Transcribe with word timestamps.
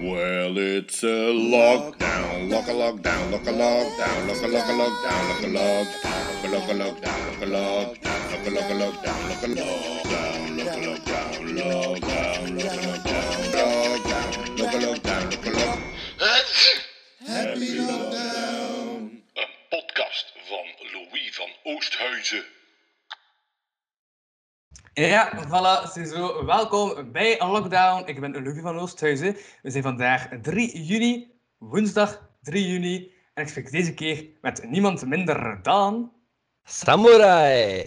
Well, 0.00 0.56
it's 0.56 1.02
a 1.02 1.06
lockdown, 1.06 2.50
lock 2.50 2.68
a 2.68 2.72
lockdown, 2.72 3.30
lock 3.32 3.46
a 3.46 3.52
lockdown, 3.52 4.28
lock 4.28 4.40
a 4.40 4.48
lock 4.48 4.64
a 4.64 4.72
lockdown, 4.72 5.28
lock 5.28 5.42
a 5.42 5.46
lockdown, 5.46 6.50
lock 6.50 6.68
a 6.68 6.74
lockdown, 6.74 7.20
lock 7.28 7.42
a 7.42 7.44
lockdown, 7.44 8.32
lock 8.32 8.46
a 8.46 8.50
lock 8.50 8.70
a 8.70 8.80
lockdown, 8.80 9.28
lock 9.28 9.42
a 9.42 9.48
lockdown, 9.48 10.00
lock 10.56 10.72
a 10.72 10.80
lockdown, 10.80 11.36
lockdown, 11.60 12.40
lock 12.56 12.72
a 12.72 12.80
lockdown, 12.80 13.44
lockdown, 13.44 14.24
lock 14.58 14.72
a 14.72 14.78
lockdown, 14.78 15.24
lock 15.30 15.46
a 15.46 15.50
lock. 15.50 15.78
Happy 17.26 17.70
lockdown. 17.76 19.22
Een 19.34 19.52
podcast 19.68 20.32
van 20.48 20.66
Louis 20.92 21.30
van 21.34 21.50
Oosthuizen. 21.62 22.44
Ja, 25.00 25.30
voilà, 25.48 25.88
ziezo. 25.92 26.44
Welkom 26.44 27.12
bij 27.12 27.38
lockdown. 27.38 28.02
Ik 28.06 28.20
ben 28.20 28.32
Louis 28.42 28.60
van 28.60 28.78
Oosthuizen. 28.78 29.36
We 29.62 29.70
zijn 29.70 29.82
vandaag 29.82 30.28
3 30.42 30.82
juni, 30.82 31.32
woensdag 31.58 32.28
3 32.42 32.68
juni. 32.68 33.12
En 33.34 33.42
ik 33.42 33.48
spreek 33.48 33.70
deze 33.70 33.94
keer 33.94 34.26
met 34.40 34.64
niemand 34.68 35.06
minder 35.06 35.58
dan... 35.62 36.12
Samurai! 36.64 37.84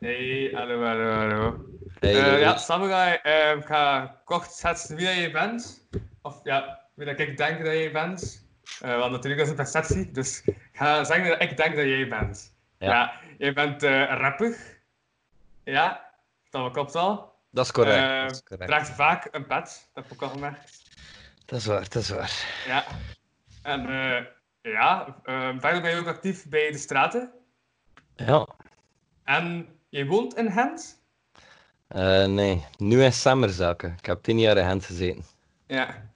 Hey, 0.00 0.50
hallo, 0.52 0.84
hallo, 0.84 1.10
hallo. 1.10 1.64
Hey, 2.00 2.14
Eh, 2.14 2.40
ja, 2.40 2.56
Samurai, 2.56 3.18
eh, 3.22 3.56
ik 3.58 3.66
ga 3.66 4.14
kort 4.24 4.50
schetsen 4.52 4.96
wie 4.96 5.08
je 5.08 5.30
bent. 5.30 5.88
Of 6.22 6.40
ja, 6.42 6.80
wie 6.94 7.06
dat 7.06 7.18
ik 7.18 7.36
denk 7.36 7.58
dat 7.64 7.74
jij 7.74 7.92
bent. 7.92 8.46
Eh, 8.80 8.98
want 8.98 9.12
natuurlijk 9.12 9.42
is 9.42 9.48
het 9.48 9.58
een 9.58 9.64
perceptie, 9.64 10.10
dus 10.10 10.42
ik 10.44 10.56
ga 10.72 11.04
zeggen 11.04 11.28
dat 11.28 11.42
ik 11.42 11.56
denk 11.56 11.76
dat 11.76 11.84
jij 11.84 12.08
bent. 12.08 12.54
Ja. 12.78 12.90
Ja, 12.90 13.12
jij 13.38 13.52
bent 13.52 13.82
eh 13.82 14.16
rapper. 14.18 14.56
Ja, 15.64 16.03
dat 16.62 16.72
klopt 16.72 16.94
al. 16.94 17.32
Dat 17.50 17.64
is 17.64 17.72
correct. 17.72 17.96
Eh, 17.96 18.22
dat 18.22 18.30
is 18.30 18.42
correct. 18.42 18.70
draagt 18.70 18.88
vaak 18.90 19.28
een 19.30 19.46
pet, 19.46 19.88
dat 19.92 20.04
heb 20.04 20.04
ik 20.04 20.12
ook 20.12 20.22
al 20.22 20.28
gemerkt. 20.28 20.82
Dat 21.46 21.58
is 21.58 21.66
waar, 21.66 21.88
dat 21.88 22.02
is 22.02 22.10
waar. 22.10 22.32
Ja. 22.66 22.84
En 23.62 23.88
eh, 23.88 24.24
ja, 24.72 25.16
eh, 25.22 25.48
verder 25.58 25.82
ben 25.82 25.90
je 25.90 26.00
ook 26.00 26.06
actief 26.06 26.48
bij 26.48 26.70
de 26.70 26.78
straten. 26.78 27.32
Ja. 28.16 28.48
En 29.24 29.68
je 29.88 30.06
woont 30.06 30.34
in 30.34 30.52
Gent? 30.52 31.02
Eh, 31.88 32.26
nee, 32.26 32.64
nu 32.76 33.02
in 33.02 33.12
Sammerzaken. 33.12 33.94
Ik 33.98 34.06
heb 34.06 34.22
tien 34.22 34.38
jaar 34.38 34.56
in 34.56 34.64
Gent 34.64 34.84
gezeten. 34.84 35.24
Ja. 35.66 36.12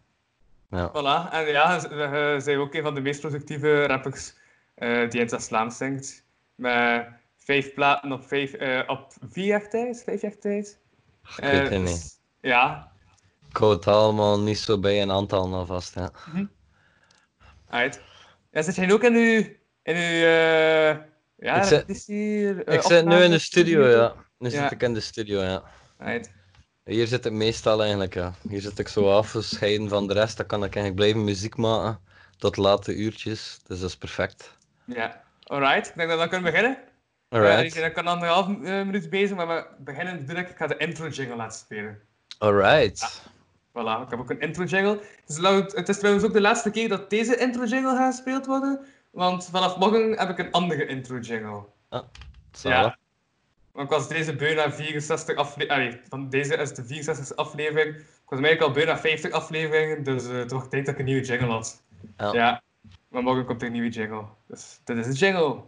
Ja. 0.71 0.91
Voilà. 0.91 1.33
En 1.33 1.47
ja, 1.47 1.81
we 1.89 2.37
zijn 2.43 2.59
ook 2.59 2.75
een 2.75 2.83
van 2.83 2.95
de 2.95 3.01
meest 3.01 3.21
productieve 3.21 3.87
rappers 3.87 4.35
eh, 4.75 5.11
die 5.11 5.21
in 5.21 5.27
het 5.27 5.45
Vlaams 5.45 5.77
zingt. 5.77 6.25
Met 6.55 7.07
vijf 7.49 7.75
platen 7.75 8.13
op, 8.13 8.25
vijf, 8.27 8.53
eh, 8.53 8.83
op 8.87 9.13
vier 9.31 9.69
tijd, 9.69 10.03
vijf 10.05 10.21
jaar 10.21 10.39
tijd. 10.39 10.79
Ik 11.37 11.45
weet 11.45 11.61
het 11.63 11.71
Eh, 11.73 11.79
niet. 11.79 11.87
dus- 11.87 12.19
Ja, 12.41 12.93
Ik 13.51 13.57
hou 13.57 13.73
het 13.75 13.87
allemaal 13.87 14.41
niet 14.41 14.59
zo 14.59 14.79
bij 14.79 15.03
een 15.03 15.11
aantal 15.11 15.55
alvast. 15.55 15.95
Ja. 15.95 16.11
uit. 17.69 18.01
Ja, 18.51 18.63
zit 18.63 18.75
jij 18.75 18.93
ook 18.93 19.03
in 19.03 19.15
uw... 19.15 19.39
In 19.83 19.97
uw 19.97 20.23
eh, 20.25 20.97
ja, 21.37 21.57
Ik 21.57 21.63
zit- 21.65 22.09
eh, 22.09 22.75
ik 22.75 22.83
zit 22.83 23.05
nu 23.05 23.17
in 23.17 23.31
de 23.31 23.39
studio, 23.39 23.87
ja. 23.89 24.15
Nu 24.39 24.51
Ja. 24.51 24.63
zit 24.63 24.71
ik 24.71 24.83
in 24.83 24.95
de 24.95 25.01
studio, 25.01 25.43
ja. 25.43 25.63
Uit. 25.99 26.33
Hier 26.85 27.07
zit 27.07 27.25
het 27.25 27.33
meestal 27.33 27.81
eigenlijk, 27.81 28.15
ja. 28.15 28.33
Hier 28.49 28.61
zit 28.61 28.79
ik 28.79 28.89
zo 28.89 29.11
afgescheiden 29.13 29.89
van 29.89 30.07
de 30.07 30.13
rest. 30.15 30.37
Dan 30.37 30.47
kan 30.47 30.59
ik 30.65 30.75
eigenlijk 30.75 30.95
blijven 30.97 31.25
muziek 31.25 31.57
maken 31.57 32.01
tot 32.39 32.57
late 32.57 32.95
uurtjes. 32.95 33.59
Dus 33.67 33.81
dat 33.81 33.89
is 33.89 33.97
perfect. 33.97 34.57
Ja. 34.85 35.23
Alright, 35.45 35.89
ik 35.89 35.95
denk 35.97 36.09
dat 36.09 36.19
we 36.19 36.29
dan 36.29 36.29
kunnen 36.29 36.51
beginnen. 36.53 36.79
Ja, 37.31 37.39
Alright. 37.39 37.77
ik 37.77 37.93
kan 37.93 38.07
anderhalf 38.07 38.47
eh, 38.47 38.55
minuut 38.63 39.11
bezig, 39.11 39.37
maar 39.37 39.47
we 39.47 39.67
beginnen 39.79 40.27
direct. 40.27 40.51
Ik 40.51 40.57
ga 40.57 40.67
de 40.67 40.77
intro 40.77 41.09
jingle 41.09 41.37
laten 41.37 41.59
spelen. 41.59 42.01
Alright. 42.39 43.23
Voilà, 43.69 44.03
ik 44.05 44.11
heb 44.11 44.19
ook 44.19 44.31
een 44.31 44.41
intro 44.41 44.65
jingle. 44.65 44.93
Het 44.93 45.29
is, 45.29 45.35
trouwens- 45.35 45.75
het 45.75 45.89
is 45.89 45.99
trouwens 45.99 46.25
ook 46.25 46.33
de 46.33 46.41
laatste 46.41 46.71
keer 46.71 46.89
dat 46.89 47.11
deze 47.11 47.37
intro 47.37 47.65
jingle 47.65 47.97
gaat 47.97 48.15
gespeeld 48.15 48.47
worden. 48.47 48.81
Want 49.11 49.49
vanaf 49.51 49.77
morgen 49.77 50.19
heb 50.19 50.29
ik 50.29 50.39
een 50.39 50.51
andere 50.51 50.87
intro 50.87 51.19
jingle. 51.19 51.63
Zalig. 52.53 52.79
Ja. 52.87 52.97
Want 53.73 53.91
ik 53.91 53.97
was 53.97 54.09
deze 54.09 54.37
bijna 54.37 54.73
64 54.73 55.37
afleveringen. 55.37 56.01
Van 56.09 56.29
deze 56.29 56.57
is 56.57 56.75
de 56.75 56.85
64 56.85 57.37
aflevering. 57.37 57.97
Ik 57.97 58.05
was 58.29 58.41
eigenlijk 58.41 58.61
al 58.61 58.71
bijna 58.85 58.99
50 58.99 59.31
afleveringen, 59.31 60.03
dus 60.05 60.29
eh, 60.29 60.35
het 60.37 60.51
wordt 60.51 60.71
tijd 60.71 60.85
dat 60.85 60.95
ik 60.95 61.01
een 61.01 61.07
nieuwe 61.07 61.25
jingle 61.27 61.47
had. 61.49 61.83
Ja. 62.17 62.33
Ja. 62.33 62.63
Maar 63.09 63.23
morgen 63.23 63.45
komt 63.45 63.61
er 63.61 63.67
een 63.67 63.73
nieuwe 63.73 63.89
jingle. 63.89 64.25
Dus 64.47 64.81
dit 64.85 64.97
is 64.97 65.07
de 65.07 65.27
jingle. 65.27 65.61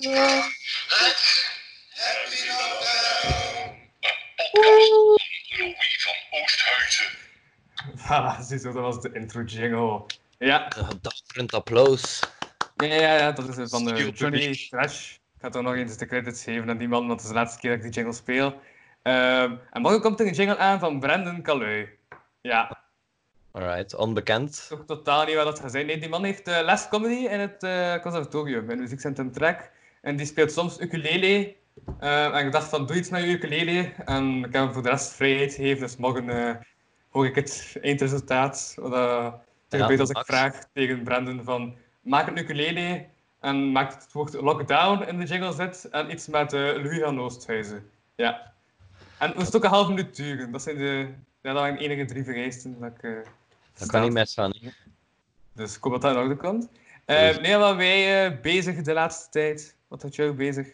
Lockdown. 0.00 0.42
Happy 1.94 2.40
lockdown. 2.48 3.74
Louis 4.52 6.04
van 6.04 6.40
Oosthuizen. 6.40 7.06
Voilà, 7.96 8.42
ziezo, 8.42 8.72
dat 8.72 8.82
was 8.82 9.00
de 9.00 9.10
intro 9.12 9.42
jingle. 9.42 10.04
Ja, 10.38 10.68
dapperend 11.00 11.52
applaus. 11.54 12.20
ja, 12.76 12.86
ja, 12.86 13.16
ja 13.16 13.32
dat 13.32 13.58
is 13.58 13.70
van 13.70 13.84
de 13.84 14.10
Johnny. 14.10 14.66
Trash. 14.70 15.12
Ik 15.12 15.42
ga 15.42 15.48
toch 15.48 15.62
nog 15.62 15.74
eens 15.74 15.96
de 15.96 16.06
credits 16.06 16.42
geven 16.44 16.70
aan 16.70 16.78
die 16.78 16.88
man, 16.88 17.06
want 17.06 17.12
het 17.12 17.20
is 17.20 17.28
de 17.28 17.34
laatste 17.34 17.60
keer 17.60 17.70
dat 17.70 17.78
ik 17.78 17.84
die 17.84 17.92
jingle 17.92 18.14
speel. 18.14 18.60
Ehm, 19.02 19.56
en 19.70 19.82
morgen 19.82 20.00
komt 20.00 20.20
er 20.20 20.26
een 20.26 20.32
jingle 20.32 20.56
aan 20.56 20.78
van 20.78 21.00
Brandon 21.00 21.42
Calui. 21.42 21.88
Ja, 22.40 22.86
Alright, 23.52 23.94
onbekend. 23.94 24.66
toch 24.68 24.84
totaal 24.86 25.24
niet 25.24 25.34
wat 25.34 25.44
dat 25.44 25.60
gaat 25.60 25.70
zijn. 25.70 25.86
Nee, 25.86 25.98
die 25.98 26.08
man 26.08 26.24
heeft 26.24 26.48
eh 26.48 26.64
les 26.64 26.88
comedy 26.88 27.26
in 27.26 27.40
het 27.40 27.62
eh, 27.62 28.02
conservatorium, 28.02 28.70
in 28.70 28.78
muziekcentrum 28.78 29.32
Trek. 29.32 29.70
En 30.06 30.16
die 30.16 30.26
speelt 30.26 30.52
soms 30.52 30.80
ukulele. 30.80 31.54
Ehm, 32.00 32.32
en 32.32 32.46
ik 32.46 32.52
dacht 32.52 32.68
van, 32.68 32.86
doe 32.86 32.96
iets 32.96 33.08
met 33.10 33.22
je 33.22 33.28
ukulele. 33.28 33.92
En 34.04 34.36
ik 34.36 34.42
heb 34.52 34.52
hem 34.52 34.72
voor 34.72 34.82
de 34.82 34.88
rest 34.88 35.12
vrijheid 35.12 35.54
gegeven, 35.54 35.80
dus 35.80 35.96
morgen 35.96 36.28
eh, 36.30 36.54
hoor 37.10 37.26
ik 37.26 37.34
het 37.34 37.76
eindresultaat. 37.82 38.72
Wat 38.76 38.90
dat 38.90 39.32
er 39.68 39.78
Ja, 39.78 39.80
gebeurt 39.80 40.00
als 40.00 40.08
ik 40.08 40.14
Max. 40.16 40.28
vraag 40.28 40.64
tegen 40.72 41.02
Brandon 41.02 41.44
van, 41.44 41.74
maak 42.00 42.26
een 42.26 42.36
ukulele. 42.38 43.06
En 43.40 43.72
maak 43.72 43.92
het 43.94 44.12
woord 44.12 44.32
lockdown 44.32 45.02
in 45.08 45.18
de 45.18 45.24
jingle 45.24 45.52
zit. 45.52 45.88
En 45.90 46.10
iets 46.10 46.26
met 46.26 46.52
eh 46.52 46.60
Louis 46.60 47.00
van 47.00 47.20
Oosthuizen. 47.20 47.90
Ja. 48.14 48.52
En 49.18 49.28
het 49.28 49.36
moest 49.36 49.56
ook 49.56 49.64
een 49.64 49.70
half 49.70 49.88
minuut 49.88 50.16
duren. 50.16 50.52
Dat 50.52 50.62
zijn 50.62 50.76
de, 50.76 51.08
ja, 51.40 51.52
dat 51.52 51.54
waren 51.54 51.76
de 51.76 51.84
enige 51.84 52.04
drie 52.04 52.24
vereisten 52.24 52.76
dat 52.80 52.90
ik... 52.96 53.02
eh, 53.02 53.10
Dat 53.78 53.90
kan 53.90 54.02
niet 54.02 54.12
misgaan. 54.12 54.52
Dus 55.52 55.76
ik 55.76 55.82
hoop 55.82 55.92
dat 55.92 56.02
dat 56.02 56.10
in 56.14 56.18
orde 56.18 56.36
komt. 56.36 56.68
Eh, 57.04 57.36
nee, 57.38 57.56
wat 57.56 57.76
wij 57.76 58.26
eh, 58.26 58.40
bezig 58.40 58.82
de 58.82 58.92
laatste 58.92 59.30
tijd? 59.30 59.75
Wat 59.88 60.02
had 60.02 60.14
jij 60.14 60.28
ook 60.28 60.36
bezig? 60.36 60.66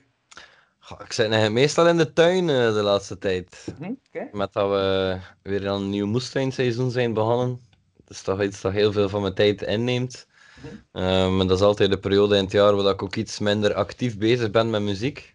Goh, 0.78 1.00
Ik 1.04 1.12
zit 1.12 1.24
eigenlijk 1.24 1.54
meestal 1.54 1.88
in 1.88 1.96
de 1.96 2.12
tuin 2.12 2.48
eh, 2.48 2.74
de 2.74 2.82
laatste 2.82 3.18
tijd. 3.18 3.66
Hm? 3.78 3.84
Oké. 4.08 4.28
Met 4.32 4.52
dat 4.52 4.70
we 4.70 5.18
weer 5.42 5.68
aan 5.68 5.80
een 5.82 5.90
nieuw 5.90 6.06
moestuinseizoen 6.06 6.90
zijn 6.90 7.12
begonnen. 7.12 7.60
Dat 7.96 8.10
is 8.16 8.22
toch 8.22 8.42
iets 8.42 8.60
dat 8.60 8.72
heel 8.72 8.92
veel 8.92 9.08
van 9.08 9.22
mijn 9.22 9.34
tijd 9.34 9.62
inneemt. 9.62 10.26
Ehm, 10.92 11.40
en 11.40 11.46
dat 11.46 11.58
is 11.58 11.64
altijd 11.64 11.90
de 11.90 11.98
periode 11.98 12.36
in 12.36 12.42
het 12.42 12.52
jaar 12.52 12.76
waar 12.76 12.92
ik 12.92 13.02
ook 13.02 13.16
iets 13.16 13.38
minder 13.38 13.74
actief 13.74 14.18
bezig 14.18 14.50
ben 14.50 14.70
met 14.70 14.82
muziek. 14.82 15.34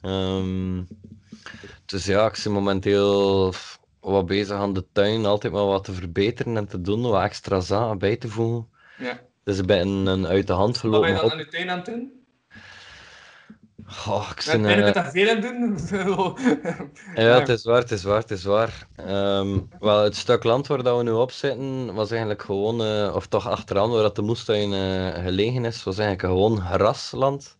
Ehm, 0.00 0.82
dus 1.86 2.04
ja, 2.06 2.26
ik 2.26 2.40
ben 2.44 2.52
momenteel 2.52 3.52
wat 4.00 4.26
bezig 4.26 4.56
aan 4.56 4.72
de 4.72 4.84
tuin. 4.92 5.24
Altijd 5.26 5.52
maar 5.52 5.66
wat 5.66 5.84
te 5.84 5.92
verbeteren 5.92 6.56
en 6.56 6.68
te 6.68 6.80
doen. 6.80 7.02
Wat 7.02 7.22
extra 7.22 7.60
zaken 7.60 7.98
bij 7.98 8.16
te 8.16 8.28
voegen. 8.28 8.68
Ja. 8.98 9.20
Dus 9.44 9.58
ik 9.58 9.66
ben 9.66 9.88
een 9.88 10.26
uit 10.26 10.46
de 10.46 10.52
hand 10.52 10.80
Wat 10.80 10.90
ben 10.90 11.00
je 11.00 11.06
gelopen 11.06 11.20
dan 11.20 11.24
op. 11.24 11.32
aan 11.32 11.38
je 11.38 11.48
tuin 11.48 11.70
aan 11.70 11.76
het 11.76 11.86
doen? 11.86 12.20
Ik 13.86 14.62
Ben 14.62 14.76
je 14.76 14.82
eh, 14.82 14.92
daar 14.92 15.10
veel 15.10 15.28
aan 15.34 15.40
doen? 15.40 15.78
Ja, 17.14 17.38
het 17.38 17.48
is 17.48 17.64
waar, 17.64 17.80
het 17.80 17.90
is 17.90 18.02
waar, 18.02 18.20
het 18.20 18.30
is 18.30 18.44
waar. 18.44 18.86
Ehm, 18.96 19.58
wel, 19.80 20.02
het 20.02 20.16
stuk 20.16 20.44
land 20.44 20.66
waar 20.66 20.82
dat 20.82 20.96
we 20.96 21.02
nu 21.02 21.10
op 21.10 21.30
zitten, 21.30 21.94
was 21.94 22.10
eigenlijk 22.10 22.42
gewoon, 22.42 22.82
eh, 22.84 23.14
of 23.14 23.26
toch 23.26 23.48
achteraan 23.48 23.90
waar 23.90 24.02
dat 24.02 24.16
de 24.16 24.22
moestuin 24.22 24.72
eh, 24.72 25.22
gelegen 25.24 25.64
is, 25.64 25.82
was 25.84 25.98
eigenlijk 25.98 26.28
gewoon 26.28 26.60
grasland. 26.60 27.56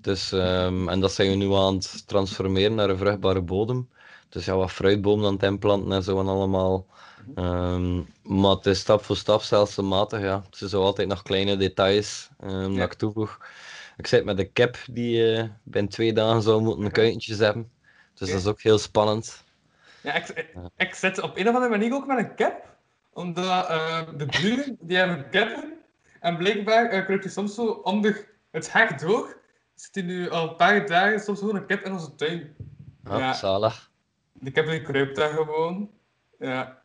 Dus, 0.00 0.32
ehm, 0.32 0.88
en 0.88 1.00
dat 1.00 1.12
zijn 1.12 1.30
we 1.30 1.36
nu 1.36 1.52
aan 1.52 1.74
het 1.74 2.06
transformeren 2.06 2.74
naar 2.74 2.90
een 2.90 2.98
vruchtbare 2.98 3.42
bodem. 3.42 3.88
Dus 4.28 4.44
ja, 4.44 4.56
wat 4.56 4.70
fruitbomen 4.72 5.26
aan 5.26 5.56
het 5.56 5.64
en 5.92 6.02
zo 6.02 6.20
en 6.20 6.26
allemaal. 6.26 6.86
Ehm, 7.34 7.96
maar 8.22 8.50
het 8.50 8.66
is 8.66 8.78
stap 8.78 9.04
voor 9.04 9.16
stap 9.16 9.42
stelselmatig, 9.42 10.20
ja. 10.20 10.42
Het 10.46 10.56
zijn 10.56 10.70
zo 10.70 10.82
altijd 10.82 11.08
nog 11.08 11.22
kleine 11.22 11.56
details 11.56 12.28
ehm, 12.40 12.72
Ja. 12.72 12.78
dat 12.78 12.92
ik 12.92 12.98
toevoeg. 12.98 13.38
Ik 13.96 14.06
zit 14.06 14.24
met 14.24 14.36
de 14.36 14.44
kip 14.44 14.76
die 14.90 15.32
eh 15.34 15.44
binnen 15.62 15.90
twee 15.92 16.12
dagen 16.12 16.42
zou 16.42 16.62
moeten 16.62 16.90
kuikentjes 16.90 17.38
hebben. 17.38 17.70
Dus 18.14 18.28
dat 18.30 18.38
is 18.38 18.46
ook 18.46 18.60
heel 18.60 18.78
spannend. 18.78 19.44
ja, 20.00 20.14
ik, 20.14 20.28
ik, 20.28 20.54
ik 20.76 20.94
zit 20.94 21.20
op 21.22 21.36
een 21.36 21.48
of 21.48 21.54
andere 21.54 21.70
manier 21.78 21.94
ook 21.94 22.06
met 22.06 22.18
een 22.18 22.34
cap. 22.34 22.64
Omdat 23.12 23.68
eh, 23.68 24.02
de 24.16 24.26
buren, 24.26 24.76
die 24.80 24.96
hebben 24.96 25.30
cappen. 25.30 25.72
En 26.20 26.36
blijkbaar 26.36 26.84
uh, 26.94 27.04
kruipt 27.04 27.24
hij 27.24 27.32
soms 27.32 27.54
zo 27.54 27.66
onder 27.66 28.28
het 28.50 28.72
hek 28.72 28.98
door. 29.00 29.36
Zit 29.74 29.94
hij 29.94 30.04
nu 30.04 30.30
al 30.30 30.48
een 30.48 30.56
paar 30.56 30.86
dagen 30.86 31.20
soms 31.20 31.38
gewoon 31.38 31.56
een 31.56 31.66
cap 31.66 31.80
in 31.80 31.92
onze 31.92 32.14
tuin. 32.14 32.54
Ja, 33.04 33.18
Ja. 33.18 33.32
zalig. 33.32 33.90
Ik 34.40 34.54
heb 34.54 34.66
die 34.66 34.82
kruipt 34.82 35.16
daar 35.16 35.30
gewoon. 35.30 35.90
Ja. 36.38 36.82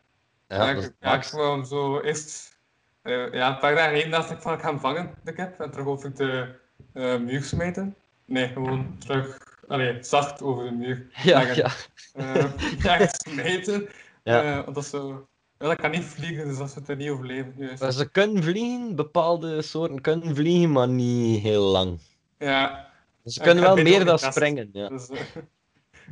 Ja, 0.48 0.58
Ja, 0.68 0.74
dat 0.74 0.84
ik, 0.84 0.94
ja, 1.00 1.16
ik 1.16 1.24
hem 1.24 1.66
zo 1.66 2.00
eerst... 2.00 2.58
eh, 3.02 3.32
ja, 3.34 3.50
een 3.54 3.60
paar 3.60 3.76
dagen 3.76 3.90
geleden 3.90 4.12
dacht 4.12 4.32
ik 4.32 4.42
van 4.42 4.54
ik 4.54 4.60
ga 4.60 4.68
hem 4.70 4.80
vangen, 4.80 5.16
de 5.24 5.34
kip. 5.34 5.60
En 5.60 5.72
terug 5.72 5.86
over 5.88 6.16
de 6.16 6.56
eh, 6.94 7.18
muur 7.18 7.44
smijten. 7.44 7.96
Nee, 8.26 8.48
gewoon 8.48 8.96
terug... 9.00 9.38
Allee, 9.68 10.04
zacht 10.04 10.42
over 10.42 10.64
de 10.64 10.72
muur. 10.72 11.08
Ja, 11.24 11.44
leggen. 11.44 11.56
ja. 11.56 11.72
Eh, 12.14 12.52
ja, 13.00 13.08
smijten. 13.12 13.90
Ja. 14.24 14.44
Eh, 14.44 14.64
want 14.64 14.76
dat 14.76 14.84
is 14.84 14.90
zo... 14.90 15.28
Ja, 15.60 15.68
dat 15.68 15.78
kan 15.78 15.92
niet 15.92 16.04
vliegen, 16.04 16.48
dus 16.48 16.58
dat 16.58 16.72
zou 16.72 16.86
het 16.86 16.98
niet 16.98 17.10
overleven. 17.10 17.54
Juist. 17.58 17.98
Ze 17.98 18.10
kunnen 18.10 18.44
vliegen, 18.44 18.96
bepaalde 18.96 19.62
soorten 19.62 20.02
kunnen 20.02 20.36
vliegen, 20.36 20.72
maar 20.72 20.88
niet 20.88 21.42
heel 21.42 21.64
lang. 21.64 22.00
Ja, 22.38 22.92
Ze 23.26 23.42
kunnen 23.42 23.64
wel 23.64 23.76
meer 23.76 24.06
dan 24.06 24.20
springen. 24.20 24.70
Ja. 24.74 24.90
Dus, 24.90 25.10
eh, 25.10 25.20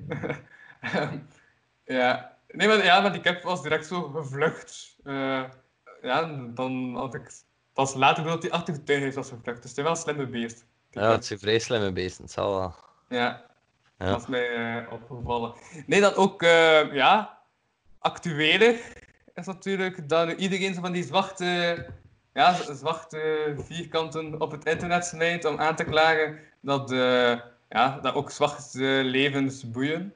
ehm, 0.80 1.18
ja. 1.84 2.38
Nee, 2.48 2.68
maar, 2.68 2.84
ja, 2.84 3.00
maar 3.02 3.22
die 3.22 3.40
was 3.44 3.62
direct 3.62 3.86
zo 3.86 4.02
gevlucht. 4.02 4.96
Eh, 5.04 5.44
ja, 6.02 6.48
dan 6.54 6.96
had 6.96 7.14
ik 7.14 7.31
pas 7.74 7.94
later 7.94 8.24
door 8.24 8.31
dat 8.31 8.42
hij 8.42 8.52
achter 8.52 8.74
de 8.74 8.84
tuinhuis 8.84 9.16
was 9.16 9.30
gevlucht. 9.30 9.62
Dus 9.62 9.70
het 9.70 9.78
is 9.78 9.84
wel 9.84 9.92
een 9.92 9.98
slimme 9.98 10.28
beest. 10.28 10.66
Ja, 10.92 11.12
het 11.12 11.26
zijn 11.26 11.40
vrij 11.40 11.60
slimme 11.60 11.92
beesten, 11.92 12.24
het 12.24 12.34
zal 12.34 12.56
wel. 12.60 12.76
Ja, 13.10 13.46
Ja. 13.98 14.10
dat 14.10 14.22
is 14.22 14.28
mij 14.28 14.56
eh, 14.56 14.92
opgevallen. 14.92 15.54
Nee, 15.86 16.02
dan 16.02 16.14
ook, 16.16 16.44
eh, 16.44 16.94
ja, 16.94 17.38
actueler 18.00 18.80
is 19.34 19.46
natuurlijk 19.46 20.10
dat 20.10 20.32
iedereen 20.32 20.76
van 20.76 20.92
die 20.92 21.04
zwarte, 21.04 21.86
ja, 22.34 22.54
zwarte 22.74 23.54
vierkanten 23.58 24.42
op 24.42 24.52
het 24.52 24.66
internet 24.66 25.06
smijt 25.06 25.46
om 25.46 25.60
aan 25.60 25.76
te 25.76 25.84
klagen 25.84 26.40
dat, 26.62 26.92
eh, 26.92 27.40
ja, 27.70 28.00
dat 28.02 28.14
ook 28.14 28.32
zwarte 28.32 29.02
levens 29.04 29.72
boeien. 29.72 30.14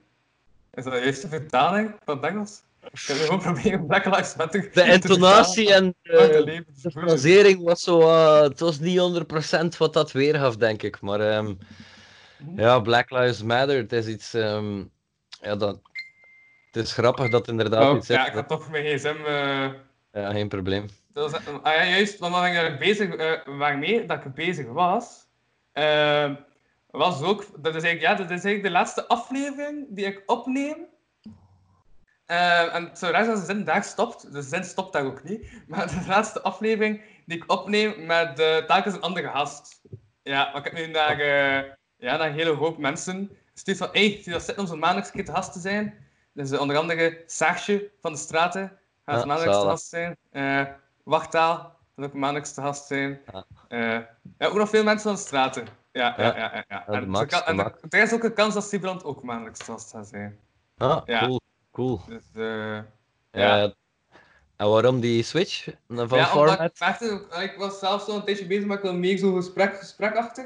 Is 0.73 0.83
dat 0.83 0.93
de 0.93 0.99
juiste 0.99 1.27
vertaling 1.27 1.95
van 2.05 2.15
het 2.15 2.25
Engels? 2.25 2.61
Ik 2.91 2.99
heb 3.07 3.17
gewoon 3.17 3.39
proberen 3.39 3.85
Black 3.85 4.05
Lives 4.05 4.35
Matter 4.35 4.69
De 4.73 4.83
intonatie 4.91 5.73
en 5.73 5.95
Zwarte 6.01 6.43
de, 6.43 6.65
de 6.81 6.91
frasering 6.91 7.63
was 7.63 7.81
zo. 7.81 7.99
eh, 8.01 8.41
het 8.41 8.59
was 8.59 8.79
niet 8.79 8.99
100% 8.99 9.77
wat 9.77 9.93
dat 9.93 10.11
weergaf, 10.11 10.55
denk 10.57 10.83
ik. 10.83 11.01
Maar 11.01 11.19
ehm, 11.19 11.53
ja, 12.55 12.79
Black 12.79 13.09
Lives 13.09 13.43
Matter, 13.43 13.77
het 13.77 13.93
is 13.93 14.07
iets. 14.07 14.33
ehm, 14.33 14.77
ja, 15.41 15.55
dat, 15.55 15.79
het 16.71 16.83
is 16.85 16.93
grappig 16.93 17.29
dat 17.29 17.47
inderdaad 17.47 17.91
Oh, 17.91 17.97
iets 17.97 18.07
ja, 18.07 18.27
ik 18.27 18.33
had 18.33 18.47
toch 18.47 18.69
mijn 18.69 18.85
gsm... 18.97 19.15
eh, 19.25 19.69
Ja, 20.11 20.31
geen 20.31 20.47
probleem. 20.47 20.85
Dat 21.13 21.31
was, 21.31 21.41
ah 21.61 21.73
ja, 21.73 21.85
juist, 21.85 22.19
want 22.19 22.33
wat 22.33 22.45
ik 22.45 22.79
bezig, 22.79 23.15
eh, 23.15 23.31
waarmee 23.57 24.05
dat 24.05 24.25
ik 24.25 24.33
bezig 24.33 24.67
was, 24.67 25.27
eh, 25.71 26.31
was 26.91 27.21
ook, 27.21 27.45
dat 27.61 27.75
is, 27.75 27.83
eigenlijk, 27.83 28.01
ja, 28.01 28.23
dat 28.23 28.37
is 28.37 28.43
eigenlijk 28.43 28.63
de 28.63 28.69
laatste 28.71 29.07
aflevering 29.07 29.85
die 29.89 30.05
ik 30.05 30.23
opneem. 30.25 30.91
Eh, 32.25 32.75
en 32.75 32.83
het 32.83 32.97
zou 32.99 33.11
raar 33.11 33.23
zijn 33.23 33.35
als 33.37 33.45
de 33.47 33.53
zin 33.53 33.63
daar 33.63 33.83
stopt, 33.83 34.33
de 34.33 34.41
zin 34.41 34.63
stopt 34.63 34.93
daar 34.93 35.05
ook 35.05 35.23
niet, 35.23 35.47
maar 35.67 35.87
de 35.87 36.03
laatste 36.07 36.41
aflevering 36.41 37.01
die 37.25 37.37
ik 37.37 37.51
opneem 37.51 38.05
met 38.05 38.39
eh 38.39 38.57
telkens 38.57 38.95
een 38.95 39.01
andere 39.01 39.29
gast. 39.29 39.81
Ja, 40.23 40.43
maar 40.45 40.55
ik 40.55 40.63
heb 40.63 40.73
nu 40.73 40.87
naar, 40.87 41.19
eh, 41.19 41.69
ja, 41.97 42.17
naar 42.17 42.27
een 42.27 42.33
hele 42.33 42.53
hoop 42.53 42.77
mensen 42.77 43.37
gestuurd 43.53 43.77
van, 43.77 43.89
hey, 43.91 44.01
zie 44.09 44.21
je 44.23 44.31
dat 44.31 44.43
zitten 44.43 44.63
om 44.63 44.69
zo'n 44.69 44.79
maandelijks 44.79 45.11
keer 45.11 45.25
te 45.25 45.31
gast 45.31 45.53
te 45.53 45.59
zijn? 45.59 46.05
Dus 46.33 46.51
eh, 46.51 46.59
onder 46.59 46.77
andere 46.77 47.23
Saarsje 47.25 47.91
van 48.01 48.11
de 48.11 48.17
Straten 48.17 48.77
gaat 49.05 49.19
Ja, 49.19 49.25
maandelijks 49.25 49.59
te 49.61 49.67
gast 49.67 49.89
zijn. 49.89 50.17
Wachtaal 51.03 51.57
gaat 51.95 52.05
ook 52.05 52.13
maandelijks 52.13 52.53
te 52.53 52.61
gast 52.61 52.87
zijn. 52.87 53.21
Ja. 53.69 54.07
Ja, 54.37 54.47
ook 54.47 54.53
nog 54.57 54.69
veel 54.69 54.83
mensen 54.83 55.03
van 55.09 55.15
de 55.15 55.19
Straten. 55.27 55.67
Ja, 55.91 56.13
ja, 56.17 56.37
Ja. 56.37 56.63
ja. 56.67 56.87
En, 56.87 57.09
max, 57.09 57.33
zo 57.33 57.37
kan- 57.39 57.45
de 57.45 57.51
en 57.51 57.55
max. 57.55 57.81
er 57.89 58.01
is 58.01 58.13
ook 58.13 58.23
een 58.23 58.33
kans 58.33 58.53
dat 58.53 58.63
Siebrand 58.63 59.03
ook 59.03 59.23
maandelijks 59.23 59.59
te 59.59 59.65
gast 59.71 59.91
gaat 59.91 60.07
zijn. 60.07 60.39
Ah, 60.77 61.01
Ja. 61.05 61.19
cool. 61.25 61.41
Cool. 61.73 62.01
Dus, 62.07 62.23
eh, 62.35 62.43
Ja. 62.43 62.83
Ja. 63.31 63.73
en 64.55 64.69
waarom 64.69 64.99
die 64.99 65.23
switch 65.23 65.63
van 65.63 65.73
ja, 65.95 66.01
omdat 66.03 66.27
format? 66.27 66.59
ik, 66.61 66.79
merkte, 66.79 67.25
ik 67.43 67.55
was 67.57 67.79
zelf 67.79 68.03
zo 68.03 68.15
een 68.15 68.23
tijdje 68.23 68.47
bezig, 68.47 68.65
maar 68.65 68.77
ik 68.77 68.83
wil 68.83 68.93
meer 68.95 69.17
zo 69.17 69.33
gesprek, 69.33 69.77
gesprekachtig 69.77 70.45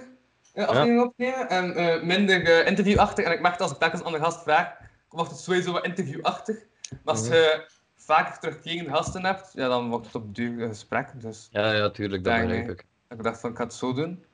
eh, 0.53 0.65
aflevering 0.67 1.01
opnemen 1.01 1.49
en 1.49 1.75
eh, 1.75 2.03
minder 2.03 2.45
eh, 2.45 2.67
interviewachtig. 2.67 3.25
En 3.25 3.31
ik 3.31 3.41
merkte 3.41 3.63
als 3.63 3.71
ik 3.71 3.77
telkens 3.77 4.03
aan 4.03 4.11
de 4.11 4.19
gast 4.19 4.43
vraag, 4.43 4.73
wordt 5.09 5.31
het 5.31 5.39
sowieso 5.39 5.71
wat 5.71 5.85
interviewachtig. 5.85 6.55
Maar 7.03 7.13
als 7.15 7.23
Mhm. 7.27 7.33
je 7.33 7.67
vaker 7.95 8.39
terugkerende 8.39 8.89
gasten 8.91 9.25
hebt, 9.25 9.49
ja, 9.53 9.67
dan 9.67 9.89
wordt 9.89 10.05
het 10.05 10.15
op 10.15 10.35
duur 10.35 10.67
gesprek. 10.67 11.21
Dus 11.21 11.47
Ja, 11.51 11.71
ja, 11.71 11.89
tuurlijk, 11.89 12.23
dat 12.23 12.33
begrijp 12.41 12.69
ik. 12.69 12.85
ik 13.09 13.23
dacht 13.23 13.39
van, 13.39 13.49
ik 13.51 13.57
ga 13.57 13.63
het 13.63 13.73
zo 13.73 13.93
doen. 13.93 14.25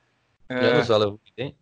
Ja, 0.46 0.54
Eh, 0.56 0.62
dat 0.70 0.76
is 0.82 0.86
wel 0.86 1.02
een 1.02 1.08
goed 1.10 1.30
idee. 1.34 1.56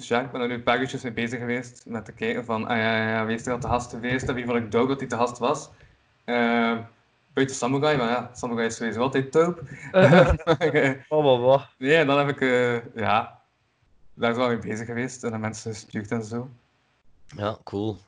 Dus 0.00 0.08
ja, 0.08 0.20
ik 0.20 0.30
ben 0.30 0.40
er 0.40 0.48
nu 0.48 0.54
een 0.54 0.62
paar 0.62 0.80
uurtjes 0.80 1.02
mee 1.02 1.12
bezig 1.12 1.38
geweest 1.38 1.82
met 1.86 2.04
te 2.04 2.12
kijken 2.12 2.44
van, 2.44 2.66
ah 2.66 2.76
ja, 2.76 2.96
ja, 2.96 3.08
ja, 3.08 3.26
wie 3.26 3.36
is 3.36 3.46
er 3.46 3.52
al 3.52 3.58
te 3.58 3.68
gast 3.68 3.90
geweest 3.90 4.28
en 4.28 4.34
wie 4.34 4.44
vond 4.44 4.56
ik 4.56 4.70
dope 4.70 4.88
dat 4.88 5.00
hij 5.00 5.08
te 5.08 5.16
gast 5.16 5.38
was. 5.38 5.68
Eh, 6.24 6.78
buiten 7.32 7.56
Samurai, 7.56 7.96
maar 7.96 8.08
ja, 8.08 8.30
Samurai 8.34 8.66
is 8.66 8.76
sowieso 8.76 9.00
altijd 9.00 9.32
dope. 9.32 9.62
Eh, 9.92 10.30
Oh, 11.08 11.24
wat, 11.24 11.40
wat. 11.40 11.66
nee, 11.78 11.96
en 11.96 12.06
dan 12.06 12.18
heb 12.18 12.28
ik, 12.28 12.40
eh, 12.40 12.94
ja, 12.96 13.40
daar 14.14 14.30
is 14.30 14.36
wel 14.36 14.48
mee 14.48 14.58
bezig 14.58 14.86
geweest 14.86 15.24
en 15.24 15.30
de 15.30 15.38
mensen 15.38 15.72
gestuurd 15.72 16.10
en 16.10 16.24
zo. 16.24 16.48
Ja, 17.36 17.58
cool. 17.64 17.98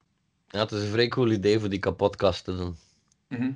Ja, 0.49 0.61
het 0.61 0.73
is 0.73 0.83
een 0.83 0.91
vrij 0.91 1.09
cool 1.09 1.31
idee 1.31 1.61
voor 1.61 1.69
die 1.69 1.79
kapotkast 1.79 2.45
te 2.45 2.57
doen. 2.57 2.77
Mhm. 3.29 3.51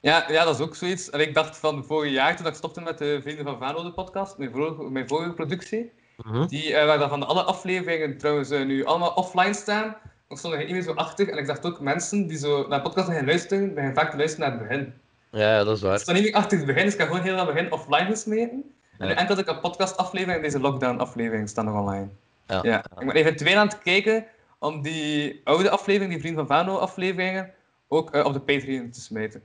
Ja, 0.00 0.24
ja, 0.28 0.44
dat 0.44 0.54
is 0.54 0.60
ook 0.60 0.74
zoiets. 0.76 1.10
En 1.10 1.20
ik 1.20 1.34
dacht 1.34 1.56
van 1.56 1.84
vorig 1.84 2.12
jaar, 2.12 2.36
toen 2.36 2.46
ik 2.46 2.54
stopte 2.54 2.80
met 2.80 2.98
de 2.98 3.18
Vrienden 3.22 3.44
van 3.44 3.58
Vano, 3.58 3.82
de 3.82 3.92
podcast, 3.92 4.38
mijn 4.38 4.50
vorige, 4.50 4.82
mijn 4.82 5.08
vorige 5.08 5.32
productie, 5.32 5.92
Mhm. 6.16 6.46
die, 6.46 6.74
eh, 6.74 6.86
waar 6.86 6.98
dan 6.98 7.08
van 7.08 7.20
de 7.20 7.26
alle 7.26 7.42
afleveringen 7.42 8.18
trouwens 8.18 8.50
eh, 8.50 8.64
nu 8.64 8.84
allemaal 8.84 9.12
offline 9.12 9.54
staan, 9.54 9.96
ik 10.28 10.36
stond 10.38 10.54
er 10.54 10.60
niet 10.60 10.70
meer 10.70 10.82
zo 10.82 10.92
achter. 10.92 11.28
En 11.28 11.38
ik 11.38 11.46
dacht 11.46 11.66
ook, 11.66 11.80
mensen 11.80 12.26
die 12.26 12.38
zo 12.38 12.66
naar 12.68 12.78
de 12.78 12.84
podcast 12.84 13.08
gaan 13.08 13.26
luisteren, 13.26 13.68
beginnen 13.68 13.94
vaak 13.94 14.10
te 14.10 14.16
luisteren 14.16 14.48
naar 14.48 14.58
het 14.58 14.68
begin. 14.68 14.94
Ja, 15.30 15.64
dat 15.64 15.76
is 15.76 15.82
Ik 15.82 15.88
waar. 15.88 15.98
sta 15.98 16.12
niet 16.12 16.22
meer 16.22 16.34
achter 16.34 16.56
het 16.56 16.66
begin, 16.66 16.84
dus 16.84 16.92
ik 16.92 16.98
heb 16.98 17.08
gewoon 17.08 17.22
heel 17.22 17.36
dat 17.36 17.46
begin 17.46 17.72
offline 17.72 18.04
gesmeten. 18.04 18.64
En 18.98 19.06
nu 19.08 19.12
enkel 19.12 19.34
de 19.34 19.58
podcast 19.60 19.96
aflevering 19.96 20.36
en 20.36 20.42
deze 20.42 20.60
lockdown 20.60 20.98
aflevering 20.98 21.48
staan 21.48 21.64
nog 21.64 21.78
online. 21.78 22.08
Ja. 22.46 22.60
Ja. 22.62 22.84
Ik 22.98 23.06
ben 23.06 23.14
eventueel 23.16 23.58
aan 23.58 23.66
het 23.66 23.78
kijken 23.78 24.26
om 24.58 24.82
die 24.82 25.40
oude 25.44 25.70
aflevering, 25.70 26.12
die 26.12 26.20
Vriend 26.20 26.36
van 26.36 26.46
Vano 26.46 26.76
afleveringen, 26.76 27.50
ook 27.88 28.10
eh, 28.10 28.24
op 28.24 28.32
de 28.32 28.40
Patreon 28.40 28.90
te 28.90 29.00
smijten. 29.00 29.42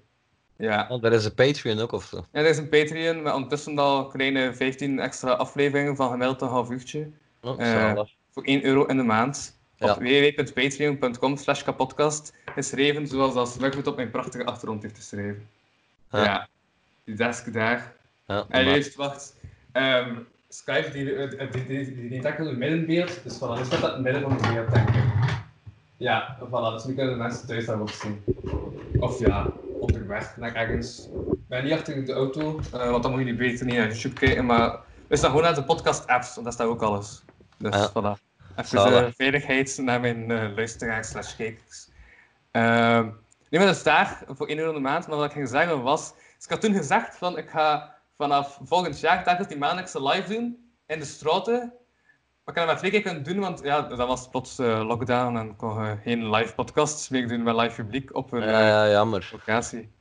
Ja. 0.60 0.88
Oh, 0.90 1.02
daar 1.02 1.14
is 1.14 1.26
een 1.26 1.34
Patreon 1.34 1.80
ook 1.80 1.92
of 1.92 2.04
zo. 2.04 2.26
Ja, 2.32 2.40
er 2.40 2.46
is 2.46 2.58
een 2.58 2.70
Patreon 2.70 3.22
met 3.22 3.34
ondertussen 3.34 3.78
al 3.78 4.08
kleine 4.08 4.54
15 4.54 5.00
extra 5.00 5.32
afleveringen 5.32 5.96
van 5.96 6.10
gemiddeld 6.10 6.42
een 6.42 6.48
half 6.48 6.70
uurtje. 6.70 7.10
Oh, 7.42 7.62
Eh. 7.62 8.00
Voor 8.32 8.44
1 8.44 8.64
euro 8.64 8.86
in 8.86 8.98
de 8.98 9.04
maand. 9.04 9.58
Ja. 9.75 9.92
Op 9.92 9.98
www.patreon.com 9.98 11.38
slash 11.38 11.63
kapodcast 11.63 12.34
geschreven 12.56 13.08
zoals 13.08 13.34
dat 13.34 13.50
Smugfoot 13.50 13.88
op 13.88 13.96
mijn 13.96 14.12
prachtige 14.12 14.46
achtergrond 14.46 14.82
heeft 14.82 14.96
geschreven. 14.96 15.48
Ja. 16.12 16.24
Ja. 16.24 16.48
Die 17.04 17.16
desk 17.16 17.54
daar. 17.54 17.94
Ja, 18.28 18.46
En 18.50 18.66
juist, 18.66 18.96
wacht. 18.96 19.36
Ehm, 19.72 20.16
Skype 20.50 20.92
die, 20.92 21.06
die, 21.06 21.66
die, 21.68 22.10
die, 22.10 22.22
tackelt 22.22 22.48
het 22.50 22.58
middenbeeld, 22.58 23.24
dus 23.24 23.36
voilà, 23.36 23.66
staat 23.66 23.82
dat 23.82 23.92
het 23.92 24.01
midden 24.01 24.22
van 24.22 24.32
het 24.32 24.54
beeld, 24.54 24.72
denk 24.72 24.89
ik. 24.89 25.04
Ja, 25.98 26.38
voilà, 26.48 26.74
dus 26.74 26.84
nu 26.84 26.94
kunnen 26.94 27.13
de 27.13 27.24
mensen 27.24 27.48
thuis 27.48 27.66
daarop 27.66 27.89
zien. 27.89 28.24
Of 29.00 29.20
ja, 29.20 29.54
onderweg 29.79 30.38
naar 30.38 30.55
ergens. 30.55 31.09
Ik 31.13 31.48
ben 31.48 31.63
niet 31.63 31.74
achter 31.74 32.05
de 32.05 32.13
auto, 32.13 32.59
eh, 32.71 32.89
want 32.89 33.03
dan 33.03 33.12
moet 33.12 33.19
je 33.19 33.25
niet 33.25 33.38
beter 33.38 33.65
niet 33.65 33.75
naar 33.75 33.88
YouTube 33.88 34.15
kijken, 34.15 34.45
maar 34.45 34.79
we 35.07 35.15
staan 35.15 35.29
gewoon 35.29 35.45
naar 35.45 35.55
de 35.55 35.63
podcast-apps, 35.63 36.31
want 36.33 36.43
daar 36.43 36.53
staat 36.53 36.67
ook 36.67 36.81
alles. 36.81 37.24
Dus 37.57 37.75
Ja. 37.75 37.89
voilà. 37.89 38.27
Even 38.55 39.05
de 39.05 39.12
veiligheid 39.15 39.77
naar 39.81 40.00
mijn 40.00 40.31
eh, 40.31 40.55
luisteraars 40.55 41.09
slash 41.09 41.36
kijkers. 41.36 41.89
Ehm 42.51 43.03
nee, 43.50 43.59
maar 43.59 43.65
dat 43.65 43.75
is 43.75 43.83
daar 43.83 44.24
voor 44.27 44.48
1 44.48 44.57
euro 44.57 44.74
de 44.74 44.79
maand. 44.79 45.07
Maar 45.07 45.17
wat 45.17 45.25
ik 45.25 45.31
ging 45.31 45.50
zeggen 45.50 45.81
was... 45.81 46.13
Dus 46.13 46.43
ik 46.43 46.50
had 46.50 46.62
toen 46.62 46.74
gezegd 46.74 47.17
van 47.17 47.38
ik 47.38 47.50
ga 47.50 47.95
vanaf 48.17 48.59
volgend 48.63 49.00
jaar 49.00 49.24
telkens 49.24 49.48
die 49.48 49.57
maandelijkse 49.57 50.03
live 50.03 50.33
doen 50.33 50.71
in 50.88 51.00
de 51.00 51.05
straten. 51.05 51.74
Kan 52.53 52.58
dat 52.58 52.65
maar 52.74 52.77
twee 52.77 52.91
keer 52.91 53.01
kunnen 53.01 53.24
doen, 53.24 53.39
want 53.39 53.62
ja, 53.63 53.82
dat 53.82 53.98
was 54.08 54.27
plots 54.29 54.60
eh, 54.60 54.82
lockdown 54.88 55.36
en 55.38 55.56
kon 55.56 55.77
eh, 55.86 55.91
geen 56.03 56.29
live 56.29 56.53
podcasts 56.53 57.10
meer 57.10 57.27
doen 57.27 57.44
met 57.44 57.56
live 57.56 57.75
publiek 57.84 58.15
op 58.15 58.32
een 58.32 58.41
Ja, 58.41 58.48
eh, 58.60 58.68
ja, 58.68 58.89
jammer. 58.89 59.29
locatie. 59.32 59.91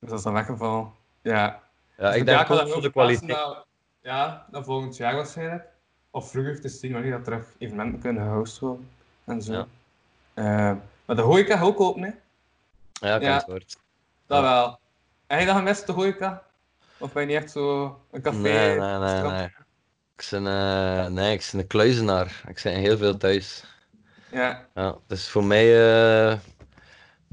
Dus 0.00 0.08
dat 0.10 0.18
is 0.18 0.24
dan 0.24 0.32
weggevallen. 0.32 0.90
Ja. 1.22 1.60
Ja, 1.98 2.06
Dus 2.06 2.16
ik 2.16 2.26
denk 2.26 2.48
dat 2.48 2.70
voor 2.70 2.82
de 2.82 2.90
kwaliteit. 2.90 3.30
naar- 3.30 3.64
ja, 4.02 4.46
naar 4.50 4.64
volgend 4.64 4.96
jaar 4.96 5.14
waarschijnlijk. 5.14 5.64
Of 6.10 6.30
vroeger 6.30 6.60
te 6.60 6.68
zien 6.68 6.92
wanneer 6.92 7.10
dat 7.10 7.24
terug 7.24 7.44
evenementen 7.58 8.00
kunnen 8.00 8.22
gehost 8.22 8.58
worden. 8.58 8.88
En 9.24 9.42
zo. 9.42 9.52
Ja. 9.52 9.66
Eh, 10.34 10.76
maar 11.04 11.16
de 11.16 11.22
horeca 11.22 11.60
ook 11.60 11.80
open, 11.80 12.02
hè. 12.02 12.10
Ja, 13.08 13.20
Ja. 13.20 13.38
gehoord. 13.38 13.76
Dat 14.26 14.42
wel. 14.42 14.78
Heb 15.26 15.40
je 15.40 15.46
dat 15.46 15.56
gemist, 15.56 15.86
de 15.86 15.92
horeca? 15.92 16.42
Of 16.98 17.12
ben 17.12 17.22
je 17.22 17.28
niet 17.28 17.36
echt 17.36 17.50
zo 17.50 17.84
een 18.10 18.22
café? 18.22 18.38
Nee, 18.38 18.78
nee, 18.78 19.22
nee. 19.22 19.48
Ik 20.18 20.28
ben, 20.30 20.46
eh, 20.46 21.06
nee, 21.06 21.32
ik 21.32 21.48
ben 21.52 21.60
een 21.60 21.66
kluizenaar. 21.66 22.42
Ik 22.48 22.60
ben 22.62 22.74
heel 22.74 22.96
veel 22.96 23.16
thuis. 23.16 23.64
Ja. 24.32 24.66
Ja, 24.74 24.96
dus 25.06 25.28
voor 25.28 25.44
mij, 25.44 25.66
eh, 26.30 26.38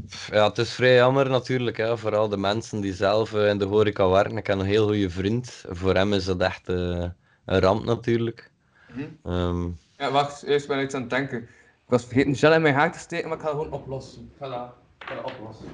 pff, 0.08 0.32
ja, 0.32 0.48
het 0.48 0.58
is 0.58 0.74
vrij 0.74 0.96
jammer 0.96 1.30
natuurlijk, 1.30 1.78
hè. 1.78 1.98
vooral 1.98 2.30
de 2.30 2.38
mensen 2.38 2.82
die 2.82 2.94
zelf 2.94 3.34
eh, 3.34 3.48
in 3.48 3.58
de 3.58 3.66
horeca 3.66 4.10
werken. 4.10 4.38
Ik 4.38 4.48
heb 4.48 4.60
een 4.60 4.66
heel 4.66 4.86
goede 4.86 5.10
vriend. 5.10 5.64
Voor 5.70 5.96
hem 5.96 6.14
is 6.14 6.26
dat 6.26 6.40
echt 6.40 6.70
eh, 6.70 7.06
een 7.46 7.60
ramp 7.60 7.86
natuurlijk. 7.86 8.52
Mhm. 8.94 9.04
Ehm, 9.24 9.68
ja, 9.98 10.12
wacht, 10.12 10.44
eerst 10.44 10.68
ben 10.68 10.78
ik 10.78 10.86
iets 10.86 10.94
aan 10.94 11.02
het 11.02 11.10
denken. 11.10 11.42
Ik 11.42 11.92
was 11.92 12.06
vergeten 12.06 12.36
gel 12.36 12.54
in 12.54 12.62
mijn 12.62 12.74
haar 12.76 12.92
te 12.92 13.00
steken, 13.00 13.28
maar 13.28 13.38
ik 13.38 13.44
ga 13.44 13.50
het 13.50 13.58
gewoon 13.58 13.74
oplossen. 13.74 14.30
Ik 14.34 14.38
ga 14.40 14.50
dat, 14.50 14.74
ik 15.00 15.08
ga 15.08 15.16
dat 15.16 15.32
oplossen. 15.32 15.68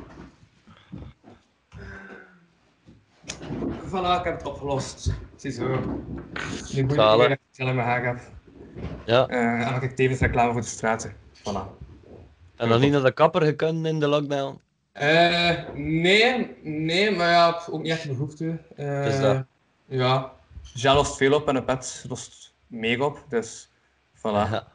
Voilà, 3.92 4.20
ik 4.20 4.24
heb 4.24 4.38
het 4.38 4.46
opgelost. 4.46 5.14
Ziezo. 5.36 5.68
Nu 6.74 6.84
moet 6.84 6.92
ik 6.92 6.98
weer 6.98 7.32
ik 7.32 7.40
gel 7.52 7.68
in 7.68 7.76
mijn 7.76 7.88
haar 7.88 8.06
heb. 8.06 8.20
Ja. 9.06 9.28
Eh, 9.28 9.38
en 9.40 9.60
dan 9.60 9.72
maak 9.72 9.82
ik 9.82 9.96
tevens 9.96 10.20
reclame 10.20 10.52
voor 10.52 10.62
de 10.62 10.68
straten. 10.68 11.14
Voilà. 11.34 11.80
En 12.56 12.70
nog 12.70 12.80
niet 12.80 12.92
naar 12.92 13.04
de 13.04 13.12
kapper 13.14 13.42
gekund 13.42 13.86
in 13.86 14.00
de 14.00 14.08
lockdown. 14.08 14.62
Eh, 14.92 15.58
nee, 15.74 16.56
nee, 16.64 17.12
maar 17.12 17.30
ja, 17.30 17.62
ook 17.70 17.82
niet 17.82 17.92
echt 17.92 18.08
behoefte. 18.08 18.58
Eh, 18.76 19.08
Is 19.08 19.20
dat? 19.20 19.46
Ja, 19.86 20.34
gel 20.64 20.96
lost 20.96 21.18
veel 21.18 21.34
op 21.34 21.48
en 21.48 21.56
een 21.56 21.66
pet 21.66 22.06
lost 22.08 22.54
mega 22.68 23.06
op, 23.06 23.26
dus 23.30 23.70
voilà. 24.18 24.22
Ja. 24.22 24.68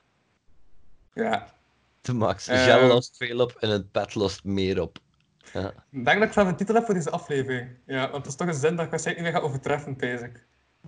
Ja. 1.12 1.54
De 2.00 2.12
max. 2.12 2.46
Gel 2.48 2.86
lost 2.86 3.16
veel 3.16 3.40
op 3.40 3.52
en 3.60 3.70
het 3.70 3.90
pet 3.90 4.14
lost 4.14 4.44
meer 4.44 4.80
op. 4.80 4.98
Ja. 5.52 5.72
Ik 5.90 6.04
denk 6.04 6.18
dat 6.18 6.28
ik 6.28 6.32
zelf 6.32 6.48
een 6.48 6.56
titel 6.56 6.74
heb 6.74 6.84
voor 6.84 6.94
deze 6.94 7.10
aflevering. 7.10 7.68
Ja, 7.86 8.00
want 8.00 8.12
dat 8.12 8.26
is 8.26 8.34
toch 8.34 8.48
een 8.48 8.54
zin 8.54 8.76
dat 8.76 8.84
ik 8.84 8.90
waarschijnlijk 8.90 9.26
niet 9.26 9.34
meer 9.34 9.42
ga 9.42 9.48
overtreffen, 9.48 9.96
pees 9.96 10.20
ik. 10.20 10.32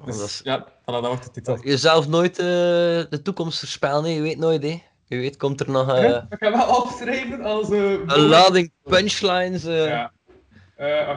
Dus 0.05 0.15
Oh, 0.15 0.21
dat 0.21 0.29
is- 0.29 0.41
ja, 0.45 0.67
voilà, 0.69 0.85
dat 0.85 1.07
wordt 1.07 1.25
de 1.25 1.31
titel. 1.31 1.59
Jezelf 1.63 2.09
nooit 2.09 2.39
eh, 2.39 2.45
de 2.45 3.21
toekomst 3.23 3.59
voorspellen, 3.59 4.05
hè. 4.05 4.11
je 4.11 4.21
weet 4.21 4.39
nooit. 4.39 4.63
Hè. 4.63 4.83
Je 5.05 5.17
weet, 5.17 5.37
komt 5.37 5.61
er 5.61 5.71
nog 5.71 5.87
Ja, 6.01 6.27
Ik 6.31 6.39
ga 6.39 6.51
wel 6.51 6.77
opschrijven 6.83 7.43
als... 7.43 7.71
eh, 7.71 7.91
een 7.93 8.21
lading 8.21 8.73
punchlines. 8.83 9.63
Ja. 9.63 10.13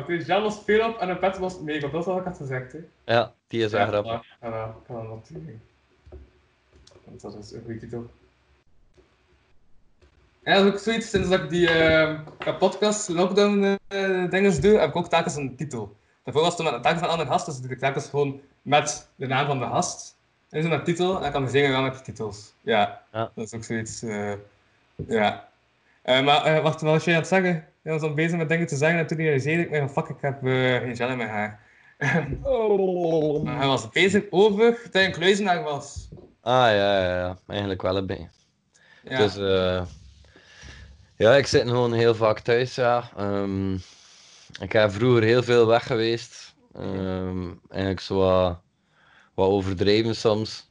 Dus 0.08 0.26
gel 0.26 0.42
lost 0.42 0.64
veel 0.64 0.90
op 0.90 0.98
en 0.98 1.10
een 1.10 1.20
pet 1.20 1.40
lost 1.40 1.62
mega 1.62 1.86
op. 1.86 1.92
Dat 1.92 2.02
is 2.02 2.08
wat 2.08 2.18
ik 2.18 2.24
had 2.24 2.38
gezegd, 2.38 2.72
hè. 2.72 2.80
Ja, 3.06 3.34
die 3.48 3.64
is 3.64 3.72
wel 3.72 3.82
Ja, 3.82 3.88
grappig. 3.88 4.14
Ik 4.22 4.28
ga 4.40 4.50
dat- 4.50 4.76
ik 4.84 5.08
noteren. 5.08 5.62
Want 7.06 7.22
dat 7.22 7.36
is 7.38 7.52
een 7.52 7.62
goede 7.66 7.80
titel. 7.80 8.12
En 10.44 10.54
dat 10.56 10.66
is 10.66 10.72
ook 10.72 10.80
zoiets, 10.80 11.10
sinds 11.10 11.30
dat 11.30 11.40
ik 11.40 11.50
die 11.50 11.70
eh, 11.70 12.20
podcast 12.58 13.10
lockdown 13.10 13.78
eh 13.88 14.30
dingen 14.30 14.62
doe, 14.62 14.80
heb 14.80 14.90
ik 14.90 14.96
ook 14.96 15.10
telkens 15.10 15.36
een 15.36 15.56
titel. 15.56 15.96
Daarvoor 16.24 16.44
was 16.44 16.58
het 16.58 16.62
toen 16.66 16.74
met 16.74 16.84
telkens 16.84 17.04
een 17.04 17.10
andere 17.10 17.30
gast, 17.30 17.46
dus 17.46 17.60
doe 17.60 17.72
ik 17.72 17.80
telkens 17.80 18.10
gewoon 18.10 18.40
met 18.62 19.10
de 19.16 19.28
naam 19.28 19.46
van 19.46 19.60
de 19.60 19.66
gast. 19.66 20.16
En 20.50 20.64
zo'n 20.64 20.84
titel, 20.84 21.16
en 21.16 21.22
dan 21.22 21.32
kan 21.32 21.44
ik 21.44 21.50
zeggen 21.50 21.72
wel 21.72 21.82
met 21.82 22.04
titels. 22.04 22.54
Ja, 22.62 23.02
Ja. 23.12 23.32
dat 23.36 23.46
is 23.46 23.54
ook 23.54 23.64
zoiets. 23.64 24.02
eh, 24.04 24.32
ja. 25.08 25.48
Eh, 26.02 26.24
maar 26.24 26.62
wacht, 26.62 26.82
wat 26.82 26.92
was 26.92 27.04
jij 27.04 27.14
aan 27.14 27.20
het 27.20 27.30
zeggen? 27.30 27.66
Je 27.82 27.90
was 27.90 28.02
al 28.02 28.14
bezig 28.14 28.38
met 28.38 28.50
dingen 28.50 28.68
te 28.68 28.76
zeggen 28.76 29.00
en 29.00 29.08
toen 29.08 29.18
realiseerde 29.18 29.64
ik 29.64 29.70
me 29.70 29.78
van 29.78 29.90
fuck, 29.90 30.08
ik 30.08 30.22
heb 30.22 30.40
geen 30.42 30.96
gel 30.96 31.10
in 31.10 31.18
mijn 31.18 31.30
haar. 31.30 31.60
Maar 33.44 33.58
hij 33.58 33.68
was 33.68 33.90
bezig 33.90 34.24
over 34.30 34.72
dat 34.84 34.94
hij 34.94 35.06
een 35.06 35.12
kluizenaar 35.12 35.64
was. 35.64 36.10
Ah 36.42 36.54
ja, 36.54 36.74
ja, 37.02 37.18
ja, 37.18 37.38
eigenlijk 37.48 37.82
wel 37.82 37.98
een 37.98 38.06
beetje. 38.06 38.30
Ja. 39.04 39.18
Dus 39.18 39.38
eh, 39.38 39.82
ja, 41.22 41.36
ik 41.36 41.48
zit 41.48 41.62
gewoon 41.62 41.94
heel 41.94 42.16
vaak 42.16 42.40
thuis. 42.40 42.76
Ja. 42.76 43.10
Ehm, 43.18 43.74
ik 44.62 44.72
heb 44.72 44.92
vroeger 44.92 45.24
heel 45.24 45.44
veel 45.44 45.68
weg 45.68 45.86
geweest. 45.88 46.56
Ehm, 46.76 47.48
eigenlijk 47.70 48.00
zo 48.02 48.16
wat, 48.16 48.60
wat 49.34 49.48
overdreven 49.50 50.16
soms. 50.16 50.70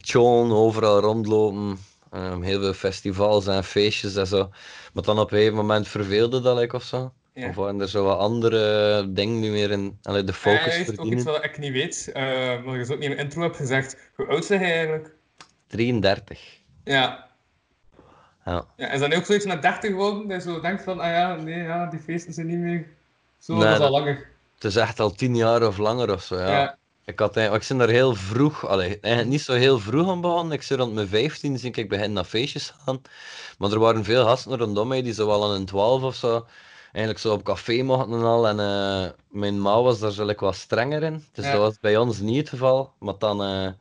Tjoon, 0.00 0.52
overal 0.52 1.00
rondlopen. 1.00 1.78
Ehm, 2.10 2.42
heel 2.42 2.60
veel 2.60 2.72
festivals 2.72 3.46
en 3.46 3.64
feestjes 3.64 4.16
en 4.16 4.26
zo. 4.26 4.50
Maar 4.92 5.02
dan 5.02 5.18
op 5.18 5.30
een 5.32 5.36
gegeven 5.38 5.56
moment 5.56 5.88
verveelde 5.88 6.40
dat 6.40 6.60
ik 6.60 6.72
of 6.72 6.82
zo. 6.82 7.12
Ja. 7.34 7.48
Of 7.48 7.54
waren 7.54 7.80
er 7.80 7.88
zo 7.88 8.04
wat 8.04 8.18
andere 8.18 9.12
dingen 9.12 9.40
nu 9.40 9.50
meer 9.50 9.70
in 9.70 9.98
allee, 10.02 10.24
de 10.24 10.32
Eh, 10.32 10.38
focus 10.38 10.74
is 10.74 10.78
ook 10.80 10.84
verdienen? 10.84 11.14
iets 11.14 11.24
wat 11.24 11.44
ik 11.44 11.58
niet 11.58 11.72
weet, 11.72 12.10
eh, 12.12 12.22
maar 12.64 12.78
je 12.78 12.82
ook 12.82 12.98
niet 12.98 13.02
in 13.02 13.10
de 13.10 13.16
intro 13.16 13.42
hebt 13.42 13.56
gezegd. 13.56 13.96
Hoe 14.16 14.26
oud 14.26 14.48
ben 14.48 14.60
jij 14.60 14.72
eigenlijk? 14.74 15.14
33. 15.66 16.40
Ja. 16.84 17.28
Ja. 18.44 18.64
ja. 18.76 18.90
Is 18.90 19.00
dat 19.00 19.08
nu 19.08 19.16
ook 19.16 19.24
zoiets 19.24 19.46
met 19.46 19.62
30 19.62 19.90
geworden? 19.90 20.28
Dat 20.28 20.44
je 20.44 20.50
zo 20.50 20.60
denkt 20.60 20.82
van, 20.82 21.00
ah 21.00 21.10
ja, 21.10 21.34
nee, 21.34 21.62
ja, 21.62 21.86
die 21.86 22.00
feesten 22.00 22.32
zijn 22.32 22.46
niet 22.46 22.58
meer 22.58 22.86
zo, 23.38 23.54
Nee, 23.54 23.64
dat 23.64 23.78
is 23.78 23.84
al 23.84 23.90
langer. 23.90 24.26
Het 24.54 24.64
is 24.64 24.76
echt 24.76 25.00
al 25.00 25.10
tien 25.10 25.36
jaar 25.36 25.66
of 25.66 25.78
langer 25.78 26.12
of 26.12 26.22
zo. 26.22 26.36
Ja. 26.38 26.48
Ja. 26.48 26.78
Ik, 27.04 27.18
had, 27.18 27.36
ik 27.36 27.64
ben 27.68 27.78
daar 27.78 27.88
heel 27.88 28.14
vroeg, 28.14 28.66
allee, 28.66 28.88
eigenlijk 29.00 29.28
niet 29.28 29.40
zo 29.40 29.52
heel 29.52 29.78
vroeg 29.78 30.10
aan 30.10 30.20
begonnen. 30.20 30.52
Ik 30.52 30.62
zei 30.62 30.80
rond 30.80 30.94
mijn 30.94 31.08
15 31.08 31.58
zie 31.58 31.70
ik 31.72 31.88
begin 31.88 32.12
naar 32.12 32.24
feestjes 32.24 32.74
gaan. 32.84 33.02
Maar 33.58 33.70
er 33.70 33.78
waren 33.78 34.04
veel 34.04 34.24
gasten 34.24 34.58
rondom 34.58 34.88
mij 34.88 35.02
die 35.02 35.12
zo 35.12 35.26
wel 35.26 35.44
aan 35.44 35.50
een 35.50 35.64
12 35.66 36.02
of 36.02 36.14
zo 36.14 36.46
eigenlijk 36.94 37.18
zo 37.18 37.32
op 37.32 37.44
café 37.44 37.82
mochten 37.82 38.12
en 38.12 38.22
al. 38.24 38.48
En 38.48 38.60
eh, 38.60 39.10
mijn 39.28 39.60
ma 39.60 39.82
was 39.82 39.98
daar 39.98 40.10
zo 40.10 40.34
wat 40.36 40.54
strenger 40.54 41.02
in. 41.02 41.24
Dus 41.32 41.44
Ja. 41.44 41.52
dat 41.52 41.60
was 41.60 41.80
bij 41.80 41.96
ons 41.96 42.18
niet 42.20 42.38
het 42.38 42.48
geval. 42.48 42.92
Maar 42.98 43.18
dan 43.18 43.42
eh, 43.42 43.72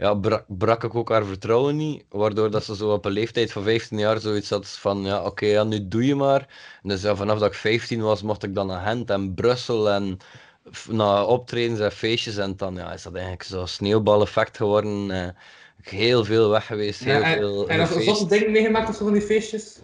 ja, 0.00 0.14
brak, 0.14 0.44
brak 0.48 0.84
ik 0.84 0.94
ook 0.94 1.08
haar 1.08 1.24
vertrouwen 1.24 1.76
niet. 1.76 2.04
Waardoor 2.08 2.50
dat 2.50 2.64
ze 2.64 2.76
zo 2.76 2.92
op 2.92 3.04
een 3.04 3.12
leeftijd 3.12 3.52
van 3.52 3.62
15 3.62 3.98
jaar 3.98 4.20
zoiets 4.20 4.50
had 4.50 4.68
van 4.68 5.02
ja, 5.04 5.24
oké, 5.24 5.46
ja, 5.46 5.64
nu 5.64 5.88
doe 5.88 6.06
je 6.06 6.14
maar. 6.14 6.40
En 6.82 6.88
dus 6.88 7.02
ja, 7.02 7.16
vanaf 7.16 7.38
dat 7.38 7.48
ik 7.48 7.54
15 7.54 8.00
was, 8.00 8.22
mocht 8.22 8.42
ik 8.42 8.54
dan 8.54 8.66
naar 8.66 8.86
Gent 8.86 9.10
en 9.10 9.34
Brussel 9.34 9.90
en 9.90 10.18
naar 10.88 11.26
optredens 11.26 11.80
en 11.80 11.92
feestjes. 11.92 12.36
En 12.36 12.56
dan 12.56 12.74
ja, 12.74 12.92
is 12.92 13.02
dat 13.02 13.12
eigenlijk 13.12 13.42
zo'n 13.42 13.66
sneeuwbaleffect 13.66 14.56
geworden. 14.56 15.10
eh, 15.10 15.28
heel 15.80 16.24
veel 16.24 16.50
weg 16.50 16.66
geweest, 16.66 17.04
heel 17.04 17.20
Ja, 17.20 17.22
en, 17.22 17.38
veel 17.38 17.68
en 17.68 17.80
heb 17.80 17.88
je 17.88 18.26
dingen 18.28 18.50
meegemaakt 18.50 18.88
of 18.88 18.96
zo 18.96 19.04
van 19.04 19.12
die 19.12 19.22
feestjes? 19.22 19.78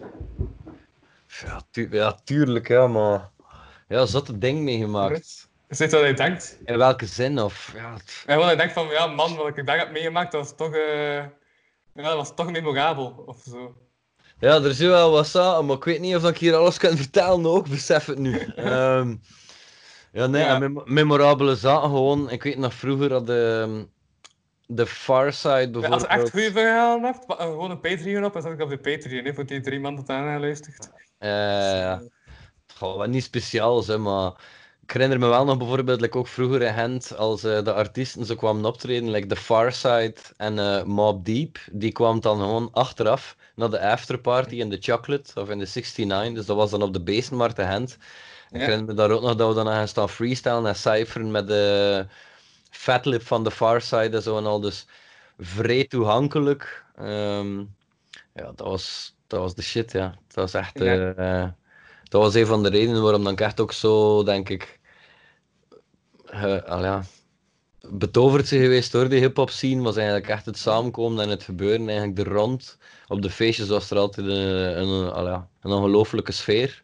Ja, 1.27 1.61
tu- 1.71 1.87
ja, 1.91 2.19
tuurlijk, 2.23 2.67
ja, 2.67 2.87
maar... 2.87 3.29
Ja, 3.87 4.05
zotte 4.05 4.37
ding 4.37 4.59
meegemaakt. 4.59 5.46
Is 5.67 5.77
dit 5.77 5.91
wat 5.91 6.05
je 6.05 6.13
denkt? 6.13 6.57
In 6.65 6.77
welke 6.77 7.05
zin? 7.05 7.39
Of, 7.41 7.73
ja, 7.75 7.93
het- 7.93 8.23
je 8.49 8.55
denkt 8.57 8.73
van, 8.73 8.87
ja 8.87 9.07
man, 9.07 9.35
wat 9.35 9.57
ik 9.57 9.65
daar 9.65 9.77
heb 9.77 9.91
meegemaakt, 9.91 10.31
dat 10.31 10.41
was 10.41 10.55
toch, 10.55 10.73
eh 10.75 11.15
ja, 11.93 12.03
dat 12.03 12.15
was 12.15 12.35
toch 12.35 12.51
memorabel, 12.51 13.23
of 13.25 13.37
zo. 13.49 13.75
ja, 14.39 14.55
er 14.55 14.65
is 14.65 14.79
wel 14.79 15.11
wat 15.11 15.35
aan, 15.35 15.65
maar 15.65 15.75
ik 15.75 15.83
weet 15.83 15.99
niet 15.99 16.15
of 16.15 16.23
ik 16.29 16.37
hier 16.37 16.55
alles 16.55 16.77
kan 16.77 16.97
vertellen 16.97 17.45
ook, 17.45 17.69
besef 17.69 18.05
het 18.05 18.17
nu. 18.17 18.39
Ehm, 18.55 19.15
ja, 20.11 20.27
nee, 20.27 20.43
Ja. 20.43 20.59
mem- 20.59 20.81
memorabele 20.85 21.55
zaken 21.55 21.89
gewoon. 21.89 22.29
Ik 22.29 22.43
weet 22.43 22.57
nog 22.57 22.73
vroeger 22.73 23.09
dat 23.09 23.27
de, 23.27 23.85
de 24.65 24.85
Far 24.87 25.33
Side 25.33 25.49
Ja, 25.49 25.69
bijvoorbeeld... 25.69 25.91
als 25.91 26.01
je 26.01 26.07
echt 26.07 26.29
goede 26.29 26.51
verhalen 26.51 27.03
hebt, 27.03 27.25
eh, 27.25 27.37
gewoon 27.37 27.71
een 27.71 27.79
Patreon 27.79 28.25
op 28.25 28.35
en 28.35 28.41
zet 28.41 28.51
ik 28.51 28.61
op 28.61 28.69
de 28.69 28.77
Patreon, 28.77 29.25
hè, 29.25 29.33
voor 29.33 29.45
die 29.45 29.61
drie 29.61 29.79
man 29.79 29.95
dat 29.95 30.09
aan 30.09 30.39
luistert. 30.39 30.89
Eh, 31.17 31.99
goh, 32.75 32.97
wat 32.97 33.07
niet 33.07 33.23
speciaals, 33.23 33.87
hè, 33.87 33.97
maar 33.97 34.31
ik 34.87 34.93
herinner 34.93 35.19
me 35.19 35.27
wel 35.27 35.45
nog 35.45 35.57
bijvoorbeeld, 35.57 36.01
like 36.01 36.17
ook 36.17 36.27
vroeger 36.27 36.61
in 36.61 36.73
Gent, 36.73 37.17
als 37.17 37.43
eh, 37.43 37.63
de 37.63 37.73
artiesten 37.73 38.25
zo 38.25 38.35
kwamen 38.35 38.65
optreden, 38.65 39.09
like 39.09 39.27
The 39.27 39.35
Far 39.35 39.71
Side 39.73 40.15
en 40.37 40.59
eh 40.59 40.83
Mob 40.83 41.25
Deep, 41.25 41.57
die 41.71 41.91
kwamen 41.91 42.21
dan 42.21 42.39
gewoon 42.39 42.69
achteraf 42.71 43.35
naar 43.55 43.69
de 43.69 43.79
afterparty 43.79 44.55
in 44.55 44.69
de 44.69 44.77
Chocolate 44.79 45.41
of 45.41 45.49
in 45.49 45.59
de 45.59 45.65
69, 45.73 46.33
dus 46.33 46.45
dat 46.45 46.55
was 46.55 46.71
dan 46.71 46.81
op 46.81 46.93
de 46.93 47.01
Beestenmarkt 47.03 47.59
in 47.59 47.67
Gent. 47.67 47.97
Ik 48.51 48.59
herinner 48.59 48.85
me 48.85 48.93
daar 48.93 49.11
ook 49.11 49.21
nog 49.21 49.35
dat 49.35 49.47
we 49.47 49.63
dan 49.63 49.73
gaan 49.73 49.87
staan 49.87 50.09
freestylen 50.09 50.65
en 50.65 50.75
cypheren 50.75 51.31
met 51.31 51.47
de 51.47 52.05
Fatlip 52.69 53.21
van 53.21 53.43
The 53.43 53.51
Far 53.51 53.81
Side 53.81 54.15
en 54.15 54.21
zo 54.21 54.37
en 54.37 54.45
al, 54.45 54.59
dus 54.59 54.87
vrij 55.37 55.83
toegankelijk. 55.87 56.85
Ehm, 56.95 57.59
ja, 58.33 58.51
dat 58.55 58.67
was, 58.67 59.15
dat 59.27 59.39
was 59.39 59.55
de 59.55 59.61
shit, 59.61 59.91
ja. 59.91 60.09
Dat 60.27 60.35
was 60.35 60.53
echt... 60.53 60.79
Ja. 60.79 61.13
eh, 61.13 61.49
dat 62.09 62.21
was 62.21 62.33
een 62.33 62.45
van 62.45 62.63
de 62.63 62.69
redenen 62.69 63.01
waarom 63.01 63.23
dan 63.23 63.33
ik 63.33 63.41
echt 63.41 63.59
ook 63.59 63.71
zo, 63.71 64.23
denk 64.23 64.49
ik, 64.49 64.76
eh, 66.43 66.71
al 66.71 66.83
ja, 66.83 67.03
betoverd 67.89 68.47
zijn 68.47 68.61
geweest 68.61 68.91
door 68.91 69.09
die 69.09 69.19
hip-hop 69.19 69.49
scene. 69.49 69.81
Was 69.81 69.95
eigenlijk 69.95 70.27
echt 70.27 70.45
het 70.45 70.57
samenkomen 70.57 71.23
en 71.23 71.29
het 71.29 71.43
gebeuren 71.43 71.87
eigenlijk 71.89 72.19
er 72.19 72.27
rond. 72.33 72.77
Op 73.07 73.21
de 73.21 73.29
feestjes 73.29 73.67
was 73.67 73.89
er 73.91 73.97
altijd 73.97 74.27
een, 74.27 74.81
een, 74.81 75.11
al 75.11 75.27
ja, 75.27 75.47
een 75.61 75.71
ongelooflijke 75.71 76.31
sfeer. 76.31 76.83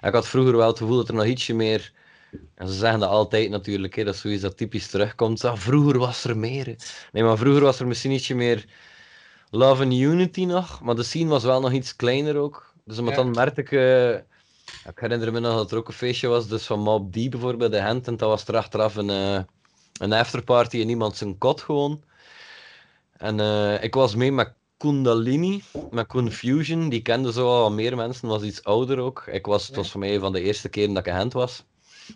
En 0.00 0.08
ik 0.08 0.14
had 0.14 0.28
vroeger 0.28 0.56
wel 0.56 0.66
het 0.68 0.78
gevoel 0.78 0.96
dat 0.96 1.08
er 1.08 1.14
nog 1.14 1.24
ietsje 1.24 1.54
meer. 1.54 1.92
En 2.54 2.68
ze 2.68 2.74
zeggen 2.74 3.00
dat 3.00 3.08
altijd 3.08 3.50
natuurlijk, 3.50 3.94
hè, 3.94 4.04
dat 4.04 4.14
is 4.14 4.20
zoiets 4.20 4.42
dat 4.42 4.56
typisch 4.56 4.86
terugkomt. 4.86 5.44
Ah, 5.44 5.56
vroeger 5.56 5.98
was 5.98 6.24
er 6.24 6.36
meer. 6.38 6.66
hè. 6.66 6.74
Nee, 7.12 7.22
maar 7.22 7.38
vroeger 7.38 7.62
was 7.62 7.80
er 7.80 7.86
misschien 7.86 8.10
ietsje 8.10 8.34
meer 8.34 8.64
love 9.50 9.82
and 9.82 9.92
unity 9.92 10.44
nog. 10.44 10.80
Maar 10.80 10.94
de 10.94 11.02
scene 11.02 11.28
was 11.28 11.44
wel 11.44 11.60
nog 11.60 11.72
iets 11.72 11.96
kleiner 11.96 12.36
ook. 12.36 12.72
Dus 12.84 12.96
Ja. 12.98 13.10
dan 13.10 13.30
merkte 13.30 13.60
ik. 13.60 13.72
eh, 13.72 14.16
ik 14.88 14.98
herinner 14.98 15.32
me 15.32 15.40
nog 15.40 15.56
dat 15.56 15.70
er 15.70 15.76
ook 15.76 15.88
een 15.88 15.94
feestje 15.94 16.28
was, 16.28 16.48
dus 16.48 16.66
van 16.66 16.80
Mob 16.80 17.12
D 17.12 17.30
bijvoorbeeld, 17.30 17.72
de 17.72 17.80
Gent. 17.80 18.06
En 18.06 18.16
dat 18.16 18.28
was 18.28 18.46
er 18.46 18.56
achteraf 18.56 18.96
een, 18.96 19.10
eh, 19.10 19.40
een 20.00 20.12
afterparty 20.12 20.76
in 20.76 20.88
iemand 20.88 21.16
zijn 21.16 21.38
kot 21.38 21.60
gewoon. 21.60 22.02
En 23.16 23.40
eh, 23.40 23.82
ik 23.82 23.94
was 23.94 24.14
mee 24.14 24.32
met 24.32 24.52
Kundalini, 24.76 25.62
met 25.90 26.06
Confusion. 26.06 26.88
Die 26.88 27.02
kende 27.02 27.32
zo 27.32 27.48
al 27.48 27.70
meer 27.70 27.96
mensen, 27.96 28.28
was 28.28 28.42
iets 28.42 28.64
ouder 28.64 28.98
ook. 28.98 29.26
Ik 29.26 29.46
was, 29.46 29.66
het 29.66 29.76
was 29.76 29.90
voor 29.90 30.00
mij 30.00 30.18
van 30.18 30.32
de 30.32 30.40
eerste 30.40 30.68
keer 30.68 30.88
dat 30.88 30.96
ik 30.96 31.06
in 31.06 31.18
Gent 31.18 31.32
was. 31.32 31.64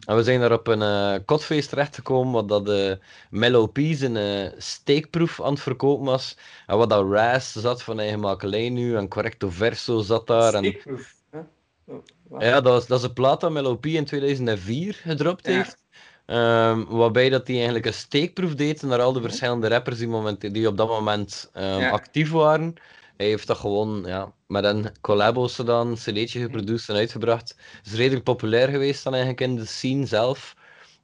En 0.06 0.16
we 0.16 0.22
zijn 0.22 0.40
daar 0.40 0.52
op 0.52 0.66
een 0.66 0.82
eh, 0.82 1.14
kotfeest 1.24 1.68
terechtgekomen, 1.68 2.32
wat 2.32 2.48
dat 2.48 2.66
de 2.66 2.98
Mellow 3.30 3.72
Peas 3.72 4.00
een 4.00 4.16
eh, 4.16 4.52
steekproef 4.58 5.42
aan 5.42 5.52
het 5.52 5.62
verkopen 5.62 6.04
was. 6.04 6.36
En 6.66 6.76
wat 6.76 6.90
dat 6.90 7.10
Raz 7.10 7.56
zat 7.56 7.82
van 7.82 8.00
eigen 8.00 8.20
makelij 8.20 8.68
nu, 8.68 8.96
en 8.96 9.08
Correcto 9.08 9.50
Verso 9.50 10.00
zat 10.00 10.26
daar. 10.26 10.54
En... 10.54 10.64
Steekproef, 10.64 11.14
wacht. 11.30 12.12
Ja, 12.38 12.60
dat, 12.60 12.72
was, 12.72 12.86
dat 12.86 12.98
is 12.98 13.04
een 13.04 13.12
plaat 13.12 13.40
dat 13.40 13.80
P 13.80 13.86
in 13.86 14.04
2004 14.04 14.94
gedropt 14.94 15.46
Ja. 15.46 15.52
heeft. 15.52 15.84
Ehm, 16.26 16.84
waarbij 16.84 17.28
dat 17.28 17.46
hij 17.46 17.56
eigenlijk 17.56 17.86
een 17.86 17.94
steekproef 17.94 18.54
deed 18.54 18.82
naar 18.82 19.00
al 19.00 19.12
de 19.12 19.20
verschillende 19.20 19.68
rappers 19.68 19.98
die, 19.98 20.08
moment, 20.08 20.54
die 20.54 20.68
op 20.68 20.76
dat 20.76 20.88
moment 20.88 21.50
ehm, 21.52 21.80
Ja. 21.80 21.90
actief 21.90 22.30
waren. 22.30 22.74
hij 23.16 23.26
heeft 23.26 23.46
dat 23.46 23.56
gewoon 23.56 24.02
ja, 24.06 24.32
met 24.46 24.64
een 24.64 24.92
collabos 25.00 25.54
gedaan, 25.54 25.86
een 25.88 25.94
cd'tje 25.94 26.40
geproduceerd 26.40 26.88
en 26.88 26.96
uitgebracht. 26.96 27.56
is 27.84 27.94
redelijk 27.94 28.24
populair 28.24 28.68
geweest 28.68 29.04
dan 29.04 29.12
eigenlijk 29.12 29.42
in 29.42 29.56
de 29.56 29.64
scene 29.66 30.06
zelf. 30.06 30.54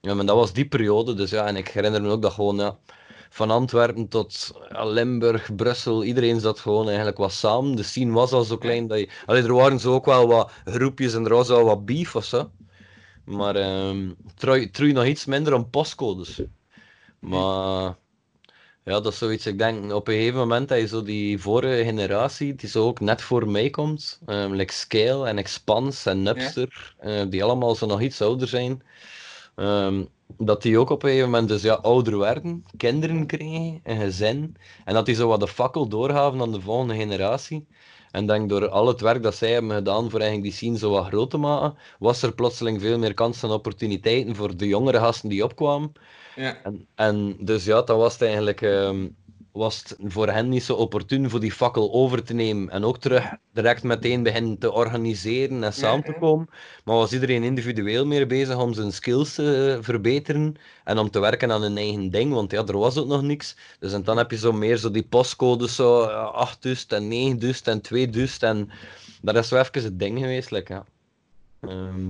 Ja, 0.00 0.14
maar 0.14 0.26
dat 0.26 0.36
was 0.36 0.52
die 0.52 0.68
periode, 0.68 1.14
dus 1.14 1.30
ja, 1.30 1.46
en 1.46 1.56
ik 1.56 1.68
herinner 1.68 2.02
me 2.02 2.08
ook 2.10 2.22
dat 2.22 2.32
gewoon, 2.32 2.56
ja, 2.56 2.78
van 3.34 3.50
Antwerpen 3.50 4.08
tot 4.08 4.52
Limburg, 4.68 5.54
Brussel, 5.54 6.04
iedereen 6.04 6.40
zat 6.40 6.60
gewoon 6.60 6.86
eigenlijk 6.86 7.16
wat 7.16 7.32
samen. 7.32 7.76
De 7.76 7.82
scene 7.82 8.12
was 8.12 8.32
al 8.32 8.44
zo 8.44 8.56
klein 8.56 8.86
dat 8.86 8.98
je... 8.98 9.08
Allee, 9.26 9.42
er 9.42 9.54
waren 9.54 9.80
zo 9.80 9.94
ook 9.94 10.04
wel 10.04 10.26
wat 10.26 10.52
groepjes 10.64 11.14
en 11.14 11.24
er 11.24 11.34
was 11.34 11.50
al 11.50 11.64
wat 11.64 11.84
beef 11.84 12.16
of 12.16 12.24
zo. 12.24 12.50
Maar 13.24 13.56
ehm 13.56 14.12
trui, 14.34 14.70
trui 14.70 14.92
nog 14.92 15.04
iets 15.04 15.24
minder 15.24 15.54
om 15.54 15.70
postcodes. 15.70 16.42
Maar 17.18 17.96
ja, 18.84 19.00
dat 19.00 19.06
is 19.06 19.18
zoiets. 19.18 19.46
Ik 19.46 19.58
denk 19.58 19.92
op 19.92 20.08
een 20.08 20.14
gegeven 20.14 20.38
moment 20.38 20.68
dat 20.68 20.78
je 20.78 20.86
zo 20.86 21.02
die 21.02 21.38
vorige 21.38 21.84
generatie, 21.84 22.54
die 22.54 22.68
zo 22.68 22.86
ook 22.86 23.00
net 23.00 23.22
voor 23.22 23.48
mij 23.48 23.70
komt, 23.70 24.20
ehm 24.26 24.52
like 24.52 24.72
Scale 24.72 25.28
en 25.28 25.38
Expanse 25.38 26.10
en 26.10 26.22
Napster, 26.22 26.94
eh, 26.98 27.22
die 27.28 27.44
allemaal 27.44 27.74
zo 27.74 27.86
nog 27.86 28.00
iets 28.00 28.22
ouder 28.22 28.48
zijn, 28.48 28.82
ehm, 29.54 30.04
dat 30.26 30.62
die 30.62 30.78
ook 30.78 30.90
op 30.90 31.02
een 31.02 31.08
gegeven 31.08 31.30
moment 31.30 31.48
dus 31.48 31.62
ja, 31.62 31.74
ouder 31.74 32.18
werden, 32.18 32.64
kinderen 32.76 33.26
kregen, 33.26 33.80
een 33.82 34.00
gezin, 34.00 34.56
en 34.84 34.94
dat 34.94 35.06
die 35.06 35.14
zo 35.14 35.28
wat 35.28 35.40
de 35.40 35.48
fakkel 35.48 35.88
doorgaven 35.88 36.40
aan 36.40 36.52
de 36.52 36.60
volgende 36.60 36.94
generatie. 36.94 37.66
En 38.10 38.26
denk 38.26 38.48
door 38.48 38.68
al 38.68 38.86
het 38.86 39.00
werk 39.00 39.22
dat 39.22 39.34
zij 39.34 39.52
hebben 39.52 39.76
gedaan 39.76 40.10
voor 40.10 40.20
eigenlijk 40.20 40.50
die 40.50 40.58
scene 40.58 40.78
zo 40.78 40.90
wat 40.90 41.06
groot 41.06 41.30
te 41.30 41.36
maken, 41.36 41.78
was 41.98 42.22
er 42.22 42.34
plotseling 42.34 42.80
veel 42.80 42.98
meer 42.98 43.14
kansen 43.14 43.48
en 43.48 43.54
opportuniteiten 43.54 44.36
voor 44.36 44.56
de 44.56 44.66
jongere 44.66 44.98
gasten 44.98 45.28
die 45.28 45.44
opkwamen. 45.44 45.92
Ja. 46.36 46.62
En, 46.62 46.86
en 46.94 47.36
dus 47.40 47.64
ja, 47.64 47.82
dan 47.82 47.98
was 47.98 48.12
het 48.12 48.22
eigenlijk 48.22 48.62
ehm, 48.62 49.06
was 49.54 49.78
het 49.78 49.96
voor 50.02 50.28
hen 50.28 50.48
niet 50.48 50.64
zo 50.64 50.74
opportun 50.74 51.30
voor 51.30 51.40
die 51.40 51.52
fakkel 51.52 51.92
over 51.92 52.22
te 52.22 52.34
nemen 52.34 52.70
en 52.70 52.84
ook 52.84 52.98
terug 52.98 53.32
direct 53.52 53.82
meteen 53.82 54.22
beginnen 54.22 54.58
te 54.58 54.72
organiseren 54.72 55.64
en 55.64 55.72
samen 55.72 56.04
te 56.04 56.16
komen. 56.20 56.48
Maar 56.84 56.96
was 56.96 57.12
iedereen 57.12 57.42
individueel 57.42 58.06
meer 58.06 58.26
bezig 58.26 58.56
om 58.56 58.74
zijn 58.74 58.92
skills 58.92 59.34
te 59.34 59.74
eh, 59.76 59.84
verbeteren 59.84 60.56
en 60.84 60.98
om 60.98 61.10
te 61.10 61.20
werken 61.20 61.52
aan 61.52 61.62
hun 61.62 61.76
eigen 61.76 62.10
ding, 62.10 62.32
want 62.32 62.50
ja, 62.50 62.64
er 62.64 62.78
was 62.78 62.98
ook 62.98 63.06
nog 63.06 63.22
niks. 63.22 63.56
Dus 63.78 63.92
en 63.92 64.02
dan 64.02 64.16
heb 64.16 64.30
je 64.30 64.36
zo 64.36 64.52
meer 64.52 64.76
zo 64.76 64.90
die 64.90 65.06
postcodes, 65.06 65.74
zo 65.74 66.02
eh, 66.02 66.32
8 66.32 66.62
dus 66.62 66.86
en 66.86 67.08
9 67.08 67.38
dus 67.38 67.62
en 67.62 67.80
2 67.80 68.08
dus 68.08 68.38
en 68.38 68.70
dat 69.22 69.36
is 69.36 69.48
zo 69.48 69.56
even 69.56 69.82
het 69.82 69.98
ding 69.98 70.18
geweest, 70.18 70.50
like, 70.50 70.72
ja. 70.72 70.84
Ehm, 71.60 72.06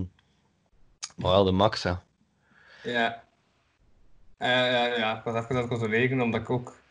maar 1.16 1.30
wel 1.30 1.44
de 1.44 1.52
max, 1.52 1.82
ja. 1.82 2.02
Ja. 2.82 3.22
Ja, 4.38 4.86
ja, 4.86 5.18
ik 5.18 5.24
was 5.24 5.34
even 5.34 5.50
aan 5.50 5.56
het 5.56 5.68
controleren, 5.68 6.20
omdat 6.20 6.40
ik 6.40 6.50
ook... 6.50 6.82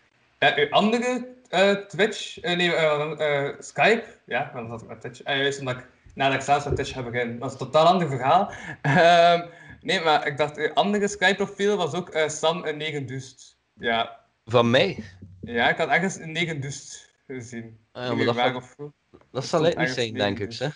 Ja, 0.43 0.55
uw 0.57 0.69
andere 0.69 1.27
eh, 1.50 1.71
Twitch, 1.71 2.39
eh, 2.39 2.57
nee, 2.57 2.75
eh, 2.75 3.45
eh, 3.47 3.55
Skype, 3.59 4.03
ja, 4.25 4.51
dan 4.53 4.67
zat 4.67 4.81
ik 4.81 4.88
met 4.88 5.01
Twitch. 5.01 5.21
Eh, 5.21 5.38
juist 5.38 5.59
omdat 5.59 5.77
ik 5.77 5.85
nadat 6.15 6.35
ik 6.35 6.41
zelfs 6.41 6.65
met 6.65 6.75
Twitch 6.75 6.93
heb 6.93 7.03
beginnen. 7.12 7.39
Dat 7.39 7.53
is 7.53 7.59
een 7.59 7.65
totaal 7.65 7.85
ander 7.85 8.07
verhaal. 8.07 8.51
Ehm, 8.81 9.47
nee, 9.81 10.01
maar 10.01 10.27
ik 10.27 10.38
dacht, 10.38 10.57
uw 10.57 10.73
andere 10.73 11.07
Skype-profiel 11.07 11.77
was 11.77 11.93
ook 11.93 12.09
eh, 12.09 12.29
Sam 12.29 12.65
een 12.65 12.77
9 12.77 13.05
dust. 13.05 13.57
Ja. 13.73 14.19
Van 14.45 14.69
mij? 14.69 15.03
ja, 15.41 15.69
ik 15.69 15.77
had 15.77 15.89
ergens 15.89 16.15
een 16.15 16.31
9 16.31 16.59
dust 16.62 17.13
gezien. 17.27 17.79
Ah, 17.91 18.03
ja, 18.05 18.13
maar 18.13 18.25
dat, 18.25 18.35
van- 18.35 18.55
of 18.55 18.75
dat 19.31 19.45
zal 19.45 19.63
het 19.63 19.77
niet 19.77 19.89
zijn, 19.89 20.13
denk 20.13 20.39
ik. 20.39 20.53
Hè? 20.53 20.67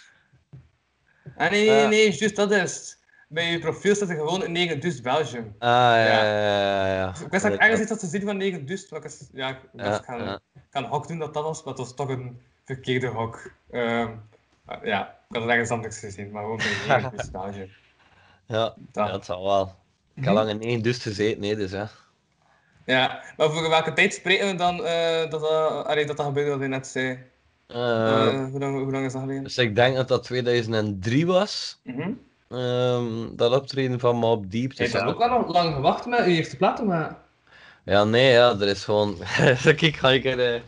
Ah, 1.37 1.51
nee, 1.51 1.69
nee, 1.69 1.87
nee, 1.87 2.11
juist 2.11 2.35
dat 2.35 2.51
is 2.51 2.59
het. 2.75 2.99
Bij 3.29 3.51
je 3.51 3.59
profiel 3.59 3.95
staat 3.95 4.09
er 4.09 4.15
gewoon 4.15 4.43
een 4.43 4.51
9 4.51 4.79
dust 4.79 5.03
Belgium. 5.03 5.55
Ah, 5.59 5.69
ja, 5.69 6.05
ja, 6.05 6.23
ja. 6.23 6.93
ja. 6.95 7.09
Ik 7.09 7.31
wist 7.31 7.43
dat 7.43 7.53
ik 7.53 7.59
ergens 7.59 7.81
iets 7.81 7.89
had 7.89 7.99
gezien 7.99 8.21
van 8.21 8.37
9 8.37 8.65
dust, 8.65 8.91
maar 8.91 8.99
ik 8.99 9.05
was, 9.05 9.29
ja, 9.33 9.49
ik 9.49 9.57
was 9.71 9.85
Ja, 9.85 10.01
gaan, 10.03 10.23
ja. 10.23 10.39
gaan 10.69 10.83
hok 10.85 11.07
doen 11.07 11.19
dat 11.19 11.33
dat 11.33 11.43
was, 11.43 11.63
maar 11.63 11.73
het 11.73 11.77
was 11.83 11.93
toch 11.95 12.09
een 12.09 12.41
verkeerde 12.65 13.07
hok. 13.07 13.51
Maar 14.65 14.85
ja, 14.87 15.01
ik 15.07 15.35
had 15.35 15.41
het 15.41 15.51
ergens 15.51 15.69
anders 15.69 15.99
gezien, 15.99 16.31
maar 16.31 16.41
gewoon 16.41 16.57
bij 16.57 16.97
9 16.97 17.11
dust 17.15 17.31
Belgium. 17.31 17.69
Ja, 18.45 18.73
Dat. 18.91 19.07
dat 19.11 19.25
zal 19.25 19.43
wel. 19.43 19.61
Ik 19.63 19.73
Mhm. 20.13 20.25
heb 20.25 20.35
lang 20.35 20.49
in 20.49 20.61
één 20.61 20.81
dus 20.81 20.97
gezeten, 20.97 21.39
nee, 21.41 21.55
dus 21.55 21.71
ja. 21.71 21.89
Ja, 22.85 23.23
maar 23.37 23.51
voor 23.51 23.69
welke 23.69 23.93
tijd 23.93 24.13
spreken 24.13 24.47
we 24.47 24.55
dan 24.55 24.85
eh, 24.85 25.29
dat, 25.29 25.43
allee, 25.85 26.05
dat 26.05 26.17
dat 26.17 26.25
gebeurde 26.25 26.51
wat 26.51 26.59
je 26.61 26.67
net 26.67 26.87
zei? 26.87 27.19
Eh, 27.67 27.77
hoe, 28.49 28.59
lang, 28.59 28.81
hoe 28.83 28.91
lang 28.91 29.05
is 29.05 29.11
dat 29.13 29.21
geleden? 29.21 29.43
dus 29.43 29.57
ik 29.57 29.75
denk 29.75 29.95
dat 29.95 30.07
dat 30.07 30.23
2003 30.23 31.25
was, 31.25 31.79
Mhm. 31.83 32.11
Ehm, 32.49 33.35
dat 33.35 33.55
optreden 33.55 33.99
van 33.99 34.15
Mob 34.15 34.51
Deep. 34.51 34.71
Je 34.71 34.77
Dus 34.83 34.93
hebt 34.93 35.05
ook 35.05 35.17
wel 35.17 35.45
lang 35.47 35.73
gewacht 35.75 36.05
met 36.05 36.19
je 36.19 36.25
eerste 36.25 36.57
plaat, 36.57 36.83
maar... 36.83 37.17
ja, 37.83 38.03
nee, 38.03 38.31
ja, 38.31 38.51
er 38.59 38.67
is 38.67 38.83
gewoon... 38.83 39.17
Kijk, 39.63 39.95
ga 39.95 40.09
ik 40.11 40.25
er... 40.25 40.39
eh, 40.53 40.61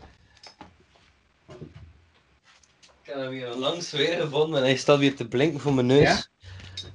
Ik 3.02 3.06
heb 3.06 3.16
hem 3.16 3.30
hier 3.32 3.54
langs 3.54 3.90
weer 3.90 4.20
gevonden 4.20 4.58
en 4.58 4.64
hij 4.64 4.76
staat 4.76 4.98
weer 4.98 5.16
te 5.16 5.28
blinken 5.28 5.60
voor 5.60 5.74
mijn 5.74 5.86
neus. 5.86 6.02
Ja? 6.02 6.24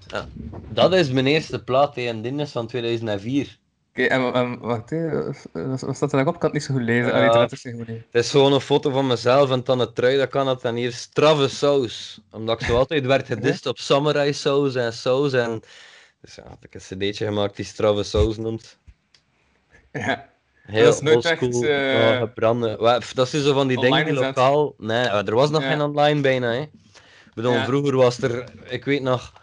Ja, 0.08 0.28
Dat 0.70 0.94
is 0.94 1.10
mijn 1.10 1.28
eerste 1.28 1.64
plaat, 1.64 1.98
en 1.98 2.22
dit 2.22 2.40
is 2.40 2.52
van 2.52 2.68
2004. 2.68 3.58
Oké, 3.96 4.04
en, 4.04 4.34
en 4.34 4.60
wacht, 4.60 4.92
wat 5.54 5.82
wat 5.82 5.96
staat 5.96 6.12
er 6.12 6.18
nog 6.18 6.28
op? 6.28 6.34
Ik 6.34 6.40
kan 6.40 6.50
het 6.50 6.54
niet 6.54 6.64
zo 6.64 6.74
goed 6.74 6.84
lezen. 6.84 7.06
Ja. 7.06 7.28
Allee, 7.28 7.74
niet. 7.74 7.88
Het 8.12 8.24
is 8.24 8.30
gewoon 8.32 8.54
een 8.54 8.62
foto 8.62 8.90
van 8.92 9.08
mezelf 9.08 9.52
en 9.52 9.64
dan 9.64 9.80
het 9.80 9.96
trui, 9.96 10.18
dat 10.18 10.30
kan 10.30 10.48
het. 10.48 10.62
En 10.64 10.76
hier 10.76 10.92
straffe 10.94 11.48
saus. 11.48 12.22
Omdat 12.32 12.62
ik 12.62 12.68
zo 12.68 12.78
altijd 12.78 13.06
werd 13.06 13.28
gedist 13.28 13.66
op 13.66 13.78
samurai 13.78 14.34
saus 14.34 14.76
en 14.76 14.94
saus. 14.94 15.34
En... 15.34 15.62
Dus 16.22 16.36
ja, 16.36 16.44
had 16.48 16.58
ik 16.62 16.74
een 16.74 16.80
cd'tje 16.80 17.26
gemaakt 17.26 17.56
die 17.56 17.66
straffe 17.66 18.04
saus 18.04 18.38
noemt. 18.38 18.78
Ja. 19.92 20.30
Heel 20.66 20.84
Dat 20.86 20.94
is 20.94 21.02
nooit 21.02 21.26
echt, 21.26 21.42
oldschool, 21.42 21.70
eh, 21.70 22.18
gebrande. 22.18 22.98
Pff, 23.00 23.14
Dat 23.14 23.34
is 23.34 23.44
zo 23.44 23.54
van 23.54 23.68
die 23.68 23.78
dingen 23.80 23.92
online 24.00 24.10
gezet. 24.10 24.36
lokaal... 24.36 24.74
Nee, 24.78 25.06
eh, 25.08 25.28
er 25.28 25.36
was 25.36 25.50
nog 25.50 25.62
Ja. 25.62 25.70
geen 25.70 25.82
online 25.82 26.22
bijna, 26.22 26.52
hè. 26.52 26.60
Ik 26.62 26.70
bedoel, 27.34 27.54
Ja. 27.54 27.66
vroeger 27.66 27.96
was 27.96 28.22
er... 28.22 28.44
Ik 28.70 28.86
weet 28.86 29.02
nog... 29.02 29.34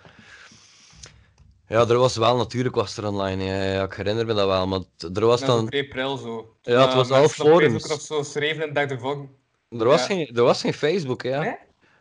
Ja, 1.72 1.86
er 1.88 1.98
was 1.98 2.16
wel, 2.16 2.36
natuurlijk 2.36 2.74
was 2.74 2.96
er 2.96 3.06
online. 3.06 3.44
Ja, 3.44 3.62
ja, 3.62 3.82
ik 3.84 3.92
herinner 3.94 4.26
me 4.26 4.34
dat 4.34 4.46
wel, 4.46 4.66
maar 4.66 4.80
er 5.14 5.26
was 5.26 5.40
dan... 5.40 5.66
vrij 5.66 5.88
pril 5.88 6.16
zo. 6.16 6.54
Ja, 6.62 6.80
het 6.80 6.90
Eh, 6.90 6.94
was 6.96 7.10
al 7.10 7.24
op 7.24 7.30
forums. 7.30 7.62
Facebook 7.72 7.88
nog 7.90 8.00
zo 8.00 8.22
schreven 8.22 8.66
in 8.68 8.74
derde 8.74 8.98
vorm. 8.98 9.30
Er 9.70 9.84
was, 9.84 10.00
Ja. 10.00 10.06
geen, 10.06 10.30
er 10.36 10.42
was 10.42 10.60
geen 10.60 10.74
Facebook, 10.74 11.22
ja. 11.22 11.40
Nee? 11.40 11.56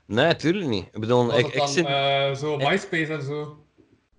Nee, 0.06 0.36
tuurlijk 0.36 0.68
niet. 0.70 0.86
Ik 0.92 1.00
bedoel, 1.00 1.26
Was 1.26 1.38
ik, 1.38 1.48
ik 1.48 1.54
dan 1.58 1.68
zit... 1.68 1.86
eh, 1.86 2.34
zo 2.36 2.58
MySpace 2.58 3.14
en 3.14 3.22
zo? 3.22 3.58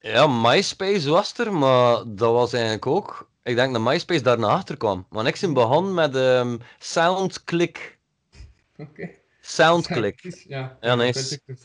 Ja, 0.00 0.26
MySpace 0.26 1.10
was 1.10 1.38
er, 1.38 1.52
maar 1.52 2.02
dat 2.06 2.32
was 2.32 2.52
eigenlijk 2.52 2.86
ook. 2.86 3.30
Ik 3.42 3.54
denk 3.56 3.72
dat 3.72 3.82
MySpace 3.82 4.22
daarna 4.22 4.46
achter 4.48 4.76
kwam. 4.76 5.06
Want 5.10 5.28
ik 5.28 5.38
ben 5.40 5.52
begonnen 5.52 5.94
met 5.94 6.16
ehm 6.16 6.56
Soundclick. 6.78 7.98
Oké. 8.76 9.10
Soundclick. 9.44 10.44
Ja, 10.48 10.76
Ja, 10.80 10.94
nee, 10.94 11.12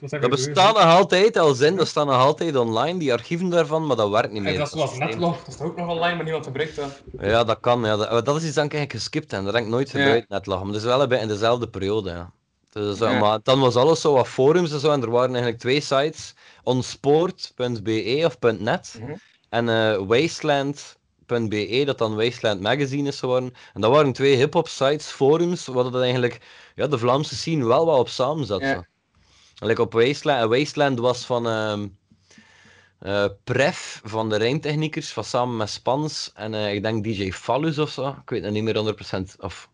dat, 0.10 0.30
bestaat 0.30 0.74
nog 0.74 0.84
altijd, 0.84 1.38
al 1.38 1.54
zin, 1.54 1.76
dat 1.76 1.88
staat 1.88 2.06
nog 2.06 2.16
altijd 2.16 2.56
online, 2.56 3.00
die 3.00 3.14
archieven 3.14 3.50
daarvan, 3.50 3.86
maar 3.88 3.96
dat 3.96 4.10
werkt 4.10 4.32
niet 4.32 4.42
meer. 4.42 4.54
En 4.54 4.60
dat 4.60 4.70
systeem. 4.70 5.00
Netlog, 5.08 5.44
dat 5.44 5.54
is 5.56 5.62
ook 5.62 5.76
nog 5.78 5.88
online, 5.90 6.16
maar 6.16 6.24
niemand 6.24 6.46
gebruikt 6.46 6.76
dat. 6.76 7.02
Ja, 7.20 7.44
dat 7.44 7.60
kan. 7.60 7.82
Ja. 7.84 7.96
Dat, 7.96 8.26
dat 8.26 8.36
is 8.36 8.44
iets 8.46 8.56
dat 8.56 8.66
ik 8.66 8.74
eigenlijk 8.74 8.92
geskipt 8.92 9.32
heb. 9.32 9.44
Dat 9.44 9.54
heb 9.54 9.64
ik 9.64 9.70
nooit 9.70 9.90
gebruikt, 9.90 10.30
Netlog. 10.30 10.58
Maar 10.64 10.72
dat 10.72 10.82
is 10.82 10.88
wel 10.88 11.08
bij 11.08 11.20
in 11.20 11.28
dezelfde 11.28 11.68
periode, 11.70 12.10
ja. 12.10 12.32
Dus, 12.72 13.00
eh, 13.00 13.12
Ja. 13.12 13.20
Maar 13.20 13.40
dan 13.44 13.60
was 13.60 13.76
alles 13.76 14.02
zo 14.02 14.14
wat 14.14 14.28
forums 14.28 14.72
en 14.72 14.80
zo, 14.80 14.92
en 14.92 15.02
er 15.02 15.12
waren 15.12 15.30
eigenlijk 15.30 15.60
twee 15.60 15.82
sites. 15.82 16.34
onsport.be 16.64 18.22
of 18.26 18.40
.net 18.60 18.98
Mhm. 19.02 19.12
en 19.50 19.70
eh, 19.70 19.98
wasteland.be, 21.28 21.86
dat 21.86 21.98
dan 21.98 22.16
Wasteland 22.16 22.62
Magazine 22.62 23.08
is 23.08 23.20
geworden. 23.20 23.54
En 23.74 23.82
dat 23.82 23.92
waren 23.92 24.14
twee 24.14 24.36
hip-hop 24.36 24.68
sites, 24.68 25.08
forums, 25.08 25.66
waar 25.66 25.84
dat 25.84 26.02
eigenlijk 26.02 26.40
ja, 26.76 26.88
de 26.88 26.98
Vlaamse 26.98 27.36
scene 27.36 27.66
wel 27.66 27.86
wat 27.86 28.00
op 28.00 28.10
samen 28.10 28.46
zat. 28.46 28.62
Ja. 28.62 28.86
Like 29.60 29.82
op 29.82 29.94
Wasteland, 29.94 30.42
en 30.42 30.50
Wasteland 30.50 31.00
was 31.00 31.26
van 31.26 31.48
ehm 31.48 31.88
eh, 33.00 33.26
Pref, 33.44 34.02
van 34.04 34.30
de 34.30 34.38
Rijntechniekers, 34.38 35.12
van 35.12 35.24
samen 35.24 35.58
met 35.58 35.70
Spans 35.70 36.32
en 36.34 36.54
eh, 36.54 36.74
ik 36.74 36.84
denk 36.84 37.04
DJ 37.04 37.32
Fallus 37.32 37.80
of 37.80 37.90
zo. 37.90 38.08
Ik 38.08 38.30
weet 38.30 38.44
het 38.44 38.54
niet 38.54 38.64
meer 38.64 38.76
100%. 38.76 39.40
Of, 39.40 39.70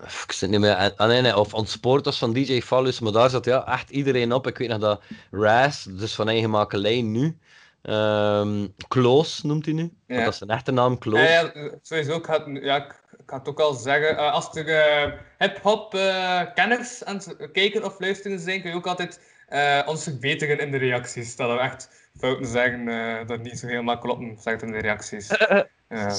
of 0.00 0.24
ik 0.24 0.32
zit 0.32 0.50
niet 0.50 0.60
meer. 0.60 0.74
Ah, 0.96 1.08
nee, 1.08 1.20
nee, 1.20 1.36
of 1.36 1.54
Ontspoort 1.54 2.04
was 2.04 2.18
van 2.18 2.32
DJ 2.32 2.60
Fallus, 2.60 3.00
maar 3.00 3.12
daar 3.12 3.30
zat 3.30 3.44
ja, 3.44 3.66
echt 3.66 3.90
iedereen 3.90 4.32
op. 4.32 4.46
Ik 4.46 4.58
weet 4.58 4.68
nog 4.68 4.78
dat 4.78 5.02
Raz, 5.30 5.84
dus 5.84 6.14
van 6.14 6.28
eigen 6.28 6.50
makelij 6.50 7.02
nu. 7.02 7.38
Ehm 7.84 8.66
Kloos 8.88 9.42
noemt 9.42 9.64
hij 9.64 9.74
nu. 9.74 9.92
Ja. 10.06 10.24
Dat 10.24 10.32
is 10.32 10.38
zijn 10.38 10.50
echte 10.50 10.72
naam, 10.72 10.98
Kloos. 10.98 11.18
Ja, 11.20 11.50
ja, 11.54 11.70
sowieso. 11.82 12.16
Ik 12.16 12.24
ga, 12.24 12.44
het, 12.44 12.62
ja, 12.62 12.76
ik, 12.76 13.02
ik 13.16 13.22
ga 13.30 13.38
het 13.38 13.48
ook 13.48 13.60
al 13.60 13.74
zeggen. 13.74 14.16
eh, 14.18 14.32
als 14.32 14.56
er 14.56 14.68
eh, 14.68 15.12
hip-hop 15.38 15.94
eh, 15.94 16.40
kenners 16.54 17.04
aan 17.04 17.16
het 17.16 17.50
kijken 17.52 17.84
of 17.84 18.00
luisteren 18.00 18.38
zijn, 18.40 18.60
kun 18.60 18.70
je 18.70 18.76
ook 18.76 18.86
altijd 18.86 19.20
eh, 19.48 19.82
ons 19.86 20.02
verbeteren 20.02 20.58
in 20.58 20.70
de 20.70 20.76
reacties. 20.76 21.36
Dat 21.36 21.50
we 21.50 21.58
echt 21.58 22.08
fouten 22.18 22.46
zeggen 22.46 22.88
eh, 22.88 23.26
dat 23.26 23.42
niet 23.42 23.58
zo 23.58 23.66
helemaal 23.66 23.98
kloppen, 23.98 24.36
zegt 24.40 24.62
in 24.62 24.72
de 24.72 24.78
reacties. 24.80 25.30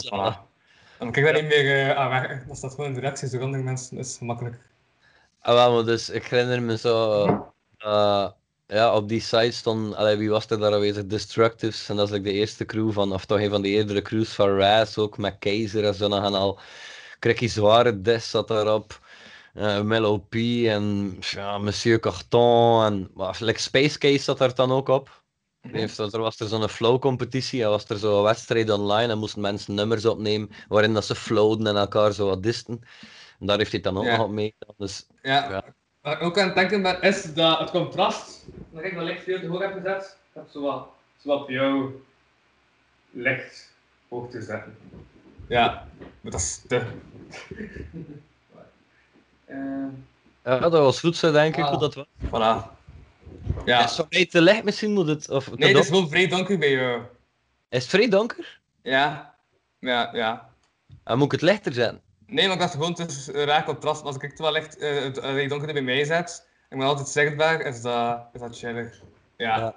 Voilà. 0.06 0.54
Dan 1.00 1.12
krijg 1.12 1.28
je 1.28 1.34
dat 1.34 1.42
niet 1.42 1.52
meer 1.52 1.96
aan 1.96 2.10
weg. 2.10 2.44
Dat 2.48 2.58
staat 2.58 2.72
gewoon 2.72 2.86
in 2.86 2.94
de 2.94 3.00
reacties 3.00 3.32
door 3.32 3.42
andere 3.42 3.64
mensen. 3.64 3.96
Dat 3.96 4.06
is 4.06 4.18
gemakkelijk. 4.18 4.56
Ah, 5.40 5.54
wel, 5.54 5.74
maar 5.74 5.84
dus 5.86 6.10
ik 6.10 6.26
herinner 6.28 6.62
me 6.62 6.78
zo. 6.78 7.26
Ja, 8.68 8.96
op 8.96 9.10
die 9.10 9.20
site 9.22 9.52
stond. 9.52 9.96
Allee, 9.96 10.18
wie 10.18 10.30
was 10.30 10.48
er 10.50 10.60
daar 10.60 10.74
aanwezig? 10.74 11.06
Destructives. 11.06 11.90
En 11.90 11.96
dat 11.96 12.08
is 12.08 12.14
like 12.14 12.24
de 12.24 12.32
eerste 12.32 12.66
crew 12.66 12.92
van. 12.92 13.14
Of 13.14 13.26
toch 13.26 13.40
een 13.40 13.50
van 13.50 13.62
de 13.62 13.68
eerdere 13.68 14.02
crews 14.02 14.30
van 14.30 14.58
Raz 14.58 14.98
ook. 14.98 15.18
Met 15.18 15.36
Keizer 15.40 15.84
en 15.86 15.94
zo. 15.94 16.08
nog 16.08 16.24
En 16.26 16.34
al. 16.34 16.60
Krikkie 17.20 17.50
Zware 17.50 18.02
Des 18.02 18.30
zat 18.30 18.48
daarop. 18.48 19.00
eh 19.54 19.82
Mellow 19.82 20.20
P 20.30 20.36
en 20.68 21.18
ja, 21.20 21.58
Monsieur 21.58 22.00
Carton 22.00 22.84
en 22.86 23.12
maar, 23.14 23.38
like 23.40 23.60
Space 23.60 23.98
Case 23.98 24.24
zat 24.24 24.38
daar 24.38 24.56
dan 24.56 24.72
ook 24.72 24.88
op. 24.88 25.24
Mhm. 25.62 25.76
Heeft, 25.76 25.98
er 25.98 26.20
was 26.20 26.40
er 26.40 26.48
zo'n 26.48 26.70
flow-competitie, 26.70 27.64
en 27.64 27.70
was 27.70 27.86
er 27.90 27.98
zo'n 27.98 28.24
wedstrijd 28.24 28.70
online 28.70 29.12
en 29.12 29.18
moesten 29.18 29.42
mensen 29.42 29.74
nummers 29.74 30.06
opnemen 30.06 30.50
waarin 30.68 30.94
dat 30.94 31.06
ze 31.06 31.16
flowden 31.16 31.68
en 31.68 31.76
elkaar 31.76 32.14
zo 32.14 32.26
wat 32.26 32.44
disten. 32.44 32.80
En 33.40 33.46
daar 33.48 33.58
heeft 33.58 33.72
hij 33.72 33.82
dan 33.82 33.98
ook 33.98 34.06
nog 34.06 34.20
op 34.20 34.30
meegedaan. 34.32 34.76
Dus 34.78 35.08
Ja. 35.22 35.50
Ja. 35.52 35.76
Ik 36.06 36.22
ook 36.22 36.40
aan 36.40 36.46
het 36.46 36.56
denken 36.56 36.82
ben, 36.82 37.02
is 37.02 37.34
dat 37.34 37.60
het 37.60 37.70
contrast, 37.72 38.46
dat 38.72 38.84
ik 38.84 38.96
dat 38.96 39.04
licht 39.04 39.24
veel 39.24 39.40
te 39.40 39.48
hoog 39.48 39.62
heb 39.62 39.74
gezet, 39.74 40.18
ik 40.30 40.34
heb 40.34 40.48
zo 40.52 40.62
wat, 40.62 40.88
zo 41.22 41.30
wat 41.30 41.42
op 41.42 41.50
jou 41.50 42.04
licht 43.12 43.74
hoog 44.10 44.30
te 44.30 44.42
zetten. 44.42 44.78
Ja, 45.48 45.88
maar 46.22 46.32
dat 46.32 46.40
is 46.42 46.62
te. 46.68 46.82
Ehm, 49.46 49.88
ja, 50.44 50.60
dat 50.60 50.72
was 50.72 51.00
goed 51.00 51.16
zo, 51.18 51.32
denk 51.32 51.56
ik, 51.58 51.64
Ah. 51.64 51.70
hoe 51.70 51.80
dat 51.80 51.94
was. 51.96 52.06
voilà. 52.26 52.74
Ja. 53.66 53.84
Is 53.84 53.98
het 53.98 54.06
vrij 54.10 54.26
te 54.26 54.42
licht 54.42 54.64
misschien? 54.64 54.94
Moet 54.94 55.08
het, 55.08 55.30
of 55.30 55.56
Nee, 55.56 55.74
het 55.74 55.84
is 55.84 55.88
gewoon 55.90 56.10
vrij 56.10 56.28
donker 56.28 56.58
bij 56.58 56.72
jou. 56.72 57.02
Is 57.70 57.82
het 57.82 57.90
vrij 57.90 58.10
donker? 58.10 58.60
Ja. 58.82 59.36
Ja, 59.80 60.10
ja. 60.14 60.50
En 61.04 61.18
moet 61.18 61.26
ik 61.26 61.32
het 61.32 61.42
lichter 61.42 61.74
zetten? 61.74 62.02
Nee, 62.28 62.46
maar 62.46 62.54
ik 62.54 62.60
dacht 62.62 62.74
gewoon, 62.74 62.92
het 62.98 63.12
is 63.12 63.28
een 63.28 63.46
raar 63.46 63.64
contrast. 63.64 64.04
Als 64.04 64.16
ik 64.16 64.22
het 64.22 64.40
wel 64.40 64.56
echt 64.56 64.78
eh, 64.78 65.04
het 65.04 65.18
uh, 65.18 65.50
donker 65.50 65.74
bij 65.74 65.82
mij 65.82 66.04
zet, 66.06 66.48
ik 66.70 66.78
ben 66.78 66.88
altijd 66.88 67.08
zichtbaar, 67.08 67.62
is 67.62 67.82
dat, 67.82 68.28
is 68.34 68.40
dat 68.40 68.58
chillig. 68.58 69.02
Ja. 69.38 69.76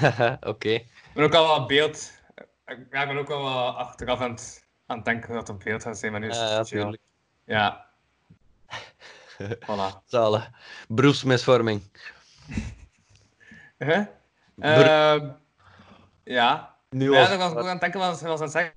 Ja. 0.00 0.38
Oké. 0.52 0.68
Ik 0.68 0.86
ben 1.14 1.24
ook 1.24 1.34
al 1.34 1.46
wat 1.46 1.66
beeld. 1.66 2.12
Ik, 2.66 2.78
ja, 2.90 3.02
ik 3.02 3.08
ben 3.08 3.18
ook 3.18 3.30
al 3.30 3.42
wat 3.42 3.74
achteraf 3.76 4.20
aan 4.20 4.30
het, 4.30 4.66
aan 4.86 4.96
het 4.96 5.04
denken 5.04 5.28
dat 5.28 5.48
het 5.48 5.48
een 5.48 5.64
beeld 5.64 5.82
gaat 5.82 5.98
zijn, 5.98 6.12
maar 6.12 6.20
nu 6.20 6.28
is 6.28 6.36
Ja, 6.36 6.42
het 6.42 6.50
ja, 6.50 6.64
chill. 6.64 6.80
tuurlijk. 6.80 7.02
Ja. 7.44 7.86
voilà. 9.66 10.04
Zalig. 10.06 10.50
Beroepsmisvorming. 10.88 11.82
Huh? 13.78 14.04
Ehm, 14.58 15.28
ja. 16.24 16.74
Nu 16.90 17.12
ja, 17.12 17.18
was 17.18 17.28
daar 17.28 17.38
was 17.38 17.52
ik 17.52 17.58
ook 17.58 17.64
aan 17.64 17.70
het 17.70 17.80
denken, 17.80 18.00
wat 18.00 18.20
was 18.20 18.38
aan 18.38 18.42
het 18.42 18.50
zeggen. 18.50 18.72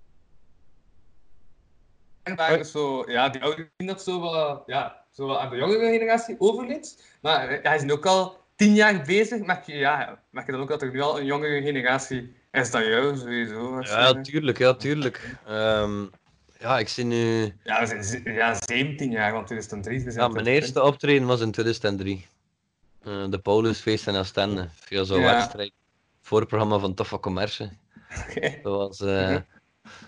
Zo, 2.63 3.03
ja, 3.11 3.29
die 3.29 3.41
oude 3.41 3.69
vriend 3.77 3.91
of 3.91 4.01
zo, 4.01 4.19
wat, 4.19 4.63
ja, 4.65 5.05
zo 5.11 5.25
wat 5.27 5.37
aan 5.37 5.49
de 5.49 5.55
jongere 5.55 5.91
generatie 5.91 6.35
overleed. 6.39 7.03
Maar 7.21 7.47
eh, 7.49 7.63
hij 7.63 7.75
is 7.75 7.81
nu 7.81 7.91
ook 7.91 8.05
al 8.05 8.37
tien 8.55 8.73
jaar 8.73 9.01
bezig. 9.01 9.45
Merk 9.45 9.65
je, 9.65 9.73
ja, 9.75 10.19
merk 10.29 10.45
je 10.45 10.51
dan 10.51 10.61
ook 10.61 10.67
dat 10.69 10.81
er 10.81 10.91
nu 10.91 11.01
al 11.01 11.19
een 11.19 11.25
jongere 11.25 11.61
generatie 11.61 12.35
is 12.51 12.71
dan 12.71 12.85
jou, 12.87 13.17
sowieso. 13.17 13.79
Ja, 13.81 14.21
tuurlijk, 14.21 14.57
ja, 14.57 14.73
tuurlijk. 14.73 15.35
Ehm, 15.47 16.05
ja, 16.59 16.79
ik 16.79 16.87
zie 16.87 17.03
nu... 17.05 17.53
Ja, 17.63 17.79
we 17.79 18.03
zijn 18.03 18.35
ja, 18.35 18.53
17 18.65 19.11
jaar, 19.11 19.31
want 19.33 19.47
2003 19.47 20.05
is 20.05 20.15
Ja, 20.15 20.27
mijn 20.27 20.45
eerste 20.45 20.83
optreden 20.83 21.27
was 21.27 21.41
in 21.41 21.51
2003. 21.51 22.25
Eh, 23.03 23.23
de 23.29 23.39
Paulusfeest 23.39 24.07
in 24.07 24.15
Astende, 24.15 24.69
via 24.73 25.03
zo'n 25.03 25.19
Ja. 25.21 25.35
wedstrijd. 25.35 25.71
Voorprogramma 26.21 26.77
van 26.79 26.93
Toffa 26.93 27.17
Commerce. 27.19 27.69
Dat 28.63 28.77
was, 28.77 28.99
eh, 29.01 29.29
Mhm. 29.29 29.39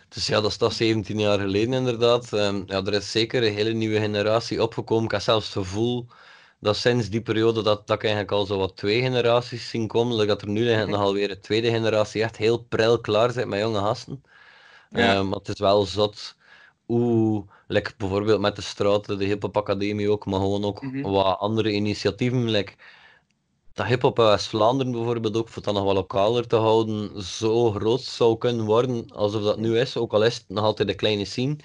Dus 0.09 0.27
ja, 0.27 0.41
dat 0.41 0.51
is 0.51 0.57
toch 0.57 0.73
17 0.73 1.19
jaar 1.19 1.39
geleden 1.39 1.73
inderdaad. 1.73 2.33
Ehm, 2.33 2.63
ja, 2.65 2.83
er 2.85 2.93
is 2.93 3.11
zeker 3.11 3.43
een 3.43 3.53
hele 3.53 3.71
nieuwe 3.73 3.99
generatie 3.99 4.61
opgekomen. 4.63 5.05
Ik 5.05 5.11
heb 5.11 5.21
zelfs 5.21 5.45
het 5.45 5.53
gevoel 5.53 6.07
dat 6.59 6.75
sinds 6.77 7.09
die 7.09 7.21
periode 7.21 7.61
dat, 7.61 7.88
dat 7.88 7.95
ik 7.95 8.03
eigenlijk 8.03 8.31
al 8.31 8.45
zo 8.45 8.57
wat 8.57 8.75
twee 8.77 9.01
generaties 9.01 9.69
zien 9.69 9.88
komen. 9.88 10.27
Dat 10.27 10.41
er 10.41 10.47
nu 10.49 10.61
eigenlijk 10.61 10.91
nog 10.97 11.01
alweer 11.07 11.31
een 11.31 11.41
tweede 11.41 11.69
generatie 11.71 12.21
echt 12.23 12.38
heel 12.38 12.63
pril 12.63 13.01
klaar 13.01 13.31
zit 13.31 13.47
met 13.47 13.59
jonge 13.59 13.79
gasten. 13.79 14.23
Ja. 14.89 15.15
Ehm, 15.15 15.27
maar 15.29 15.38
het 15.39 15.47
is 15.49 15.59
wel 15.59 15.85
zot 15.85 16.35
hoe, 16.85 17.45
like 17.67 17.93
bijvoorbeeld 17.97 18.39
met 18.39 18.55
de 18.55 18.61
straten, 18.61 19.17
de 19.17 19.25
Hip-Hop 19.25 19.57
Academie 19.57 20.09
ook, 20.11 20.25
maar 20.25 20.39
gewoon 20.39 20.63
ook 20.65 20.81
Mhm. 20.81 21.01
wat 21.01 21.38
andere 21.39 21.71
initiatieven. 21.71 22.49
Like, 22.49 22.73
dat 23.75 23.85
hip-hop 23.85 24.19
in 24.19 24.25
West-Vlaanderen 24.25 24.91
bijvoorbeeld 24.91 25.38
ook, 25.38 25.47
voor 25.47 25.55
het 25.55 25.65
dan 25.65 25.73
nog 25.73 25.83
wat 25.83 25.93
lokaler 25.93 26.47
te 26.47 26.55
houden, 26.55 27.23
zo 27.23 27.71
groot 27.71 28.01
zou 28.01 28.38
kunnen 28.38 28.65
worden 28.65 29.05
alsof 29.11 29.43
dat 29.43 29.57
nu 29.57 29.79
is. 29.79 29.97
Ook 29.97 30.13
al 30.13 30.23
is 30.23 30.35
het 30.35 30.45
nog 30.47 30.63
altijd 30.63 30.89
een 30.89 30.95
kleine 30.95 31.25
scene, 31.25 31.55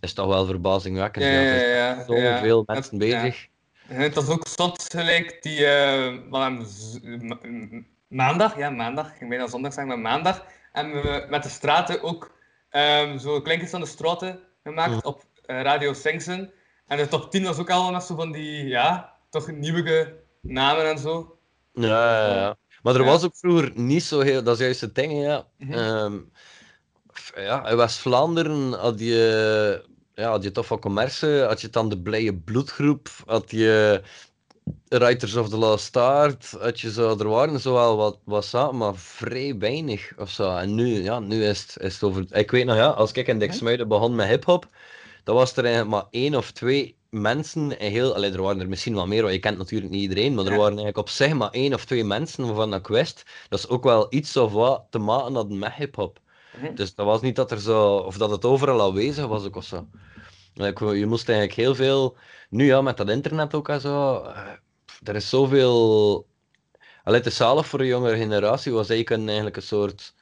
is 0.00 0.12
toch 0.12 0.26
wel 0.26 0.46
verbazingwekkend. 0.46 1.24
Ja, 1.24 1.30
Ja, 1.30 1.54
ja, 1.54 1.94
ja. 1.96 2.04
zijn 2.04 2.46
ja. 2.46 2.62
mensen 2.66 2.98
ja. 2.98 3.22
bezig. 3.22 3.46
En 3.88 4.00
Het 4.00 4.14
was 4.14 4.28
ook 4.28 4.46
zot 4.46 4.84
gelijk 4.88 5.42
die 5.42 5.66
eh, 5.66 6.16
maandag, 8.08 8.58
ja 8.58 8.70
maandag, 8.70 9.20
ik 9.20 9.28
ben 9.28 9.40
al 9.40 9.48
zondag 9.48 9.72
zeggen, 9.72 9.92
maar 9.92 10.12
maandag, 10.12 10.44
hebben 10.72 11.02
we 11.02 11.26
met 11.28 11.42
de 11.42 11.48
straten 11.48 12.02
ook 12.02 12.30
ehm, 12.70 13.18
zo 13.18 13.40
klinkers 13.40 13.70
van 13.70 13.80
de 13.80 13.86
straten 13.86 14.40
gemaakt 14.62 14.90
Mhm. 14.90 15.06
op 15.06 15.24
eh, 15.46 15.60
Radio 15.62 15.92
Singsen. 15.92 16.52
En 16.86 16.96
de 16.96 17.08
top 17.08 17.30
10 17.30 17.44
was 17.44 17.58
ook 17.58 17.70
allemaal 17.70 17.92
met 17.92 18.02
zo 18.02 18.14
van 18.14 18.32
die, 18.32 18.66
ja, 18.66 19.12
toch 19.30 19.50
nieuwige 19.50 20.14
namen 20.40 20.90
en 20.90 20.98
zo. 20.98 21.37
Ja, 21.72 22.34
ja. 22.34 22.56
Maar 22.82 22.94
er 22.94 23.04
was 23.04 23.24
ook 23.24 23.36
vroeger 23.36 23.72
niet 23.74 24.02
zo 24.02 24.20
heel, 24.20 24.42
dat 24.42 24.54
is 24.54 24.64
juist 24.64 24.80
het 24.80 24.94
ding, 24.94 25.22
ja. 25.22 25.48
Mhm. 25.58 25.72
Ehm, 25.72 26.18
ja, 27.34 27.66
in 27.68 27.76
West-Vlaanderen 27.76 28.72
had 28.72 29.00
je, 29.00 29.84
ja, 30.14 30.30
had 30.30 30.42
je 30.42 30.50
toch 30.50 30.66
van 30.66 30.78
commerce, 30.78 31.44
had 31.48 31.60
je 31.60 31.70
dan 31.70 31.88
de 31.88 31.98
Blije 31.98 32.34
Bloedgroep, 32.34 33.08
had 33.26 33.50
je 33.50 34.02
Writers 34.88 35.36
of 35.36 35.48
the 35.48 35.56
Lost 35.56 35.96
Art, 35.96 36.50
had 36.60 36.80
je 36.80 36.92
zo, 36.92 37.18
er 37.18 37.28
waren 37.28 37.60
zo 37.60 37.72
wel 37.72 37.96
wat, 37.96 38.18
wat 38.24 38.44
zaken, 38.44 38.76
maar 38.76 38.96
vrij 38.96 39.58
weinig 39.58 40.12
of 40.16 40.30
zo. 40.30 40.56
En 40.56 40.74
nu, 40.74 41.02
ja, 41.02 41.18
nu 41.20 41.44
is 41.44 41.60
het, 41.60 41.76
is 41.80 41.92
het 41.94 42.02
over, 42.02 42.36
ik 42.36 42.50
weet 42.50 42.66
nog, 42.66 42.76
ja, 42.76 42.88
als 42.88 43.12
ik 43.12 43.26
in 43.26 43.38
Dixmuiden 43.38 43.88
begon 43.88 44.14
met 44.14 44.28
hip-hop, 44.28 44.68
dan 45.24 45.34
was 45.34 45.56
er 45.56 45.64
eigenlijk 45.64 45.94
maar 45.94 46.06
één 46.10 46.34
of 46.34 46.50
twee 46.50 46.97
mensen 47.10 47.70
heel... 47.78 48.14
Allee, 48.14 48.32
er 48.32 48.42
waren 48.42 48.60
er 48.60 48.68
misschien 48.68 48.94
wel 48.94 49.06
meer, 49.06 49.22
want 49.22 49.34
je 49.34 49.40
kent 49.40 49.58
natuurlijk 49.58 49.90
niet 49.90 50.02
iedereen, 50.02 50.34
maar 50.34 50.44
er 50.44 50.50
waren 50.50 50.66
eigenlijk 50.66 50.98
op 50.98 51.08
zich 51.08 51.32
maar 51.34 51.50
één 51.50 51.74
of 51.74 51.84
twee 51.84 52.04
mensen 52.04 52.46
waarvan 52.46 52.74
ik 52.74 52.86
wist 52.86 53.22
dat 53.48 53.58
is 53.58 53.68
ook 53.68 53.84
wel 53.84 54.06
iets 54.10 54.36
of 54.36 54.52
wat 54.52 54.86
te 54.90 54.98
maken 54.98 55.34
hadden 55.34 55.58
met 55.58 55.72
hip-hop. 55.72 56.20
Mhm. 56.60 56.74
Dus 56.74 56.94
dat 56.94 57.06
was 57.06 57.20
niet 57.20 57.36
dat 57.36 57.50
er 57.50 57.60
zo... 57.60 57.96
Of 57.96 58.16
dat 58.16 58.30
het 58.30 58.44
overal 58.44 58.82
aanwezig 58.82 59.26
was 59.26 59.44
ook 59.44 59.56
of 59.56 59.64
zo. 59.64 59.86
Je 60.94 61.06
moest 61.06 61.28
eigenlijk 61.28 61.58
heel 61.58 61.74
veel... 61.74 62.16
Nu 62.50 62.64
ja, 62.64 62.80
met 62.80 62.96
dat 62.96 63.08
internet 63.08 63.54
ook 63.54 63.68
en 63.68 63.80
zo... 63.80 64.22
eh, 64.22 64.52
er 65.04 65.14
is 65.14 65.28
zoveel... 65.28 66.26
Allee, 67.04 67.18
het 67.18 67.28
is 67.28 67.36
zalig 67.36 67.66
voor 67.66 67.78
de 67.78 67.86
jongere 67.86 68.16
generatie, 68.16 68.72
want 68.72 68.86
zij 68.86 69.02
kunnen 69.02 69.26
eigenlijk 69.26 69.56
een 69.56 69.62
soort... 69.62 70.14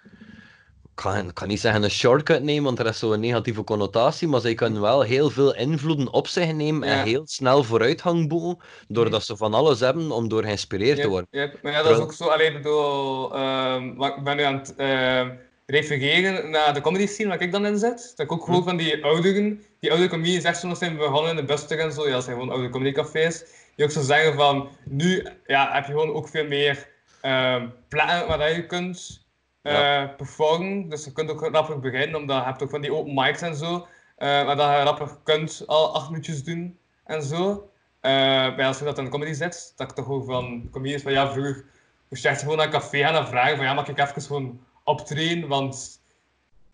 Ik 0.97 1.03
kan, 1.03 1.29
ik 1.29 1.47
niet 1.47 1.61
zeggen 1.61 1.83
een 1.83 1.91
shortcut 1.91 2.43
nemen, 2.43 2.65
want 2.65 2.79
er 2.79 2.87
is 2.87 2.99
zo'n 2.99 3.21
negatieve 3.21 3.65
connotatie, 3.65 4.29
maar 4.29 4.41
zij 4.41 4.55
kunnen 4.55 4.81
wel 4.81 5.03
heel 5.03 5.31
veel 5.31 5.55
invloeden 5.55 6.13
op 6.13 6.27
zich 6.27 6.53
nemen 6.53 6.89
Ja. 6.89 6.95
en 6.95 7.05
heel 7.07 7.23
snel 7.27 7.63
vooruitgang 7.65 8.29
boeken, 8.29 8.65
doordat 8.89 9.25
ze 9.25 9.37
van 9.37 9.55
alles 9.55 9.81
hebben 9.81 10.11
om 10.11 10.29
door 10.29 10.43
geïnspireerd 10.45 11.01
te 11.01 11.09
worden. 11.09 11.29
maar 11.63 11.73
ja, 11.73 11.83
dat 11.83 11.97
is 11.97 12.03
ook 12.03 12.13
zo. 12.13 12.25
Alleen 12.25 12.53
bedoel, 12.53 13.35
ehm, 13.35 13.95
wat- 13.95 14.17
ik 14.17 14.25
ben 14.25 14.37
nu 14.37 14.43
aan 14.43 14.55
het 14.59 14.75
ehm, 14.77 15.31
refereren 15.67 16.51
naar 16.51 16.75
de 16.75 16.81
comedy 16.81 17.07
scene 17.07 17.29
waar 17.29 17.41
ik 17.43 17.53
dan 17.53 17.67
in 17.67 17.79
zit. 17.79 18.13
Dat 18.17 18.27
ik 18.27 18.33
ook 18.33 18.45
gewoon 18.45 18.65
van 18.65 18.77
die 18.77 19.05
ouderen, 19.05 19.63
die 19.81 19.93
oude 19.93 20.41
zo 20.55 20.69
nog 20.69 20.77
zijn 20.77 20.97
begonnen 20.97 21.31
in 21.31 21.37
de 21.37 21.45
Buster 21.45 21.79
en 21.79 21.93
zo. 21.93 22.07
Ja, 22.07 22.13
dat 22.13 22.25
zijn 22.25 22.37
gewoon 22.37 22.53
oude 22.53 22.69
comedycafés. 22.69 23.45
Die 23.75 23.85
ook 23.85 23.91
zo 23.91 24.03
zeggen 24.03 24.35
van, 24.35 24.69
nu 24.85 25.27
ja, 25.47 25.73
heb 25.73 25.85
je 25.87 25.93
gewoon 25.93 26.13
ook 26.13 26.29
veel 26.29 26.47
meer 26.47 26.89
ehm 27.21 27.67
plekken 27.89 28.27
waar 28.27 28.53
je 28.55 28.67
kunt 28.67 29.25
Ja. 29.73 30.07
performen. 30.07 30.89
Dus 30.89 31.05
je 31.05 31.13
kunt 31.13 31.31
ook 31.31 31.41
rapper 31.53 31.81
beginnen, 31.81 32.21
omdat 32.21 32.37
je 32.37 32.43
hebt 32.45 32.63
ook 32.63 32.71
van 32.71 32.81
die 32.81 32.95
open 32.95 33.15
mics 33.15 33.43
en 33.43 33.57
zo. 33.57 33.87
eh 34.17 34.45
waar 34.45 34.57
dat 34.57 34.71
je 34.71 34.83
rapper 34.83 35.09
kunt 35.25 35.63
al 35.67 35.95
acht 35.95 36.11
minuutjes 36.11 36.45
doen 36.45 36.79
en 37.05 37.23
zo. 37.23 37.71
Eh, 38.01 38.13
maar 38.13 38.65
als 38.65 38.79
je 38.79 38.85
dat 38.85 38.99
in 38.99 39.05
de 39.05 39.11
comedy 39.11 39.33
zet, 39.33 39.73
dat 39.77 39.91
ik 39.91 39.97
toch 39.97 40.09
ook 40.09 40.25
van 40.25 40.69
comedians 40.71 41.03
van 41.03 41.13
ja, 41.13 41.33
vroeger 41.33 41.65
moest 42.09 42.23
je 42.23 42.29
echt 42.29 42.41
gewoon 42.41 42.57
naar 42.57 42.67
een 42.67 42.73
café 42.73 42.99
gaan 42.99 43.15
en 43.15 43.27
vragen 43.27 43.57
van 43.57 43.65
ja, 43.65 43.75
mag 43.75 43.89
ik 43.89 43.99
even 43.99 44.23
gewoon 44.23 44.61
optreden, 44.85 45.49
want 45.49 46.01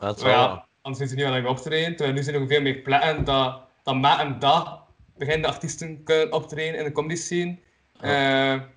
Ja, 0.00 0.06
het 0.06 0.16
is 0.16 0.22
wel- 0.22 0.32
ja, 0.32 0.66
anders 0.82 1.04
is 1.04 1.10
het 1.10 1.18
niet 1.18 1.28
alleen 1.28 1.46
optreden. 1.46 1.96
Terwijl 1.96 2.16
nu 2.16 2.22
zijn 2.22 2.36
er 2.36 2.42
ook 2.42 2.48
veel 2.48 2.60
meer 2.60 2.74
plekken 2.78 3.24
dat, 3.24 3.60
dat 3.82 3.94
maat 3.94 4.20
en 4.20 4.38
dag 4.38 4.82
beginnende 5.16 5.48
artiesten 5.48 6.02
kunnen 6.02 6.32
optreden 6.32 6.78
in 6.78 6.84
de 6.84 6.92
comedy 6.92 7.14
scene. 7.14 7.58
Eh, 8.00 8.10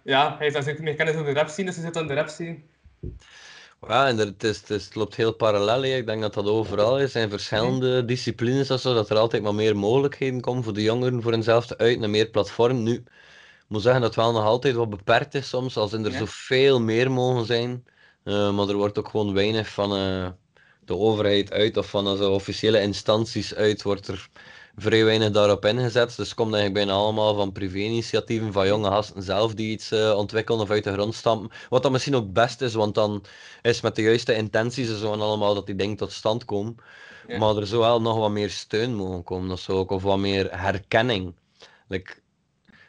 ja, 0.03 0.27
hij 0.27 0.35
heeft 0.39 0.53
daar 0.53 0.63
zeker 0.63 0.83
meer 0.83 0.95
kennis 0.95 1.15
over 1.15 1.33
de 1.33 1.39
rap 1.39 1.47
scene, 1.49 1.67
dus 1.67 1.75
hij 1.75 1.85
zit 1.85 1.95
in 1.95 2.07
de 2.07 2.13
rap 2.13 2.27
scene. 2.27 2.57
Ja, 3.87 4.07
en 4.07 4.19
er, 4.19 4.25
het, 4.25 4.43
is, 4.43 4.57
het, 4.59 4.69
is- 4.69 4.85
het 4.85 4.95
loopt 4.95 5.15
heel 5.15 5.33
parallel. 5.33 5.81
hè. 5.83 5.95
Ik 5.95 6.05
denk 6.05 6.21
dat 6.21 6.33
dat 6.33 6.45
overal 6.47 6.99
is. 6.99 7.15
in 7.15 7.29
verschillende 7.29 8.05
disciplines 8.05 8.71
of 8.71 8.79
zo, 8.81 8.93
dat 8.93 9.09
er 9.09 9.17
altijd 9.17 9.43
maar 9.43 9.55
meer 9.55 9.77
mogelijkheden 9.77 10.41
komen 10.41 10.63
voor 10.63 10.73
de 10.73 10.81
jongeren 10.81 11.21
voor 11.21 11.31
hunzelf 11.31 11.65
te 11.65 11.77
uiten 11.77 12.03
en 12.03 12.09
meer 12.11 12.29
platform. 12.29 12.83
Nu, 12.83 12.93
ik 12.93 13.03
moet 13.67 13.81
zeggen 13.81 14.01
dat 14.01 14.15
het 14.15 14.23
wel 14.23 14.31
nog 14.33 14.43
altijd 14.43 14.75
wat 14.75 14.89
beperkt 14.89 15.33
is 15.35 15.49
soms, 15.49 15.77
als 15.77 15.93
er 15.93 16.11
Ja. 16.11 16.17
zoveel 16.17 16.81
meer 16.81 17.11
mogen 17.11 17.45
zijn. 17.45 17.85
Eh, 18.23 18.55
maar 18.55 18.67
er 18.69 18.75
wordt 18.75 18.97
ook 18.99 19.07
gewoon 19.09 19.33
weinig 19.33 19.67
van 19.69 19.95
eh, 19.95 20.27
de 20.85 20.95
overheid 20.95 21.51
uit 21.51 21.77
of 21.77 21.89
van 21.89 22.17
zo 22.17 22.31
officiële 22.31 22.81
instanties 22.81 23.55
uit, 23.55 23.81
wordt 23.83 24.07
er 24.07 24.29
vrij 24.75 25.05
weinig 25.05 25.31
daarop 25.31 25.65
ingezet. 25.65 26.15
Dus 26.15 26.27
het 26.27 26.33
komt 26.33 26.53
eigenlijk 26.53 26.85
bijna 26.85 27.01
allemaal 27.01 27.35
van 27.35 27.51
privé-initiatieven 27.51 28.53
van 28.53 28.67
jonge 28.67 28.89
gasten 28.89 29.23
zelf 29.23 29.53
die 29.53 29.71
iets 29.71 29.91
eh, 29.91 30.13
ontwikkelen 30.17 30.61
of 30.61 30.69
uit 30.69 30.83
de 30.83 30.93
grond 30.93 31.15
stampen. 31.15 31.49
Wat 31.69 31.83
dan 31.83 31.91
misschien 31.91 32.15
ook 32.15 32.33
best 32.33 32.61
is, 32.61 32.73
want 32.73 32.95
dan 32.95 33.23
is 33.61 33.81
met 33.81 33.95
de 33.95 34.01
juiste 34.01 34.35
intenties 34.35 34.89
en 34.89 34.97
zo 34.97 35.13
en 35.13 35.21
allemaal 35.21 35.53
dat 35.53 35.65
die 35.65 35.75
dingen 35.75 35.95
tot 35.95 36.11
stand 36.11 36.45
komen. 36.45 36.75
Ja. 37.27 37.37
Maar 37.37 37.57
er 37.57 37.67
zou 37.67 37.81
wel 37.81 38.01
nog 38.01 38.17
wat 38.17 38.31
meer 38.31 38.49
steun 38.49 38.95
mogen 38.95 39.23
komen 39.23 39.51
of 39.51 39.59
zo, 39.59 39.77
ook, 39.77 39.91
of 39.91 40.03
wat 40.03 40.17
meer 40.17 40.59
herkenning. 40.59 41.35
Like, 41.87 42.15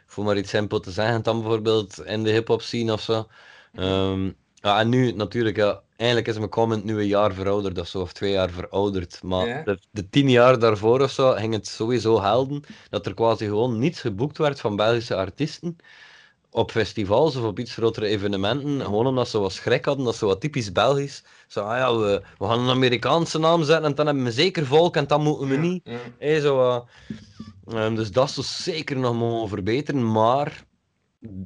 voor 0.05 0.23
maar 0.23 0.37
iets 0.37 0.49
simpel 0.49 0.79
te 0.79 0.91
zeggen, 0.91 1.23
dan 1.23 1.41
bijvoorbeeld 1.41 2.05
in 2.05 2.23
de 2.23 2.31
hip-hop 2.31 2.61
scene 2.61 2.93
of 2.93 3.01
zo. 3.01 3.27
Ehm, 3.73 4.31
ja, 4.53 4.79
en 4.79 4.89
nu 4.89 5.11
natuurlijk, 5.11 5.55
ja, 5.55 5.81
eigenlijk 5.97 6.29
is 6.29 6.37
mijn 6.37 6.49
comment 6.49 6.83
nu 6.83 6.99
een 6.99 7.07
jaar 7.07 7.33
verouderd 7.33 7.79
of 7.79 7.87
zo, 7.87 7.99
of 7.99 8.13
twee 8.13 8.31
jaar 8.31 8.49
verouderd. 8.49 9.19
Maar 9.23 9.47
Ja. 9.47 9.61
de, 9.63 9.79
de 9.91 10.09
tien 10.09 10.29
jaar 10.29 10.59
daarvoor 10.59 11.01
of 11.01 11.11
zo 11.11 11.31
ging 11.31 11.53
het 11.53 11.67
sowieso 11.67 12.21
helden 12.21 12.63
dat 12.89 13.05
er 13.05 13.13
quasi 13.13 13.45
gewoon 13.45 13.79
niets 13.79 14.01
geboekt 14.01 14.37
werd 14.37 14.59
van 14.59 14.75
Belgische 14.75 15.15
artiesten 15.15 15.75
op 16.49 16.71
festivals 16.71 17.35
of 17.35 17.43
op 17.43 17.59
iets 17.59 17.73
grotere 17.73 18.07
evenementen, 18.07 18.81
gewoon 18.81 19.07
omdat 19.07 19.27
ze 19.29 19.39
wat 19.39 19.53
schrik 19.53 19.85
hadden, 19.85 20.05
dat 20.05 20.15
ze 20.15 20.25
wat 20.25 20.41
typisch 20.41 20.71
Belgisch. 20.71 21.23
Zo, 21.47 21.59
ah 21.61 21.77
ja, 21.77 21.97
we, 21.97 22.21
we 22.37 22.45
gaan 22.45 22.59
een 22.59 22.69
Amerikaanse 22.69 23.39
naam 23.39 23.63
zetten 23.63 23.85
en 23.85 23.95
dan 23.95 24.05
hebben 24.05 24.23
we 24.23 24.31
zeker 24.31 24.65
volk 24.65 24.95
en 24.95 25.07
dan 25.07 25.21
moeten 25.21 25.47
we 25.47 25.55
niet. 25.55 25.81
ja. 25.83 25.97
Hé, 26.19 26.39
zo, 26.41 26.69
eh, 26.69 26.81
ehm, 27.85 27.95
dus 27.95 28.11
dat 28.11 28.31
zou 28.31 28.45
zeker 28.45 28.97
nog 28.97 29.13
mogen 29.15 29.49
verbeteren, 29.49 30.11
maar 30.11 30.63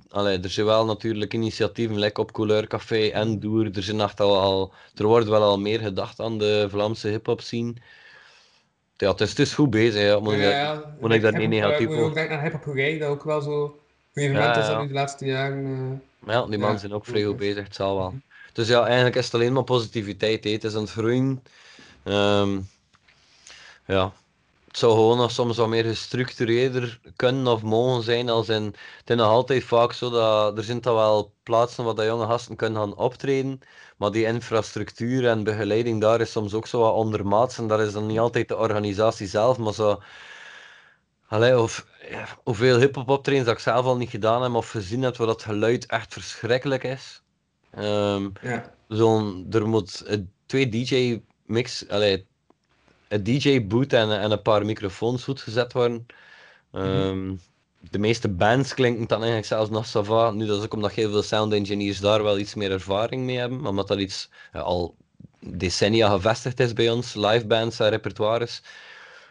allee, 0.09 0.39
er 0.39 0.49
zijn 0.49 0.65
wel 0.65 0.85
natuurlijk 0.85 1.33
initiatieven, 1.33 1.99
like 1.99 2.21
op 2.21 2.31
Couleur 2.31 2.67
Café 2.67 3.07
en 3.07 3.39
Doer. 3.39 3.75
Er, 3.75 3.83
zijn 3.83 4.01
echt 4.01 4.19
al, 4.19 4.39
al, 4.39 4.73
er 4.95 5.05
wordt 5.05 5.27
wel 5.27 5.41
al 5.43 5.59
meer 5.59 5.79
gedacht 5.79 6.19
aan 6.19 6.37
de 6.37 6.67
Vlaamse 6.69 7.07
hip-hop 7.07 7.41
scene. 7.41 7.73
Ja, 8.97 9.11
het 9.11 9.21
is, 9.21 9.29
het 9.29 9.39
is 9.39 9.53
goed 9.53 9.69
bezig, 9.69 10.01
ja, 10.01 10.19
moet 10.19 10.33
ik 10.33 10.39
Ja, 10.39 10.73
dat- 10.75 10.83
ja. 10.83 10.95
moet 10.99 11.11
ik 11.11 11.21
daar 11.21 11.31
niet 11.31 11.41
eh, 11.41 11.47
negatief 11.47 11.87
ook 11.87 11.93
over- 11.95 12.13
denken 12.13 12.37
aan 12.37 12.43
Hip 12.43 12.63
Hop 12.63 12.75
dat 12.99 13.09
ook 13.09 13.23
wel 13.23 13.41
zo 13.41 13.79
evenement 14.13 14.55
is 14.55 14.67
dat 14.67 14.81
nu 14.81 14.87
de 14.87 14.93
laatste 14.93 15.25
jaren. 15.25 15.65
eh, 16.25 16.33
ja, 16.33 16.41
die 16.43 16.51
Ja, 16.51 16.57
mannen 16.57 16.79
zijn 16.79 16.93
ook 16.93 17.05
vrij 17.05 17.23
goed 17.23 17.37
bezig, 17.37 17.63
het 17.63 17.75
zal 17.75 17.97
wel. 17.97 18.13
Dus 18.53 18.67
ja, 18.67 18.85
eigenlijk 18.85 19.15
is 19.15 19.25
het 19.25 19.33
alleen 19.33 19.53
maar 19.53 19.63
positiviteit, 19.63 20.43
hè. 20.43 20.49
het 20.51 20.63
is 20.63 20.75
aan 20.75 20.81
het 20.81 20.91
groeien. 20.91 21.43
Ehm, 22.03 22.59
ja, 23.85 24.13
het 24.71 24.79
zou 24.79 24.93
gewoon 24.93 25.17
nog 25.17 25.31
soms 25.31 25.57
wat 25.57 25.67
meer 25.67 25.83
gestructureerder 25.83 26.99
kunnen 27.15 27.47
of 27.47 27.61
mogen 27.61 28.03
zijn. 28.03 28.29
Als 28.29 28.49
in, 28.49 28.63
het 28.97 29.09
is 29.09 29.15
nog 29.15 29.27
altijd 29.27 29.63
vaak 29.63 29.93
zo 29.93 30.09
dat 30.09 30.57
er 30.57 30.63
zijn 30.63 30.81
dan 30.81 30.95
wel 30.95 31.33
plaatsen 31.43 31.83
waar 31.83 31.95
dat 31.95 32.05
jonge 32.05 32.25
gasten 32.25 32.55
kunnen 32.55 32.81
gaan 32.81 32.95
optreden, 32.95 33.59
maar 33.97 34.11
die 34.11 34.25
infrastructuur 34.25 35.27
en 35.27 35.43
begeleiding 35.43 36.01
daar 36.01 36.21
is 36.21 36.31
soms 36.31 36.53
ook 36.53 36.67
zo 36.67 36.79
wat 36.79 36.93
ondermaats. 36.93 37.57
En 37.57 37.67
dat 37.67 37.79
is 37.79 37.93
dan 37.93 38.05
niet 38.05 38.19
altijd 38.19 38.47
de 38.47 38.57
organisatie 38.57 39.27
zelf, 39.27 39.57
maar 39.57 39.73
zo. 39.73 40.01
Allee, 41.27 41.59
of, 41.59 41.85
ja, 42.09 42.27
hoeveel 42.43 42.79
hip-hop 42.79 43.09
optredens 43.09 43.45
dat 43.45 43.55
ik 43.55 43.61
zelf 43.61 43.85
al 43.85 43.97
niet 43.97 44.09
gedaan 44.09 44.43
heb 44.43 44.53
of 44.53 44.69
gezien 44.69 45.01
heb, 45.01 45.17
waar 45.17 45.27
dat 45.27 45.43
geluid 45.43 45.85
echt 45.85 46.13
verschrikkelijk 46.13 46.83
is. 46.83 47.23
Ehm, 47.71 48.29
ja. 48.41 48.73
zo'n, 48.87 49.47
er 49.49 49.67
moet 49.67 50.19
twee 50.45 50.69
DJ-mix, 50.69 51.89
allee, 51.89 52.29
een 53.11 53.23
DJ-boot 53.23 53.93
en, 53.93 54.19
en 54.19 54.31
een 54.31 54.41
paar 54.41 54.65
microfoons 54.65 55.23
goed 55.23 55.41
gezet 55.41 55.73
worden. 55.73 56.05
Ehm, 56.71 57.35
De 57.89 57.99
meeste 57.99 58.29
bands 58.29 58.73
klinken 58.73 59.07
dan 59.07 59.17
eigenlijk 59.17 59.47
zelfs 59.47 59.69
nog 59.69 59.87
ça 59.87 60.05
va. 60.07 60.31
Nu, 60.31 60.45
dat 60.45 60.57
is 60.57 60.63
ook 60.63 60.73
omdat 60.73 60.91
heel 60.91 61.09
veel 61.11 61.21
sound 61.21 61.53
engineers 61.53 61.99
daar 61.99 62.23
wel 62.23 62.37
iets 62.39 62.53
meer 62.55 62.71
ervaring 62.71 63.23
mee 63.25 63.37
hebben, 63.37 63.65
omdat 63.65 63.87
dat 63.87 63.99
iets 63.99 64.29
ja, 64.53 64.59
al 64.59 64.95
decennia 65.39 66.09
gevestigd 66.09 66.59
is 66.59 66.73
bij 66.73 66.89
ons, 66.89 67.13
live 67.13 67.47
bands 67.47 67.79
en 67.79 67.89
repertoires. 67.89 68.61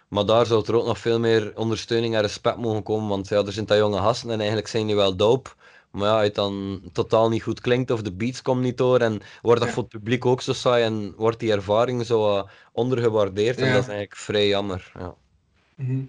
Maar 0.09 0.27
daar 0.27 0.47
zou 0.47 0.65
er 0.67 0.75
ook 0.75 0.87
nog 0.87 0.99
veel 0.99 1.19
meer 1.19 1.53
ondersteuning 1.57 2.15
en 2.15 2.21
respect 2.21 2.57
mogen 2.57 2.83
komen, 2.83 3.09
want 3.09 3.29
ja, 3.29 3.45
er 3.45 3.53
zijn 3.53 3.67
dat 3.67 3.79
jonge 3.79 3.99
gasten 3.99 4.31
en 4.31 4.39
eigenlijk 4.39 4.69
zijn 4.69 4.87
die 4.87 4.97
wel 4.97 5.17
dope. 5.17 5.51
Maar 5.91 6.09
ja, 6.09 6.23
het 6.23 6.35
dan 6.35 6.81
totaal 6.93 7.29
niet 7.29 7.43
goed 7.43 7.61
klinkt 7.61 7.91
of 7.91 8.03
de 8.03 8.13
beats 8.13 8.43
komen 8.43 8.63
niet 8.63 8.79
door 8.79 9.01
en 9.01 9.21
wordt 9.43 9.59
dat 9.61 9.69
Ja. 9.69 9.75
voor 9.75 9.83
het 9.83 9.93
publiek 9.93 10.27
ook 10.27 10.41
zo 10.43 10.53
saai 10.53 10.85
en 10.85 11.15
wordt 11.17 11.39
die 11.41 11.53
ervaring 11.53 12.07
zo 12.07 12.37
eh, 12.37 12.45
ondergewaardeerd 12.73 13.57
en 13.59 13.73
dat 13.73 13.83
is 13.83 13.89
eigenlijk 13.89 14.17
vrij 14.17 14.49
jammer. 14.49 14.93
Ja. 14.99 15.15
Mhm. 15.75 16.01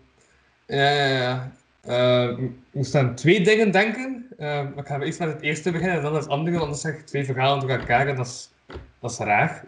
Ja, 0.65 0.89
ja, 0.89 1.07
ja. 1.07 1.51
Eh, 1.81 2.37
ik 2.43 2.51
moest 2.71 2.95
aan 2.95 3.15
twee 3.15 3.43
dingen 3.43 3.71
denken. 3.71 4.25
Eh, 4.37 4.47
maar 4.47 4.77
ik 4.77 4.87
ga 4.87 4.99
eerst 5.01 5.19
met 5.19 5.33
het 5.33 5.41
eerste 5.41 5.71
beginnen 5.71 5.97
en 5.97 6.03
dan 6.03 6.15
het 6.15 6.27
andere, 6.27 6.51
want 6.51 6.63
anders 6.63 6.81
zeg 6.81 6.93
ik 6.93 7.05
twee 7.05 7.25
verhalen 7.25 7.59
door 7.59 7.77
elkaar 7.77 8.07
en 8.07 8.15
dat 8.15 8.25
is, 8.27 8.49
dat 8.99 9.11
is 9.11 9.17
raar. 9.17 9.65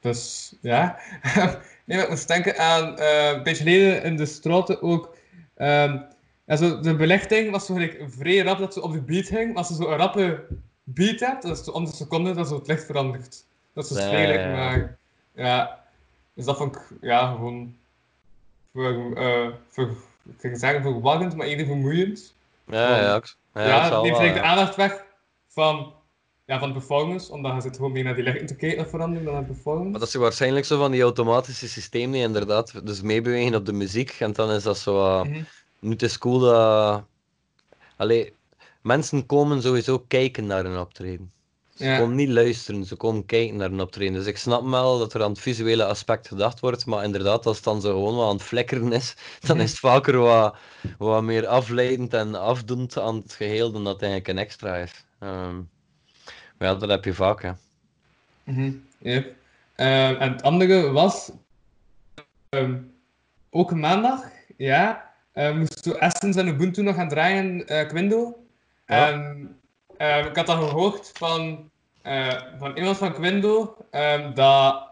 Dus 0.00 0.54
ja. 0.60 0.98
nee, 1.84 1.96
maar 1.96 2.02
ik 2.04 2.08
moest 2.08 2.28
denken 2.28 2.58
aan 2.58 3.00
een 3.00 3.42
beetje 3.42 3.62
geleden 3.62 4.02
in 4.02 4.16
de 4.16 4.26
straten 4.26 4.82
ook. 4.82 5.16
ehm, 5.54 5.98
ja, 6.46 6.56
zo, 6.56 6.80
de 6.80 6.94
belichting 6.96 7.50
was 7.50 7.66
zo 7.66 7.74
gelijk 7.74 8.02
vrij 8.08 8.38
rap 8.42 8.58
dat 8.58 8.72
ze 8.72 8.82
op 8.82 8.92
de 8.92 9.00
beat 9.00 9.26
ging. 9.26 9.46
Maar 9.48 9.56
als 9.56 9.68
je 9.68 9.74
zo 9.74 9.90
een 9.90 9.96
rappe 9.96 10.46
beat 10.84 11.20
hebt, 11.20 11.42
dat 11.42 11.58
is 11.60 11.70
om 11.70 11.84
de 11.84 11.92
seconde 11.92 12.32
dat 12.34 12.48
zo 12.48 12.54
het 12.58 12.66
licht 12.66 12.84
verandert. 12.84 13.44
Dat 13.74 13.84
is 13.84 13.90
dus 13.90 14.04
ja. 14.10 14.48
maar 14.50 14.98
ja. 15.34 15.80
Dus 16.34 16.44
dat 16.44 16.56
vond 16.56 16.76
ik 16.76 16.82
ja, 17.00 17.30
gewoon 17.32 17.74
voor, 18.72 19.16
eh 19.16 19.46
voor, 19.68 19.88
ik 20.28 20.34
ging 20.40 20.58
zeggen 20.58 20.82
verwarrend, 20.82 21.36
maar 21.36 21.46
eerder 21.46 21.66
vermoeiend. 21.66 22.34
Ja, 22.66 22.96
ja, 23.00 23.16
ik- 23.16 23.36
ja, 23.54 23.66
Ja, 23.66 23.82
het 23.82 23.90
neemt 23.92 24.06
wel, 24.06 24.14
gelijk 24.14 24.34
de 24.34 24.40
aandacht 24.42 24.76
weg 24.76 25.04
van, 25.48 25.92
ja, 26.44 26.58
van 26.58 26.68
de 26.68 26.74
performance, 26.74 27.32
omdat 27.32 27.54
je 27.54 27.60
zit 27.60 27.76
gewoon 27.76 27.92
meer 27.92 28.04
naar 28.04 28.14
die 28.14 28.24
lichten 28.24 28.46
te 28.46 28.56
kijken 28.56 28.88
verandering 28.88 29.24
dan 29.26 29.34
naar 29.34 29.46
de 29.46 29.52
performance. 29.52 29.90
Maar 29.90 30.00
dat 30.00 30.08
is 30.08 30.14
waarschijnlijk 30.14 30.64
zo 30.64 30.78
van 30.78 30.90
die 30.90 31.02
automatische 31.02 31.68
systemen 31.68 32.12
die 32.12 32.22
inderdaad 32.22 32.86
dus 32.86 33.02
meebewegen 33.02 33.54
op 33.54 33.66
de 33.66 33.72
muziek. 33.72 34.10
En 34.18 34.32
dan 34.32 34.50
is 34.50 34.62
dat 34.62 34.78
zo... 34.78 35.04
eh, 35.04 35.22
Mhm. 35.22 35.42
Het 35.90 36.02
is 36.02 36.18
cool 36.18 36.38
dat... 36.38 37.04
Allee, 37.96 38.34
mensen 38.82 39.26
komen 39.26 39.62
sowieso 39.62 39.98
kijken 39.98 40.46
naar 40.46 40.64
een 40.64 40.78
optreden. 40.78 41.32
Ze 41.74 41.84
Ja. 41.84 41.98
komen 41.98 42.16
niet 42.16 42.28
luisteren, 42.28 42.84
ze 42.84 42.96
komen 42.96 43.26
kijken 43.26 43.56
naar 43.56 43.70
een 43.70 43.80
optreden. 43.80 44.14
Dus 44.14 44.26
ik 44.26 44.36
snap 44.36 44.64
wel 44.66 44.98
dat 44.98 45.14
er 45.14 45.22
aan 45.22 45.30
het 45.30 45.40
visuele 45.40 45.84
aspect 45.84 46.28
gedacht 46.28 46.60
wordt, 46.60 46.86
maar 46.86 47.04
inderdaad, 47.04 47.46
als 47.46 47.56
het 47.56 47.64
dan 47.64 47.80
zo 47.80 47.90
gewoon 47.90 48.16
wat 48.16 48.28
aan 48.28 48.34
het 48.34 48.42
flikkeren 48.42 48.92
is, 48.92 49.14
dan 49.46 49.60
is 49.60 49.70
het 49.70 49.78
vaker 49.78 50.16
wat, 50.18 50.56
wat 50.98 51.22
meer 51.22 51.46
afleidend 51.46 52.14
en 52.14 52.34
afdoend 52.34 52.98
aan 52.98 53.16
het 53.16 53.32
geheel 53.32 53.72
dan 53.72 53.84
dat 53.84 53.92
het 53.92 54.02
eigenlijk 54.02 54.32
een 54.32 54.44
extra 54.44 54.76
is. 54.76 55.04
Ehm, 55.18 55.56
maar 56.58 56.68
ja, 56.68 56.74
dat 56.74 56.88
heb 56.88 57.04
je 57.04 57.14
vaak, 57.14 57.42
hè. 57.42 57.52
Yep. 58.98 59.34
Ehm, 59.74 60.14
en 60.14 60.32
het 60.32 60.42
andere 60.42 60.90
was 60.90 61.30
ehm, 62.48 62.78
ook 63.50 63.72
maandag, 63.74 64.20
ja, 64.56 65.11
eh 65.32 65.54
moest 65.54 65.82
zo 65.84 65.92
Essence 65.92 66.40
en 66.40 66.46
Ubuntu 66.48 66.82
nog 66.82 66.94
gaan 66.94 67.08
draaien, 67.08 67.66
eh 67.66 67.88
Quindo. 67.88 68.44
Ja. 68.86 69.10
En 69.10 69.56
ehm, 69.96 70.26
ik 70.26 70.36
had 70.36 70.46
dan 70.46 70.68
gehoord 70.68 71.10
van, 71.14 71.70
eh, 72.02 72.42
van 72.58 72.76
iemand 72.76 72.96
van 72.96 73.12
Quindo 73.12 73.76
ehm, 73.90 74.34
dat 74.34 74.90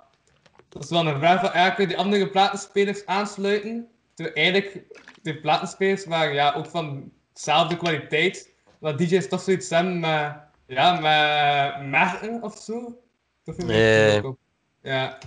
dat 0.68 0.84
is 0.84 0.90
wel 0.90 1.06
een 1.06 1.18
vraag 1.18 1.40
van, 1.40 1.76
je 1.78 1.86
die 1.86 1.96
andere 1.96 2.28
platenspelers 2.28 3.06
aansluiten? 3.06 3.88
Terwijl 4.14 4.36
eigenlijk 4.36 4.84
de 5.22 5.40
platenspelers 5.40 6.04
waren 6.04 6.34
ja, 6.34 6.52
ook 6.54 6.66
van 6.66 7.12
dezelfde 7.32 7.76
kwaliteit, 7.76 8.52
maar 8.78 8.96
DJ's 8.96 9.28
toch 9.28 9.40
zoiets 9.40 9.68
hebben 9.70 10.00
met, 10.00 10.36
ja, 10.66 10.92
met 10.92 11.88
merken 11.90 12.42
of 12.42 12.56
zo. 12.58 12.98
Dat 13.44 13.54
vind 13.54 13.68
ik 13.68 13.74
Nee. 13.76 14.18
ook 14.18 14.24
op. 14.24 14.38
Ja, 14.82 15.18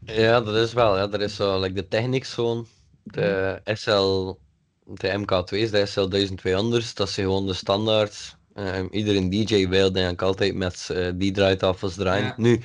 Ja, 0.00 0.40
dat 0.40 0.54
is 0.54 0.72
wel. 0.72 0.96
Ja. 0.96 1.10
Er 1.10 1.20
is 1.20 1.36
zo, 1.36 1.60
like 1.60 1.74
de 1.74 1.88
Technics 1.88 2.34
gewoon, 2.34 2.66
de 3.02 3.60
SL, 3.64 4.34
de 4.88 5.18
MK2 5.18 5.56
is 5.58 5.70
de 5.70 5.86
SL 5.86 6.08
1200, 6.08 6.96
dat 6.96 7.08
is 7.08 7.14
gewoon 7.14 7.46
de 7.46 7.52
standaard. 7.52 8.36
Eh, 8.54 8.84
iedereen 8.90 9.30
DJ 9.30 9.68
wil 9.68 9.92
denk 9.92 10.10
ik 10.10 10.22
altijd 10.22 10.54
met 10.54 10.88
eh, 10.92 11.08
die 11.14 11.32
draaitafels 11.32 11.94
draaien. 11.94 12.24
Ja. 12.24 12.34
Nu, 12.36 12.58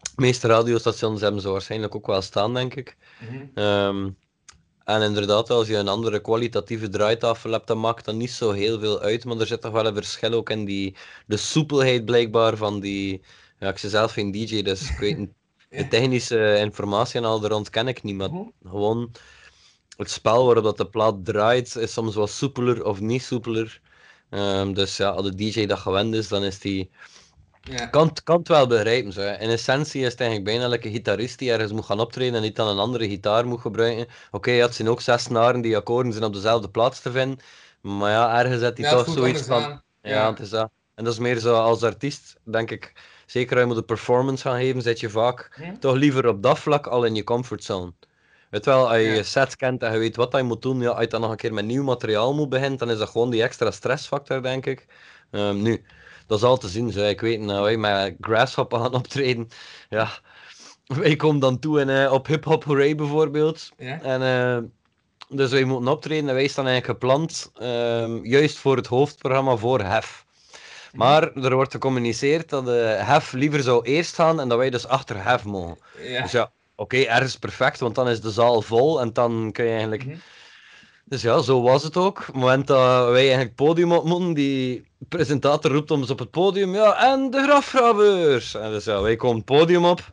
de 0.00 0.22
meeste 0.22 0.48
radiostations 0.48 1.20
hebben 1.20 1.40
ze 1.40 1.48
waarschijnlijk 1.48 1.94
ook 1.94 2.06
wel 2.06 2.22
staan, 2.22 2.54
denk 2.54 2.74
ik. 2.74 2.96
Mhm. 3.20 3.44
Ehm, 3.54 4.08
en 4.84 5.02
inderdaad, 5.02 5.50
als 5.50 5.66
je 5.68 5.76
een 5.76 5.88
andere 5.88 6.20
kwalitatieve 6.20 6.88
draaitafel 6.88 7.50
hebt, 7.52 7.66
dan 7.66 7.80
maakt 7.80 8.04
dat 8.04 8.14
niet 8.14 8.30
zo 8.30 8.50
heel 8.50 8.80
veel 8.80 9.00
uit. 9.00 9.24
Maar 9.24 9.40
er 9.40 9.46
zit 9.46 9.60
toch 9.60 9.72
wel 9.72 9.86
een 9.86 9.94
verschil 9.94 10.32
ook 10.32 10.50
in 10.50 10.64
die, 10.64 10.96
de 11.26 11.36
soepelheid 11.36 12.04
blijkbaar 12.04 12.56
van 12.56 12.80
die... 12.80 13.22
Ja, 13.58 13.68
ik 13.68 13.78
ben 13.80 13.90
zelf 13.90 14.12
geen 14.12 14.30
DJ, 14.30 14.62
dus 14.62 14.90
ik 14.90 14.98
weet. 14.98 15.18
De 15.68 15.88
technische 15.88 16.56
informatie 16.58 17.20
en 17.20 17.26
al 17.26 17.46
rond 17.46 17.70
ken 17.70 17.88
ik 17.88 18.02
niet, 18.02 18.16
maar 18.16 18.30
Mhm. 18.30 18.42
gewoon 18.68 19.10
het 19.96 20.10
spel 20.10 20.44
waarop 20.44 20.64
dat 20.64 20.76
de 20.76 20.86
plaat 20.86 21.24
draait 21.24 21.76
is 21.76 21.92
soms 21.92 22.14
wat 22.14 22.30
soepeler 22.30 22.84
of 22.84 23.00
niet 23.00 23.22
soepeler. 23.22 23.80
Ehm, 24.30 24.72
dus 24.72 24.96
ja, 24.96 25.08
als 25.08 25.26
de 25.26 25.34
DJ 25.34 25.66
dat 25.66 25.78
gewend 25.78 26.14
is, 26.14 26.28
dan 26.28 26.42
is 26.44 26.58
die... 26.58 26.90
ja. 27.60 27.86
Kan, 27.86 28.06
het- 28.06 28.22
kan 28.22 28.38
het 28.38 28.48
wel 28.48 28.66
begrijpen. 28.66 29.12
Zo, 29.12 29.20
hè. 29.20 29.38
In 29.38 29.48
essentie 29.50 30.02
is 30.04 30.10
het 30.10 30.20
eigenlijk 30.20 30.50
bijna 30.50 30.68
like 30.68 30.86
een 30.86 30.92
gitarist 30.92 31.38
die 31.38 31.52
ergens 31.52 31.72
moet 31.72 31.84
gaan 31.84 32.00
optreden 32.00 32.34
en 32.34 32.42
niet 32.42 32.56
dan 32.56 32.68
een 32.68 32.78
andere 32.78 33.08
gitaar 33.08 33.46
moet 33.46 33.60
gebruiken. 33.60 34.06
Oké, 34.30 34.50
ja, 34.50 34.64
het 34.64 34.74
zijn 34.74 34.88
ook 34.88 35.00
zes 35.00 35.22
snaren, 35.22 35.60
die 35.60 35.76
akkoorden 35.76 36.12
zijn 36.12 36.24
op 36.24 36.32
dezelfde 36.32 36.68
plaats 36.70 37.00
te 37.00 37.10
vinden. 37.10 37.38
Maar 37.80 38.10
ja, 38.10 38.38
ergens 38.38 38.60
zet 38.60 38.78
hij 38.78 38.86
Ja, 38.90 38.92
toch 39.02 39.14
zoiets 39.14 39.42
van... 39.42 39.60
Ja, 39.60 40.10
Ja. 40.10 40.30
het 40.30 40.40
is 40.40 40.50
dat. 40.50 40.70
En 40.94 41.04
dat 41.04 41.12
is 41.12 41.18
meer 41.18 41.38
zo 41.38 41.54
als 41.54 41.82
artiest, 41.82 42.36
denk 42.44 42.70
ik. 42.70 42.92
Zeker 43.26 43.52
als 43.52 43.60
je 43.60 43.66
moet 43.68 43.76
een 43.76 43.84
performance 43.84 44.48
gaan 44.48 44.58
geven, 44.60 44.82
zit 44.82 45.00
je 45.00 45.10
vaak 45.10 45.50
Hm? 45.54 45.78
toch 45.78 45.94
liever 45.94 46.26
op 46.28 46.42
dat 46.42 46.58
vlak 46.58 46.86
al 46.86 47.04
in 47.04 47.14
je 47.14 47.24
comfortzone. 47.24 47.92
Weet 48.54 48.64
wel, 48.64 48.88
als 48.88 48.96
je 48.96 49.02
Ja. 49.02 49.14
je 49.14 49.22
set 49.22 49.56
kent 49.56 49.82
en 49.82 49.92
je 49.92 49.98
weet 49.98 50.16
wat 50.16 50.32
je 50.36 50.42
moet 50.42 50.62
doen, 50.62 50.80
ja, 50.80 50.90
als 50.90 51.00
je 51.00 51.06
dan 51.06 51.20
nog 51.20 51.30
een 51.30 51.36
keer 51.36 51.54
met 51.54 51.64
nieuw 51.64 51.82
materiaal 51.82 52.34
moet 52.34 52.48
beginnen, 52.48 52.78
dan 52.78 52.90
is 52.90 52.98
dat 52.98 53.08
gewoon 53.08 53.30
die 53.30 53.42
extra 53.42 53.70
stressfactor, 53.70 54.42
denk 54.42 54.66
ik. 54.66 54.86
Ehm, 55.30 55.62
nu, 55.62 55.84
dat 56.26 56.38
is 56.38 56.44
al 56.44 56.56
te 56.56 56.68
zien. 56.68 56.92
Zo. 56.92 57.04
Ik 57.04 57.20
weet, 57.20 57.40
nou, 57.40 57.62
wij 57.62 57.76
met 57.76 58.16
Grasshopper 58.20 58.78
gaan 58.80 58.94
optreden. 58.94 59.48
Ja, 59.88 60.08
wij 60.86 61.16
komen 61.16 61.40
dan 61.40 61.58
toe 61.58 61.80
in, 61.80 61.88
eh, 61.88 62.12
op 62.12 62.26
Hip 62.26 62.44
Hop 62.44 62.64
Hooray 62.64 62.94
bijvoorbeeld. 62.94 63.70
Ja. 63.76 64.02
En 64.02 64.22
eh, 64.22 64.62
dus 65.28 65.50
wij 65.50 65.64
moeten 65.64 65.92
optreden 65.92 66.28
en 66.28 66.34
wij 66.34 66.46
staan 66.46 66.66
eigenlijk 66.66 66.98
gepland 67.00 67.50
ehm, 67.54 68.24
juist 68.24 68.58
voor 68.58 68.76
het 68.76 68.86
hoofdprogramma 68.86 69.56
voor 69.56 69.80
HEF. 69.80 70.24
Maar 70.92 71.32
er 71.32 71.54
wordt 71.54 71.72
gecommuniceerd 71.72 72.48
dat 72.48 72.64
de 72.64 72.96
HEF 73.00 73.32
liever 73.32 73.62
zou 73.62 73.84
eerst 73.84 74.14
gaan 74.14 74.40
en 74.40 74.48
dat 74.48 74.58
wij 74.58 74.70
dus 74.70 74.86
achter 74.86 75.24
HEF 75.24 75.44
mogen. 75.44 75.78
Ja. 76.02 76.22
Dus 76.22 76.32
ja, 76.32 76.52
oké, 76.76 76.96
ergens 76.96 77.36
perfect, 77.36 77.80
want 77.80 77.94
dan 77.94 78.08
is 78.08 78.20
de 78.20 78.30
zaal 78.30 78.62
vol 78.62 79.00
en 79.00 79.12
dan 79.12 79.52
kun 79.52 79.64
je 79.64 79.70
eigenlijk... 79.70 80.04
Mhm. 80.06 80.16
Dus 81.06 81.22
ja, 81.22 81.38
zo 81.40 81.62
was 81.62 81.82
het 81.82 81.96
ook. 81.96 82.18
Op 82.18 82.26
het 82.26 82.34
moment 82.34 82.66
dat 82.66 83.04
wij 83.04 83.18
eigenlijk 83.20 83.48
het 83.48 83.54
podium 83.54 83.92
op 83.92 84.04
moeten, 84.04 84.34
die 84.34 84.86
presentator 85.08 85.70
roept 85.70 85.90
ons 85.90 86.10
op 86.10 86.18
het 86.18 86.30
podium, 86.30 86.74
ja, 86.74 87.12
en 87.12 87.30
de 87.30 87.42
grafgrabbers. 87.42 88.54
En 88.54 88.70
dus 88.70 88.84
ja, 88.84 89.00
wij 89.00 89.16
komen 89.16 89.36
het 89.36 89.44
podium 89.44 89.84
op 89.84 90.12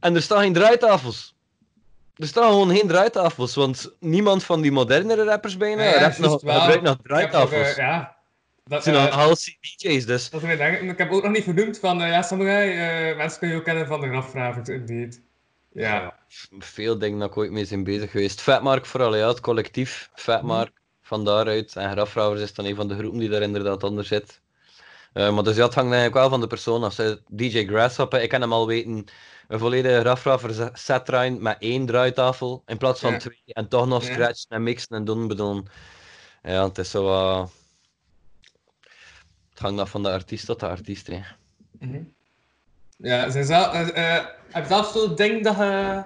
en 0.00 0.14
er 0.14 0.22
staan 0.22 0.40
geen 0.40 0.52
draaitafels. 0.52 1.34
Er 2.16 2.26
staan 2.26 2.50
gewoon 2.50 2.76
geen 2.76 2.88
draaitafels, 2.88 3.54
want 3.54 3.92
niemand 3.98 4.44
van 4.44 4.60
die 4.60 4.72
modernere 4.72 5.24
rappers 5.24 5.56
bijna 5.56 5.82
Ja, 5.82 5.98
rapt 5.98 6.18
nog, 6.18 6.32
gebruikt 6.32 6.82
nog 6.82 6.94
Ik 6.94 7.06
draaitafels. 7.06 7.68
eh, 7.68 7.76
ja. 7.76 8.16
Dat, 8.64 8.82
zijn 8.82 8.96
eh, 8.96 9.04
dan 9.04 9.12
halsy 9.18 9.56
DJ's, 9.60 10.06
dus... 10.06 10.30
dat 10.30 10.40
denken, 10.40 10.88
ik 10.88 10.98
heb 10.98 11.10
ook 11.10 11.22
nog 11.22 11.32
niet 11.32 11.44
vernoemd 11.44 11.78
van, 11.78 12.02
eh, 12.02 12.08
ja, 12.08 12.22
sommige 12.22 12.50
eh, 12.50 13.16
mensen 13.16 13.38
kun 13.38 13.48
je 13.48 13.56
ook 13.56 13.64
kennen 13.64 13.86
van 13.86 14.00
de 14.00 14.08
grafvravers, 14.08 14.68
indeed. 14.68 15.22
Ja. 15.72 16.18
Veel 16.58 16.98
dingen 16.98 17.18
dat 17.18 17.28
ik 17.30 17.36
ooit 17.36 17.50
mee 17.50 17.64
zijn 17.64 17.84
bezig 17.84 18.10
geweest. 18.10 18.40
Fatmark 18.40 18.86
vooral, 18.86 19.16
ja, 19.16 19.28
het 19.28 19.40
collectief. 19.40 20.10
Fatmark, 20.14 20.80
van 21.02 21.24
daaruit. 21.24 21.76
En 21.76 21.90
Grafvrouwers 21.90 22.42
is 22.42 22.54
dan 22.54 22.64
een 22.64 22.74
van 22.74 22.88
de 22.88 22.96
groepen 22.96 23.18
die 23.18 23.28
daar 23.28 23.42
inderdaad 23.42 23.82
onder 23.82 24.04
zit. 24.04 24.40
Eh, 25.12 25.34
maar 25.34 25.44
dus 25.44 25.56
ja, 25.56 25.64
het 25.64 25.74
hangt 25.74 25.90
eigenlijk 25.92 26.20
wel 26.20 26.28
van 26.28 26.40
de 26.40 26.46
persoon 26.46 26.84
af. 26.84 26.92
Zij- 26.92 27.18
DJ 27.28 27.66
Grasshopper, 27.66 28.22
ik 28.22 28.28
kan 28.28 28.40
hem 28.40 28.52
al 28.52 28.66
weten, 28.66 29.04
een 29.48 29.58
volledige 29.58 30.00
Grafvrouwer 30.00 30.70
set 30.72 31.04
draaien 31.04 31.42
met 31.42 31.56
één 31.60 31.86
draaitafel 31.86 32.62
in 32.66 32.78
plaats 32.78 33.00
van 33.00 33.12
Ja. 33.12 33.18
twee. 33.18 33.42
En 33.46 33.68
toch 33.68 33.86
nog 33.86 34.06
Ja. 34.06 34.12
scratchen 34.12 34.48
en 34.48 34.62
mixen 34.62 34.96
en 34.96 35.04
doen 35.04 35.28
bedoelen. 35.28 35.64
Ja, 36.42 36.64
het 36.68 36.78
is 36.78 36.90
zo 36.90 37.04
wat... 37.04 37.52
Het 39.50 39.58
hangt 39.58 39.80
af 39.80 39.90
van 39.90 40.02
de 40.02 40.10
artiest 40.10 40.46
tot 40.46 40.60
de 40.60 40.68
artiest, 40.68 41.06
hè. 41.06 41.20
Mhm. 41.78 42.02
Ja, 43.02 43.30
zijn 43.30 43.44
zelf, 43.44 43.72
eh, 43.72 44.16
eh, 44.16 44.24
heb 44.50 44.62
je 44.62 44.68
zelf 44.68 44.90
zo'n 44.92 45.14
ding 45.14 45.44
dat 45.44 45.56
je 45.56 46.04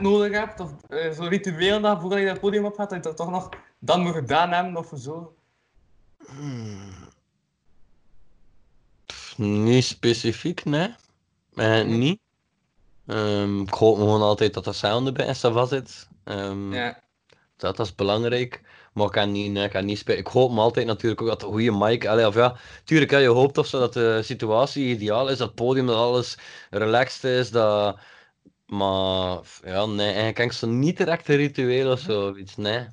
nodig 0.00 0.32
hebt? 0.32 0.60
Of 0.60 0.70
eh, 0.88 1.10
zo'n 1.12 1.28
ritueel 1.28 1.80
dat 1.80 2.00
voordat 2.00 2.18
je 2.18 2.26
dat 2.26 2.40
podium 2.40 2.64
op 2.64 2.74
gaat, 2.76 2.90
dat 2.90 2.98
je 2.98 3.08
dat 3.08 3.16
toch 3.16 3.30
nog 3.30 3.48
dan 3.78 4.00
moet 4.02 4.14
gedaan 4.14 4.52
hebben 4.52 4.76
of 4.76 4.92
zo? 4.96 5.34
Pff, 9.06 9.38
Niet 9.38 9.84
specifiek, 9.84 10.64
nee. 10.64 10.94
Niet. 11.84 12.20
Ehm, 13.06 13.60
ik 13.60 13.74
hoop 13.74 13.96
gewoon 13.96 14.22
altijd 14.22 14.54
dat 14.54 14.64
de 14.64 14.72
sound 14.72 15.06
erbij 15.06 15.26
is, 15.26 15.40
dat 15.40 15.68
zit. 15.68 16.08
Ehm, 16.24 16.72
Ja. 16.72 17.00
dat 17.56 17.78
is 17.78 17.94
belangrijk. 17.94 18.60
Maar 18.94 19.06
ik 19.06 19.12
kan 19.12 19.32
niet, 19.32 19.56
ik 19.56 19.70
kan 19.70 19.84
niet 19.84 19.98
spelen. 19.98 20.20
Ik 20.20 20.26
hoop 20.26 20.52
me 20.52 20.60
altijd 20.60 20.86
natuurlijk 20.86 21.22
ook 21.22 21.28
dat 21.28 21.40
de 21.40 21.46
goede 21.46 21.72
mic. 21.72 22.06
Allee, 22.06 22.26
of 22.26 22.34
ja, 22.34 22.56
tuurlijk, 22.84 23.10
hè, 23.10 23.18
je 23.18 23.28
hoopt 23.28 23.58
of 23.58 23.66
zo 23.66 23.78
dat 23.78 23.92
de 23.92 24.20
situatie 24.22 24.86
ideaal 24.86 25.28
is, 25.28 25.38
dat 25.38 25.46
het 25.46 25.56
podium, 25.56 25.86
dat 25.86 25.96
alles 25.96 26.38
relaxed 26.70 27.24
is. 27.24 27.50
Dat... 27.50 27.98
Maar 28.66 29.38
ja, 29.64 29.86
nee, 29.86 30.06
eigenlijk 30.06 30.34
kan 30.34 30.44
ik 30.44 30.52
zo 30.52 30.66
niet 30.66 30.96
direct 30.96 31.28
een 31.28 31.36
ritueel 31.36 31.92
of 31.92 31.98
zoiets. 32.00 32.56
Nee. 32.56 32.86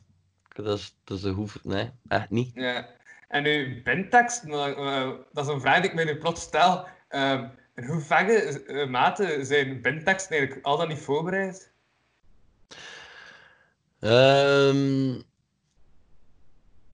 Dat 0.55 0.79
is, 0.79 0.95
dat 1.03 1.17
is 1.17 1.23
de 1.23 1.29
hoef. 1.29 1.59
Nee, 1.63 1.89
echt 2.07 2.29
niet. 2.29 2.51
ja. 2.53 2.87
En 3.27 3.45
uw 3.45 3.81
bandtekst, 3.83 4.43
maar, 4.43 4.75
eh, 4.75 5.09
dat 5.31 5.45
is 5.45 5.53
een 5.53 5.61
vraag 5.61 5.79
die 5.81 5.89
ik 5.89 5.95
mij 5.95 6.03
nu 6.03 6.15
plots 6.15 6.41
stel. 6.41 6.87
Ehm, 7.07 7.47
in 7.75 7.83
hoeverre 7.83 8.63
eh, 8.63 8.87
mate 8.87 9.45
zijn 9.45 9.81
bandteksten 9.81 10.37
eigenlijk 10.37 10.65
al 10.65 10.77
dan 10.77 10.87
niet 10.87 10.99
voorbereid? 10.99 11.71
Ehm, 13.99 15.21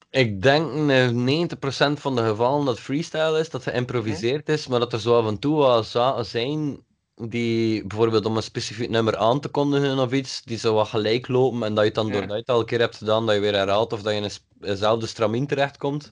ik 0.09 0.41
denk 0.41 0.71
in 0.73 1.49
90% 1.49 1.99
van 1.99 2.15
de 2.15 2.23
gevallen 2.23 2.65
dat 2.65 2.79
freestyle 2.79 3.39
is, 3.39 3.49
dat 3.49 3.63
geïmproviseerd 3.63 4.49
is, 4.49 4.67
maar 4.67 4.79
dat 4.79 4.93
er 4.93 4.99
zo 4.99 5.19
af 5.19 5.27
en 5.27 5.39
toe 5.39 5.83
zaken 5.83 6.25
zijn 6.25 6.85
die 7.15 7.87
bijvoorbeeld 7.87 8.25
om 8.25 8.35
een 8.37 8.43
specifiek 8.43 8.89
nummer 8.89 9.17
aan 9.17 9.39
te 9.39 9.47
kondigen 9.49 9.99
of 9.99 10.11
iets, 10.11 10.41
die 10.43 10.57
zo 10.57 10.73
wat 10.73 10.87
gelijk 10.87 11.27
lopen 11.27 11.63
en 11.63 11.73
dat 11.73 11.83
je 11.83 11.89
het 11.89 11.95
dan 11.95 12.07
Ja. 12.07 12.21
je 12.21 12.33
het 12.33 12.49
al 12.49 12.59
een 12.59 12.65
keer 12.65 12.79
hebt 12.79 12.95
gedaan, 12.95 13.25
dat 13.25 13.35
je 13.35 13.41
weer 13.41 13.53
herhaalt 13.53 13.93
of 13.93 14.01
dat 14.01 14.13
je 14.13 14.19
in 14.19 14.29
eenzelfde 14.61 15.07
stramien 15.07 15.47
terechtkomt. 15.47 16.11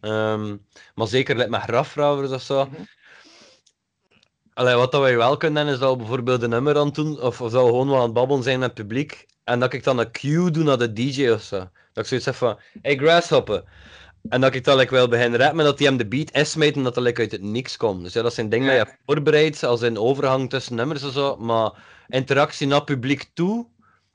Ehm, 0.00 0.56
maar 0.94 1.06
zeker 1.06 1.50
met 1.50 1.62
grafvrouwers 1.62 2.30
of 2.30 2.42
zo. 2.42 2.64
Mhm. 2.64 2.82
Allee, 4.54 4.74
wat 4.74 4.92
dat 4.92 5.00
wij 5.00 5.16
wel 5.16 5.36
kunnen 5.36 5.64
doen, 5.64 5.74
is 5.74 5.78
dat 5.80 5.90
we 5.90 5.96
bijvoorbeeld 5.96 6.42
een 6.42 6.50
nummer 6.50 6.78
aan 6.78 6.90
doen, 6.90 7.20
of, 7.20 7.40
of 7.40 7.52
dat 7.52 7.62
we 7.62 7.68
gewoon 7.68 7.88
wat 7.88 7.96
aan 7.96 8.02
het 8.04 8.12
babbelen 8.12 8.42
zijn 8.42 8.58
met 8.58 8.68
het 8.68 8.86
publiek, 8.86 9.26
en 9.44 9.60
dat 9.60 9.72
ik 9.72 9.84
dan 9.84 9.98
een 9.98 10.10
cue 10.10 10.50
doe 10.50 10.64
naar 10.64 10.78
de 10.78 10.92
DJ 10.92 11.28
of 11.30 11.42
zo. 11.42 11.68
Dat 11.94 12.02
ik 12.02 12.06
zoiets 12.08 12.26
zeg 12.26 12.36
van, 12.36 12.58
hey 12.82 12.96
Grasshopper. 12.96 13.64
En 14.28 14.40
dat 14.40 14.54
ik 14.54 14.66
like, 14.66 14.94
wel 14.94 15.08
begin 15.08 15.34
rappen, 15.34 15.58
en 15.58 15.64
dat 15.64 15.78
die 15.78 15.86
hem 15.86 15.96
de 15.96 16.06
beat 16.06 16.30
insmijt 16.30 16.76
en 16.76 16.82
dat 16.82 16.94
dat 16.94 17.04
like, 17.04 17.20
uit 17.20 17.32
het 17.32 17.42
niks 17.42 17.76
komt. 17.76 18.02
Dus 18.02 18.12
ja, 18.12 18.22
dat 18.22 18.34
zijn 18.34 18.48
dingen 18.48 18.66
Ja. 18.66 18.72
die 18.72 18.80
je 18.80 18.86
hebt 18.86 19.02
voorbereid, 19.06 19.62
als 19.62 19.82
in 19.82 19.98
overgang 19.98 20.50
tussen 20.50 20.74
nummers 20.74 21.02
en 21.02 21.10
zo, 21.12 21.36
maar 21.36 21.72
interactie 22.08 22.66
naar 22.66 22.84
publiek 22.84 23.30
toe 23.34 23.66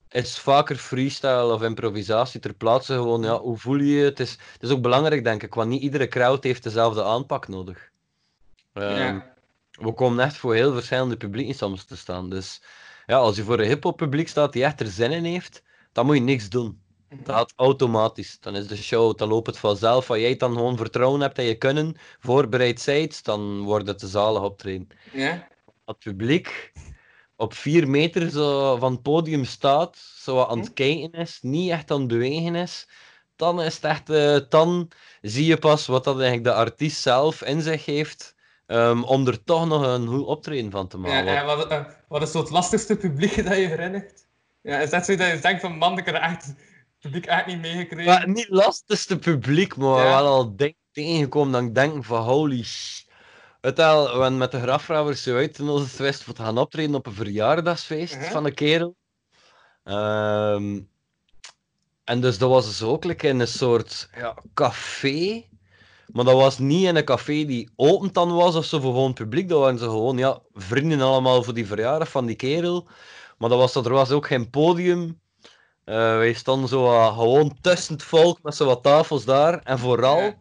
is 0.10 0.40
vaker 0.40 0.76
freestyle 0.76 1.54
of 1.54 1.62
improvisatie 1.62 2.40
ter 2.40 2.54
plaatse. 2.54 2.94
Gewoon, 2.94 3.24
ja, 3.24 3.40
hoe 3.40 3.58
voel 3.58 3.78
je 3.78 3.86
je? 3.96 4.04
Het 4.04 4.20
is, 4.20 4.32
het 4.32 4.64
is 4.64 4.70
ook 4.70 4.82
belangrijk, 4.82 5.24
denk 5.24 5.44
ik, 5.44 5.54
want 5.54 5.70
niet 5.70 5.82
iedere 5.82 6.08
crowd 6.08 6.44
heeft 6.44 6.64
dezelfde 6.64 7.04
aanpak 7.04 7.48
nodig. 7.48 7.90
Ehm, 8.74 8.96
Ja. 8.96 9.34
we 9.72 9.94
komen 9.94 10.26
echt 10.26 10.38
voor 10.38 10.56
heel 10.56 10.74
verschillende 10.74 11.18
publieken 11.18 11.56
soms 11.56 11.84
te 11.86 11.98
staan. 11.98 12.30
Dus 12.30 12.62
ja, 13.06 13.18
als 13.18 13.36
je 13.36 13.44
voor 13.44 13.60
een 13.60 13.68
hip-hop 13.68 13.98
publiek 13.98 14.28
staat 14.28 14.54
die 14.54 14.64
echt 14.64 14.80
er 14.80 14.88
zin 14.88 15.12
in 15.12 15.24
heeft, 15.24 15.64
dan 15.92 16.06
moet 16.06 16.16
je 16.16 16.22
niks 16.22 16.50
doen. 16.50 16.82
Dat 17.10 17.36
gaat 17.36 17.54
automatisch. 17.56 18.38
Dan 18.40 18.56
is 18.56 18.68
de 18.68 18.78
show, 18.78 19.18
dan 19.18 19.28
loopt 19.28 19.48
het 19.48 19.58
vanzelf. 19.58 20.10
Als 20.10 20.20
jij 20.20 20.36
dan 20.36 20.54
gewoon 20.54 20.78
vertrouwen 20.78 21.22
hebt 21.22 21.38
in 21.38 21.46
je 21.46 21.56
kunnen, 21.56 21.96
voorbereid 22.20 22.80
zijt, 22.82 23.24
dan 23.26 23.62
wordt 23.62 23.88
het 23.88 24.00
de 24.00 24.08
zalig 24.08 24.42
optreden. 24.42 24.88
Ja? 25.12 25.48
Het 25.86 26.00
publiek 26.00 26.72
op 27.36 27.54
vier 27.54 27.90
meter 27.90 28.30
zo 28.30 28.78
van 28.78 28.92
het 28.92 29.02
podium 29.02 29.46
staat, 29.46 29.98
zo 29.98 30.44
aan 30.44 30.60
het 30.60 30.74
kijken 30.74 31.12
is, 31.12 31.40
niet 31.42 31.72
echt 31.72 31.92
aan 31.92 32.00
het 32.00 32.08
bewegen 32.08 32.56
is, 32.56 32.88
dan 33.36 33.62
is 33.62 33.76
het 33.76 33.84
echt, 33.84 34.10
eh, 34.10 34.38
dan 34.50 34.92
zie 35.22 35.46
je 35.46 35.58
pas 35.58 35.88
wat 35.88 36.04
dat 36.04 36.16
eigenlijk 36.16 36.44
de 36.44 36.54
artiest 36.54 37.02
zelf 37.02 37.42
in 37.44 37.62
zich 37.62 37.86
heeft, 37.86 38.36
ehm, 38.66 39.04
om 39.04 39.28
er 39.28 39.44
toch 39.44 39.68
nog 39.68 39.86
een 39.86 40.08
goed 40.08 40.26
optreden 40.26 40.72
van 40.72 40.88
te 40.88 40.98
Ja, 40.98 41.04
maken. 41.04 41.38
en 41.38 41.46
wat, 41.46 41.68
eh, 41.68 41.86
wat 42.08 42.22
is 42.22 42.32
zo 42.32 42.40
het 42.40 42.50
lastigste 42.50 42.96
publiek 42.98 43.36
dat 43.48 43.58
je 43.58 43.68
herinnert? 43.68 44.28
Ja, 44.62 44.80
is 44.80 44.90
dat 44.90 45.06
zo 45.06 45.16
dat 45.16 45.28
je 45.32 45.40
denkt 45.40 45.62
van 45.62 45.78
man, 45.78 45.98
ik 45.98 46.08
er 46.08 46.14
echt, 46.14 46.54
publiek 47.00 47.26
echt 47.26 47.46
niet 47.46 47.60
meegekregen? 47.60 48.06
Maar 48.06 48.30
niet 48.30 48.50
lastigste 48.50 49.18
publiek, 49.20 49.76
maar 49.76 49.98
Ja. 50.06 50.10
wel 50.10 50.26
al 50.26 50.56
dingen 50.56 50.76
tegengekomen 50.92 51.52
dat 51.52 51.62
ik 51.62 51.76
denk 51.76 52.06
van 52.06 52.24
holy 52.24 52.64
sh... 52.64 53.04
Weet 53.62 53.78
wel, 53.78 54.04
we 54.04 54.12
hebben 54.12 54.38
met 54.38 54.52
de 54.52 54.60
grafvrouwers 54.60 55.24
zo 55.24 55.36
uitgenodigd 55.36 55.96
geweest 55.96 56.24
voor 56.24 56.34
te 56.34 56.42
gaan 56.44 56.58
optreden 56.58 56.96
op 56.96 57.06
een 57.06 57.14
verjaardagsfeest 57.14 58.16
Mhm. 58.16 58.24
van 58.32 58.46
een 58.46 58.54
kerel. 58.54 58.96
Ehm, 59.84 60.80
en 62.04 62.22
dus 62.22 62.38
dat 62.38 62.50
was 62.50 62.66
dus 62.66 62.84
ook 62.84 63.04
like, 63.04 63.28
in 63.28 63.40
een 63.40 63.48
soort 63.48 64.10
ja, 64.16 64.38
café. 64.54 65.48
Maar 66.12 66.26
dat 66.26 66.36
was 66.36 66.58
niet 66.60 66.86
in 66.86 66.96
een 66.96 67.04
café 67.04 67.46
die 67.46 67.70
open 67.76 68.14
dan 68.14 68.34
was 68.36 68.56
of 68.56 68.66
zo 68.66 68.80
voor 68.80 68.94
gewoon 68.94 69.14
publiek. 69.14 69.50
Dat 69.50 69.60
waren 69.60 69.78
ze 69.80 69.84
gewoon 69.84 70.18
ja, 70.18 70.42
vrienden 70.54 71.02
allemaal 71.02 71.44
voor 71.44 71.54
die 71.54 71.68
verjaardag 71.68 72.10
van 72.10 72.26
die 72.26 72.36
kerel. 72.36 72.88
Maar 73.38 73.50
dat 73.50 73.58
was, 73.58 73.76
er 73.76 73.94
was 73.94 74.12
ook 74.12 74.28
geen 74.28 74.50
podium. 74.50 75.22
Eh, 75.90 76.18
wij 76.18 76.34
stonden 76.34 76.70
zo 76.70 77.12
gewoon 77.12 77.58
tussen 77.62 77.94
het 77.94 78.04
volk 78.04 78.40
met 78.44 78.56
zo 78.56 78.66
wat 78.66 78.84
tafels 78.84 79.26
daar. 79.26 79.60
En 79.64 79.80
vooral, 79.80 80.20
Ja. 80.22 80.36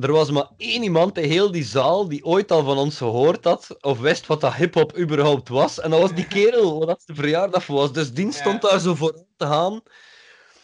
er 0.00 0.12
was 0.12 0.30
maar 0.30 0.48
één 0.56 0.82
iemand 0.82 1.18
in 1.18 1.30
heel 1.30 1.50
die 1.50 1.64
zaal 1.64 2.08
die 2.08 2.24
ooit 2.24 2.52
al 2.52 2.64
van 2.64 2.78
ons 2.78 2.96
gehoord 2.96 3.44
had. 3.44 3.76
Of 3.80 3.98
wist 3.98 4.26
wat 4.26 4.40
dat 4.40 4.54
hip-hop 4.54 4.98
überhaupt 4.98 5.48
was. 5.48 5.80
En 5.80 5.90
dat 5.90 6.00
was 6.00 6.14
die 6.14 6.26
kerel, 6.26 6.78
wat 6.78 6.88
dat 6.88 7.02
de 7.04 7.14
verjaardag 7.14 7.66
was. 7.66 7.92
Dus 7.92 8.12
die 8.12 8.32
stond 8.32 8.62
daar 8.62 8.80
zo 8.80 8.94
voor 8.94 9.24
te 9.36 9.46
gaan. 9.46 9.80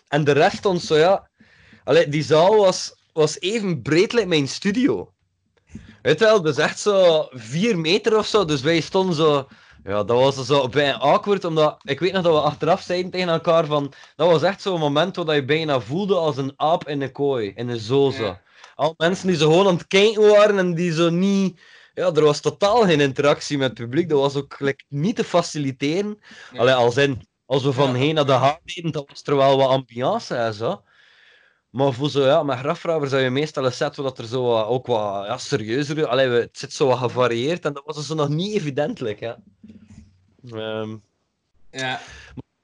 En 0.08 0.24
de 0.24 0.32
rest 0.32 0.56
stond 0.56 0.82
zo, 0.82 0.96
ja. 0.96 1.28
Allee, 1.84 2.08
die 2.08 2.22
zaal 2.22 2.56
was, 2.56 2.94
was 3.12 3.40
even 3.40 3.82
breed 3.82 4.14
als 4.14 4.24
mijn 4.24 4.48
studio. 4.48 5.12
Weet 6.02 6.20
wel, 6.20 6.42
dus 6.42 6.56
echt 6.56 6.78
zo 6.78 7.26
vier 7.30 7.78
meter 7.78 8.16
of 8.18 8.26
zo. 8.26 8.44
Dus 8.44 8.60
wij 8.60 8.80
stonden 8.80 9.14
zo. 9.14 9.46
Ja, 9.84 10.04
dat 10.04 10.18
was 10.18 10.46
zo 10.46 10.68
bijna 10.68 10.98
awkward, 10.98 11.44
omdat 11.44 11.80
ik 11.82 12.00
weet 12.00 12.12
nog 12.12 12.22
dat 12.22 12.32
we 12.32 12.40
achteraf 12.40 12.80
zeiden 12.82 13.10
tegen 13.10 13.28
elkaar 13.28 13.66
van. 13.66 13.92
Dat 14.16 14.30
was 14.30 14.42
echt 14.42 14.62
zo'n 14.62 14.80
moment 14.80 15.16
waar 15.16 15.34
je 15.34 15.44
bijna 15.44 15.80
voelde 15.80 16.14
als 16.14 16.36
een 16.36 16.52
aap 16.56 16.88
in 16.88 17.02
een 17.02 17.12
kooi, 17.12 17.52
in 17.54 17.68
een 17.68 17.78
zoza. 17.78 18.22
Ja. 18.24 18.42
Al 18.74 18.94
mensen 18.96 19.26
die 19.26 19.36
zo 19.36 19.50
gewoon 19.50 19.66
aan 19.66 19.74
het 19.74 19.86
kijken 19.86 20.28
waren 20.28 20.58
en 20.58 20.74
die 20.74 20.92
zo 20.92 21.10
niet. 21.10 21.60
Ja, 21.94 22.12
er 22.12 22.24
was 22.24 22.40
totaal 22.40 22.82
geen 22.82 23.00
interactie 23.00 23.58
met 23.58 23.68
het 23.68 23.78
publiek. 23.78 24.08
Dat 24.08 24.20
was 24.20 24.36
ook 24.36 24.60
like, 24.60 24.84
niet 24.88 25.16
te 25.16 25.24
faciliteren. 25.24 26.18
Ja. 26.52 26.58
Allee, 26.58 26.74
als 26.74 26.96
in, 26.96 27.26
als 27.46 27.62
we 27.62 27.72
van 27.72 27.88
Ja. 27.88 27.94
heen 27.94 28.14
naar 28.14 28.26
de 28.26 28.32
haan 28.32 28.58
deden, 28.64 28.92
dan 28.92 29.04
was 29.08 29.22
er 29.24 29.36
wel 29.36 29.56
wat 29.56 29.68
ambiance 29.68 30.34
en 30.34 30.54
zo. 30.54 30.82
Maar 31.72 31.92
voor 31.92 32.08
zo, 32.10 32.24
ja, 32.26 32.42
met 32.42 32.58
grafvrouwers 32.58 33.10
zou 33.10 33.22
je 33.22 33.30
meestal 33.30 33.64
een 33.64 33.72
set 33.72 33.94
dat 33.94 34.18
er 34.18 34.26
zo 34.26 34.42
wat- 34.44 34.66
ook 34.66 34.86
wat 34.86 35.26
ja, 35.26 35.38
serieuzer... 35.38 36.06
Allee, 36.06 36.28
het 36.28 36.58
zit 36.58 36.72
zo 36.72 36.86
wat 36.86 36.98
gevarieerd 36.98 37.64
en 37.64 37.72
dat 37.72 37.82
was 37.86 37.96
dus 37.96 38.08
nog 38.08 38.28
niet 38.28 38.54
evidentelijk, 38.54 39.20
ja. 39.20 39.38
Ehm, 40.50 40.96
Ja. 41.70 42.00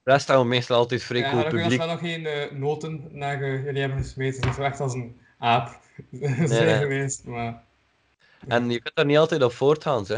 rest 0.03 0.27
hebben 0.27 0.43
we 0.45 0.49
meestal 0.51 0.77
altijd 0.77 1.03
vrij 1.03 1.19
Ja, 1.21 1.29
cool 1.31 1.43
publiek. 1.43 1.63
was 1.63 1.87
er 1.87 1.93
nog 1.93 1.99
geen 1.99 2.25
eh, 2.25 2.51
noten 2.51 3.07
naar 3.11 3.39
jullie 3.63 3.81
hebben 3.81 3.97
gesmeten. 4.03 4.41
Het 4.49 4.57
is 4.57 4.63
echt 4.65 4.79
als 4.79 4.93
een 4.93 5.19
aap 5.37 5.79
zijn 6.45 6.47
nee. 6.65 6.77
geweest. 6.77 7.23
Maar... 7.23 7.63
En 8.47 8.69
je 8.69 8.81
kunt 8.81 8.95
daar 8.95 9.05
niet 9.05 9.17
altijd 9.17 9.43
op 9.43 9.51
voortgaan, 9.53 10.05
hè. 10.07 10.17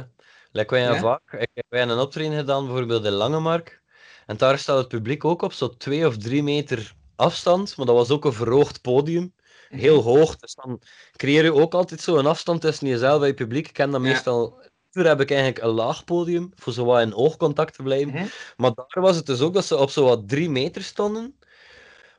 Like 0.51 0.73
wij, 0.73 0.83
hebben 0.83 1.01
Ja? 1.03 1.19
vaak, 1.27 1.41
ik, 1.41 1.49
wij 1.69 1.79
hebben 1.79 1.97
een 1.97 2.03
optreden 2.03 2.37
gedaan, 2.37 2.65
bijvoorbeeld 2.65 3.05
in 3.05 3.11
Langemark. 3.11 3.81
En 4.25 4.37
daar 4.37 4.57
staat 4.59 4.77
het 4.77 4.87
publiek 4.87 5.25
ook 5.25 5.41
op 5.41 5.53
zo'n 5.53 5.77
twee 5.77 6.07
of 6.07 6.17
drie 6.17 6.43
meter 6.43 6.93
afstand. 7.22 7.78
Maar 7.78 7.86
dat 7.86 7.95
was 7.95 8.09
ook 8.09 8.26
een 8.26 8.34
verhoogd 8.34 8.82
podium. 8.82 9.34
Heel 9.69 10.01
hoog. 10.01 10.36
Dus 10.36 10.55
dan 10.55 10.82
creëer 11.15 11.43
je 11.43 11.53
ook 11.53 11.74
altijd 11.74 12.01
zo 12.01 12.17
een 12.17 12.26
afstand 12.26 12.61
tussen 12.61 12.88
jezelf 12.88 13.22
en 13.22 13.28
je 13.28 13.34
publiek. 13.34 13.67
Ik 13.67 13.74
ken 13.74 13.91
dat 13.91 14.01
Ja. 14.01 14.07
meestal... 14.07 14.59
Liever 14.93 15.11
heb 15.11 15.22
ik 15.22 15.30
eigenlijk 15.32 15.61
een 15.63 15.69
laag 15.69 16.03
podium, 16.03 16.51
voor 16.55 16.74
zo 16.74 16.86
wat 16.86 17.01
in 17.01 17.15
oogcontact 17.15 17.76
te 17.76 17.84
blijven. 17.84 18.13
Mhm. 18.13 18.26
Maar 18.57 18.72
daar 18.74 19.03
was 19.03 19.15
het 19.15 19.26
dus 19.26 19.41
ook 19.41 19.53
dat 19.53 19.65
ze 19.65 19.78
op 19.78 19.89
zo 19.89 20.03
wat 20.05 20.28
drie 20.30 20.49
meter 20.49 20.84
stonden. 20.84 21.39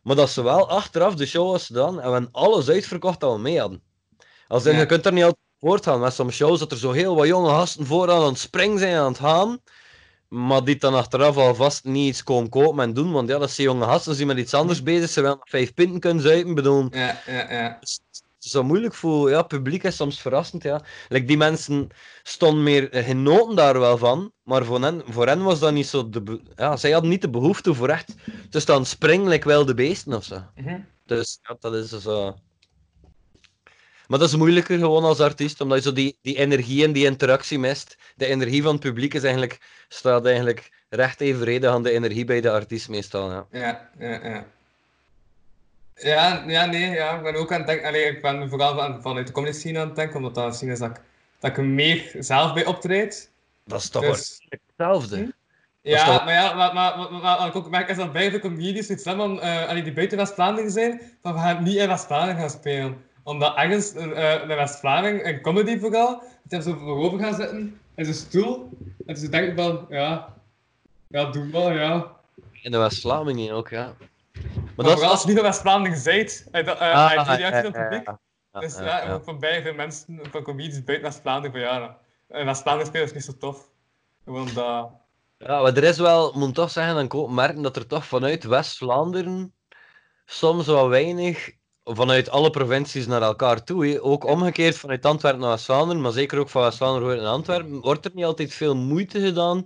Maar 0.03 0.16
dat 0.16 0.30
ze 0.30 0.42
wel 0.42 0.68
achteraf 0.68 1.14
de 1.14 1.26
show 1.26 1.50
was 1.50 1.66
gedaan 1.66 2.00
en 2.00 2.07
we 2.07 2.12
hebben 2.12 2.28
alles 2.32 2.68
uitverkocht 2.68 3.20
dat 3.20 3.32
we 3.32 3.38
mee 3.38 3.61
hadden. 3.61 3.82
Als 4.48 4.64
in, 4.64 4.72
Ja. 4.72 4.78
je 4.78 4.86
kunt 4.86 5.07
er 5.07 5.12
niet 5.12 5.22
altijd 5.24 5.42
voortgaan. 5.61 6.00
Met 6.00 6.12
soms 6.14 6.34
shows 6.34 6.59
dat 6.59 6.72
er 6.72 6.78
zo 6.78 6.90
heel 6.92 7.14
wat 7.16 7.26
jonge 7.26 7.48
gasten 7.48 7.86
vooraan 7.86 8.22
aan 8.22 8.28
het 8.28 8.38
springen 8.38 8.78
zijn 8.78 8.92
en 8.92 8.98
aan 9.00 9.09
het 9.12 9.18
gaan. 9.20 9.59
Maar 10.32 10.64
die 10.64 10.76
dan 10.76 10.94
achteraf 10.94 11.36
alvast 11.36 11.84
niet 11.84 12.08
iets 12.08 12.22
komen 12.22 12.50
kopen 12.50 12.82
en 12.82 12.92
doen. 12.92 13.12
Want 13.12 13.28
ja, 13.28 13.38
dat 13.38 13.50
zijn 13.50 13.66
jonge 13.66 13.84
gasten 13.84 14.16
die 14.16 14.26
met 14.26 14.38
iets 14.38 14.54
anders 14.54 14.82
bezig 14.82 14.98
zijn. 15.00 15.10
Ze 15.10 15.20
willen 15.20 15.36
nog 15.36 15.48
vijf 15.48 15.74
pinten 15.74 16.00
kunnen 16.00 16.22
zuipen. 16.22 16.54
Bedoel, 16.54 16.86
Ja, 16.90 17.20
ja, 17.26 17.52
ja. 17.52 17.76
het 17.80 18.00
is 18.40 18.50
zo 18.50 18.62
moeilijk 18.62 18.94
voor 18.94 19.30
ja, 19.30 19.36
het 19.36 19.48
publiek 19.48 19.82
is 19.82 19.96
soms 19.96 20.20
verrassend. 20.20 20.62
Ja. 20.62 20.82
Like, 21.08 21.26
die 21.26 21.36
mensen 21.36 21.88
stonden 22.22 22.62
meer 22.62 22.90
eh, 22.90 23.04
genoten 23.04 23.56
daar 23.56 23.80
wel 23.80 23.98
van, 23.98 24.32
maar 24.42 24.64
voor 24.64 24.80
hen, 24.80 25.02
voor 25.06 25.26
hen 25.26 25.42
was 25.42 25.58
dat 25.58 25.72
niet 25.72 25.86
zo. 25.86 26.08
De 26.08 26.40
ja, 26.56 26.76
zij 26.76 26.90
hadden 26.90 27.10
niet 27.10 27.22
de 27.22 27.30
behoefte 27.30 27.74
voor 27.74 27.88
echt 27.88 28.14
te 28.50 28.60
staan 28.60 28.86
springen, 28.86 29.28
like 29.28 29.48
wel 29.48 29.64
de 29.64 29.74
beesten 29.74 30.12
of 30.12 30.24
zo. 30.24 30.42
Mhm. 30.54 30.80
Dus 31.06 31.38
ja, 31.42 31.56
dat 31.60 31.74
is 31.74 31.90
zo. 31.90 32.34
Maar 34.12 34.20
dat 34.20 34.30
is 34.30 34.36
moeilijker 34.36 34.78
gewoon 34.78 35.04
als 35.04 35.20
artiest, 35.20 35.60
omdat 35.60 35.78
je 35.78 35.88
zo 35.88 35.94
die, 35.94 36.18
die 36.22 36.36
energie 36.36 36.84
en 36.84 36.92
die 36.92 37.06
interactie 37.06 37.58
mist. 37.58 37.96
De 38.16 38.26
energie 38.26 38.62
van 38.62 38.72
het 38.72 38.80
publiek 38.80 39.14
is 39.14 39.22
eigenlijk, 39.22 39.60
staat 39.88 40.26
eigenlijk 40.26 40.70
recht 40.88 41.20
evenredig 41.20 41.70
aan 41.70 41.82
de 41.82 41.90
energie 41.90 42.24
bij 42.24 42.40
de 42.40 42.50
artiest 42.50 42.88
meestal. 42.88 43.30
Ja. 43.30 43.46
Ja, 43.50 43.90
ja, 43.98 44.28
ja. 44.28 44.44
Ja, 45.94 46.44
ja, 46.46 46.64
nee, 46.64 46.90
ja. 46.90 47.16
Ik 47.16 47.22
ben 47.22 47.34
ook 47.34 47.52
aan 47.52 47.58
het 47.58 47.66
denken, 47.66 47.86
allee, 47.86 48.04
ik 48.04 48.22
ben 48.22 48.48
vooral 48.48 48.74
van, 48.74 49.02
vanuit 49.02 49.26
de 49.26 49.32
comedy 49.32 49.58
scene 49.58 49.78
aan 49.78 49.86
het 49.86 49.96
denken, 49.96 50.16
omdat 50.16 50.34
dat 50.34 50.62
is 50.62 50.78
dat 50.78 50.90
ik, 50.90 51.00
dat 51.38 51.50
ik 51.50 51.56
er 51.56 51.64
meer 51.64 52.14
zelf 52.18 52.54
bij 52.54 52.64
optreed. 52.64 53.30
Dat 53.64 53.80
is 53.80 53.88
toch 53.88 54.02
Dus, 54.02 54.46
hetzelfde. 54.48 55.16
Hm? 55.16 55.22
Dat 55.22 55.32
ja, 55.82 56.24
maar 56.24 56.34
ja, 56.34 56.54
maar, 56.54 56.74
maar, 56.74 56.98
maar, 56.98 57.12
maar 57.12 57.38
wat 57.38 57.46
ik 57.46 57.56
ook 57.56 57.70
merk 57.70 57.88
is 57.88 57.96
dat 57.96 58.12
bij 58.12 58.30
de 58.30 58.38
comedies 58.38 58.90
iets 58.90 59.04
hebben 59.04 59.26
van, 59.26 59.40
eh, 59.40 59.68
allee, 59.68 59.82
die 59.82 59.92
buiten 59.92 60.18
West-Vlaanderen 60.18 60.70
zijn, 60.70 61.00
van 61.22 61.32
we 61.32 61.38
gaan 61.38 61.62
niet 61.62 61.76
in 61.76 61.88
West-Vlaanderen 61.88 62.40
gaan 62.40 62.50
spelen. 62.50 63.10
Omdat 63.22 63.56
ergens 63.56 63.94
eh 63.94 64.40
in 64.40 64.46
West-Vlaanderen, 64.46 65.24
in 65.24 65.40
comedy 65.40 65.78
vooral, 65.78 66.22
dat 66.42 66.62
ze 66.62 66.70
zo 66.70 66.76
voorover 66.76 67.18
gaan 67.18 67.34
zitten 67.34 67.80
in 67.94 68.04
zijn 68.04 68.16
stoel, 68.16 68.70
en 69.06 69.16
ze 69.16 69.28
denken 69.28 69.64
van, 69.64 69.86
ja, 69.88 70.34
ja, 71.06 71.24
doe 71.24 71.44
maar, 71.44 71.74
ja. 71.74 72.10
In 72.52 72.70
de 72.70 72.78
West-Vlamingen 72.78 73.54
ook, 73.54 73.68
ja. 73.68 73.94
Maar, 74.32 74.42
Maar, 74.76 74.86
dat 74.86 74.98
is 74.98 75.04
als 75.04 75.20
je 75.20 75.26
niet 75.26 75.36
naar 75.36 75.44
West-Vlaanderen 75.44 76.02
bent, 76.04 76.46
en 76.50 76.64
dat, 76.64 76.80
uh, 76.80 76.94
Ah, 76.94 77.12
uh, 77.14 77.28
die 77.28 77.36
reactie 77.36 77.66
op 77.68 77.74
het 77.74 77.88
publiek. 77.88 78.08
Dus 78.52 78.78
ja, 78.78 78.84
ja, 78.84 79.04
ja. 79.04 79.12
ook 79.12 79.24
van 79.24 79.38
bij 79.38 79.62
veel 79.62 79.74
mensen, 79.74 80.20
van 80.30 80.42
comedies 80.42 80.84
buiten 80.84 81.08
West-Vlaanderen, 81.08 81.50
van 81.50 81.60
ja, 81.60 81.98
in 82.28 82.46
West-Vlaanderen 82.46 82.86
spelen 82.86 83.06
is 83.06 83.12
niet 83.12 83.24
zo 83.24 83.36
tof. 83.38 83.70
Gewoon 84.24 84.48
dat... 84.54 84.90
Ja, 85.38 85.62
maar 85.62 85.76
er 85.76 85.84
is 85.84 85.98
wel, 85.98 86.32
moet 86.32 86.54
toch 86.54 86.70
zeggen, 86.70 87.08
dan 87.08 87.34
merken 87.34 87.62
dat 87.62 87.76
er 87.76 87.86
toch 87.86 88.06
vanuit 88.06 88.44
West-Vlaanderen 88.44 89.54
soms 90.24 90.66
wat 90.66 90.88
weinig, 90.88 91.50
vanuit 91.84 92.30
alle 92.30 92.50
provincies 92.50 93.06
naar 93.06 93.22
elkaar 93.22 93.64
toe, 93.64 94.00
ook 94.00 94.24
omgekeerd 94.24 94.78
vanuit 94.78 95.06
Antwerpen 95.06 95.40
naar 95.40 95.50
West-Vlaanderen, 95.50 96.02
maar 96.02 96.12
zeker 96.12 96.38
ook 96.38 96.48
van 96.48 96.62
West-Vlaanderen 96.62 97.16
naar 97.16 97.32
Antwerpen, 97.32 97.80
wordt 97.80 98.04
er 98.04 98.10
niet 98.14 98.24
altijd 98.24 98.54
veel 98.54 98.76
moeite 98.76 99.20
gedaan 99.20 99.64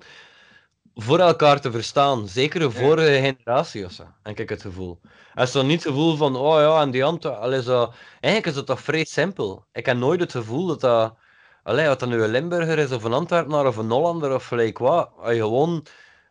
voor 0.95 1.19
elkaar 1.19 1.61
te 1.61 1.71
verstaan. 1.71 2.29
Zeker 2.29 2.61
de 2.61 2.71
vorige 2.71 3.21
generatie 3.21 3.85
of 3.85 3.93
zo, 3.93 4.05
heb 4.23 4.41
ik 4.41 4.49
het 4.49 4.63
gevoel. 4.63 5.01
Is 5.35 5.53
dan 5.53 5.67
niet 5.67 5.85
het 5.85 5.93
gevoel 5.93 6.17
van, 6.17 6.37
oh 6.37 6.61
ja, 6.61 6.81
en 6.81 6.91
die 6.91 7.05
Antwerpen, 7.05 7.63
zo... 7.63 7.93
Eigenlijk 8.21 8.47
is 8.47 8.57
het 8.57 8.67
toch 8.67 8.81
vrij 8.81 9.05
simpel. 9.05 9.65
Ik 9.73 9.87
heb 9.87 9.97
nooit 9.97 10.21
het 10.21 10.31
gevoel 10.31 10.67
dat 10.67 10.81
dat... 10.81 11.15
Allee, 11.63 11.87
wat 11.87 12.01
dat 12.01 12.09
nu 12.09 12.23
een 12.23 12.31
Limburger 12.31 12.79
is, 12.79 12.93
of 12.93 13.05
een 13.05 13.13
Antwerpenaar, 13.13 13.67
of 13.67 13.77
een 13.77 13.91
Hollander, 13.91 14.35
of 14.35 14.47
gelijk 14.47 14.79
wat. 14.79 15.11
Als 15.17 15.35
je 15.35 15.41
gewoon 15.41 15.87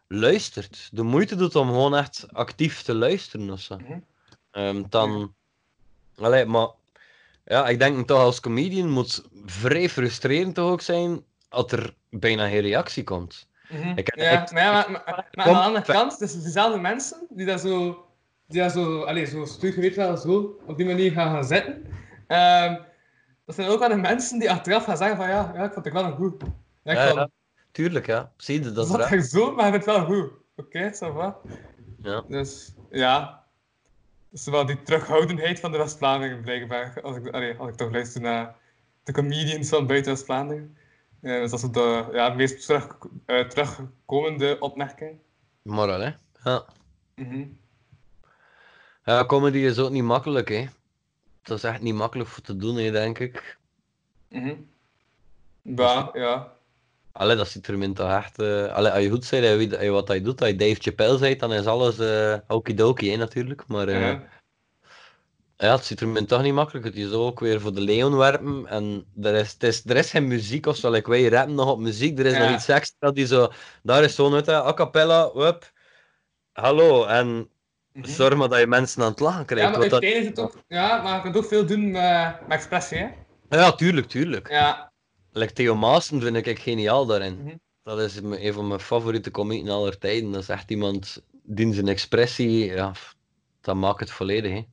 luistert. 0.08 0.90
De 0.92 1.04
moeite 1.04 1.36
doet 1.36 1.56
om 1.56 1.68
gewoon 1.68 1.96
echt 1.96 2.26
actief 2.32 2.82
te 2.82 2.94
luisteren 2.94 3.50
of 3.50 3.60
zo. 3.60 3.78
Mhm. 3.78 4.00
Ehm, 4.52 4.84
dan... 4.90 5.36
Allee, 6.18 6.46
maar... 6.46 6.68
Ja, 7.46 7.68
ik 7.68 7.80
denk 7.80 8.08
toch 8.08 8.20
als 8.20 8.40
comedian 8.40 8.90
moet 8.90 9.24
vrij 9.46 9.90
frustrerend 9.90 10.56
toch 10.56 10.72
ook 10.72 10.82
zijn 10.82 11.24
als 11.50 11.72
er 11.72 11.94
bijna 12.10 12.48
geen 12.48 12.62
reactie 12.62 13.04
komt. 13.04 13.48
Mhm. 13.70 13.98
Ik- 13.98 14.16
ja, 14.16 14.42
ik- 14.44 14.52
maar, 14.52 14.62
ja, 14.64 14.72
maar, 14.72 14.92
maar, 14.92 15.28
maar 15.32 15.46
aan 15.46 15.54
de 15.54 15.60
andere 15.60 15.86
kant, 15.86 16.20
dus 16.20 16.42
dezelfde 16.44 16.80
mensen 16.80 17.28
die 17.30 17.46
daar 17.46 17.60
zo, 17.60 18.06
die 18.48 18.60
daar 18.60 18.70
zo, 18.70 19.02
allez, 19.04 19.32
zo 19.32 19.38
wel, 19.96 20.18
zo 20.18 20.58
op 20.66 20.78
die 20.78 20.86
manier 20.86 21.12
gaan 21.12 21.32
gaan 21.32 21.44
zitten, 21.46 21.86
ehm, 22.28 22.76
dat 23.46 23.56
zijn 23.56 23.70
ook 23.70 23.80
wel 23.80 23.90
de 23.90 23.96
mensen 23.96 24.40
die 24.40 24.52
achteraf 24.52 24.84
gaan 24.84 24.98
zeggen 24.98 25.18
van 25.18 25.28
ja, 25.28 25.52
ja 25.56 25.64
ik 25.64 25.74
vond 25.74 25.86
het 25.86 25.94
wel 25.94 26.04
een 26.04 26.16
goed. 26.16 26.44
Ja, 26.84 26.94
Ja, 26.94 27.06
ja. 27.06 27.30
Tuurlijk, 27.72 28.06
ja. 28.06 28.32
Zie 28.38 28.64
je, 28.64 28.72
dat 28.72 28.88
dat 28.88 29.00
is 29.00 29.12
ik 29.12 29.22
zo, 29.24 29.56
maar 29.56 29.66
ik 29.66 29.72
vind 29.74 29.86
het 29.86 29.96
wel 29.96 30.06
goed. 30.06 30.32
Oké, 30.56 30.92
ça 30.94 31.14
va. 31.14 31.38
Ja. 32.02 32.24
Dus 32.28 32.74
ja, 32.92 33.45
dat 34.36 34.46
is 34.46 34.52
wel 34.52 34.66
die 34.66 34.84
terughoudendheid 34.84 35.60
van 35.60 35.72
de 35.72 35.78
West-Vlaanderen 35.78 36.42
blijkbaar, 36.42 37.02
als 37.02 37.18
ik, 37.18 37.28
allee, 37.28 37.56
als 37.58 37.70
ik 37.70 37.76
toch 37.76 37.92
luister 37.92 38.22
naar 38.22 38.56
de 39.04 39.12
comedians 39.12 39.70
van 39.70 39.88
buiten 39.88 40.12
West-Vlaanderen. 40.12 40.78
Eh, 41.22 41.42
dus 41.42 41.52
dat 41.52 41.64
is 41.64 41.70
de 41.70 42.10
ja, 42.14 42.30
meest 42.30 42.66
terug, 42.66 42.98
eh, 43.26 43.48
terugkomende 43.48 44.60
opmerking. 44.60 45.20
Wel, 45.62 46.00
hè. 46.00 46.12
Ja. 46.44 46.66
Mhm. 47.16 47.48
ja, 49.04 49.26
comedy 49.26 49.58
is 49.58 49.80
ook 49.80 49.92
niet 49.92 50.04
makkelijk, 50.04 50.50
hè. 50.50 50.66
Dat 51.42 51.58
is 51.58 51.64
echt 51.64 51.82
niet 51.82 51.96
makkelijk 51.96 52.30
voor 52.30 52.44
te 52.44 52.58
doen, 52.58 52.76
hè, 52.76 52.92
denk 52.92 53.20
ik. 53.20 53.58
Mhm. 54.30 54.56
Ja, 55.62 56.10
ja. 56.14 56.55
Allee, 57.18 57.36
dat 57.36 57.48
zit 57.48 57.68
er 57.68 57.78
min 57.78 57.94
toch 57.94 58.12
echt... 58.12 58.40
eh 58.40 58.74
Allee, 58.74 58.92
als 58.92 59.04
je 59.04 59.10
goed 59.10 59.28
bent 59.30 59.44
en 59.46 59.58
weet 59.58 59.90
wat 59.90 60.08
hij 60.08 60.22
doet, 60.22 60.40
als 60.42 60.50
je 60.50 60.56
Dave 60.56 60.76
Chappelle 60.82 61.20
bent, 61.20 61.40
dan 61.40 61.54
is 61.54 61.66
alles 61.66 62.00
eh 62.00 62.36
okidoki, 62.48 63.12
hè, 63.12 63.18
natuurlijk. 63.18 63.68
Maar 63.68 63.88
eh, 63.88 64.02
ja. 64.02 64.22
ja, 65.58 65.72
het 65.76 65.86
zit 65.86 66.00
er 66.00 66.08
min 66.08 66.26
toch 66.26 66.42
niet 66.42 66.54
makkelijk. 66.54 66.86
Het 66.86 66.96
is 66.96 67.12
ook 67.12 67.40
weer 67.40 67.62
voor 67.62 67.74
de 67.74 67.82
leon 67.82 68.18
werpen 68.18 68.66
en 68.68 69.06
er 69.22 69.34
is, 69.34 69.52
het 69.54 69.64
is, 69.64 69.86
er 69.86 69.96
is 69.96 70.10
geen 70.10 70.28
muziek 70.28 70.66
of 70.66 70.76
zo. 70.76 70.92
Like, 70.92 71.10
wij 71.10 71.28
rappen 71.28 71.56
nog 71.56 71.72
op 71.72 71.80
muziek, 71.80 72.20
er 72.20 72.26
is 72.26 72.34
Ja. 72.34 72.40
nog 72.46 72.56
iets 72.56 72.68
extra 72.68 73.12
die 73.12 73.26
zo... 73.28 73.52
Daar 73.84 74.04
is 74.04 74.16
zo'n, 74.16 74.34
je, 74.34 74.52
a 74.52 74.74
cappella, 74.74 75.32
wup, 75.34 75.72
hallo, 76.52 77.06
en 77.06 77.50
Mhm. 77.94 78.08
zorg 78.08 78.36
maar 78.36 78.50
dat 78.50 78.60
je 78.60 78.68
mensen 78.68 79.02
aan 79.04 79.10
het 79.10 79.20
lachen 79.20 79.46
krijgt. 79.46 79.72
Ja, 79.72 79.78
maar 79.80 79.90
dat- 79.90 80.04
is 80.04 80.26
het 80.26 80.40
ook... 80.40 80.54
Ja, 80.68 81.02
maar 81.02 81.16
je 81.16 81.22
kunt 81.22 81.38
ook 81.38 81.46
veel 81.46 81.66
doen 81.66 81.92
met, 81.92 82.40
met 82.48 82.58
expressie, 82.58 82.98
hè. 82.98 83.08
Ja, 83.50 83.72
tuurlijk, 83.72 84.08
tuurlijk. 84.08 84.50
Ja. 84.50 84.92
Like 85.38 85.54
Theo 85.54 85.76
Maassen 85.76 86.22
vind 86.22 86.36
ik 86.36 86.48
echt 86.48 86.62
geniaal 86.62 87.06
daarin. 87.06 87.38
Mhm. 87.44 87.56
Dat 87.84 88.00
is 88.00 88.16
een 88.16 88.54
van 88.54 88.68
mijn 88.68 88.80
favoriete 88.80 89.32
comedian 89.32 89.76
aller 89.76 89.98
tijden. 89.98 90.32
Dat 90.32 90.42
is 90.42 90.50
echt 90.50 90.72
iemand 90.72 91.24
die 91.44 91.74
zijn 91.74 91.88
expressie, 91.88 92.66
ja, 92.66 92.92
dat 93.62 93.76
maakt 93.76 94.00
het 94.00 94.12
volledig. 94.12 94.52
Hè. 94.52 94.66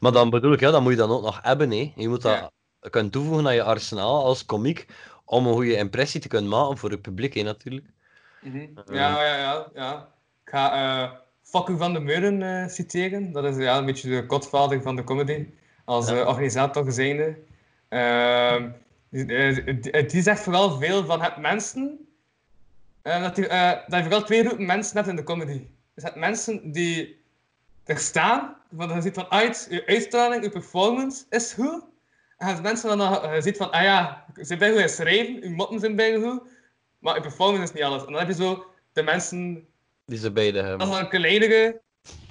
Maar 0.00 0.12
dan 0.12 0.30
bedoel 0.30 0.52
ik, 0.52 0.60
ja, 0.60 0.70
dat 0.70 0.82
moet 0.82 0.90
je 0.92 0.98
dan 0.98 1.10
ook 1.10 1.22
nog 1.22 1.38
hebben. 1.42 1.70
Hè. 1.70 1.92
Je 1.96 2.08
moet 2.08 2.22
dat 2.22 2.50
kunnen 2.90 3.10
toevoegen 3.10 3.46
aan 3.46 3.54
je 3.54 3.62
arsenaal 3.62 4.24
als 4.24 4.46
komiek 4.46 4.86
om 5.24 5.46
een 5.46 5.52
goede 5.52 5.76
impressie 5.76 6.20
te 6.20 6.28
kunnen 6.28 6.50
maken 6.50 6.78
voor 6.78 6.90
het 6.90 7.02
publiek, 7.02 7.34
hè, 7.34 7.42
natuurlijk. 7.42 7.86
Mhm. 8.40 8.66
Ja, 8.92 9.24
ja, 9.24 9.36
ja, 9.36 9.68
ja. 9.74 10.08
Ik 10.44 10.50
ga 10.50 10.72
eh 11.04 11.10
Fakku 11.42 11.76
van 11.76 11.92
de 11.92 12.00
Meuren 12.00 12.42
eh, 12.42 12.68
citeren. 12.68 13.32
Dat 13.32 13.44
is 13.44 13.56
ja, 13.56 13.78
een 13.78 13.84
beetje 13.86 14.10
de 14.10 14.24
godvader 14.28 14.82
van 14.82 14.96
de 14.96 15.04
comedy. 15.04 15.46
Als 15.84 16.08
Ja. 16.08 16.20
eh, 16.20 16.28
organisator 16.28 16.92
zijnde. 16.92 17.38
Ehm, 17.88 18.68
die, 19.10 19.26
eh, 19.90 20.22
zegt 20.22 20.40
vooral 20.40 20.78
veel 20.78 21.04
van 21.04 21.22
het 21.22 21.36
mensen... 21.36 22.08
eh, 23.02 23.22
dat, 23.22 23.34
die, 23.34 23.46
eh, 23.48 23.70
dat 23.86 23.98
je 23.98 24.02
vooral 24.02 24.24
twee 24.24 24.44
groepen 24.44 24.66
mensen 24.66 24.96
hebt 24.96 25.08
in 25.08 25.16
de 25.16 25.22
comedy. 25.22 25.66
Dus 25.94 26.04
het 26.04 26.14
mensen 26.14 26.72
die 26.72 27.22
er 27.84 27.98
staan, 27.98 28.56
van 28.76 28.94
je 28.94 29.00
ziet 29.02 29.14
van 29.14 29.30
uit, 29.30 29.66
je 29.70 29.86
uitstraling, 29.86 30.42
je 30.44 30.50
performance 30.50 31.24
is 31.30 31.52
goed. 31.52 31.82
En 32.36 32.46
hebt 32.46 32.62
mensen 32.62 32.98
dan 32.98 33.34
je 33.34 33.42
ziet 33.42 33.56
van, 33.56 33.70
ah 33.70 33.82
ja, 33.82 34.24
ze 34.34 34.44
zijn 34.44 34.58
bij 34.58 34.70
goed 34.70 34.80
in 34.80 34.88
schrijven, 34.88 35.40
je 35.42 35.50
motten 35.50 35.80
zijn 35.80 35.96
bij 35.96 36.20
goed, 36.20 36.42
maar 36.98 37.14
je 37.14 37.20
performance 37.20 37.62
is 37.62 37.72
niet 37.72 37.82
alles. 37.82 38.04
En 38.04 38.12
dan 38.12 38.18
heb 38.18 38.28
je 38.28 38.34
zo 38.34 38.66
de 38.92 39.02
mensen, 39.02 39.66
Die 40.04 40.18
ze 40.18 40.32
beide 40.32 40.58
dat 40.58 40.66
hebben. 40.66 40.86
is 40.86 40.92
dan 40.92 41.02
een 41.02 41.08
kleinere, 41.08 41.80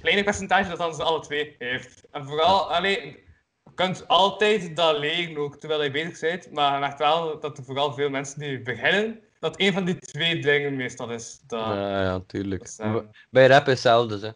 kleiner 0.00 0.24
percentage 0.24 0.68
dat 0.68 0.78
dan 0.78 0.94
ze 0.94 1.02
alle 1.02 1.20
twee 1.20 1.54
heeft. 1.58 2.02
En 2.10 2.26
vooral, 2.26 2.74
allee, 2.74 3.24
je 3.68 3.74
kunt 3.74 4.08
altijd 4.08 4.76
dat 4.76 4.98
leren 4.98 5.36
ook, 5.36 5.56
terwijl 5.56 5.82
je 5.82 5.90
bezig 5.90 6.20
bent, 6.20 6.52
maar 6.52 6.74
je 6.74 6.80
merkt 6.80 6.98
wel 6.98 7.40
dat 7.40 7.58
er 7.58 7.64
vooral 7.64 7.92
veel 7.92 8.10
mensen 8.10 8.40
die 8.40 8.62
beginnen, 8.62 9.20
dat 9.40 9.60
een 9.60 9.72
van 9.72 9.84
die 9.84 9.98
twee 9.98 10.40
dingen 10.42 10.76
meestal 10.76 11.10
is. 11.10 11.40
Dat, 11.46 11.60
Ja, 11.60 12.02
ja, 12.02 12.20
tuurlijk. 12.26 12.62
is, 12.62 12.78
ehm, 12.78 13.00
Bij 13.30 13.46
rap 13.46 13.66
is 13.66 13.72
hetzelfde. 13.72 14.26
Hè. 14.26 14.32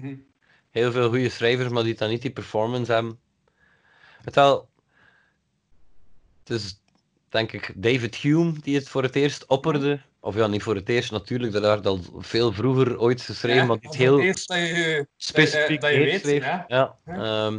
mhm. 0.00 0.14
Heel 0.70 0.92
veel 0.92 1.08
goede 1.08 1.28
schrijvers, 1.28 1.68
maar 1.68 1.82
die 1.82 1.94
dan 1.94 2.08
niet 2.08 2.22
die 2.22 2.30
performance 2.30 2.92
hebben. 2.92 3.18
Het 4.24 4.34
wel. 4.34 4.68
Het 6.44 6.50
is 6.50 6.80
denk 7.28 7.52
ik 7.52 7.72
David 7.76 8.16
Hume 8.16 8.52
die 8.60 8.74
het 8.74 8.88
voor 8.88 9.02
het 9.02 9.16
eerst 9.16 9.46
opperde. 9.46 10.00
Of 10.20 10.34
ja, 10.34 10.46
niet 10.46 10.62
voor 10.62 10.74
het 10.74 10.88
eerst 10.88 11.10
natuurlijk, 11.10 11.52
dat 11.52 11.62
werd 11.62 11.86
al 11.86 12.00
veel 12.18 12.52
vroeger 12.52 13.00
ooit 13.00 13.20
geschreven, 13.20 13.60
Ja, 13.60 13.64
maar 13.66 13.76
het 13.80 13.96
heel 13.96 14.16
dat 14.16 14.46
je, 14.46 15.06
specifiek 15.16 15.80
dat 15.80 15.90
je 15.90 15.98
weet, 15.98 16.26
ja. 16.26 16.64
Ja. 16.68 16.98
Ja. 17.06 17.52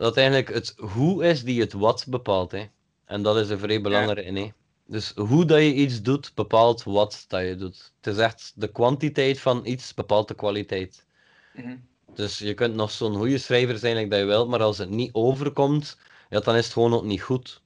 Dat 0.00 0.16
eigenlijk 0.16 0.48
het 0.48 0.74
hoe 0.76 1.24
is 1.24 1.44
die 1.44 1.60
het 1.60 1.72
wat 1.72 2.06
bepaalt. 2.08 2.50
Hè. 2.50 2.64
En 3.04 3.22
dat 3.22 3.36
is 3.36 3.50
een 3.50 3.58
vrij 3.58 3.80
belangrijk. 3.80 4.36
Hè. 4.36 4.52
Dus 4.86 5.12
hoe 5.16 5.44
dat 5.44 5.58
je 5.58 5.74
iets 5.74 6.02
doet, 6.02 6.32
bepaalt 6.34 6.82
wat 6.82 7.24
dat 7.28 7.40
je 7.40 7.56
doet. 7.56 7.92
Het 8.00 8.14
is 8.14 8.20
echt 8.20 8.52
de 8.54 8.68
kwantiteit 8.68 9.40
van 9.40 9.60
iets 9.64 9.94
bepaalt 9.94 10.28
de 10.28 10.34
kwaliteit. 10.34 11.06
Mhm. 11.54 11.76
Dus 12.14 12.38
je 12.38 12.54
kunt 12.54 12.74
nog 12.74 12.90
zo'n 12.90 13.16
goede 13.16 13.38
schrijver 13.38 13.78
zijn 13.78 14.08
dat 14.08 14.18
je 14.18 14.24
wilt, 14.24 14.48
maar 14.48 14.62
als 14.62 14.78
het 14.78 14.90
niet 14.90 15.12
overkomt, 15.12 15.98
ja, 16.30 16.40
dan 16.40 16.56
is 16.56 16.64
het 16.64 16.72
gewoon 16.72 16.94
ook 16.94 17.04
niet 17.04 17.22
goed. 17.22 17.62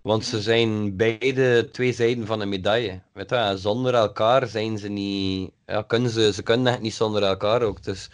Want 0.00 0.24
ze 0.24 0.40
zijn 0.40 0.96
beide 0.96 1.68
twee 1.72 1.92
zijden 1.92 2.26
van 2.26 2.40
een 2.40 2.48
medaille. 2.48 3.00
Weet 3.12 3.30
je, 3.30 3.54
zonder 3.56 3.94
elkaar 3.94 4.46
zijn 4.46 4.78
ze 4.78 4.88
niet. 4.88 5.50
Ja, 5.66 5.82
kunnen 5.82 6.10
ze, 6.10 6.32
ze 6.32 6.42
kunnen 6.42 6.72
echt 6.72 6.80
niet 6.80 6.94
zonder 6.94 7.22
elkaar 7.22 7.62
ook. 7.62 7.82
Dus, 7.82 8.10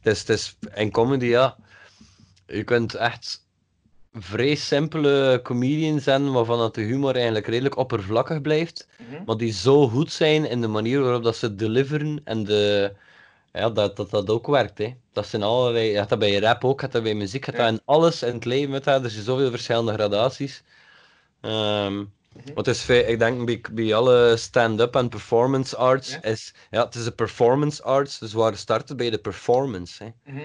het 0.00 0.12
is, 0.12 0.20
het 0.20 0.28
is, 0.28 0.56
in 0.74 0.90
comedy, 0.90 1.26
ja. 1.26 1.56
Je 2.52 2.64
kunt 2.64 2.94
echt 2.94 3.46
vrij 4.14 4.54
simpele 4.54 5.40
comedians 5.42 6.04
zijn 6.04 6.32
waarvan 6.32 6.58
dat 6.58 6.74
de 6.74 6.80
humor 6.80 7.14
eigenlijk 7.14 7.46
redelijk 7.46 7.76
oppervlakkig 7.76 8.40
blijft. 8.40 8.88
Mhm. 8.98 9.24
Maar 9.24 9.36
die 9.36 9.52
zo 9.52 9.88
goed 9.88 10.12
zijn 10.12 10.44
in 10.48 10.60
de 10.60 10.66
manier 10.68 11.00
waarop 11.02 11.22
dat 11.22 11.36
ze 11.36 11.54
deliveren 11.54 12.20
en 12.24 12.44
de, 12.44 12.92
ja, 13.52 13.70
dat, 13.70 13.96
dat 13.96 14.10
dat 14.10 14.30
ook 14.30 14.46
werkt. 14.46 14.78
Hè. 14.78 14.94
Dat 15.12 15.26
zijn 15.26 15.42
allerlei, 15.42 15.90
je 15.90 15.96
hebt 15.96 16.08
dat 16.08 16.18
bij 16.18 16.38
rap 16.38 16.64
ook, 16.64 16.74
je 16.74 16.80
hebt 16.80 16.92
dat 16.92 17.02
bij 17.02 17.14
muziek, 17.14 17.44
je 17.44 17.50
hebt 17.50 17.62
Ja. 17.62 17.70
dat 17.70 17.78
in 17.78 17.82
alles 17.84 18.22
in 18.22 18.34
het 18.34 18.44
leven. 18.44 18.70
Met 18.70 18.84
dat. 18.84 19.04
Er 19.04 19.10
zijn 19.10 19.24
zoveel 19.24 19.50
verschillende 19.50 19.92
gradaties. 19.92 20.62
Ehm 21.40 22.04
maar 22.34 22.54
het 22.64 22.66
is, 22.66 22.88
ik 22.88 23.18
denk 23.18 23.44
bij, 23.44 23.60
bij 23.72 23.94
alle 23.94 24.36
stand-up 24.36 24.96
en 24.96 25.08
performance 25.08 25.76
arts, 25.76 26.12
Ja. 26.12 26.22
is, 26.22 26.54
ja, 26.70 26.84
het 26.84 26.94
is 26.94 27.06
een 27.06 27.14
performance 27.14 27.82
arts, 27.82 28.18
dus 28.18 28.32
waar 28.32 28.56
starten 28.56 28.96
bij 28.96 29.10
de 29.10 29.18
performance. 29.18 30.04
Hè. 30.04 30.32
Mhm. 30.32 30.40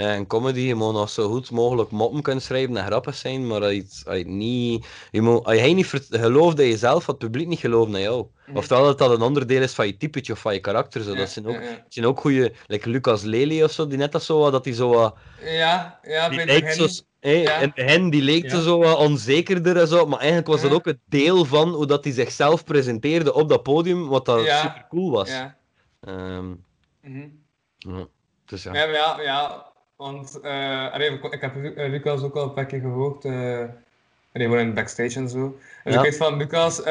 En 0.00 0.26
comedy, 0.26 0.60
je 0.60 0.74
moet 0.74 0.92
nog 0.92 1.10
zo 1.10 1.28
goed 1.28 1.50
mogelijk 1.50 1.90
moppen 1.90 2.22
kunnen 2.22 2.42
schrijven 2.42 2.76
en 2.76 2.86
grappig 2.86 3.14
zijn, 3.14 3.46
maar 3.46 3.62
als 3.62 3.72
je, 3.72 3.84
als 4.04 4.22
niet, 4.24 4.86
je 5.10 5.20
moet, 5.20 5.44
als 5.44 5.56
jij 5.56 5.74
niet 5.74 6.06
gelooft 6.10 6.58
in 6.60 6.68
jezelf, 6.68 7.04
gaat 7.04 7.06
het 7.06 7.18
publiek 7.18 7.48
niet 7.48 7.58
geloven 7.58 7.94
in 7.94 8.00
jou. 8.00 8.26
Mhm. 8.46 8.56
Oftewel 8.56 8.84
dat 8.84 8.98
dat 8.98 9.10
een 9.10 9.22
onderdeel 9.22 9.62
is 9.62 9.72
van 9.72 9.86
je 9.86 9.96
typetje 9.96 10.32
of 10.32 10.38
van 10.38 10.54
je 10.54 10.60
karakter. 10.60 11.02
Zo. 11.02 11.12
Ja, 11.12 11.18
Dat 11.18 11.30
zijn 11.30 11.46
ook, 11.46 11.54
ja, 11.54 11.60
ja. 11.60 11.70
dat 11.70 11.84
zijn 11.88 12.06
ook 12.06 12.20
goede, 12.20 12.52
like 12.66 12.88
Lucas 12.88 13.22
Lely 13.22 13.62
of 13.62 13.70
zo, 13.70 13.86
die 13.86 13.98
net 13.98 14.12
dat 14.12 14.22
zo, 14.22 14.38
wat, 14.38 14.52
dat 14.52 14.64
die 14.64 14.74
zo 14.74 14.88
wat, 14.88 15.14
Ja, 15.44 16.00
ja, 16.02 16.28
die 16.28 16.44
lijkt 16.44 16.76
het 16.76 16.92
zo, 16.92 17.02
het 17.20 17.74
begin, 17.74 18.10
die 18.10 18.22
leek 18.22 18.50
zo, 18.50 18.78
wat 18.78 18.98
onzekerder 18.98 19.76
en 19.76 19.88
zo, 19.88 20.06
maar 20.06 20.18
eigenlijk 20.18 20.48
was 20.48 20.60
dat 20.60 20.72
ook 20.72 20.84
het 20.84 20.98
deel 21.04 21.44
van 21.44 21.68
hoe 21.68 21.86
dat 21.86 22.04
hij 22.04 22.12
zichzelf 22.12 22.64
presenteerde 22.64 23.32
op 23.32 23.48
dat 23.48 23.62
podium, 23.62 24.08
wat 24.08 24.24
dat 24.24 24.38
super 24.40 24.86
cool 24.88 25.10
was. 25.10 25.28
Ja. 25.28 25.58
Ehm, 26.00 26.48
mhm. 27.02 27.28
ja. 27.78 28.06
Dus 28.44 28.62
ja. 28.62 28.74
Ja, 28.74 29.20
ja, 29.20 29.69
want 30.00 30.40
eh, 30.40 30.92
allee, 30.92 31.10
ik- 31.10 31.40
heb 31.40 31.64
eh, 31.64 31.90
Lucas 31.90 32.22
ook 32.22 32.34
al 32.36 32.42
een 32.44 32.52
paar 32.52 32.66
keer 32.66 32.80
gehoord. 32.80 33.24
eh 33.24 33.32
allee, 34.32 34.46
gewoon 34.46 34.58
in 34.58 34.74
backstage 34.74 35.18
en 35.18 35.28
zo. 35.28 35.58
En 35.84 35.92
Ja. 35.92 35.98
ik 35.98 36.04
weet 36.04 36.16
van 36.16 36.36
Lucas, 36.36 36.76
dat, 36.76 36.84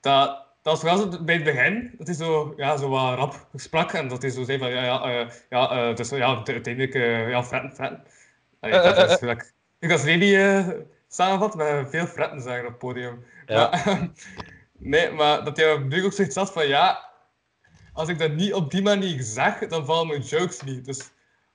dat 0.00 0.46
was 0.62 0.80
vooral 0.80 0.98
zo 0.98 1.22
bij 1.24 1.34
het 1.34 1.44
begin, 1.44 1.94
dat 1.98 2.06
hij 2.06 2.16
zo, 2.16 2.52
ja, 2.56 2.76
zo 2.76 2.88
wat 2.88 3.14
rap 3.18 3.46
sprak 3.54 3.92
en 3.92 4.08
dat 4.08 4.22
hij 4.22 4.30
zo 4.30 4.44
zei 4.44 4.58
van, 4.58 4.70
ja, 4.70 4.84
ja, 4.84 5.28
ja, 5.50 5.92
dus 5.92 6.08
ja, 6.10 6.26
uite- 6.36 6.52
uiteindelijk, 6.52 6.94
ja, 7.30 7.44
fretten, 7.44 7.72
fretten. 7.74 8.04
Allee, 8.60 8.80
dat 8.94 9.10
is 9.10 9.16
gelijk 9.16 9.52
Lucas 9.78 10.02
Lely 10.02 10.84
samenvat 11.08 11.54
met 11.54 11.90
veel 11.90 12.06
fretten 12.06 12.40
zeggen 12.42 12.62
op 12.62 12.68
het 12.68 12.78
podium. 12.78 13.24
Ja. 13.46 13.70
Maar, 13.84 14.08
nee, 14.78 15.10
maar 15.10 15.44
dat 15.44 15.56
hij 15.56 15.72
op 15.72 15.82
nu 15.84 16.04
ook 16.04 16.12
zoiets 16.12 16.36
had 16.36 16.52
van, 16.52 16.66
ja, 16.68 17.10
als 17.92 18.08
ik 18.08 18.18
dat 18.18 18.32
niet 18.32 18.54
op 18.54 18.70
die 18.70 18.82
manier 18.82 19.22
zeg, 19.22 19.58
dan 19.58 19.86
vallen 19.86 20.06
mijn 20.06 20.20
jokes 20.20 20.60
niet. 20.62 20.84
Dus 20.84 21.10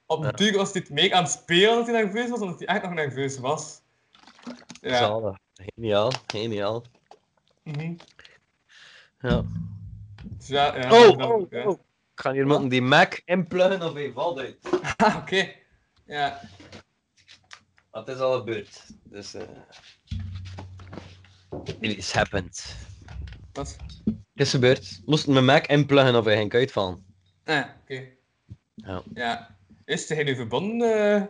op 0.07 0.19
Ja. 0.23 0.25
natuurlijk 0.25 0.57
was 0.57 0.73
het 0.73 0.89
mee 0.89 1.15
aan 1.15 1.23
het 1.23 1.31
spelen 1.31 1.75
dat 1.75 1.87
hij 1.87 2.03
nerveus 2.03 2.29
was, 2.29 2.39
omdat 2.39 2.59
hij 2.59 2.67
echt 2.67 2.83
nog 2.83 2.93
nerveus 2.93 3.37
was. 3.39 3.81
Ja. 4.81 4.97
Zalig. 4.97 5.37
Geniaal, 5.53 6.11
geniaal. 6.27 6.83
Ja. 9.19 9.43
Dus 10.23 10.47
ja, 10.47 10.77
ja, 10.77 10.91
Oh, 10.91 11.17
oh, 11.29 11.49
ja. 11.51 11.63
oh. 11.65 11.79
Ik 12.13 12.23
ga 12.23 12.31
hier 12.31 12.47
moeten 12.47 12.67
die 12.69 12.81
Mac 12.81 13.21
inpluggen 13.25 13.81
of 13.87 13.93
hij 13.93 14.11
valt 14.11 14.39
uit. 14.39 14.57
Ah, 14.97 15.15
oké. 15.15 15.51
Ja. 16.05 16.41
Dat 17.91 18.09
is 18.09 18.17
al 18.19 18.37
gebeurd. 18.37 18.85
Dus, 19.03 19.33
eh 19.33 19.41
It 21.79 21.97
is 21.97 22.11
happened. 22.11 22.75
Wat? 23.53 23.75
Het 24.05 24.15
is 24.45 24.49
gebeurd. 24.49 25.01
Moest 25.05 25.27
mijn 25.27 25.45
Mac 25.45 25.65
inpluggen 25.67 26.15
of 26.15 26.25
hij 26.25 26.37
ging 26.37 26.53
uitvallen. 26.53 27.05
Ah, 27.45 27.55
ja, 27.55 27.75
oké. 27.81 28.07
Ja. 28.75 29.01
Ja. 29.13 29.56
Is 29.87 30.09
hij 30.09 30.23
nu 30.23 30.35
verbonden? 30.35 31.13
eh? 31.15 31.21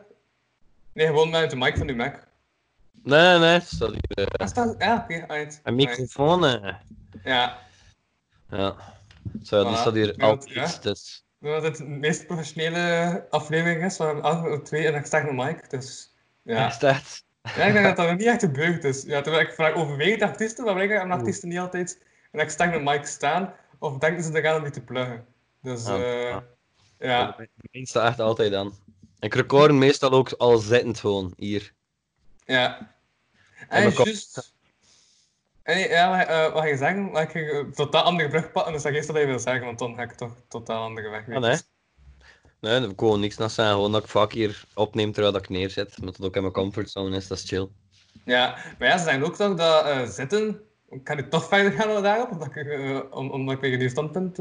Nee, 0.94 1.08
gewoon 1.08 1.30
met 1.30 1.50
de 1.50 1.56
mic 1.56 1.78
van 1.78 1.90
uw 1.90 1.96
Mac. 1.96 2.28
Nee, 3.04 3.38
nee, 3.40 3.50
het 3.50 3.64
staat 3.68 3.90
hier. 3.90 4.02
eh, 4.18 4.26
Ah, 4.26 4.48
staat... 4.48 4.76
Ja, 4.78 4.96
oké, 5.04 5.26
alright. 5.28 5.60
een 5.64 5.76
microfoon. 5.76 6.46
eh. 6.46 6.74
Ja. 7.24 7.58
Ja. 8.50 8.76
Zo, 9.44 9.64
die 9.64 9.76
Voilà. 9.76 9.80
staat 9.80 9.94
hier 9.94 10.16
altijd. 10.18 10.54
ja. 10.54 10.82
Dus. 10.82 11.26
Dat 11.40 11.64
het 11.64 11.76
de 11.78 11.84
meest 11.86 12.26
professionele 12.28 13.26
aflevering 13.30 13.84
is, 13.86 13.96
van 13.96 14.22
alle 14.22 14.62
twee 14.62 14.88
een 14.88 14.94
externe 14.96 15.44
mic, 15.46 15.70
dus... 15.70 16.14
Ja. 16.44 16.68
Dat? 16.80 17.24
Ja, 17.56 17.64
ik 17.66 17.74
denk 17.74 17.86
dat 17.86 17.96
dat 18.08 18.18
niet 18.18 18.28
echt 18.28 18.40
gebeurd 18.40 18.84
is. 18.84 19.04
Ja, 19.04 19.22
terwijl 19.22 19.44
ik 19.46 19.54
vraag 19.54 19.74
overwegend 19.74 20.22
artiesten, 20.22 20.64
maar 20.66 20.74
blijkbaar 20.74 20.98
hebben 21.00 21.18
artiesten 21.18 21.50
niet 21.50 21.60
altijd 21.60 22.04
een 22.32 22.40
externe 22.40 22.80
mic 22.92 23.06
staan, 23.06 23.54
of 23.80 23.98
denken 23.98 24.24
ze 24.24 24.38
eraan 24.38 24.56
om 24.58 24.64
die 24.64 24.72
te 24.72 24.84
pluggen. 24.84 25.26
Dus, 25.62 25.86
Ah, 25.86 26.02
eh 26.28 26.36
ah. 26.36 26.42
Ja. 27.00 27.36
Mijn 27.72 27.86
staat 27.86 28.08
echt 28.08 28.20
altijd 28.20 28.54
aan. 28.54 28.74
Ik 29.20 29.34
record 29.34 29.72
meestal 29.72 30.12
ook 30.12 30.32
al 30.32 30.58
zittend 30.58 31.00
gewoon 31.00 31.34
hier. 31.38 31.74
Ja. 32.46 32.96
En 33.70 33.92
juist... 33.92 34.56
En, 35.64 35.80
ja, 35.80 36.26
eh, 36.26 36.54
wat 36.54 36.62
ga 36.62 36.68
je 36.68 36.78
zeggen? 36.78 37.12
Maar 37.12 37.36
ik 37.36 37.66
totaal 37.76 38.04
andere 38.04 38.30
brug 38.30 38.52
pakken, 38.52 38.74
dus 38.74 38.82
zeg 38.82 38.94
eerst 38.94 39.08
wat 39.08 39.18
je 39.18 39.26
wil 39.26 39.40
zeggen, 39.40 39.66
want 39.66 39.80
dan 39.80 39.96
ga 39.96 40.02
ik 40.02 40.12
toch 40.12 40.34
totaal 40.48 40.84
andere 40.84 41.10
weg. 41.10 41.30
Ah, 41.30 41.42
nee? 41.42 41.58
Nee, 42.60 42.80
daar 42.80 42.90
ik 42.90 43.00
gewoon 43.00 43.20
niks 43.20 43.38
naar 43.38 43.50
zeggen. 43.50 43.76
Gewoon 43.76 43.92
dat 43.92 44.04
ik 44.04 44.10
vaak 44.10 44.32
hier 44.32 44.64
opneem 44.74 45.12
terwijl 45.12 45.36
ik 45.36 45.50
neerzit. 45.50 46.00
Omdat 46.00 46.18
het 46.18 46.26
ook 46.26 46.36
in 46.36 46.42
mijn 46.42 46.54
comfortzone 46.54 47.16
is, 47.16 47.28
dat 47.28 47.38
is 47.38 47.50
chill. 47.50 47.70
Ja, 48.26 48.58
maar 48.80 48.88
ja, 48.88 48.98
ze 48.98 49.04
zeggen 49.04 49.24
ook 49.24 49.36
toch 49.36 49.56
dat 49.56 49.86
eh, 49.86 50.06
zitten... 50.06 50.62
Ik 50.90 51.02
ga 51.04 51.14
nu 51.14 51.28
toch 51.28 51.48
verder 51.48 51.72
gaan 51.72 51.88
dan 51.88 52.04
daarop, 52.04 52.32
omdat 52.32 52.48
ik, 52.48 52.56
eh, 52.56 53.00
om, 53.10 53.32
omdat 53.32 53.56
ik 53.56 53.62
weer 53.62 53.74
een 53.74 53.80
nieuw 53.80 53.90
standpunt 53.90 54.40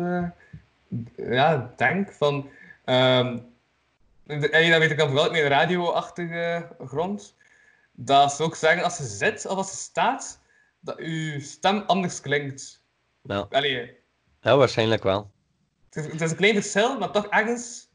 ja, 1.17 1.73
denk. 1.77 2.13
Van, 2.13 2.49
de- 2.85 4.49
en 4.51 4.71
dat 4.71 4.79
weet 4.79 4.91
ik 4.91 4.99
dan 4.99 5.07
vooral 5.07 5.25
uit 5.25 5.33
mijn 5.33 5.49
radio-achtige 5.49 6.69
grond. 6.87 7.35
Dat 7.93 8.33
ze 8.33 8.43
ook 8.43 8.57
zeggen 8.57 8.85
als 8.85 8.97
je 8.99 9.05
zit 9.05 9.47
of 9.47 9.57
als 9.57 9.71
je 9.71 9.77
staat, 9.77 10.41
dat 10.81 10.97
je 10.99 11.41
stem 11.41 11.83
anders 11.87 12.21
klinkt. 12.21 12.83
Ja, 13.23 13.47
Allee, 13.51 13.97
ja 14.41 14.57
waarschijnlijk 14.57 15.03
wel. 15.03 15.31
het 15.91 16.05
is, 16.05 16.13
het 16.13 16.21
is 16.21 16.31
een 16.31 16.37
klein 16.37 16.55
verschil, 16.55 16.99
maar 16.99 17.11
toch 17.11 17.27
ergens 17.27 17.89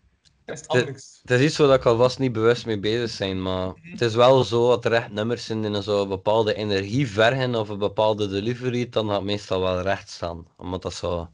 is 0.46 0.60
het 0.60 0.70
De- 0.70 0.80
anders. 0.80 1.20
Het 1.22 1.32
is 1.32 1.42
iets 1.46 1.58
waar 1.58 1.74
ik 1.78 1.86
alvast 1.86 2.20
niet 2.20 2.32
bewust 2.32 2.66
mee 2.66 2.80
bezig 2.80 3.18
ben, 3.18 3.42
maar 3.42 3.72
het 3.82 4.02
is 4.02 4.16
wel 4.16 4.44
zo 4.44 4.68
dat 4.70 4.86
er 4.86 4.94
echt 4.94 5.12
nummers 5.12 5.46
zijn 5.46 5.62
die 5.62 5.72
een 5.72 5.84
zo 5.84 6.02
een 6.02 6.08
bepaalde 6.08 6.54
energie 6.54 7.08
vergen 7.12 7.56
of 7.56 7.70
een 7.70 7.78
bepaalde 7.78 8.28
delivery, 8.28 8.89
dan 8.89 9.08
gaat 9.08 9.16
het 9.16 9.24
meestal 9.26 9.62
wel 9.62 9.82
recht 9.82 10.10
staan. 10.10 10.48
Omdat 10.58 10.82
dat 10.82 10.94
zo 10.94 11.30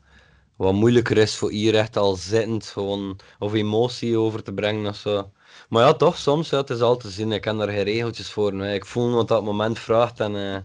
wat 0.57 0.73
moeilijker 0.73 1.17
is 1.17 1.35
voor 1.35 1.51
hier 1.51 1.75
echt 1.75 1.97
al 1.97 2.15
zittend 2.15 2.65
gewoon 2.65 3.19
of 3.39 3.53
emotie 3.53 4.17
over 4.17 4.43
te 4.43 4.53
brengen 4.53 4.89
of 4.89 4.95
zo. 4.95 5.31
Maar 5.69 5.85
ja, 5.85 5.93
toch, 5.93 6.17
soms, 6.17 6.49
ja, 6.49 6.57
het 6.57 6.69
is 6.69 6.81
al 6.81 6.97
te 6.97 7.09
zien. 7.09 7.31
Ik 7.31 7.41
ken 7.41 7.57
daar 7.57 7.67
geen 7.69 7.83
regeltjes 7.83 8.31
voor. 8.31 8.53
Nee. 8.53 8.75
Ik 8.75 8.85
voel 8.85 9.11
wat 9.15 9.27
dat 9.27 9.43
moment 9.43 9.79
vraagt 9.79 10.19
en 10.19 10.35
eh, 10.35 10.57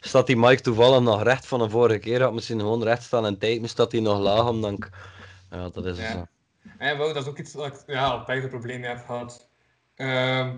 staat 0.00 0.26
die 0.26 0.36
mic 0.36 0.58
toevallig 0.58 1.00
nog 1.00 1.22
recht 1.22 1.46
van 1.46 1.58
de 1.58 1.70
vorige 1.70 1.98
keer, 1.98 2.22
had 2.22 2.32
misschien 2.32 2.60
gewoon 2.60 2.82
recht 2.82 3.02
staan 3.02 3.26
en 3.26 3.38
tijd, 3.38 3.60
maar 3.60 3.68
staat 3.68 3.90
die 3.90 4.00
nog 4.00 4.18
laag, 4.18 4.70
ik... 4.72 4.90
Ja, 5.50 5.68
dat 5.68 5.84
is 5.86 5.98
Ja. 5.98 6.10
zo. 6.12 6.26
En 6.78 6.98
wel, 6.98 7.12
dat 7.12 7.22
is 7.22 7.28
ook 7.28 7.38
iets 7.38 7.54
wat 7.54 7.66
ik 7.66 7.82
ja, 7.86 8.06
al 8.06 8.24
bij 8.24 8.40
de 8.40 8.48
problemen 8.48 8.88
heb 8.88 9.04
gehad. 9.06 9.48
Ehm, 9.94 10.54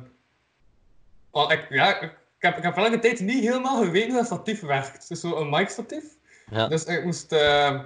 ik, 1.32 1.66
ja, 1.70 2.01
ik, 2.01 2.16
heb, 2.39 2.57
ik 2.57 2.62
heb 2.62 2.76
lange 2.76 2.99
tijd 2.99 3.20
niet 3.20 3.45
helemaal 3.45 3.82
geweten 3.82 4.09
hoe 4.09 4.16
dat 4.16 4.26
statief 4.26 4.61
werkt. 4.61 5.09
Dus 5.09 5.20
zo'n 5.20 5.51
mic-statief. 5.51 6.05
Ja. 6.51 6.68
Dus 6.68 6.84
ik 6.84 7.05
moest 7.05 7.32
ehm, 7.32 7.80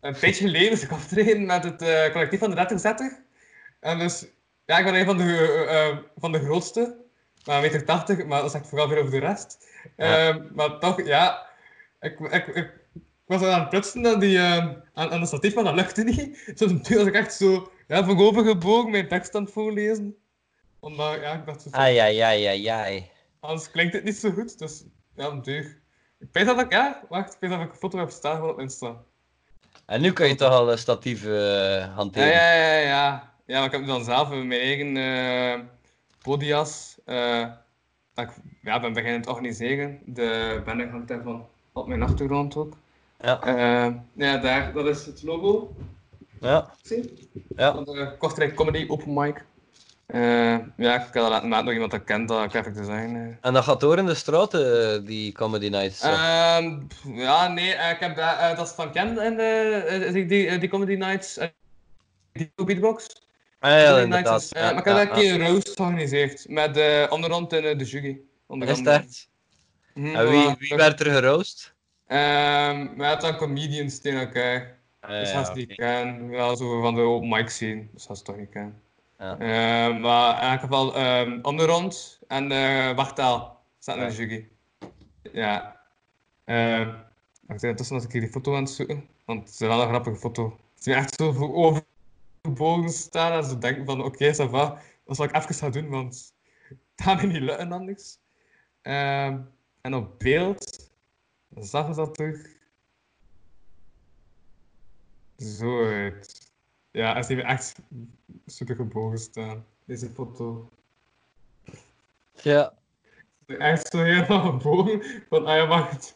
een 0.00 0.14
tijdje 0.14 0.44
geleden 0.44 0.68
moest 0.68 0.82
ik 0.82 0.92
optreden 0.92 1.46
met 1.46 1.64
het 1.64 1.82
eh, 1.82 2.12
collectief 2.12 2.38
van 2.38 2.50
de 2.50 2.56
30 2.56 3.10
En 3.80 3.98
dus, 3.98 4.26
ja, 4.64 4.78
ik 4.78 4.84
ben 4.84 4.94
een 4.94 5.04
van 5.04 5.16
de, 5.16 5.64
eh, 5.68 5.98
van 6.16 6.32
de 6.32 6.40
grootste. 6.40 7.00
Maar 7.44 7.60
meter 7.60 7.84
80, 7.84 8.26
maar 8.26 8.42
dat 8.42 8.50
zegt 8.50 8.68
vooral 8.68 8.88
weer 8.88 8.98
over 8.98 9.10
de 9.10 9.18
rest. 9.18 9.66
Ja. 9.96 10.28
Ehm, 10.28 10.46
maar 10.54 10.78
toch, 10.78 11.06
ja, 11.06 11.46
ik, 12.00 12.20
ik, 12.20 12.46
ik 12.46 12.82
ik 13.26 13.38
was 13.38 13.42
aan 13.42 13.60
het 13.60 13.68
prutsen 13.68 14.06
aan, 14.06 14.20
die, 14.20 14.40
aan, 14.40 14.82
aan 14.94 15.20
de 15.20 15.26
statief, 15.26 15.54
maar 15.54 15.64
dat 15.64 15.74
lukte 15.74 16.02
niet. 16.02 16.52
Soms 16.54 16.88
was 16.88 17.06
ik 17.06 17.14
echt 17.14 17.34
zo 17.34 17.72
ja, 17.88 18.04
voorovergebogen 18.04 18.90
mijn 18.90 19.08
tekst 19.08 19.34
aan 19.34 19.42
het 19.42 19.52
voorlezen. 19.52 20.16
Omdat, 20.80 21.20
ja, 21.20 21.32
ik 21.32 21.46
dacht, 21.46 21.62
zo, 21.62 21.68
Ai, 21.70 21.96
ai, 21.96 22.18
ai, 22.18 22.44
ai, 22.44 22.66
ai. 22.66 23.10
anders 23.40 23.70
klinkt 23.70 23.92
het 23.92 24.04
niet 24.04 24.16
zo 24.16 24.30
goed. 24.30 24.58
Dus 24.58 24.84
ja, 25.14 25.30
deug. 25.30 25.66
Ik 26.18 26.28
weet 26.32 26.46
dat 26.46 26.60
ik, 26.60 26.72
ja, 26.72 27.02
wacht, 27.08 27.34
ik 27.34 27.40
weet 27.40 27.50
dat 27.50 27.60
ik 27.60 27.70
een 27.70 27.78
foto 27.78 27.98
heb 27.98 28.10
staan 28.10 28.38
van 28.38 28.48
op 28.48 28.60
Insta. 28.60 29.04
En 29.92 30.00
nu 30.00 30.12
kan 30.12 30.28
je 30.28 30.34
toch 30.34 30.52
al 30.52 30.70
een 30.72 30.78
statief 30.78 31.24
eh, 31.24 31.30
Ja, 31.78 31.88
hanteren. 31.94 32.28
ja, 32.28 32.52
ja, 32.54 32.76
ja. 32.78 33.30
Ja, 33.46 33.56
maar 33.58 33.64
ik 33.66 33.72
heb 33.72 33.86
dan 33.86 34.04
zelf 34.04 34.28
mijn 34.28 34.52
eigen 34.52 34.96
eh 34.96 35.60
podias. 36.22 36.96
eh 37.04 37.46
dat 38.14 38.24
ik 38.24 38.30
ja, 38.62 38.80
ben 38.80 38.92
beginnen 38.92 39.22
te 39.22 39.28
organiseren. 39.30 39.98
De 40.04 40.60
banner 40.64 40.88
hangt 40.90 41.08
daarvan 41.08 41.46
op 41.72 41.86
mijn 41.88 42.02
achtergrond 42.02 42.56
ook. 42.56 42.76
Ja, 43.20 43.40
Eh, 43.42 43.94
ja, 44.12 44.36
daar, 44.36 44.72
dat 44.72 44.86
is 44.86 45.06
het 45.06 45.22
logo. 45.22 45.74
ja, 46.40 46.70
Zie? 46.82 47.28
ja. 47.56 47.74
Van 47.74 47.84
de 47.84 48.14
Kortrijk 48.18 48.54
Comedy 48.54 48.84
Open 48.88 49.12
Mic. 49.14 49.44
Eh, 50.06 50.58
ja, 50.76 51.04
ik 51.04 51.12
kan 51.12 51.30
dat 51.30 51.44
maken 51.44 51.64
door 51.64 51.72
iemand 51.72 51.90
dat 51.92 52.04
kent, 52.04 52.28
dat 52.28 52.50
graphic 52.50 52.74
design. 52.74 53.14
eh. 53.14 53.46
En 53.46 53.52
dat 53.52 53.64
gaat 53.64 53.80
door 53.80 53.98
in 53.98 54.06
de 54.06 54.14
straten, 54.14 54.92
eh, 54.94 55.06
die 55.06 55.32
comedy 55.32 55.68
nights. 55.68 56.00
eh. 56.00 56.56
Ehm, 56.56 56.80
ja, 57.14 57.48
nee, 57.48 57.68
ik 57.70 57.96
heb 58.00 58.16
dat, 58.16 58.38
eh, 58.38 58.56
dat 58.56 58.74
van 58.74 58.92
Ken 58.92 59.18
en 59.18 59.36
de, 59.36 60.08
die, 60.12 60.26
die, 60.26 60.58
die 60.58 60.68
Comedy 60.68 60.94
Nights. 60.94 61.38
die 62.32 62.52
beatbox. 62.64 63.06
ah, 63.58 63.70
ja, 63.70 63.76
Comedy 63.84 64.02
inderdaad. 64.02 64.24
Nights 64.30 64.44
is- 64.44 64.58
Ja, 64.60 64.64
maar 64.72 64.78
ik 64.78 64.84
heb 64.84 64.96
ja, 64.96 65.02
een 65.02 65.10
keer 65.12 65.40
een 65.40 65.46
roast 65.52 65.70
georganiseerd. 65.76 66.48
Met 66.48 66.76
uh, 66.76 67.06
onderhand 67.10 67.52
eh, 67.52 67.78
de 67.78 68.20
ja. 68.48 69.00
Is? 69.00 69.28
Mhm, 69.94 70.14
En 70.16 70.28
wie, 70.28 70.54
wie 70.58 70.76
werd 70.76 71.00
er 71.00 71.10
geroost? 71.12 71.74
Ehm, 72.06 72.88
we 72.96 73.04
hadden 73.04 73.30
dan 73.30 73.36
comedians 73.36 73.98
tegen 74.00 74.20
elkaar. 74.20 74.78
Ah, 75.00 75.10
Dus 75.10 75.30
ja, 75.30 75.36
dat 75.36 75.48
is 75.48 75.54
die 75.54 75.64
oké. 75.64 75.74
ken. 75.74 76.30
Ja, 76.30 76.54
zo 76.56 76.80
van 76.80 76.94
de 76.94 77.00
open 77.00 77.28
mic 77.28 77.48
scene. 77.48 77.86
Dus 77.92 78.06
dat 78.06 78.16
is 78.16 78.22
toch 78.22 78.36
niet 78.36 78.50
ken. 78.50 78.81
Ja. 79.22 79.38
Ehm, 79.38 80.00
maar 80.00 80.42
in 80.42 80.48
elk 80.48 80.60
geval, 80.60 81.00
um, 81.00 81.38
onderrond 81.42 82.20
en 82.28 82.50
uh, 82.50 82.98
staat 83.78 83.96
in 83.96 84.08
de 84.08 84.14
jury. 84.14 84.48
Ja. 85.32 85.80
Ehm 86.44 86.94
wacht, 87.40 87.62
intussen 87.62 87.96
was 87.96 88.04
ik 88.04 88.12
hier 88.12 88.20
die 88.20 88.30
foto 88.30 88.56
aan 88.56 88.62
het 88.62 88.70
zoeken. 88.70 89.08
Want 89.24 89.40
het 89.40 89.52
is 89.52 89.58
wel 89.58 89.82
een 89.82 89.88
grappige 89.88 90.16
foto. 90.16 90.58
Het 90.74 90.86
is 90.86 90.94
echt 90.94 91.14
zo 91.14 91.32
voor 91.32 91.54
overbogen 91.54 92.90
staan 92.90 93.32
en 93.32 93.44
ze 93.44 93.58
denken 93.58 93.84
van 93.84 94.04
oké, 94.04 94.30
okay, 94.30 94.48
va. 94.48 94.80
Dat 95.04 95.16
zal 95.16 95.24
ik 95.24 95.36
even 95.36 95.54
gaan 95.54 95.72
doen, 95.72 95.88
want 95.88 96.34
het 96.68 96.78
gaat 96.96 97.22
me 97.22 97.26
niet 97.26 97.42
lukken 97.42 97.72
anders. 97.72 98.18
Ehm 98.82 99.40
en 99.80 99.94
op 99.94 100.18
beeld 100.18 100.90
zag 101.54 101.86
ze 101.86 101.94
dat 101.94 102.14
terug 102.14 102.46
zo 105.36 105.84
uit. 105.84 106.51
Ja, 106.92 107.12
hij 107.12 107.24
heeft 107.26 107.42
echt 107.44 107.74
super 108.46 108.74
gebogen 108.76 109.18
staan, 109.18 109.64
deze 109.84 110.08
foto. 110.10 110.68
Ja, 112.42 112.72
Echt 113.46 113.86
zo 113.90 113.98
helemaal 114.02 114.40
gebogen, 114.50 115.02
van 115.28 115.46
ah 115.46 115.56
ja, 115.56 115.66
wacht. 115.66 116.14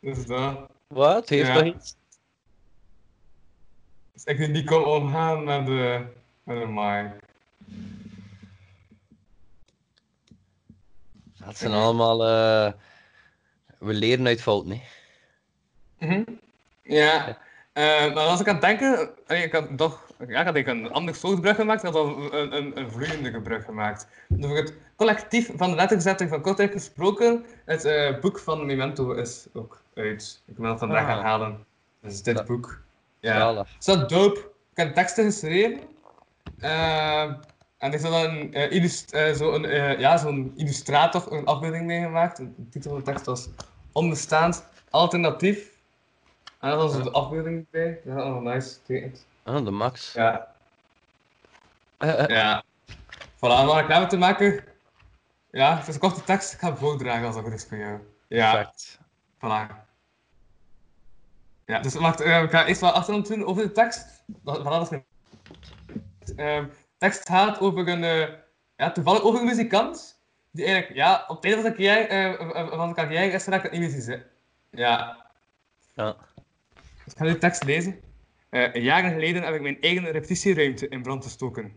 Dus 0.00 0.26
dat. 0.26 0.70
wat? 0.86 1.28
Heeft 1.28 1.46
Ja. 1.46 1.54
toch 1.54 1.64
iets? 1.74 1.96
Dus 4.12 4.24
ik 4.24 4.48
niet 4.48 4.66
kon 4.66 4.84
omgaan 4.84 5.44
met 5.44 5.66
de, 5.66 6.06
met 6.42 6.60
de 6.60 6.66
mic. 6.66 7.10
Dat 11.38 11.56
zijn 11.58 11.72
allemaal... 11.72 12.26
eh, 12.26 12.72
we 13.78 13.92
leren 13.92 14.26
uit 14.26 14.42
fouten, 14.42 14.70
hè. 14.70 14.82
Mhm. 16.06 16.22
Ja, 16.82 17.38
eh, 17.72 18.14
maar 18.14 18.24
als 18.24 18.40
ik 18.40 18.48
aan 18.48 18.54
het 18.54 18.62
denken, 18.62 19.10
ik 19.26 19.52
had 19.52 19.68
toch, 19.76 20.06
ja, 20.28 20.40
ik 20.40 20.46
had 20.46 20.54
ik 20.56 20.66
een 20.66 20.90
ander 20.90 21.14
soort 21.14 21.40
brug 21.40 21.56
gemaakt, 21.56 21.82
ik 21.82 21.92
had 21.92 21.96
al 22.02 22.32
een, 22.32 22.56
een, 22.56 22.78
een 22.78 22.90
vloeiende 22.90 23.40
brug 23.40 23.64
gemaakt. 23.64 24.06
Dus 24.28 24.58
het 24.58 24.74
collectief 24.96 25.50
van 25.56 25.70
de 25.70 25.76
letterzetting 25.76 26.30
van 26.30 26.40
Kortrijk 26.42 26.72
gesproken, 26.72 27.44
het 27.64 27.84
eh, 27.84 28.18
boek 28.20 28.38
van 28.38 28.66
Memento 28.66 29.12
is 29.12 29.46
ook 29.52 29.82
uit. 29.94 30.42
Ik 30.46 30.56
wil 30.56 30.70
het 30.70 30.78
vandaag 30.78 31.02
Ah. 31.02 31.08
gaan 31.08 31.22
halen. 31.24 31.64
Dus 32.00 32.22
dit 32.22 32.38
Ja. 32.38 32.44
boek. 32.44 32.80
Ja. 33.20 33.66
Is 33.78 33.84
dat 33.84 34.08
dope? 34.08 34.38
Ik 34.70 34.76
heb 34.76 34.94
teksten 34.94 35.24
geschreven. 35.24 35.80
Eh, 36.58 37.22
en 37.22 37.92
er 37.92 37.94
is 37.94 38.02
dan 38.02 39.34
zo 39.34 39.52
een, 39.52 39.64
eh, 39.64 39.98
ja, 39.98 40.16
zo'n 40.16 40.52
illustrator 40.56 41.32
een 41.32 41.44
afbeelding 41.44 41.86
meegemaakt. 41.86 42.36
De 42.36 42.68
titel 42.70 42.90
van 42.90 42.98
de 42.98 43.04
tekst 43.04 43.26
was 43.26 43.48
Onbestaand 43.92 44.66
Alternatief. 44.90 45.71
En 46.62 46.68
daar 46.68 46.76
was 46.76 47.02
de 47.02 47.10
afbeelding 47.10 47.66
bij. 47.70 48.00
Dat 48.04 48.16
is 48.16 48.22
allemaal 48.22 48.52
nice 48.54 48.74
getekend. 48.74 49.26
Ah, 49.42 49.64
de 49.64 49.70
max. 49.70 50.12
Ja. 50.12 50.54
Eh, 51.98 52.26
Ja. 52.26 52.64
Voilà, 53.36 53.40
om 53.40 53.68
een 53.68 53.76
reclame 53.76 54.06
te 54.06 54.16
maken. 54.16 54.64
Ja, 55.50 55.76
het 55.78 55.88
is 55.88 55.94
een 55.94 56.00
korte 56.00 56.24
tekst. 56.24 56.52
Ik 56.52 56.58
ga 56.58 56.66
hem 56.66 56.76
voordragen 56.76 57.26
als 57.26 57.34
dat 57.34 57.44
goed 57.44 57.52
is 57.52 57.64
voor 57.64 57.78
jou. 57.78 57.98
Ja. 58.28 58.52
perfect. 58.52 58.98
Voilà. 59.36 59.74
Ja, 61.66 61.78
dus 61.80 61.94
wacht, 61.94 62.20
eh, 62.20 62.42
ik 62.42 62.50
ga 62.50 62.66
eerst 62.66 62.80
wat 62.80 62.92
achtergrond 62.92 63.28
doen 63.28 63.44
over 63.44 63.62
de 63.62 63.72
tekst. 63.72 64.22
Dat, 64.26 64.64
dat 64.64 64.82
is 64.82 64.88
mijn... 64.90 65.04
Ehm, 66.36 66.66
tekst 66.98 67.28
gaat 67.28 67.60
over 67.60 67.88
een, 67.88 68.30
ja, 68.76 68.92
toevallig 68.92 69.22
over 69.22 69.40
een 69.40 69.46
muzikant, 69.46 70.20
die 70.50 70.64
eigenlijk, 70.64 70.94
ja, 70.96 71.24
op 71.28 71.36
het 71.42 71.44
einde 71.44 71.62
van 71.62 71.62
zijn 71.62 71.74
carrière, 71.74 72.36
van 72.68 72.78
zijn 72.78 72.94
carrière 72.94 73.32
is 73.32 73.44
geraakt 73.44 73.64
aan 73.70 73.80
niet 73.80 73.94
muziek. 73.94 74.22
Ja. 74.70 75.26
Ja. 75.94 76.16
Ik 77.12 77.18
ga 77.18 77.24
nu 77.24 77.30
de 77.30 77.38
tekst 77.38 77.64
lezen. 77.64 78.00
Eh, 78.48 78.74
jaren 78.74 79.12
geleden 79.12 79.42
heb 79.42 79.54
ik 79.54 79.60
mijn 79.60 79.80
eigen 79.80 80.10
repetitieruimte 80.10 80.88
in 80.88 81.02
brand 81.02 81.24
gestoken. 81.24 81.72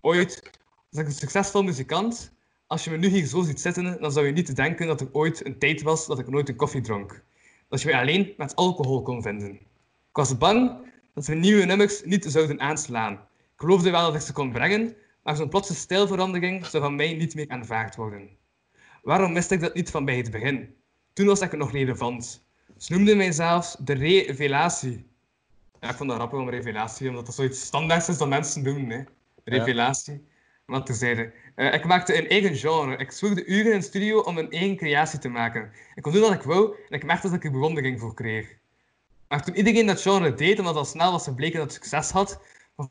Ooit 0.00 0.50
was 0.90 1.00
ik 1.00 1.06
een 1.06 1.12
succesvol 1.12 1.62
muzikant. 1.62 2.32
Als 2.66 2.84
je 2.84 2.90
me 2.90 2.96
nu 2.96 3.08
hier 3.08 3.26
zo 3.26 3.42
ziet 3.42 3.60
zitten, 3.60 4.00
dan 4.00 4.12
zou 4.12 4.26
je 4.26 4.32
niet 4.32 4.56
denken 4.56 4.86
dat 4.86 5.00
er 5.00 5.08
ooit 5.12 5.46
een 5.46 5.58
tijd 5.58 5.82
was 5.82 6.06
dat 6.06 6.18
ik 6.18 6.28
nooit 6.28 6.48
een 6.48 6.56
koffie 6.56 6.80
dronk. 6.80 7.22
Dat 7.68 7.82
je 7.82 7.88
mij 7.88 8.00
alleen 8.00 8.34
met 8.36 8.56
alcohol 8.56 9.02
kon 9.02 9.22
vinden. 9.22 9.50
Ik 9.50 9.60
was 10.12 10.38
bang 10.38 10.76
dat 11.14 11.26
mijn 11.26 11.40
nieuwe 11.40 11.64
nummers 11.64 12.04
niet 12.04 12.24
zouden 12.24 12.60
aanslaan. 12.60 13.12
Ik 13.12 13.20
geloofde 13.56 13.90
wel 13.90 14.06
dat 14.06 14.14
ik 14.14 14.20
ze 14.20 14.32
kon 14.32 14.52
brengen, 14.52 14.96
maar 15.22 15.36
zo'n 15.36 15.48
plotse 15.48 15.74
stijlverandering 15.74 16.66
zou 16.66 16.82
van 16.82 16.96
mij 16.96 17.14
niet 17.14 17.34
meer 17.34 17.48
aanvaard 17.48 17.96
worden. 17.96 18.28
Waarom 19.02 19.34
wist 19.34 19.50
ik 19.50 19.60
dat 19.60 19.74
niet 19.74 19.90
van 19.90 20.04
bij 20.04 20.16
het 20.16 20.30
begin? 20.30 20.74
Toen 21.12 21.26
was 21.26 21.40
ik 21.40 21.56
nog 21.56 21.72
relevant. 21.72 22.46
Ze 22.78 22.92
noemden 22.92 23.16
mij 23.16 23.32
zelfs 23.32 23.76
de 23.78 23.92
revelatie. 23.92 25.06
Ja, 25.80 25.90
ik 25.90 25.96
vond 25.96 26.08
dat 26.08 26.18
grappig 26.18 26.38
om 26.38 26.50
revelatie, 26.50 27.08
omdat 27.08 27.26
dat 27.26 27.34
zoiets 27.34 27.60
standaards 27.60 28.08
is 28.08 28.18
dat 28.18 28.28
mensen 28.28 28.62
doen. 28.62 28.90
Hè. 28.90 29.02
Revelatie. 29.44 30.26
Maar 30.66 30.84
terzijde. 30.84 31.32
Eh 31.54 31.74
ik 31.74 31.84
maakte 31.84 32.18
een 32.18 32.28
eigen 32.28 32.56
genre. 32.56 32.96
Ik 32.96 33.10
zwoegde 33.10 33.44
uren 33.44 33.72
in 33.72 33.78
de 33.78 33.84
studio 33.84 34.20
om 34.20 34.38
een 34.38 34.50
eigen 34.50 34.76
creatie 34.76 35.18
te 35.18 35.28
maken. 35.28 35.70
Ik 35.94 36.02
kon 36.02 36.12
doen 36.12 36.22
wat 36.22 36.32
ik 36.32 36.42
wou 36.42 36.76
en 36.88 36.96
ik 36.96 37.04
merkte 37.04 37.26
dat 37.26 37.36
ik 37.36 37.44
er 37.44 37.50
bewondering 37.50 38.00
voor 38.00 38.14
kreeg. 38.14 38.56
Maar 39.28 39.44
toen 39.44 39.56
iedereen 39.56 39.86
dat 39.86 40.00
genre 40.00 40.34
deed, 40.34 40.58
omdat 40.58 40.76
al 40.76 40.84
snel 40.84 41.12
was 41.12 41.24
gebleken 41.24 41.58
dat 41.58 41.72
het 41.72 41.82
succes 41.82 42.10
had, 42.10 42.40
vond 42.76 42.90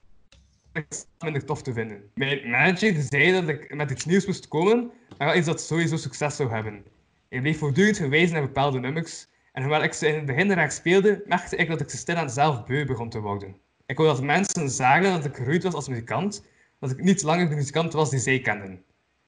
ik 0.74 0.86
het 0.90 1.08
minder 1.20 1.46
tof 1.46 1.62
te 1.62 1.74
vinden. 1.74 2.12
Mijn 2.14 2.50
manager 2.50 3.02
zei 3.02 3.32
dat 3.32 3.48
ik 3.48 3.76
met 3.76 3.92
iets 3.92 4.06
nieuws 4.06 4.26
moest 4.26 4.48
komen, 4.48 4.92
maar 5.18 5.28
wel 5.28 5.38
iets 5.38 5.46
dat 5.46 5.62
sowieso 5.62 5.98
succes 5.98 6.36
zou 6.36 6.50
hebben. 6.50 6.86
Hij 7.30 7.42
bleef 7.42 7.58
voortdurend 7.58 7.98
verwijzen 7.98 8.34
naar 8.34 8.46
bepaalde 8.46 8.80
nummers, 8.80 9.28
en 9.58 9.64
hoewel 9.64 9.84
ik 9.84 9.94
ze 9.94 10.08
in 10.08 10.16
het 10.16 10.26
begin 10.26 10.52
graag 10.52 10.72
speelde, 10.72 11.24
merkte 11.26 11.56
ik 11.56 11.68
dat 11.68 11.82
ik 11.82 11.90
ze 11.90 11.98
stilaan 11.98 12.30
zelf 12.30 12.66
beu 12.66 12.86
begon 12.86 13.10
te 13.10 13.20
worden. 13.20 13.56
Ik 13.86 13.98
wou 13.98 14.10
dat 14.10 14.22
mensen 14.22 14.70
zagen 14.70 15.12
dat 15.12 15.26
ik 15.26 15.36
gegroeid 15.36 15.64
was 15.64 15.74
als 15.74 15.88
muzikant, 15.88 16.46
dat 16.80 16.92
ik 16.92 17.04
niet 17.04 17.24
langer 17.24 17.50
de 17.50 17.56
muzikant 17.56 17.94
was 17.94 18.10
die 18.10 18.20
zij 18.20 18.40
kenden. 18.40 18.72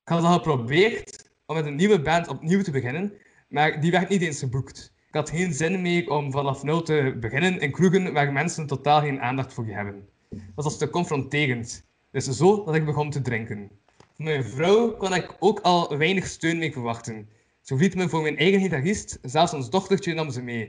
Ik 0.04 0.14
had 0.14 0.24
al 0.24 0.34
geprobeerd 0.34 1.30
om 1.46 1.56
met 1.56 1.66
een 1.66 1.76
nieuwe 1.76 2.02
band 2.02 2.28
opnieuw 2.28 2.62
te 2.62 2.72
beginnen, 2.72 3.14
maar 3.48 3.82
die 3.82 3.92
werd 3.92 4.10
niet 4.10 4.22
eens 4.22 4.40
geboekt. 4.40 4.94
Ik 5.08 5.14
had 5.14 5.30
geen 5.30 5.54
zin 5.54 5.82
meer 5.82 6.10
om 6.10 6.32
vanaf 6.32 6.64
nul 6.64 6.82
te 6.82 7.18
beginnen 7.20 7.60
in 7.60 7.72
kroegen 7.72 8.14
waar 8.14 8.34
mensen 8.34 8.68
totaal 8.68 9.02
geen 9.02 9.22
aandacht 9.22 9.54
voor 9.54 9.66
hebben. 9.66 10.08
Dat 10.30 10.64
was 10.66 10.78
te 10.78 10.90
confronterend. 10.90 11.86
Dus 12.12 12.26
zo 12.26 12.64
dat 12.64 12.76
ik 12.76 12.86
begon 12.86 13.10
te 13.10 13.22
drinken. 13.22 13.70
Van 14.16 14.26
mijn 14.26 14.44
vrouw 14.44 14.92
kon 14.92 15.14
ik 15.14 15.36
ook 15.40 15.60
al 15.60 15.98
weinig 15.98 16.28
steun 16.28 16.58
mee 16.58 16.72
verwachten. 16.72 17.30
Ze 17.62 17.76
liet 17.76 17.96
me 17.96 18.10
voor 18.10 18.22
mijn 18.22 18.38
eigen 18.38 18.62
gitarist, 18.62 19.20
zelfs 19.22 19.54
ons 19.54 19.70
dochtertje 19.70 20.14
nam 20.14 20.32
ze 20.32 20.42
mee. 20.42 20.64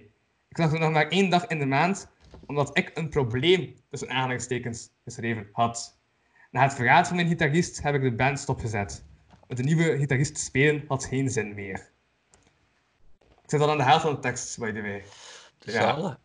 Ik 0.48 0.56
zag 0.56 0.72
er 0.72 0.78
nog 0.78 0.92
maar 0.92 1.08
één 1.08 1.30
dag 1.30 1.46
in 1.46 1.58
de 1.58 1.66
maand, 1.66 2.08
omdat 2.46 2.76
ik 2.78 2.90
een 2.94 3.08
probleem, 3.08 3.74
tussen 3.90 4.10
aanhalingstekens, 4.10 4.90
geschreven 5.04 5.48
had. 5.52 5.98
Na 6.50 6.62
het 6.62 6.74
verraad 6.74 7.06
van 7.06 7.16
mijn 7.16 7.28
gitarist 7.28 7.82
heb 7.82 7.94
ik 7.94 8.02
de 8.02 8.14
band 8.14 8.38
stopgezet. 8.38 9.04
Met 9.48 9.56
de 9.56 9.62
nieuwe 9.62 9.98
gitarist 9.98 10.38
spelen 10.38 10.84
had 10.88 11.04
geen 11.04 11.30
zin 11.30 11.54
meer. 11.54 11.90
Ik 13.42 13.50
zit 13.56 13.60
al 13.60 13.70
aan 13.70 13.76
de 13.78 13.84
helft 13.84 14.02
van 14.02 14.14
de 14.14 14.20
tekst, 14.20 14.58
by 14.58 14.72
the 14.72 14.82
way. 14.82 15.04
Ja. 15.58 15.72
Zalig. 15.72 16.18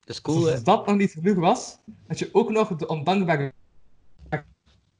Dat 0.00 0.16
is 0.16 0.20
cool, 0.22 0.36
Dus 0.40 0.46
hè? 0.46 0.52
als 0.52 0.62
dat 0.62 0.86
nog 0.86 0.96
niet 0.96 1.10
genoeg 1.10 1.36
was, 1.36 1.78
dat 2.06 2.18
je 2.18 2.28
ook 2.32 2.50
nog 2.50 2.76
de 2.76 2.86
ondankbare... 2.86 3.52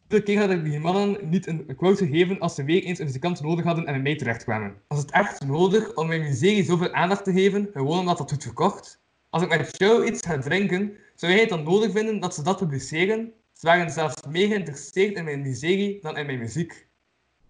De 0.08 0.22
keer 0.22 0.38
dat 0.38 0.50
ik 0.50 0.64
die 0.64 0.78
mannen 0.78 1.28
niet 1.28 1.46
een 1.46 1.76
quote 1.76 2.06
gegeven 2.06 2.38
als 2.38 2.54
ze 2.54 2.64
weer 2.64 2.82
eens 2.82 2.98
een 2.98 3.04
muzikant 3.04 3.40
nodig 3.40 3.64
hadden 3.64 3.86
en 3.86 3.92
bij 3.92 4.02
mij 4.02 4.16
terechtkwamen. 4.16 4.76
Was 4.88 4.98
het 4.98 5.10
echt 5.10 5.46
nodig 5.46 5.94
om 5.94 6.06
mijn 6.06 6.22
miserie 6.22 6.64
zoveel 6.64 6.92
aandacht 6.92 7.24
te 7.24 7.32
geven, 7.32 7.68
gewoon 7.72 7.98
omdat 7.98 8.18
dat 8.18 8.30
goed 8.30 8.42
verkocht? 8.42 9.00
Als 9.30 9.42
ik 9.42 9.48
met 9.48 9.78
jou 9.78 10.06
iets 10.06 10.26
ga 10.26 10.38
drinken, 10.38 10.96
zou 11.14 11.32
jij 11.32 11.40
het 11.40 11.50
dan 11.50 11.62
nodig 11.62 11.92
vinden 11.92 12.20
dat 12.20 12.34
ze 12.34 12.42
dat 12.42 12.58
publiceren? 12.58 13.32
Ze 13.52 13.66
waren 13.66 13.90
zelfs 13.90 14.22
meer 14.28 14.46
geïnteresseerd 14.46 15.16
in 15.16 15.24
mijn 15.24 15.42
miserie 15.42 15.98
dan 16.00 16.16
in 16.16 16.26
mijn 16.26 16.38
muziek. 16.38 16.86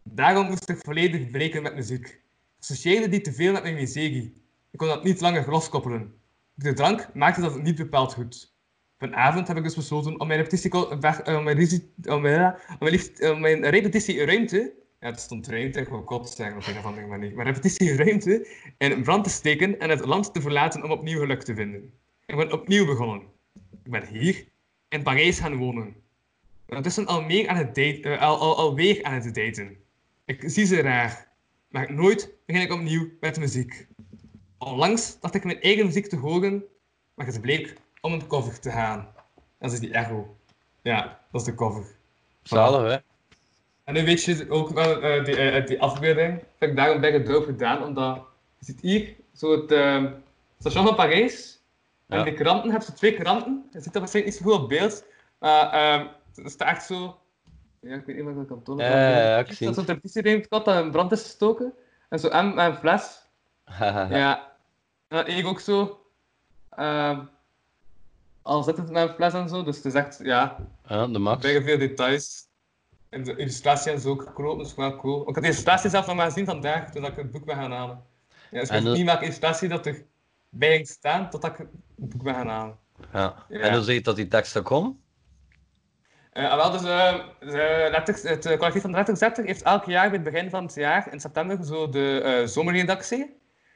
Daarom 0.02 0.46
moest 0.46 0.68
ik 0.68 0.78
volledig 0.78 1.30
breken 1.30 1.62
met 1.62 1.74
muziek. 1.74 2.06
Ik 2.06 2.22
associeerde 2.60 3.08
die 3.08 3.20
te 3.20 3.32
veel 3.32 3.52
met 3.52 3.62
mijn 3.62 3.74
miserie. 3.74 4.42
Ik 4.70 4.78
kon 4.78 4.88
dat 4.88 5.04
niet 5.04 5.20
langer 5.20 5.50
loskoppelen. 5.50 6.14
De 6.54 6.72
drank 6.72 7.14
maakte 7.14 7.40
dat 7.40 7.62
niet 7.62 7.76
bepaald 7.76 8.14
goed. 8.14 8.54
Vanavond 8.98 9.48
heb 9.48 9.56
ik 9.56 9.62
dus 9.62 9.74
besloten 9.74 10.20
om 10.20 10.26
mijn 10.26 10.38
repetitie, 10.38 10.72
om 10.74 11.44
mijn, 11.44 11.56
risi- 11.56 11.90
om 12.04 12.20
mijn, 12.20 12.54
om 13.20 13.40
mijn, 13.40 13.40
mijn 13.40 13.68
repetitieruimte, 13.68 14.74
ja, 15.00 15.06
het 15.10 15.20
stond 15.20 15.48
ruimte, 15.48 15.80
ik 15.80 15.88
wil 15.88 16.04
kot 16.04 16.30
zeggen 16.30 16.56
op 16.56 16.66
een 16.66 16.78
of 16.78 16.84
andere 16.84 17.06
manier, 17.06 17.34
mijn 17.34 17.46
repetitieruimte 17.46 18.48
in 18.78 19.02
brand 19.02 19.24
te 19.24 19.30
steken 19.30 19.78
en 19.78 19.90
het 19.90 20.04
land 20.04 20.34
te 20.34 20.40
verlaten 20.40 20.82
om 20.82 20.90
opnieuw 20.90 21.18
geluk 21.18 21.42
te 21.42 21.54
vinden. 21.54 21.92
Ik 22.26 22.36
ben 22.36 22.52
opnieuw 22.52 22.86
begonnen. 22.86 23.22
Ik 23.84 23.90
ben 23.90 24.06
hier 24.06 24.48
in 24.88 25.02
Parijs 25.02 25.38
gaan 25.38 25.56
wonen. 25.56 25.96
Ondertussen 26.68 27.06
al 27.06 27.22
meer 27.22 27.48
aan 27.48 27.56
het 27.56 27.74
date, 27.74 28.00
eh, 28.02 28.20
al, 28.20 28.56
alweer 28.56 29.04
aan 29.04 29.14
het 29.14 29.34
daten. 29.34 29.76
Ik 30.24 30.42
zie 30.46 30.66
ze 30.66 30.80
raar, 30.80 31.32
maar 31.68 31.92
nooit 31.92 32.34
begin 32.46 32.62
ik 32.62 32.72
opnieuw 32.72 33.10
met 33.20 33.38
muziek. 33.38 33.86
Onlangs 34.58 35.20
dacht 35.20 35.34
ik 35.34 35.44
mijn 35.44 35.60
eigen 35.60 35.86
muziek 35.86 36.06
te 36.06 36.16
horen, 36.16 36.64
maar 37.14 37.26
het 37.26 37.40
bleek 37.40 37.74
om 38.06 38.12
een 38.12 38.26
cover 38.26 38.60
te 38.60 38.70
gaan. 38.70 39.08
Dat 39.58 39.72
is 39.72 39.80
die 39.80 39.92
echo. 39.92 40.36
Ja, 40.82 41.18
dat 41.30 41.40
is 41.40 41.46
de 41.46 41.54
cover. 41.54 41.84
Zalig, 42.42 42.92
hè? 42.92 42.98
En 43.84 43.94
nu 43.94 44.04
weet 44.04 44.24
je 44.24 44.46
ook 44.50 44.68
wel, 44.70 45.00
eh, 45.02 45.24
die, 45.24 45.36
eh, 45.36 45.66
die 45.66 45.80
afbeelding, 45.82 46.42
heb 46.58 46.70
ik 46.70 46.76
daarom 46.76 47.00
bij 47.00 47.12
het 47.12 47.26
dorp 47.26 47.44
gedaan, 47.44 47.82
omdat 47.84 48.16
je 48.58 48.64
ziet 48.64 48.80
hier 48.80 49.14
zo 49.34 49.50
het 49.60 49.72
eh, 49.72 50.04
station 50.58 50.86
van 50.86 50.94
Parijs. 50.94 51.60
En 52.06 52.18
Ja. 52.18 52.24
die 52.24 52.34
kranten, 52.34 52.70
heb 52.70 52.82
je 52.82 52.92
twee 52.92 53.14
kranten. 53.14 53.68
Je 53.72 53.80
ziet 53.80 53.92
dat 53.92 54.02
misschien 54.02 54.24
niet 54.24 54.34
zo 54.34 54.42
goed 54.44 54.52
op 54.62 54.68
beeld, 54.68 55.04
maar 55.38 55.70
ehm, 55.72 56.06
het 56.34 56.50
staat 56.52 56.68
echt 56.68 56.84
zo... 56.86 57.18
Ja, 57.80 57.94
ik 57.94 58.04
weet 58.06 58.16
niet 58.16 58.24
wat 58.24 58.32
ik 58.34 58.38
dat 58.38 58.48
kan 58.48 58.62
tonen. 58.62 58.86
Ja, 58.86 59.38
ik 59.38 59.46
Dat 59.46 59.56
zie 59.56 59.66
zo'n 59.66 59.76
het. 59.76 59.86
repetitieruimte 59.88 60.48
gehad 60.48 60.64
dat 60.64 60.84
in 60.84 60.90
brand 60.90 61.12
is 61.12 61.22
gestoken. 61.22 61.72
En 62.08 62.18
zo 62.18 62.28
en 62.28 62.58
en 62.58 62.66
een 62.70 62.76
fles. 62.76 63.20
Ja. 64.10 64.52
En 65.08 65.16
dan 65.16 65.26
ik 65.26 65.46
ook 65.46 65.60
zo. 65.60 66.00
ehm 66.70 67.20
al 68.46 68.66
het 68.66 68.76
met 68.76 69.08
een 69.08 69.14
fles 69.14 69.32
en 69.32 69.48
zo, 69.48 69.62
dus 69.62 69.76
het 69.76 69.84
is 69.84 69.94
echt, 69.94 70.18
ja, 70.22 70.56
Ja, 70.88 71.06
de 71.06 71.18
max. 71.18 71.42
bijna 71.42 71.62
veel 71.64 71.78
details. 71.78 72.44
En 73.08 73.24
de 73.24 73.36
illustratie 73.36 73.92
en 73.92 74.00
zo 74.00 74.10
ook 74.10 74.22
gekropen, 74.22 74.64
dus 74.64 74.74
wel 74.74 74.96
cool. 74.96 75.20
Ik 75.28 75.34
had 75.34 75.44
de 75.44 75.50
illustratie 75.50 75.90
zelf 75.90 76.06
nog 76.06 76.16
maar 76.16 76.26
gezien 76.26 76.44
vandaag, 76.44 76.90
toen 76.90 77.04
ik 77.04 77.16
het 77.16 77.30
boek 77.30 77.44
ben 77.44 77.56
gaan 77.56 77.72
halen. 77.72 78.02
Ja, 78.50 78.60
dus 78.60 78.70
ik 78.70 78.82
niet 78.82 79.04
welke 79.04 79.22
illustratie 79.24 79.68
dat 79.68 79.86
er 79.86 80.04
bij 80.48 80.72
ging 80.74 80.88
staan, 80.88 81.30
totdat 81.30 81.50
ik 81.50 81.58
het 81.58 81.68
boek 82.10 82.22
ben 82.22 82.34
gaan 82.34 82.48
halen. 82.48 82.78
Ja. 83.12 83.34
Ja. 83.48 83.58
En 83.60 83.74
hoe 83.74 83.82
zie 83.82 83.94
je 83.94 84.00
dat 84.00 84.16
die 84.16 84.28
teksten 84.28 84.62
komen? 84.62 85.00
Eh, 86.32 86.50
ah, 86.50 86.56
wel, 86.56 86.70
dus, 86.70 86.82
eh, 86.82 87.18
de 87.40 87.88
letters- 87.90 88.22
het 88.22 88.46
eh, 88.46 88.56
collectief 88.56 88.82
van 88.82 88.90
de 88.90 88.96
Letterzetter 88.96 89.44
heeft 89.44 89.62
elk 89.62 89.84
jaar 89.84 90.10
bij 90.10 90.18
het 90.18 90.30
begin 90.32 90.50
van 90.50 90.64
het 90.64 90.74
jaar, 90.74 91.12
in 91.12 91.20
september, 91.20 91.64
zo 91.64 91.88
de 91.88 92.20
eh, 92.20 92.46
zomerredactie. 92.46 93.18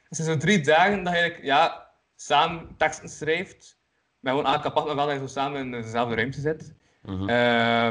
Dus 0.09 0.17
het 0.17 0.27
zijn 0.27 0.39
zo 0.41 0.45
drie 0.45 0.61
dagen 0.61 1.03
dat 1.03 1.13
je 1.13 1.19
eigenlijk, 1.19 1.45
ja, 1.45 1.89
samen 2.15 2.75
teksten 2.77 3.09
schrijft. 3.09 3.79
Maar 4.21 4.33
gewoon 4.33 4.47
apart, 4.47 4.85
maar 4.85 4.95
wel 4.95 5.05
dat 5.05 5.13
je 5.13 5.19
zo 5.19 5.27
samen 5.27 5.59
in 5.59 5.71
dezelfde 5.71 6.15
ruimte 6.15 6.41
zit. 6.41 6.73
Mhm. 7.01 7.29
Eh, 7.29 7.87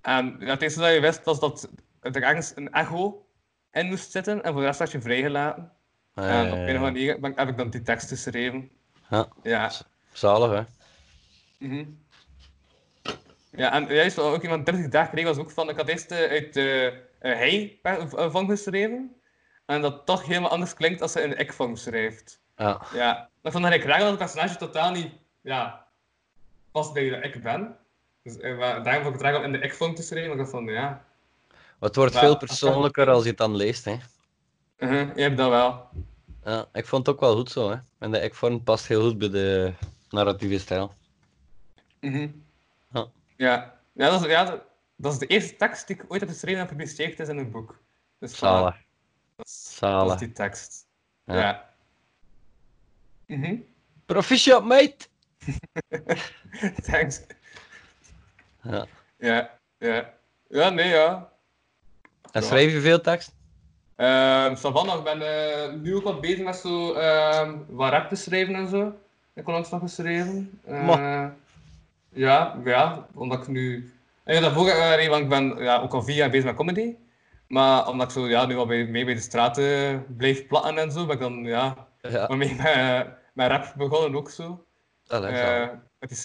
en 0.00 0.36
ja, 0.38 0.46
het 0.46 0.62
eerste 0.62 0.80
dat 0.80 0.92
je 0.92 1.00
wist, 1.00 1.24
was 1.24 1.40
dat 1.40 1.68
er 2.00 2.22
ergens 2.22 2.52
een 2.54 2.72
echo 2.72 3.26
in 3.72 3.86
moest 3.86 4.10
zitten. 4.10 4.42
En 4.42 4.52
voor 4.52 4.60
de 4.60 4.66
rest 4.66 4.78
werd 4.78 4.90
je 4.90 5.00
vrijgelaten. 5.00 5.72
Ja, 6.14 6.22
en 6.22 6.46
ja, 6.46 6.52
op 6.52 6.58
een 6.58 6.76
of 6.76 6.82
andere 6.82 7.18
manier 7.18 7.36
heb 7.36 7.48
ik 7.48 7.56
dan 7.56 7.70
die 7.70 7.82
teksten 7.82 8.16
geschreven. 8.16 8.70
Ja. 9.10 9.28
Ja. 9.42 9.70
Zalig, 10.12 10.50
hè? 10.50 10.62
Mhm. 11.66 11.84
Ja, 13.50 13.72
en 13.72 13.94
juist 13.94 14.16
wat 14.16 14.34
ook 14.34 14.42
iemand 14.42 14.66
30 14.66 14.88
dagen 14.88 15.10
kreeg 15.10 15.24
was 15.24 15.36
ook 15.36 15.50
van, 15.50 15.68
ik 15.68 15.76
had 15.76 15.88
eerst 15.88 16.10
eh, 16.10 16.30
uit 16.30 16.56
uh, 16.56 16.90
hij-vorm 17.18 18.48
geschreven. 18.48 19.14
En 19.66 19.80
dat 19.80 20.06
toch 20.06 20.26
helemaal 20.26 20.50
anders 20.50 20.74
klinkt 20.74 21.02
als 21.02 21.12
ze 21.12 21.22
in 21.22 21.30
de 21.30 21.36
ik-vorm 21.36 21.76
schrijft. 21.76 22.40
Ja. 22.56 22.80
Ja, 22.94 23.30
ik 23.42 23.52
vond 23.52 23.66
ik 23.66 23.84
raar 23.84 23.98
dat 23.98 24.08
het 24.08 24.18
personage 24.18 24.56
totaal 24.56 24.92
niet, 24.92 25.12
ja, 25.40 25.86
past 26.70 26.92
bij 26.92 27.08
de 27.08 27.16
ik 27.16 27.42
ben. 27.42 27.76
Dus 28.22 28.38
eh, 28.38 28.58
daarom 28.58 29.02
vond 29.02 29.06
ik 29.06 29.12
het 29.12 29.20
raar 29.20 29.36
om 29.36 29.42
in 29.44 29.52
de 29.52 29.58
ik-vorm 29.60 29.94
te 29.94 30.02
schrijven. 30.02 30.28
Maar 30.28 30.38
ik 30.38 30.50
dacht 30.50 30.64
van, 30.64 30.72
ja, 30.74 31.04
het 31.80 31.96
wordt 31.96 32.12
Maar- 32.14 32.22
veel 32.22 32.36
persoonlijker 32.36 33.08
als 33.10 33.22
je 33.22 33.28
het 33.28 33.38
dan 33.38 33.56
leest, 33.56 33.84
hè? 33.84 33.96
uh 34.78 35.14
je 35.16 35.22
hebt 35.22 35.36
dat 35.36 35.48
wel. 35.48 35.88
Ja, 36.44 36.66
ik 36.72 36.86
vond 36.86 37.06
het 37.06 37.14
ook 37.14 37.20
wel 37.20 37.36
goed 37.36 37.50
zo, 37.50 37.70
hè? 37.70 37.76
En 37.98 38.10
de 38.10 38.20
ik-vorm 38.20 38.62
past 38.62 38.86
heel 38.86 39.02
goed 39.02 39.18
bij 39.18 39.28
de 39.28 39.72
narratieve 40.10 40.58
stijl. 40.58 40.94
Mhm. 42.00 42.28
Ja. 42.92 43.06
Ja, 43.36 43.78
ja, 43.92 44.10
dat 44.10 44.20
is, 44.24 44.26
ja 44.30 44.44
dat, 44.44 44.62
dat 44.96 45.12
is 45.12 45.18
de 45.18 45.26
eerste 45.26 45.56
tekst 45.56 45.86
die 45.86 45.96
ik 45.96 46.04
ooit 46.08 46.20
heb 46.20 46.30
geschreven 46.30 46.60
en 46.60 46.68
gepubliceerd 46.68 47.20
is 47.20 47.28
in 47.28 47.38
een 47.38 47.50
boek. 47.50 47.78
Dus 48.18 48.38
Zalig. 48.38 48.76
dat 49.36 49.46
is, 49.46 49.76
dat 49.80 50.12
is 50.12 50.18
die 50.18 50.32
tekst. 50.32 50.86
Ja. 51.24 51.34
Ja. 51.34 51.70
Mhm. 53.26 53.56
Proficiat, 54.06 54.64
mate! 54.64 55.06
Thanks. 56.86 57.20
Ja. 58.62 58.86
Ja, 59.18 59.50
ja. 59.78 60.14
Ja, 60.48 60.70
nee, 60.70 60.88
ja. 60.88 61.32
En 62.32 62.42
schrijf 62.42 62.72
je 62.72 62.80
veel 62.80 63.00
tekst? 63.00 63.34
Ehm 63.96 64.56
Savannah, 64.56 64.98
ik 64.98 65.04
ben 65.04 65.22
eh, 65.22 65.72
nu 65.72 65.94
ook 65.94 66.02
wat 66.02 66.20
bezig 66.20 66.44
met 66.44 66.56
zo 66.56 66.92
ehm 66.92 67.56
wat 67.68 67.90
rap 67.90 68.08
te 68.08 68.16
schrijven 68.16 68.54
en 68.54 68.68
zo. 68.68 68.86
Ik 68.86 68.94
heb 69.34 69.46
langs 69.46 69.70
nog 69.70 69.80
geschreven. 69.80 70.60
Ma. 70.66 71.34
ja, 72.12 72.60
ja, 72.64 73.06
omdat 73.14 73.42
ik 73.42 73.48
nu... 73.48 73.92
En 74.24 74.34
ja, 74.34 74.40
daarvoor, 74.40 74.68
eh, 74.68 75.08
want 75.08 75.22
ik 75.22 75.28
ben 75.28 75.56
ja, 75.58 75.78
ook 75.80 75.92
al 75.92 76.02
vier 76.02 76.14
jaar 76.16 76.30
bezig 76.30 76.44
met 76.44 76.54
comedy. 76.54 76.94
Maar 77.46 77.88
omdat 77.88 78.06
ik 78.06 78.12
zo 78.12 78.28
ja, 78.28 78.46
nu 78.46 78.56
al 78.56 78.66
bij, 78.66 78.84
mee 78.84 79.04
bij 79.04 79.14
de 79.14 79.20
straten 79.20 80.04
blijf 80.16 80.46
platten 80.46 80.78
en 80.78 80.92
zo, 80.92 81.06
ben 81.06 81.14
ik 81.14 81.20
dan 81.20 81.44
ja, 81.44 81.88
Ja. 82.02 82.26
met, 82.36 82.58
met 83.32 83.50
rap 83.50 83.74
begonnen 83.76 84.14
ook 84.14 84.30
zo. 84.30 84.64
Eh, 85.10 85.36
zalig. 85.36 85.70
met 85.98 86.08
die 86.08 86.16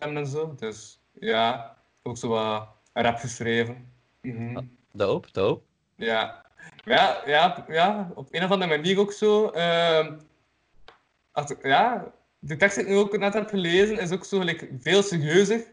en 0.00 0.26
zo. 0.26 0.54
Dus 0.54 1.00
ja, 1.12 1.76
ook 2.02 2.16
zo 2.16 2.28
wat 2.28 2.68
rap 2.92 3.16
geschreven. 3.18 3.92
Dope, 4.92 5.28
dope. 5.32 5.62
Ja. 5.96 6.48
Ja, 6.84 7.22
ja, 7.26 7.64
ja, 7.68 8.10
op 8.14 8.28
een 8.30 8.44
of 8.44 8.50
andere 8.50 8.76
manier 8.76 8.98
ook 8.98 9.12
zo. 9.12 9.48
ehm, 9.48 10.18
als, 11.32 11.54
ja, 11.62 12.12
de 12.38 12.56
tekst 12.56 12.76
die 12.76 12.84
ik 12.84 12.90
nu 12.90 12.96
ook 12.96 13.18
net 13.18 13.34
heb 13.34 13.48
gelezen 13.48 13.98
is 13.98 14.10
ook 14.10 14.24
zo 14.24 14.38
gelijk, 14.38 14.68
veel 14.80 15.02
serieuzer 15.02 15.64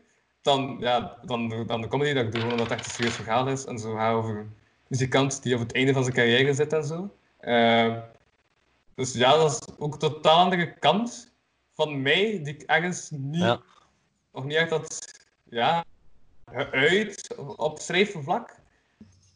dan, 0.41 0.77
ja, 0.79 1.17
dan, 1.25 1.49
de, 1.49 1.65
dan 1.65 1.81
de 1.81 1.87
comedy 1.87 2.13
dat 2.13 2.25
ik 2.25 2.31
doe, 2.31 2.43
omdat 2.43 2.59
het 2.59 2.71
echt 2.71 2.85
een 2.85 2.91
serieus 2.91 3.15
verhaal 3.15 3.47
is. 3.47 3.65
En 3.65 3.79
zo 3.79 3.95
gaat 3.95 4.13
over 4.13 4.37
een 4.37 4.55
muzikant 4.87 5.43
die 5.43 5.53
op 5.53 5.59
het 5.59 5.73
einde 5.73 5.93
van 5.93 6.03
zijn 6.03 6.15
carrière 6.15 6.53
zit 6.53 6.73
en 6.73 6.83
zo. 6.83 7.15
Ehm, 7.39 7.99
dus 8.95 9.13
ja, 9.13 9.37
dat 9.37 9.51
is 9.51 9.75
ook 9.77 9.93
een 9.93 9.99
totaal 9.99 10.43
andere 10.43 10.73
kant 10.79 11.35
van 11.77 12.01
mij, 12.01 12.39
die 12.43 12.53
ik 12.53 12.61
ergens 12.61 13.09
niet, 13.09 13.41
Ja. 13.41 13.61
nog 14.33 14.45
niet 14.45 14.55
echt 14.57 14.69
had 14.69 15.11
ja, 15.43 15.85
geuit 16.51 17.35
op 17.55 17.79
schrijfvlak. 17.79 18.55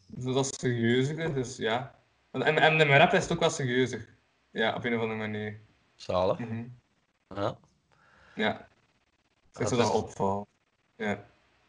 Dus 0.06 0.34
dat 0.34 0.44
is 0.44 0.58
serieuzer, 0.58 1.34
dus 1.34 1.56
ja. 1.56 1.94
En, 2.30 2.42
en, 2.42 2.58
en 2.58 2.70
in 2.80 2.86
mijn 2.86 2.98
rap 2.98 3.12
is 3.12 3.22
het 3.22 3.32
ook 3.32 3.40
wel 3.40 3.50
serieuzer. 3.50 4.08
Ja, 4.50 4.74
op 4.74 4.84
een 4.84 4.94
of 4.94 5.00
andere 5.00 5.18
manier. 5.18 5.60
Zalig. 5.94 6.38
Mhm. 6.38 6.64
Ja. 7.34 7.58
Ja. 8.34 8.52
Dat 8.52 9.62
Dat 9.62 9.62
is 9.72 9.78
is- 9.78 9.84
dat 9.84 9.92
opval. 9.94 10.46
Ja. 10.96 11.24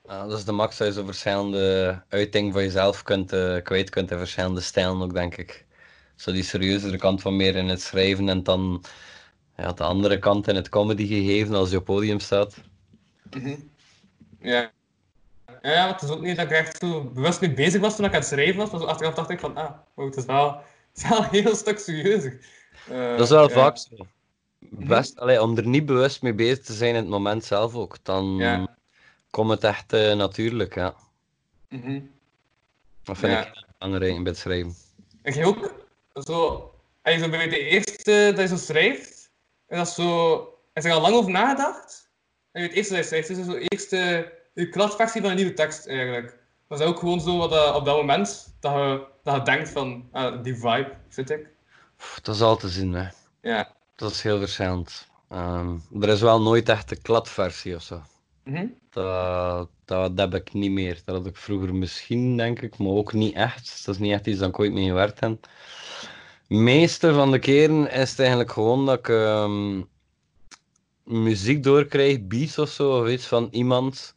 Ja, 0.07 0.27
dat 0.27 0.37
is 0.37 0.45
de 0.45 0.51
max 0.51 0.77
dat 0.77 0.87
je 0.87 0.93
zo 0.93 1.05
verschillende 1.05 2.01
uitingen 2.09 2.53
van 2.53 2.63
jezelf 2.63 3.03
kunt, 3.03 3.31
eh, 3.33 3.61
kwijt 3.61 3.89
kunt 3.89 4.11
in 4.11 4.17
verschillende 4.17 4.61
stijlen 4.61 5.01
ook, 5.01 5.13
denk 5.13 5.35
ik. 5.37 5.65
Zo 6.15 6.31
die 6.31 6.43
serieuzere 6.43 6.97
kant 6.97 7.21
van 7.21 7.35
meer 7.35 7.55
in 7.55 7.67
het 7.67 7.81
schrijven 7.81 8.29
en 8.29 8.43
dan 8.43 8.83
ja, 9.63 9.73
de 9.73 9.83
andere 9.83 10.19
kant 10.19 10.47
in 10.47 10.55
het 10.55 10.69
comedy 10.69 11.07
gegeven 11.07 11.55
als 11.55 11.69
je 11.71 11.77
op 11.77 11.85
podium 11.85 12.19
staat. 12.19 12.55
Mhm. 13.31 13.55
Ja. 14.39 14.71
Ja, 15.61 15.91
het 15.91 16.01
is 16.01 16.09
ook 16.09 16.21
niet 16.21 16.35
dat 16.35 16.45
ik 16.45 16.51
echt 16.51 16.77
zo 16.79 17.03
bewust 17.03 17.41
mee 17.41 17.53
bezig 17.53 17.81
was 17.81 17.95
toen 17.95 18.05
ik 18.05 18.11
aan 18.13 18.19
het 18.19 18.27
schrijven 18.27 18.55
was. 18.57 18.69
Maar 18.71 18.79
zo 18.79 18.85
achteraf 18.85 19.13
dacht 19.13 19.29
ik 19.29 19.39
van, 19.39 19.55
ah, 19.55 19.71
wow, 19.93 20.05
het 20.05 20.15
is 20.15 20.25
wel, 20.25 20.47
het 20.93 21.03
is 21.03 21.09
wel 21.09 21.17
een 21.23 21.29
heel 21.29 21.55
stuk 21.55 21.79
serieuzer. 21.79 22.39
Eh, 22.89 23.09
Dat 23.09 23.19
is 23.19 23.29
wel 23.29 23.47
ja. 23.49 23.53
vaak 23.55 23.77
zo. 23.77 23.95
Best, 24.69 25.19
allee, 25.19 25.41
om 25.41 25.57
er 25.57 25.67
niet 25.67 25.85
bewust 25.85 26.21
mee 26.21 26.33
bezig 26.33 26.59
te 26.59 26.73
zijn 26.73 26.89
in 26.89 27.01
het 27.01 27.07
moment 27.09 27.45
zelf 27.45 27.75
ook, 27.75 27.97
dan 28.03 28.35
Ja. 28.37 28.75
komt 29.29 29.49
het 29.49 29.63
echt 29.63 29.93
eh, 29.93 30.13
natuurlijk, 30.15 30.75
ja. 30.75 30.93
Mhm. 31.69 31.99
Dat 33.03 33.17
vind 33.17 33.31
Ja. 33.31 33.45
ik 33.47 33.65
belangrijk 33.77 34.15
bij 34.23 34.31
het 34.31 34.37
schrijven. 34.37 34.75
Ik 35.23 35.33
heb 35.33 35.45
ook 35.45 35.73
zo, 36.13 36.71
als 37.01 37.13
je 37.13 37.19
zo 37.19 37.29
bij 37.29 37.49
de 37.49 37.59
eerste 37.59 38.31
dat 38.35 38.49
je 38.49 38.57
zo 38.57 38.63
schrijft, 38.63 39.12
is 39.73 39.79
dat 39.79 39.89
zo, 39.89 40.47
is 40.73 40.85
er 40.85 40.91
al 40.91 41.01
lang 41.01 41.15
over 41.15 41.31
nagedacht? 41.31 42.09
En 42.51 42.61
je 42.61 42.67
het 42.67 42.77
eerste 42.77 42.93
dat 42.93 43.01
je 43.01 43.07
schrijft, 43.07 43.29
is 43.29 43.45
zo 43.45 43.53
eerste, 43.53 44.31
je 44.53 44.69
krachtversie 44.69 45.21
van 45.21 45.29
een 45.29 45.35
nieuwe 45.35 45.53
tekst 45.53 45.87
eigenlijk. 45.87 46.37
Dat 46.67 46.79
is 46.79 46.85
ook 46.85 46.99
gewoon 46.99 47.21
zo 47.21 47.37
wat 47.37 47.51
eh, 47.51 47.75
op 47.75 47.85
dat 47.85 47.95
moment, 47.95 48.55
dat 48.59 48.73
je, 48.73 49.05
dat 49.23 49.35
je 49.35 49.41
denkt 49.41 49.69
van, 49.69 50.09
ah, 50.11 50.43
die 50.43 50.55
vibe 50.55 50.93
zit 51.09 51.29
ik. 51.29 51.47
Dat 52.21 52.35
is 52.35 52.41
al 52.41 52.57
te 52.57 52.69
zien, 52.69 52.93
hè. 52.93 53.07
Ja. 53.41 53.73
Dat 53.95 54.11
is 54.11 54.21
heel 54.21 54.39
verschillend. 54.39 55.07
Ehm, 55.29 55.77
er 56.01 56.09
is 56.09 56.21
wel 56.21 56.41
nooit 56.41 56.69
echt 56.69 56.91
een 56.91 57.01
kladversie 57.01 57.75
of 57.75 57.81
zo. 57.81 58.01
Mhm. 58.43 58.65
Dat, 58.89 59.69
dat, 59.85 60.17
dat 60.17 60.31
heb 60.31 60.41
ik 60.41 60.53
niet 60.53 60.71
meer. 60.71 61.01
Dat 61.05 61.15
had 61.15 61.25
ik 61.25 61.37
vroeger 61.37 61.75
misschien, 61.75 62.37
denk 62.37 62.61
ik, 62.61 62.77
maar 62.77 62.91
ook 62.91 63.13
niet 63.13 63.35
echt. 63.35 63.85
Dat 63.85 63.95
is 63.95 64.01
niet 64.01 64.11
echt 64.11 64.27
iets 64.27 64.39
dat 64.39 64.49
ik 64.49 64.59
ooit 64.59 64.73
mee 64.73 64.87
gewerkt 64.87 65.19
heb. 65.19 65.47
Meeste 66.53 67.13
van 67.13 67.31
de 67.31 67.39
keren 67.39 67.91
is 67.91 68.09
het 68.09 68.19
eigenlijk 68.19 68.51
gewoon 68.51 68.85
dat 68.85 68.99
ik 68.99 69.09
ehm, 69.09 69.81
muziek 71.03 71.63
doorkrijg, 71.63 72.27
beats 72.27 72.57
of 72.57 72.69
zo, 72.69 73.01
of 73.01 73.09
iets 73.09 73.25
van 73.25 73.47
iemand. 73.51 74.15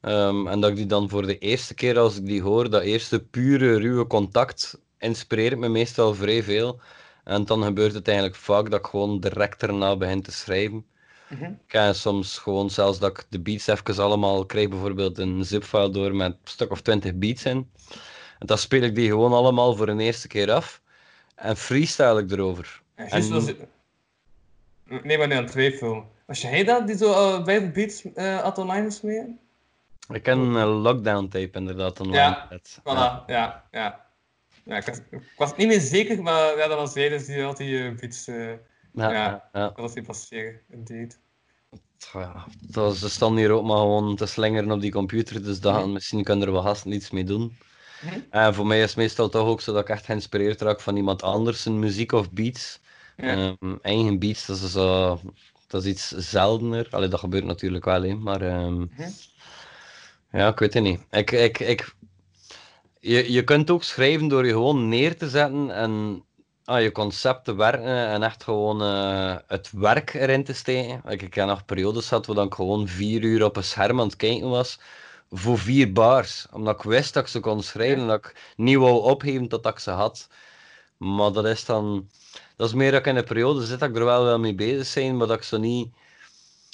Ehm, 0.00 0.46
en 0.46 0.60
dat 0.60 0.70
ik 0.70 0.76
die 0.76 0.86
dan 0.86 1.08
voor 1.08 1.26
de 1.26 1.38
eerste 1.38 1.74
keer 1.74 1.98
als 1.98 2.16
ik 2.16 2.26
die 2.26 2.42
hoor, 2.42 2.70
dat 2.70 2.82
eerste 2.82 3.24
pure, 3.24 3.78
ruwe 3.78 4.06
contact, 4.06 4.80
inspireert 4.98 5.58
me 5.58 5.68
meestal 5.68 6.14
vrij 6.14 6.42
veel. 6.42 6.80
En 7.24 7.44
dan 7.44 7.62
gebeurt 7.62 7.94
het 7.94 8.08
eigenlijk 8.08 8.38
vaak 8.38 8.70
dat 8.70 8.78
ik 8.78 8.86
gewoon 8.86 9.20
direct 9.20 9.62
erna 9.62 9.96
begin 9.96 10.22
te 10.22 10.32
schrijven. 10.32 10.86
Mhm. 11.28 11.44
Ik 11.44 11.58
ken 11.66 11.94
soms 11.94 12.38
gewoon 12.38 12.70
zelfs 12.70 12.98
dat 12.98 13.10
ik 13.10 13.26
de 13.28 13.40
beats 13.40 13.66
even 13.66 14.02
allemaal 14.02 14.46
krijg, 14.46 14.68
bijvoorbeeld 14.68 15.18
een 15.18 15.44
zip-file 15.44 15.90
door 15.90 16.14
met 16.14 16.30
een 16.30 16.38
stuk 16.44 16.70
of 16.70 16.80
20 16.80 17.14
beats 17.14 17.44
in. 17.44 17.70
En 18.38 18.46
dan 18.46 18.58
speel 18.58 18.82
ik 18.82 18.94
die 18.94 19.08
gewoon 19.08 19.32
allemaal 19.32 19.76
voor 19.76 19.88
een 19.88 20.00
eerste 20.00 20.28
keer 20.28 20.52
af. 20.52 20.80
En 21.38 21.56
freestyle 21.56 22.20
ik 22.22 22.30
erover. 22.30 22.82
Ja, 22.96 23.04
En- 23.08 23.32
als 23.32 23.46
je- 23.46 23.66
Nee, 25.02 25.18
maar 25.18 25.28
nu 25.28 25.34
aan 25.34 25.46
twijfel. 25.46 26.12
Was 26.26 26.40
jij 26.40 26.64
dat 26.64 26.86
die 26.86 26.96
zo 26.96 27.10
uh, 27.38 27.44
bij 27.44 27.60
de 27.60 27.68
beats 27.70 28.12
eh 28.12 28.38
had 28.40 28.58
online 28.58 28.84
gesmeten? 28.84 29.38
Ik 30.12 30.22
ken 30.22 30.38
een 30.38 30.66
lockdown 30.66 31.28
tape 31.28 31.58
inderdaad 31.58 32.00
online. 32.00 32.18
Ja. 32.18 32.48
Voilà, 32.80 33.24
ja, 33.26 33.64
ja. 33.70 34.04
ja 34.64 34.76
ik, 34.76 34.84
was, 34.86 34.96
ik 35.10 35.32
was 35.36 35.56
niet 35.56 35.66
meer 35.68 35.80
zeker, 35.80 36.22
maar 36.22 36.56
ja, 36.56 36.66
dat 36.68 36.78
was 36.78 36.94
jij, 36.94 37.08
dus 37.08 37.26
die 37.26 37.42
had 37.42 37.56
die 37.56 37.84
eh, 37.84 37.94
beats, 37.94 38.26
eh, 38.26 38.46
Ja, 38.46 38.56
Ja. 38.92 39.10
ja, 39.12 39.48
ja. 39.52 39.66
dat 39.68 39.76
was 39.76 39.94
die 39.94 40.02
passeren, 40.02 40.60
indeed. 40.70 41.18
Ja, 42.12 42.44
dat 42.60 42.96
staan 42.96 43.36
hier 43.36 43.50
ook 43.50 43.64
maar 43.64 43.76
gewoon 43.76 44.16
te 44.16 44.26
slingeren 44.26 44.70
op 44.70 44.80
die 44.80 44.90
computer, 44.92 45.42
dus 45.42 45.60
Mhm. 45.60 45.92
misschien 45.92 46.24
kunnen 46.24 46.46
er 46.46 46.52
wel 46.52 46.62
gasten 46.62 46.92
iets 46.92 47.10
mee 47.10 47.24
doen. 47.24 47.56
Mhm. 48.00 48.20
En 48.30 48.54
voor 48.54 48.66
mij 48.66 48.78
is 48.82 48.88
het 48.88 48.96
meestal 48.96 49.28
toch 49.28 49.46
ook 49.46 49.60
zo 49.60 49.72
dat 49.72 49.82
ik 49.82 49.88
echt 49.88 50.04
geïnspireerd 50.04 50.60
raak 50.60 50.80
van 50.80 50.96
iemand 50.96 51.22
anders 51.22 51.62
zijn 51.62 51.78
muziek 51.78 52.12
of 52.12 52.30
beats. 52.30 52.80
Ja. 53.16 53.24
Ehm, 53.60 53.74
eigen 53.82 54.18
beats, 54.18 54.46
dat 54.46 54.56
is, 54.56 54.72
zo, 54.72 55.20
dat 55.66 55.82
is 55.84 55.90
iets 55.90 56.08
zeldener. 56.08 56.86
Allee, 56.90 57.08
dat 57.08 57.20
gebeurt 57.20 57.44
natuurlijk 57.44 57.84
wel, 57.84 58.02
hè, 58.02 58.14
maar 58.14 58.40
ehm, 58.40 58.78
Mhm. 58.78 59.10
ja, 60.32 60.48
ik 60.48 60.58
weet 60.58 60.74
het 60.74 60.82
niet. 60.82 61.00
Ik, 61.10 61.30
ik, 61.30 61.58
ik, 61.58 61.94
je, 63.00 63.32
je 63.32 63.44
kunt 63.44 63.70
ook 63.70 63.82
schrijven 63.82 64.28
door 64.28 64.46
je 64.46 64.52
gewoon 64.52 64.88
neer 64.88 65.16
te 65.16 65.28
zetten 65.28 65.70
en 65.70 66.22
aan 66.64 66.82
je 66.82 66.92
concept 66.92 67.44
te 67.44 67.54
werken 67.54 68.06
en 68.08 68.22
echt 68.22 68.44
gewoon 68.44 68.82
eh, 68.82 69.36
het 69.46 69.70
werk 69.72 70.14
erin 70.14 70.44
te 70.44 70.52
steken. 70.52 71.02
Ik, 71.08 71.22
ik 71.22 71.34
heb 71.34 71.46
nog 71.46 71.64
periodes 71.64 72.08
gehad 72.08 72.26
waar 72.26 72.36
dan 72.36 72.46
ik 72.46 72.54
gewoon 72.54 72.88
vier 72.88 73.22
uur 73.22 73.44
op 73.44 73.56
een 73.56 73.64
scherm 73.64 74.00
aan 74.00 74.06
het 74.06 74.16
kijken 74.16 74.48
was 74.48 74.78
voor 75.30 75.58
vier 75.58 75.92
bars. 75.92 76.46
Omdat 76.52 76.76
ik 76.76 76.82
wist 76.82 77.14
dat 77.14 77.22
ik 77.22 77.28
ze 77.28 77.40
kon 77.40 77.62
schrijven 77.62 78.00
en 78.00 78.06
dat 78.06 78.18
ik 78.24 78.52
niet 78.56 78.76
wou 78.76 79.02
opgeven 79.02 79.48
totdat 79.48 79.72
ik 79.72 79.78
ze 79.78 79.90
had. 79.90 80.28
Maar 80.96 81.32
dat 81.32 81.44
is 81.46 81.64
dan... 81.64 82.08
Dat 82.56 82.68
is 82.68 82.74
meer 82.74 82.90
dat 82.90 83.00
ik 83.00 83.06
in 83.06 83.16
een 83.16 83.24
periode 83.24 83.64
zit 83.66 83.78
dat 83.80 83.88
ik 83.88 83.96
er 83.96 84.04
wel, 84.04 84.24
wel 84.24 84.38
mee 84.38 84.54
bezig 84.54 84.94
ben, 84.94 85.16
maar 85.16 85.26
dat 85.26 85.36
ik 85.36 85.42
zo 85.42 85.58
niet... 85.58 85.88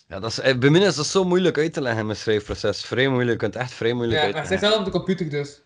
Ja, 0.08 0.20
dat 0.20 0.30
is, 0.30 0.38
eh, 0.40 0.58
bij 0.58 0.70
mij 0.70 0.80
is 0.80 0.94
dat 0.94 1.06
zo 1.06 1.24
moeilijk 1.24 1.58
uit 1.58 1.72
te 1.72 1.80
leggen 1.80 2.00
in 2.00 2.06
mijn 2.06 2.18
schrijfproces. 2.18 2.84
Vrij 2.84 3.08
moeilijk, 3.08 3.30
je 3.30 3.36
kunt 3.36 3.54
het 3.54 3.62
echt 3.62 3.72
vrij 3.72 3.92
moeilijk 3.92 4.20
Ja, 4.20 4.26
maar 4.26 4.34
uitleggen. 4.34 4.58
zij 4.58 4.68
wel 4.70 4.78
op 4.78 4.84
de 4.84 4.98
computer 4.98 5.30
dus. 5.30 5.62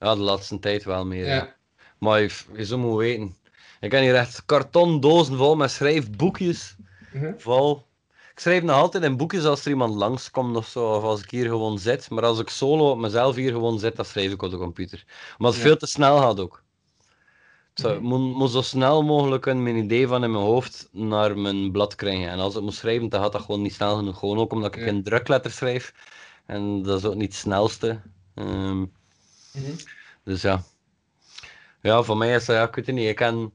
Ja, 0.00 0.14
de 0.14 0.20
laatste 0.20 0.58
tijd 0.58 0.84
wel 0.84 1.06
meer. 1.06 1.26
ja. 1.26 1.34
Ja. 1.34 1.54
Maar 1.98 2.20
je, 2.20 2.30
je 2.56 2.64
zou 2.64 2.80
moeten 2.80 2.98
weten. 2.98 3.36
Ik 3.80 3.92
heb 3.92 4.00
hier 4.00 4.14
echt 4.14 4.42
kartondozen 4.46 5.36
vol 5.36 5.56
met 5.56 5.70
schrijfboekjes. 5.70 6.76
Mhm. 7.12 7.32
Vol. 7.38 7.84
Ik 8.36 8.42
schrijf 8.42 8.62
nog 8.62 8.76
altijd 8.76 9.04
in 9.04 9.16
boekjes 9.16 9.44
als 9.44 9.64
er 9.64 9.70
iemand 9.70 9.94
langskomt 9.94 10.56
of 10.56 10.66
zo, 10.68 10.92
of 10.94 11.02
als 11.02 11.22
ik 11.22 11.30
hier 11.30 11.46
gewoon 11.46 11.78
zit. 11.78 12.10
Maar 12.10 12.24
als 12.24 12.38
ik 12.38 12.48
solo 12.48 12.96
mezelf 12.96 13.34
hier 13.34 13.52
gewoon 13.52 13.78
zit, 13.78 13.96
dan 13.96 14.04
schrijf 14.04 14.32
ik 14.32 14.42
op 14.42 14.50
de 14.50 14.56
computer. 14.56 15.04
Maar 15.38 15.48
het 15.48 15.56
Ja. 15.56 15.62
veel 15.64 15.76
te 15.76 15.86
snel 15.86 16.18
gaat 16.18 16.40
ook. 16.40 16.62
Zou- 17.74 18.00
Mhm. 18.00 18.04
moet, 18.36 18.50
zo 18.50 18.62
snel 18.62 19.02
mogelijk 19.02 19.46
een 19.46 19.62
mijn 19.62 19.76
idee 19.76 20.06
van 20.06 20.24
in 20.24 20.30
mijn 20.30 20.44
hoofd 20.44 20.88
naar 20.92 21.38
mijn 21.38 21.70
blad 21.70 21.94
krijgen. 21.94 22.28
En 22.28 22.38
als 22.38 22.54
ik 22.56 22.62
moet 22.62 22.74
schrijven, 22.74 23.08
dan 23.08 23.20
gaat 23.22 23.32
dat 23.32 23.42
gewoon 23.42 23.62
niet 23.62 23.74
snel 23.74 23.96
genoeg. 23.96 24.18
Gewoon 24.18 24.38
ook 24.38 24.52
omdat 24.52 24.74
ik 24.74 24.80
Ja. 24.80 24.86
in 24.86 25.02
drukletters 25.02 25.56
schrijf. 25.56 25.94
En 26.46 26.82
dat 26.82 26.98
is 26.98 27.04
ook 27.04 27.14
niet 27.14 27.32
het 27.32 27.40
snelste. 27.40 28.00
Ehm, 28.34 28.78
Mhm. 28.78 28.86
dus 30.24 30.42
ja. 30.42 30.62
Ja, 31.82 32.02
voor 32.02 32.16
mij 32.16 32.34
is 32.34 32.44
dat, 32.44 32.56
ja, 32.56 32.62
ik 32.68 32.74
weet 32.74 32.86
het 32.86 32.94
niet. 32.94 33.08
Ik 33.08 33.16
kan, 33.16 33.52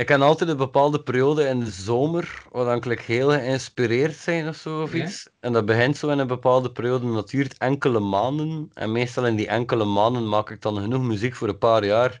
ik 0.00 0.06
kan 0.06 0.22
altijd 0.22 0.50
een 0.50 0.56
bepaalde 0.56 1.02
periode 1.02 1.44
in 1.44 1.60
de 1.60 1.70
zomer, 1.70 2.42
waar 2.52 2.64
dan 2.80 2.90
ik 2.90 3.00
heel 3.00 3.30
geïnspireerd 3.30 4.16
zijn 4.16 4.48
of 4.48 4.56
zo 4.56 4.82
of 4.82 4.92
Ja. 4.92 5.04
iets. 5.04 5.28
En 5.40 5.52
dat 5.52 5.64
begint 5.66 5.96
zo 5.96 6.08
in 6.08 6.18
een 6.18 6.26
bepaalde 6.26 6.72
periode, 6.72 7.06
en 7.06 7.12
dat 7.12 7.30
duurt 7.30 7.58
enkele 7.58 7.98
maanden. 8.00 8.70
En 8.74 8.92
meestal 8.92 9.26
in 9.26 9.36
die 9.36 9.46
enkele 9.48 9.84
maanden 9.84 10.28
maak 10.28 10.50
ik 10.50 10.62
dan 10.62 10.80
genoeg 10.80 11.02
muziek 11.02 11.34
voor 11.34 11.48
een 11.48 11.58
paar 11.58 11.84
jaar. 11.84 12.20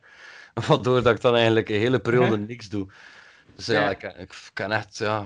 Waardoor 0.68 1.02
dat 1.02 1.14
ik 1.14 1.20
dan 1.20 1.34
eigenlijk 1.34 1.68
een 1.68 1.78
hele 1.78 1.98
periode 2.00 2.38
niks 2.38 2.68
doe. 2.68 2.86
Dus 3.56 3.66
ja, 3.66 3.72
Ja. 3.80 3.90
ik, 3.90 4.02
ik 4.02 4.50
kan 4.52 4.72
echt, 4.72 4.98
ja. 4.98 5.24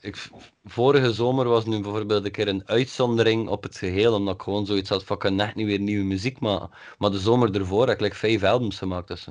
Ik, 0.00 0.28
vorige 0.64 1.12
zomer 1.12 1.48
was 1.48 1.64
nu 1.64 1.80
bijvoorbeeld 1.80 2.24
een 2.24 2.30
keer 2.30 2.48
een 2.48 2.62
uitzondering 2.68 3.48
op 3.48 3.62
het 3.62 3.76
geheel, 3.76 4.14
omdat 4.14 4.34
ik 4.34 4.42
gewoon 4.42 4.66
zoiets 4.66 4.88
had 4.88 5.04
van 5.04 5.16
ik 5.16 5.22
kan 5.22 5.34
net 5.34 5.54
niet 5.54 5.66
weer 5.66 5.80
nieuwe 5.80 6.04
muziek 6.04 6.40
maken. 6.40 6.70
Maar 6.98 7.10
de 7.10 7.18
zomer 7.18 7.54
ervoor 7.54 7.86
heb 7.86 7.94
ik 7.94 8.00
like, 8.00 8.16
vijf 8.16 8.42
albums 8.42 8.78
gemaakt. 8.78 9.08
Dus, 9.08 9.26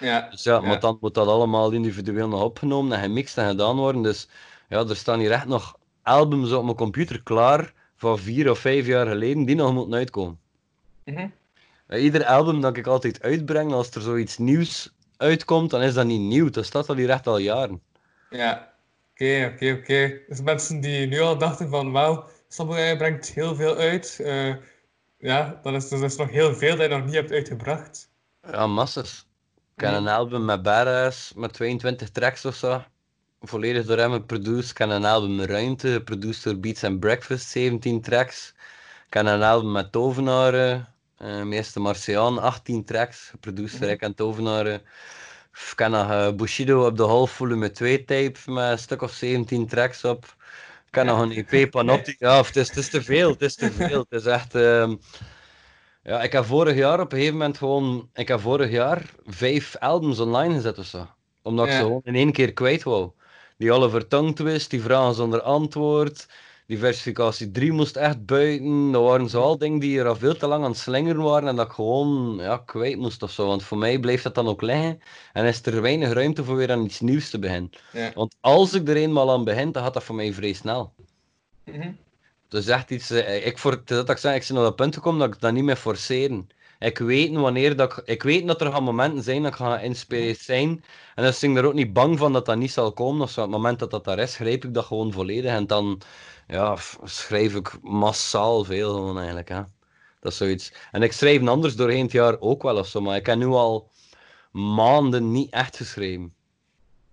Ja. 0.00 0.28
dus 0.30 0.42
ja, 0.42 0.54
Ja. 0.54 0.60
maar 0.60 0.80
dan 0.80 0.98
moet 1.00 1.14
dat 1.14 1.26
allemaal 1.28 1.70
individueel 1.70 2.28
nog 2.28 2.42
opgenomen 2.42 2.96
en 2.96 3.02
gemixt 3.02 3.38
en 3.38 3.48
gedaan 3.48 3.76
worden. 3.76 4.02
Dus 4.02 4.28
ja, 4.68 4.78
er 4.88 4.96
staan 4.96 5.18
hier 5.18 5.30
echt 5.30 5.46
nog 5.46 5.78
albums 6.02 6.52
op 6.52 6.64
mijn 6.64 6.76
computer 6.76 7.22
klaar 7.22 7.72
van 7.96 8.18
vier 8.18 8.50
of 8.50 8.58
vijf 8.58 8.86
jaar 8.86 9.06
geleden 9.06 9.44
die 9.44 9.56
nog 9.56 9.72
moeten 9.72 9.94
uitkomen. 9.94 10.38
Mhm. 11.04 11.28
Bij 11.86 12.00
Ieder 12.00 12.24
album 12.24 12.60
dat 12.60 12.76
ik 12.76 12.86
altijd 12.86 13.22
uitbreng, 13.22 13.72
als 13.72 13.90
er 13.90 14.00
zoiets 14.00 14.38
nieuws 14.38 14.92
uitkomt, 15.16 15.70
dan 15.70 15.82
is 15.82 15.94
dat 15.94 16.06
niet 16.06 16.20
nieuw. 16.20 16.50
Dat 16.50 16.64
staat 16.64 16.88
al 16.88 16.94
hier 16.96 17.10
echt 17.10 17.26
al 17.26 17.38
jaren. 17.38 17.82
Ja. 18.30 18.74
Oké, 19.12 19.50
oké, 19.54 19.72
oké. 19.80 20.18
Dus 20.28 20.40
mensen 20.40 20.80
die 20.80 21.06
nu 21.06 21.20
al 21.20 21.38
dachten 21.38 21.68
van, 21.68 21.92
wauw, 21.92 22.24
Samurai 22.48 22.96
brengt 22.96 23.28
heel 23.34 23.54
veel 23.54 23.76
uit. 23.76 24.20
eh, 24.22 24.54
ja, 25.18 25.60
dan 25.62 25.74
is 25.74 25.90
er 25.90 26.00
dus 26.00 26.16
nog 26.16 26.30
heel 26.30 26.54
veel 26.54 26.76
dat 26.76 26.90
je 26.90 26.96
nog 26.96 27.04
niet 27.04 27.14
hebt 27.14 27.30
uitgebracht. 27.32 28.10
Ja, 28.50 28.66
massas. 28.66 29.25
Ik 29.76 29.82
heb 29.82 29.94
een 29.94 30.08
album 30.08 30.44
met 30.44 30.62
Badass, 30.62 31.32
met 31.34 31.52
22 31.52 32.10
tracks 32.10 32.44
of 32.44 32.54
zo. 32.54 32.82
Volledig 33.40 33.86
door 33.86 33.96
hem 33.98 34.12
geproduceerd. 34.12 34.70
Ik 34.70 34.78
heb 34.78 34.88
een 34.90 35.04
album 35.04 35.40
Ruimte, 35.40 35.92
geproduceerd 35.92 36.44
door 36.44 36.58
Beats 36.58 36.84
and 36.84 37.00
Breakfast, 37.00 37.48
17 37.48 38.00
tracks. 38.00 38.54
Ik 39.06 39.14
heb 39.14 39.26
een 39.26 39.42
album 39.42 39.72
met 39.72 39.92
Tovenaren, 39.92 40.88
uh, 41.22 41.42
Meester 41.42 41.80
Marciaan, 41.80 42.38
18 42.38 42.84
tracks, 42.84 43.28
geproduceerd 43.30 43.80
door 43.80 43.90
ik 43.90 44.00
en 44.00 44.14
Tovenaren. 44.14 44.80
Ik 45.72 45.78
heb 45.78 45.88
nog 45.90 46.10
eh, 46.10 46.32
Bushido 46.32 46.86
op 46.86 46.96
de 46.96 47.02
Half 47.02 47.30
Volume 47.30 47.70
2 47.70 48.04
tape 48.04 48.38
met 48.46 48.70
een 48.70 48.78
stuk 48.78 49.02
of 49.02 49.12
17 49.12 49.66
tracks 49.66 50.04
op. 50.04 50.24
Ik 50.88 50.94
heb 50.94 51.04
Ja. 51.04 51.12
nog 51.12 51.20
een 51.20 51.44
EP 51.46 51.70
Panotti. 51.70 52.14
Ja, 52.18 52.42
het 52.42 52.56
is, 52.56 52.68
het 52.68 52.76
is 52.76 52.88
te 52.88 53.02
veel, 53.02 53.30
het 53.30 53.42
is 53.42 53.54
te 53.54 53.72
veel. 53.72 53.98
Het 54.08 54.20
is 54.20 54.26
echt... 54.26 54.54
ehm, 54.54 54.94
ja, 56.06 56.22
ik 56.22 56.32
heb 56.32 56.44
vorig 56.44 56.76
jaar 56.76 57.00
op 57.00 57.12
een 57.12 57.18
gegeven 57.18 57.38
moment 57.38 57.58
gewoon... 57.58 58.08
Ik 58.14 58.28
heb 58.28 58.40
vorig 58.40 58.70
jaar 58.70 59.10
vijf 59.24 59.76
albums 59.76 60.20
online 60.20 60.54
gezet 60.54 60.78
of 60.78 60.84
zo. 60.84 61.06
Omdat 61.42 61.66
ik 61.66 61.72
ze 61.72 61.78
gewoon 61.78 62.00
in 62.04 62.14
één 62.14 62.32
keer 62.32 62.52
kwijt 62.52 62.82
wou. 62.82 63.10
Die 63.56 63.72
Oliver 63.72 64.08
Tongue 64.08 64.32
Twist, 64.32 64.70
die 64.70 64.82
vragen 64.82 65.14
zonder 65.14 65.40
antwoord. 65.42 66.28
Diversificatie 66.66 67.50
3 67.50 67.72
moest 67.72 67.96
echt 67.96 68.26
buiten. 68.26 68.92
Dat 68.92 69.02
waren 69.02 69.28
zo 69.28 69.42
al 69.42 69.58
dingen 69.58 69.78
die 69.78 69.98
er 69.98 70.06
al 70.06 70.16
veel 70.16 70.36
te 70.36 70.46
lang 70.46 70.64
aan 70.64 70.70
het 70.70 70.78
slingeren 70.78 71.22
waren. 71.22 71.48
En 71.48 71.56
dat 71.56 71.66
ik 71.66 71.72
gewoon 71.72 72.36
ja, 72.38 72.56
kwijt 72.56 72.98
moest 72.98 73.22
of 73.22 73.30
zo. 73.30 73.46
Want 73.46 73.62
voor 73.62 73.78
mij 73.78 73.98
bleef 73.98 74.22
dat 74.22 74.34
dan 74.34 74.48
ook 74.48 74.62
liggen. 74.62 75.00
En 75.32 75.44
is 75.44 75.66
er 75.66 75.82
weinig 75.82 76.12
ruimte 76.12 76.44
voor 76.44 76.56
weer 76.56 76.72
aan 76.72 76.84
iets 76.84 77.00
nieuws 77.00 77.30
te 77.30 77.38
beginnen. 77.38 77.70
Ja. 77.92 78.10
Want 78.14 78.36
als 78.40 78.74
ik 78.74 78.88
er 78.88 78.96
eenmaal 78.96 79.32
aan 79.32 79.44
begin, 79.44 79.72
dan 79.72 79.82
gaat 79.82 79.94
dat 79.94 80.04
voor 80.04 80.14
mij 80.14 80.32
vrij 80.32 80.52
snel. 80.52 80.92
Mhm. 82.48 82.56
Dus 82.56 82.66
echt 82.66 82.90
iets, 82.90 83.10
eh, 83.10 83.46
ik, 83.46 83.58
voor, 83.58 83.72
het 83.72 83.90
is 83.90 83.96
dat 83.96 84.10
ik 84.10 84.18
zeg, 84.18 84.34
ik 84.34 84.48
ben 84.48 84.56
op 84.56 84.62
dat 84.62 84.76
punt 84.76 84.94
gekomen 84.94 85.20
dat 85.20 85.34
ik 85.34 85.40
dat 85.40 85.52
niet 85.52 85.64
meer 85.64 85.76
forceren. 85.76 86.48
Ik 86.78 86.98
weet 86.98 87.34
wanneer 87.34 87.76
dat 87.76 87.98
ik, 87.98 88.02
ik 88.06 88.22
weet 88.22 88.46
dat 88.46 88.60
er 88.60 88.72
gaan 88.72 88.82
momenten 88.82 89.22
zijn 89.22 89.42
dat 89.42 89.50
ik 89.52 89.56
ga 89.56 89.78
geïnspireerd 89.78 90.38
zijn. 90.38 90.84
En 91.14 91.24
dus 91.24 91.38
ben 91.40 91.50
ik 91.50 91.56
er 91.56 91.64
ook 91.64 91.74
niet 91.74 91.92
bang 91.92 92.18
van 92.18 92.32
dat 92.32 92.46
dat 92.46 92.56
niet 92.56 92.70
zal 92.72 92.92
komen. 92.92 93.22
Of 93.22 93.30
zo. 93.30 93.40
Op 93.40 93.46
het 93.46 93.56
moment 93.56 93.78
dat 93.78 93.90
dat 93.90 94.04
daar 94.04 94.18
is, 94.18 94.36
grijp 94.36 94.64
ik 94.64 94.74
dat 94.74 94.84
gewoon 94.84 95.12
volledig. 95.12 95.50
En 95.50 95.66
dan 95.66 96.00
ja, 96.46 96.76
schrijf 97.04 97.54
ik 97.54 97.78
massaal 97.82 98.64
veel 98.64 98.94
gewoon 98.94 99.16
eigenlijk. 99.16 99.48
Hè. 99.48 99.62
Dat 100.20 100.32
is 100.32 100.38
zoiets. 100.38 100.72
En 100.92 101.02
ik 101.02 101.12
schrijf 101.12 101.46
anders 101.46 101.76
doorheen 101.76 102.02
het 102.02 102.12
jaar 102.12 102.40
ook 102.40 102.62
wel 102.62 102.78
of 102.78 102.86
zo. 102.86 103.00
Maar 103.00 103.16
ik 103.16 103.26
heb 103.26 103.36
nu 103.38 103.46
al 103.46 103.90
maanden 104.50 105.32
niet 105.32 105.50
echt 105.52 105.76
geschreven. 105.76 106.34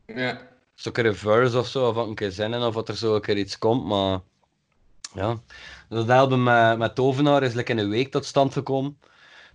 Ja. 0.05 0.47
Zo 0.75 0.87
een 0.89 0.93
keer 0.93 1.05
een 1.05 1.15
verse 1.15 1.59
of 1.59 1.67
zo, 1.67 1.87
of 1.87 1.95
wat 1.95 2.07
een 2.07 2.15
keer 2.15 2.31
zin 2.31 2.53
in, 2.53 2.61
of 2.61 2.73
dat 2.73 2.89
er 2.89 2.97
zo 2.97 3.15
een 3.15 3.21
keer 3.21 3.37
iets 3.37 3.57
komt, 3.57 3.85
maar... 3.85 4.19
Ja. 5.13 5.39
Dat 5.89 6.09
album 6.09 6.43
met, 6.43 6.77
met 6.77 6.95
Tovenaar 6.95 7.43
is 7.43 7.53
like 7.53 7.71
in 7.71 7.77
een 7.77 7.89
week 7.89 8.11
tot 8.11 8.25
stand 8.25 8.53
gekomen. 8.53 8.97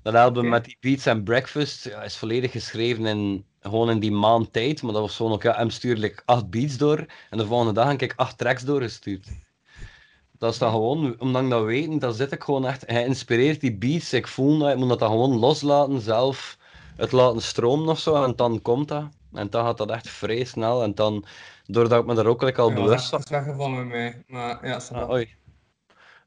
Dat 0.02 0.14
album 0.14 0.42
Oké. 0.42 0.50
met 0.50 0.64
die 0.64 0.76
Beats 0.80 1.06
and 1.06 1.24
Breakfast 1.24 1.84
ja, 1.84 2.02
is 2.02 2.16
volledig 2.16 2.52
geschreven 2.52 3.06
in, 3.06 3.44
gewoon 3.60 3.90
in 3.90 3.98
die 3.98 4.12
maand 4.12 4.52
tijd. 4.52 4.82
Maar 4.82 4.92
dat 4.92 5.00
was 5.02 5.16
gewoon 5.16 5.32
ook, 5.32 5.42
ja, 5.42 5.54
hem 5.56 5.70
stuurde 5.70 6.00
like, 6.00 6.22
acht 6.24 6.50
beats 6.50 6.76
door. 6.76 7.06
En 7.30 7.38
de 7.38 7.46
volgende 7.46 7.72
dag 7.72 7.88
heb 7.88 8.02
ik 8.02 8.12
acht 8.16 8.38
tracks 8.38 8.62
doorgestuurd. 8.62 9.26
Dat 10.38 10.52
is 10.52 10.58
dan 10.58 10.70
gewoon, 10.70 11.14
omdat 11.18 11.42
ik 11.42 11.50
dat 11.50 11.64
weet, 11.64 12.00
dan 12.00 12.14
zit 12.14 12.32
ik 12.32 12.42
gewoon 12.42 12.66
echt 12.66 12.84
geïnspireerd 12.86 13.60
die 13.60 13.76
beats. 13.76 14.12
Ik 14.12 14.26
voel 14.26 14.58
dat, 14.58 14.70
ik 14.70 14.76
moet 14.76 14.88
dat 14.88 14.98
dan 14.98 15.10
gewoon 15.10 15.38
loslaten, 15.38 16.00
zelf 16.00 16.58
het 16.96 17.12
laten 17.12 17.42
stromen 17.42 17.88
of 17.88 17.98
zo. 17.98 18.24
En 18.24 18.36
dan 18.36 18.62
komt 18.62 18.88
dat. 18.88 19.08
En 19.32 19.50
dan 19.50 19.64
gaat 19.64 19.78
dat 19.78 19.90
echt 19.90 20.08
vrij 20.08 20.44
snel. 20.44 20.82
En 20.82 20.94
dan, 20.94 21.24
doordat 21.66 22.00
ik 22.00 22.06
me 22.06 22.14
daar 22.14 22.26
ook 22.26 22.42
like, 22.42 22.60
al 22.60 22.68
Ja, 22.68 22.74
dat 22.74 22.84
bewust 22.84 23.10
was 23.10 23.20
echt 23.20 23.28
weggevallen 23.28 23.76
met 23.76 23.86
mij. 23.86 24.22
Maar 24.26 24.66
ja, 24.66 24.80
snap 24.80 25.02
Ah, 25.02 25.10
oei. 25.10 25.36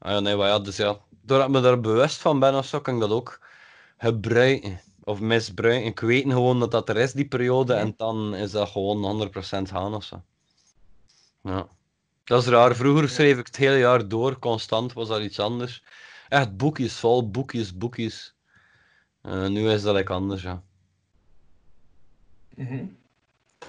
Ah 0.01 0.11
ja, 0.11 0.19
nee, 0.19 0.35
maar 0.35 0.47
ja, 0.47 0.59
dus 0.59 0.77
ja. 0.77 0.97
Doordat 1.21 1.47
ik 1.47 1.53
me 1.53 1.61
daar 1.61 1.79
bewust 1.79 2.17
van 2.21 2.39
ben 2.39 2.55
of 2.55 2.65
zo, 2.65 2.79
kan 2.79 2.93
ik 2.93 2.99
dat 2.99 3.09
ook 3.09 3.39
gebruiken. 3.97 4.79
Of 5.03 5.19
misbruiken. 5.19 5.85
Ik 5.85 5.99
weet 5.99 6.23
gewoon 6.23 6.59
dat 6.59 6.71
dat 6.71 6.89
er 6.89 6.97
is, 6.97 7.13
die 7.13 7.27
periode, 7.27 7.73
en 7.73 7.93
dan 7.97 8.35
is 8.35 8.51
dat 8.51 8.69
gewoon 8.69 9.29
100% 9.29 9.69
gaan 9.69 9.95
of 9.95 10.03
zo. 10.03 10.21
Ja. 11.41 11.67
Dat 12.23 12.41
is 12.41 12.47
raar. 12.47 12.75
Vroeger 12.75 13.09
schreef 13.09 13.37
ik 13.37 13.45
het 13.45 13.55
hele 13.55 13.77
jaar 13.77 14.07
door, 14.07 14.39
constant 14.39 14.93
was 14.93 15.07
dat 15.07 15.21
iets 15.21 15.39
anders. 15.39 15.83
Echt 16.29 16.57
boekjes 16.57 16.99
vol, 16.99 17.29
boekjes, 17.29 17.77
boekjes. 17.77 18.35
Eh, 19.21 19.47
nu 19.47 19.69
is 19.69 19.81
dat 19.81 19.95
like 19.95 20.13
anders, 20.13 20.41
ja. 20.41 20.63
Mhm. 22.55 22.85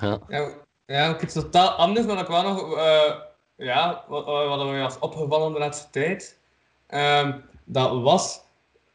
Ja. 0.01 0.19
Ja, 0.29 0.55
ja, 0.87 1.09
ook 1.11 1.23
iets 1.23 1.35
totaal 1.35 1.69
anders, 1.69 2.07
maar 2.07 2.19
ik 2.19 2.27
wel 2.27 2.43
nog, 2.43 2.77
eh, 2.77 3.21
ja, 3.57 4.05
wat, 4.09 4.25
wat 4.25 4.67
mij 4.67 4.81
was 4.81 4.99
opgevallen 4.99 5.53
de 5.53 5.59
laatste 5.59 5.91
tijd. 5.91 6.39
Ehm, 6.87 7.39
dat 7.65 8.03
was, 8.03 8.41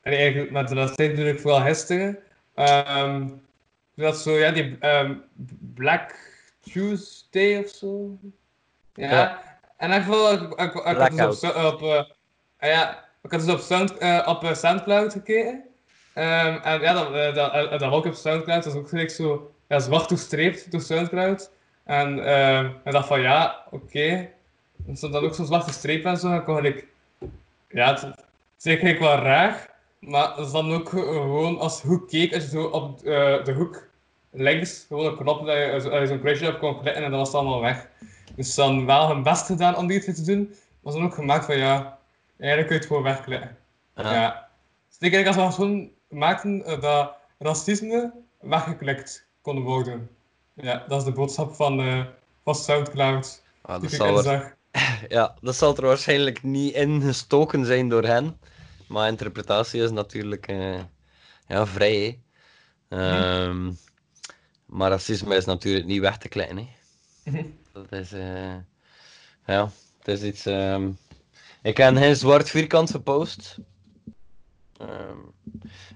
en 0.02 0.14
eigenlijk 0.14 0.52
met 0.52 0.68
de 0.68 0.76
laatste 0.76 0.96
tijd 0.96 1.16
doe 1.16 1.30
ik 1.30 1.40
vooral 1.40 1.62
gisteren, 1.62 2.20
ehm, 2.54 3.28
dat 3.96 4.18
zo, 4.18 4.32
ja, 4.32 4.52
die 4.52 4.78
ehm, 4.80 5.14
Black 5.74 6.16
Tuesday 6.60 7.58
of 7.58 7.70
zo. 7.70 8.18
Ja, 8.94 9.12
Ja. 9.12 9.42
en 9.78 9.92
geval, 10.04 10.32
ik, 10.32 10.42
ik, 10.42 10.74
ik 10.74 11.20
had 11.20 11.42
dus 11.42 11.54
op, 11.54 11.82
eh, 11.82 12.04
ah 12.60 12.70
ja, 12.70 13.06
ik 13.22 13.32
had 13.32 13.46
dus 13.46 13.54
op, 13.54 13.60
Sound, 13.60 13.98
eh, 13.98 14.28
op 14.28 14.44
eh, 14.44 14.54
Soundcloud 14.54 15.14
gekeken. 15.14 15.64
En 16.14 16.62
ja, 16.82 16.94
dat, 16.94 17.14
eh, 17.14 17.34
dat, 17.36 17.80
dat 17.80 17.92
ook 17.92 18.06
op 18.06 18.14
Soundcloud, 18.14 18.64
dat 18.64 18.74
is 18.74 18.80
ook 18.80 18.90
gelijk 18.90 19.10
zo 19.12 19.52
ja, 19.68 19.80
zwart 19.80 20.10
doorstreept 20.10 20.72
door 20.72 20.82
Soundcloud. 20.82 21.52
En 21.84 22.18
ik 22.84 22.92
dacht 22.92 23.08
van 23.08 23.22
ja, 23.22 23.66
oké. 23.72 24.30
Er 24.88 24.98
stond 24.98 25.14
dan 25.14 25.24
ook 25.24 25.36
zo'n 25.36 25.46
zwarte 25.46 25.72
streep 25.74 26.06
en 26.06 26.18
zo. 26.18 26.28
En 26.32 26.36
ik 26.38 26.44
kon 26.46 26.56
gelijk, 26.56 26.86
ja, 27.70 27.90
het, 27.90 28.02
het 28.02 28.16
is 28.60 28.66
eigenlijk 28.66 29.00
wel 29.00 29.16
raar. 29.18 29.76
Maar 30.00 30.36
het 30.36 30.46
is 30.46 30.52
dan 30.52 30.74
ook 30.74 30.90
ge- 30.90 30.98
gewoon 31.12 31.60
als 31.60 31.82
goed 31.82 32.10
keek, 32.10 32.34
als 32.34 32.44
je 32.44 32.50
zo 32.50 32.64
op 32.64 32.98
eh, 33.04 33.44
de 33.44 33.54
hoek 33.54 33.88
links 34.32 34.86
gewoon 34.88 35.06
een 35.06 35.16
knop 35.18 35.46
dat 35.46 35.56
je, 35.56 35.80
zo- 35.82 36.06
zo'n 36.06 36.20
crazy 36.20 36.46
op 36.46 36.60
kon 36.60 36.80
klikken 36.82 37.04
en 37.04 37.10
dan 37.10 37.20
was 37.20 37.28
het 37.28 37.38
allemaal 37.38 37.62
weg. 37.62 37.88
Dus 38.36 38.56
dan 38.56 38.86
wel 38.86 39.08
hun 39.08 39.24
best 39.24 39.46
gedaan 39.46 39.76
om 39.76 39.88
die 39.88 40.14
te 40.14 40.22
doen. 40.24 40.56
Maar 40.82 40.94
dan 40.94 41.04
ook 41.04 41.14
gemaakt 41.14 41.46
van 41.46 41.58
ja, 41.58 41.98
eigenlijk 42.40 42.68
kun 42.70 42.76
je 42.76 42.82
het 42.82 42.86
gewoon 42.92 43.04
wegklikken. 43.04 43.58
Ja. 43.96 44.14
Ja. 44.14 44.48
Dus 44.88 44.98
ik 45.00 45.12
denk 45.12 45.28
als 45.28 45.36
we 45.36 45.52
gewoon 45.52 45.90
maakten 46.10 46.66
eh, 46.66 46.82
dat 46.82 47.12
racisme 47.40 48.12
weggeklikt 48.40 49.26
kon 49.42 49.62
worden. 49.64 50.10
Ja, 50.54 50.84
dat 50.88 51.00
is 51.00 51.06
de 51.06 51.12
boodschap 51.12 51.54
van, 51.56 51.80
eh 51.80 52.02
van 52.44 52.56
Soundcloud. 52.56 53.44
Ah, 53.62 53.72
dat 53.72 53.82
Die 53.82 53.90
ik 53.90 53.96
zal 53.96 54.08
inzag. 54.18 54.56
Ja, 55.08 55.38
dat 55.42 55.56
zal 55.56 55.76
er 55.76 55.86
waarschijnlijk 55.86 56.44
niet 56.44 56.74
ingestoken 56.74 57.66
zijn 57.66 57.90
door 57.90 58.04
hen. 58.04 58.40
Maar 58.88 59.08
interpretatie 59.08 59.82
is 59.82 59.92
natuurlijk 59.92 60.48
eh, 60.48 60.80
ja, 61.48 61.66
vrij. 61.68 62.22
Ehm, 62.90 63.72
Maar 64.66 64.90
racisme 64.90 65.36
is 65.36 65.46
natuurlijk 65.46 65.86
niet 65.86 66.00
weg 66.02 66.18
te 66.18 66.28
klein. 66.30 66.58
Hè. 66.58 66.68
Mhm. 67.32 67.44
Dat 67.74 67.92
is, 67.92 68.12
eh, 68.12 68.56
ja, 69.46 69.72
het 69.98 70.08
is 70.08 70.22
iets. 70.22 70.46
ehm, 70.46 70.90
Ik 71.62 71.78
heb 71.78 71.96
geen 71.96 72.16
zwart 72.16 72.50
vierkant 72.50 72.92
gepost. 72.92 73.58
Ehm, 74.78 75.18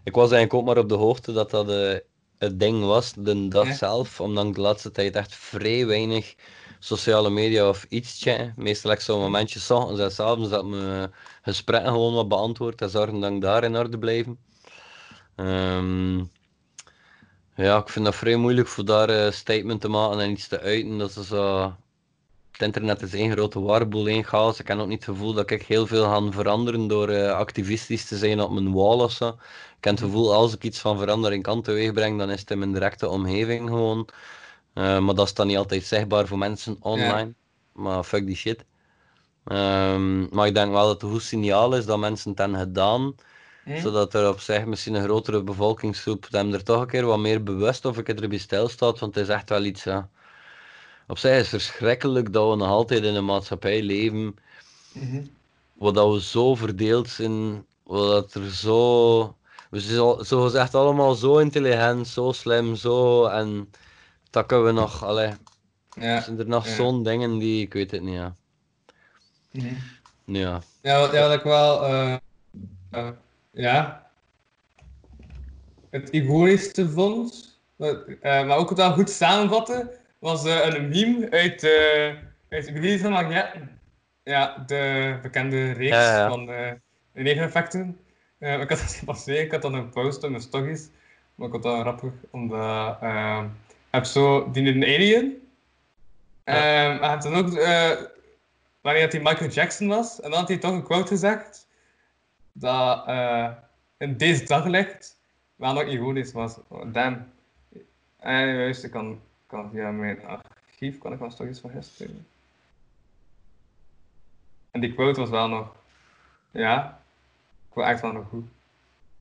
ik 0.03 0.15
was 0.15 0.31
eigenlijk 0.31 0.53
ook 0.53 0.65
maar 0.65 0.77
op 0.83 0.89
de 0.89 0.95
hoogte 0.95 1.31
dat 1.31 1.49
dat 1.51 1.69
eh, 1.69 1.97
het 2.37 2.59
ding 2.59 2.83
was, 2.83 3.13
de 3.13 3.47
dag 3.47 3.67
Ja. 3.67 3.73
zelf, 3.73 4.21
omdat 4.21 4.45
ik 4.45 4.55
de 4.55 4.61
laatste 4.61 4.91
tijd 4.91 5.15
echt 5.15 5.35
vrij 5.35 5.85
weinig 5.85 6.35
sociale 6.83 7.29
media 7.29 7.69
of 7.69 7.85
iets. 7.89 8.25
Meestal 8.55 8.89
heb 8.89 8.99
ik 8.99 9.05
zo'n 9.05 9.19
momentje 9.19 9.59
's 9.59 9.69
ochtends 9.69 10.17
en 10.17 10.25
avonds 10.25 10.49
dat 10.49 10.65
mijn 10.65 11.13
gesprekken 11.41 11.91
gewoon 11.91 12.13
wat 12.13 12.27
beantwoord 12.27 12.81
en 12.81 12.89
zorgen 12.89 13.19
dat 13.19 13.31
ik 13.31 13.41
daar 13.41 13.63
in 13.63 13.77
orde 13.77 13.97
blijven. 13.97 14.37
Ehm, 15.35 16.17
ja, 17.55 17.77
ik 17.77 17.89
vind 17.89 18.05
dat 18.05 18.15
vrij 18.15 18.35
moeilijk 18.35 18.67
voor 18.67 18.85
daar 18.85 19.09
een 19.09 19.33
statement 19.33 19.81
te 19.81 19.87
maken 19.87 20.19
en 20.19 20.31
iets 20.31 20.47
te 20.47 20.59
uiten. 20.59 20.97
Dat 20.97 21.15
is 21.15 21.27
zo... 21.27 21.73
Het 22.51 22.61
internet 22.61 23.01
is 23.01 23.13
één 23.13 23.31
grote 23.31 23.59
warboel, 23.59 24.07
één 24.07 24.23
chaos. 24.23 24.59
Ik 24.59 24.67
heb 24.67 24.79
ook 24.79 24.87
niet 24.87 25.05
het 25.05 25.15
gevoel 25.15 25.33
dat 25.33 25.51
ik 25.51 25.63
heel 25.63 25.87
veel 25.87 26.03
ga 26.03 26.31
veranderen 26.31 26.87
door 26.87 27.09
eh, 27.09 27.31
activistisch 27.31 28.05
te 28.05 28.17
zijn 28.17 28.41
op 28.41 28.51
mijn 28.51 28.73
wall 28.73 28.99
of 28.99 29.11
zo. 29.11 29.27
Ik 29.77 29.83
heb 29.83 29.93
het 29.93 30.03
gevoel, 30.03 30.33
als 30.33 30.53
ik 30.53 30.63
iets 30.63 30.79
van 30.79 30.97
verandering 30.97 31.43
kan 31.43 31.61
teweegbreng, 31.61 32.17
dan 32.17 32.29
is 32.29 32.39
het 32.39 32.51
in 32.51 32.59
mijn 32.59 32.73
directe 32.73 33.09
omgeving 33.09 33.69
gewoon. 33.69 34.09
Eh, 34.73 34.99
maar 34.99 35.15
dat 35.15 35.25
is 35.25 35.33
dan 35.33 35.47
niet 35.47 35.57
altijd 35.57 35.83
zichtbaar 35.83 36.27
voor 36.27 36.37
mensen 36.37 36.77
online. 36.79 37.33
Maar 37.73 38.03
fuck 38.03 38.25
die 38.25 38.35
shit. 38.35 38.65
Ehm, 39.43 40.35
maar 40.35 40.47
ik 40.47 40.53
denk 40.53 40.71
wel 40.71 40.83
dat 40.85 40.93
het 40.93 41.03
een 41.03 41.09
goed 41.09 41.23
signaal 41.23 41.75
is 41.75 41.85
dat 41.85 41.99
mensen 41.99 42.29
het 42.29 42.39
hebben 42.39 42.59
gedaan 42.59 43.15
zodat 43.81 44.13
er 44.13 44.29
op 44.29 44.39
zich 44.39 44.65
misschien 44.65 44.93
een 44.93 45.03
grotere 45.03 45.43
bevolkingsgroep 45.43 46.27
hem 46.29 46.53
er 46.53 46.63
toch 46.63 46.81
een 46.81 46.87
keer 46.87 47.05
wat 47.05 47.19
meer 47.19 47.43
bewust 47.43 47.85
of 47.85 47.97
ik 47.97 48.07
het 48.07 48.21
erbij 48.21 48.37
stilstaat, 48.37 48.99
want 48.99 49.15
het 49.15 49.23
is 49.23 49.33
echt 49.33 49.49
wel 49.49 49.63
iets, 49.63 49.83
ja. 49.83 50.09
Op 51.07 51.17
zich 51.17 51.31
is 51.31 51.37
het 51.37 51.47
verschrikkelijk 51.47 52.33
dat 52.33 52.49
we 52.49 52.55
nog 52.55 52.67
altijd 52.67 53.03
in 53.03 53.15
een 53.15 53.25
maatschappij 53.25 53.81
leven 53.83 54.35
Mhm. 54.93 55.23
waar 55.73 55.93
dat 55.93 56.13
we 56.13 56.21
zo 56.21 56.55
verdeeld 56.55 57.09
zijn, 57.09 57.65
waar 57.83 58.07
dat 58.07 58.33
er 58.33 58.49
zo... 58.51 59.35
We 59.69 59.79
zijn 59.79 59.95
zo, 59.95 60.23
zo 60.23 60.41
gezegd 60.43 60.75
allemaal 60.75 61.13
zo 61.15 61.37
intelligent, 61.37 62.07
zo 62.07 62.31
slim, 62.31 62.75
zo... 62.75 63.25
En 63.25 63.69
dat 64.31 64.45
kunnen 64.45 64.65
we 64.65 64.71
nog, 64.71 65.03
allee, 65.03 65.31
Ja. 65.99 66.21
zijn 66.21 66.39
er 66.39 66.47
nog 66.47 66.67
Ja. 66.67 66.73
zo'n 66.73 67.03
dingen 67.03 67.37
die... 67.39 67.61
Ik 67.61 67.73
weet 67.73 67.91
het 67.91 68.01
niet, 68.01 68.13
ja. 68.13 68.35
Mhm. 69.51 69.73
Ja. 70.25 70.61
Ja, 70.81 70.99
wat, 70.99 71.11
ja, 71.11 71.27
wat 71.27 71.37
ik 71.37 71.43
wel, 71.43 71.85
eh, 71.85 72.15
eh, 72.91 73.09
ja, 73.51 74.09
het 75.89 76.09
ironischste 76.09 76.89
vond, 76.89 77.59
wat, 77.75 78.03
eh, 78.21 78.45
maar 78.47 78.57
ook 78.57 78.69
het 78.69 78.77
wel 78.77 78.93
goed 78.93 79.09
samenvatten, 79.09 79.89
was 80.19 80.43
een 80.43 80.89
meme 80.89 81.29
uit, 81.31 81.63
uit 82.49 82.69
Louise 82.71 82.99
van 82.99 83.11
Magnetten. 83.11 83.79
Ja, 84.23 84.63
de 84.67 85.17
bekende 85.21 85.71
reeks 85.71 85.95
Ja, 85.95 86.17
ja. 86.17 86.29
van 86.29 86.45
de 86.45 86.79
neveneffecten. 87.13 87.99
Eh, 88.37 88.53
ik 88.61 88.69
had 88.69 88.79
dat 88.79 88.93
gepasseerd, 88.99 89.45
ik 89.45 89.51
had 89.51 89.61
dan 89.61 89.73
een 89.73 89.89
post 89.89 90.23
op 90.23 90.29
mijn 90.29 90.41
stories, 90.41 90.89
maar 91.35 91.45
ik 91.47 91.51
vond 91.53 91.63
dat 91.63 91.79
grappig, 91.79 92.11
omdat 92.31 92.97
je 93.91 93.97
hebt 93.97 94.07
zo 94.07 94.51
die 94.51 94.67
een 94.67 94.83
alien, 94.83 95.49
Ja. 96.45 96.53
Ehm, 96.53 96.99
hij 96.99 97.09
heeft 97.09 97.23
dan 97.23 97.35
ook, 97.35 97.53
eh, 97.53 97.91
wanneer 98.81 99.09
hij 99.09 99.19
Michael 99.19 99.49
Jackson 99.49 99.87
was, 99.87 100.21
en 100.21 100.29
dan 100.29 100.39
had 100.39 100.47
hij 100.47 100.57
toch 100.57 100.71
een 100.71 100.83
quote 100.83 101.07
gezegd 101.07 101.67
dat 102.51 103.07
eh, 103.07 103.51
in 103.97 104.17
deze 104.17 104.45
daglicht 104.45 105.19
wel 105.55 105.73
nog 105.73 105.83
ironisch 105.83 106.31
was. 106.31 106.59
Damn. 106.85 107.31
En 108.17 108.47
juist, 108.55 108.83
ik 108.83 108.91
kan, 108.91 109.21
kan 109.47 109.69
via 109.71 109.91
mijn 109.91 110.25
archief 110.25 110.97
kan 110.97 111.13
ik 111.13 111.19
wel 111.19 111.31
stories 111.31 111.59
van 111.59 111.69
gisteren. 111.69 112.27
En 114.71 114.81
die 114.81 114.93
quote 114.93 115.19
was 115.19 115.29
wel 115.29 115.47
nog, 115.47 115.75
ja, 116.51 117.01
ik 117.69 117.75
wil 117.75 117.85
echt 117.85 118.01
wel 118.01 118.11
nog 118.11 118.27
goed. 118.29 118.45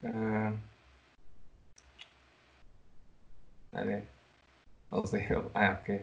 Eh, 0.01 0.51
nee, 3.71 3.85
nee. 3.85 4.03
Niet 4.91 5.11
heel, 5.11 5.51
ah 5.53 5.63
ja, 5.63 5.79
oké. 5.81 6.01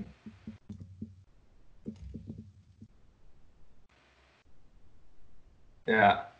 Ja. 5.83 6.31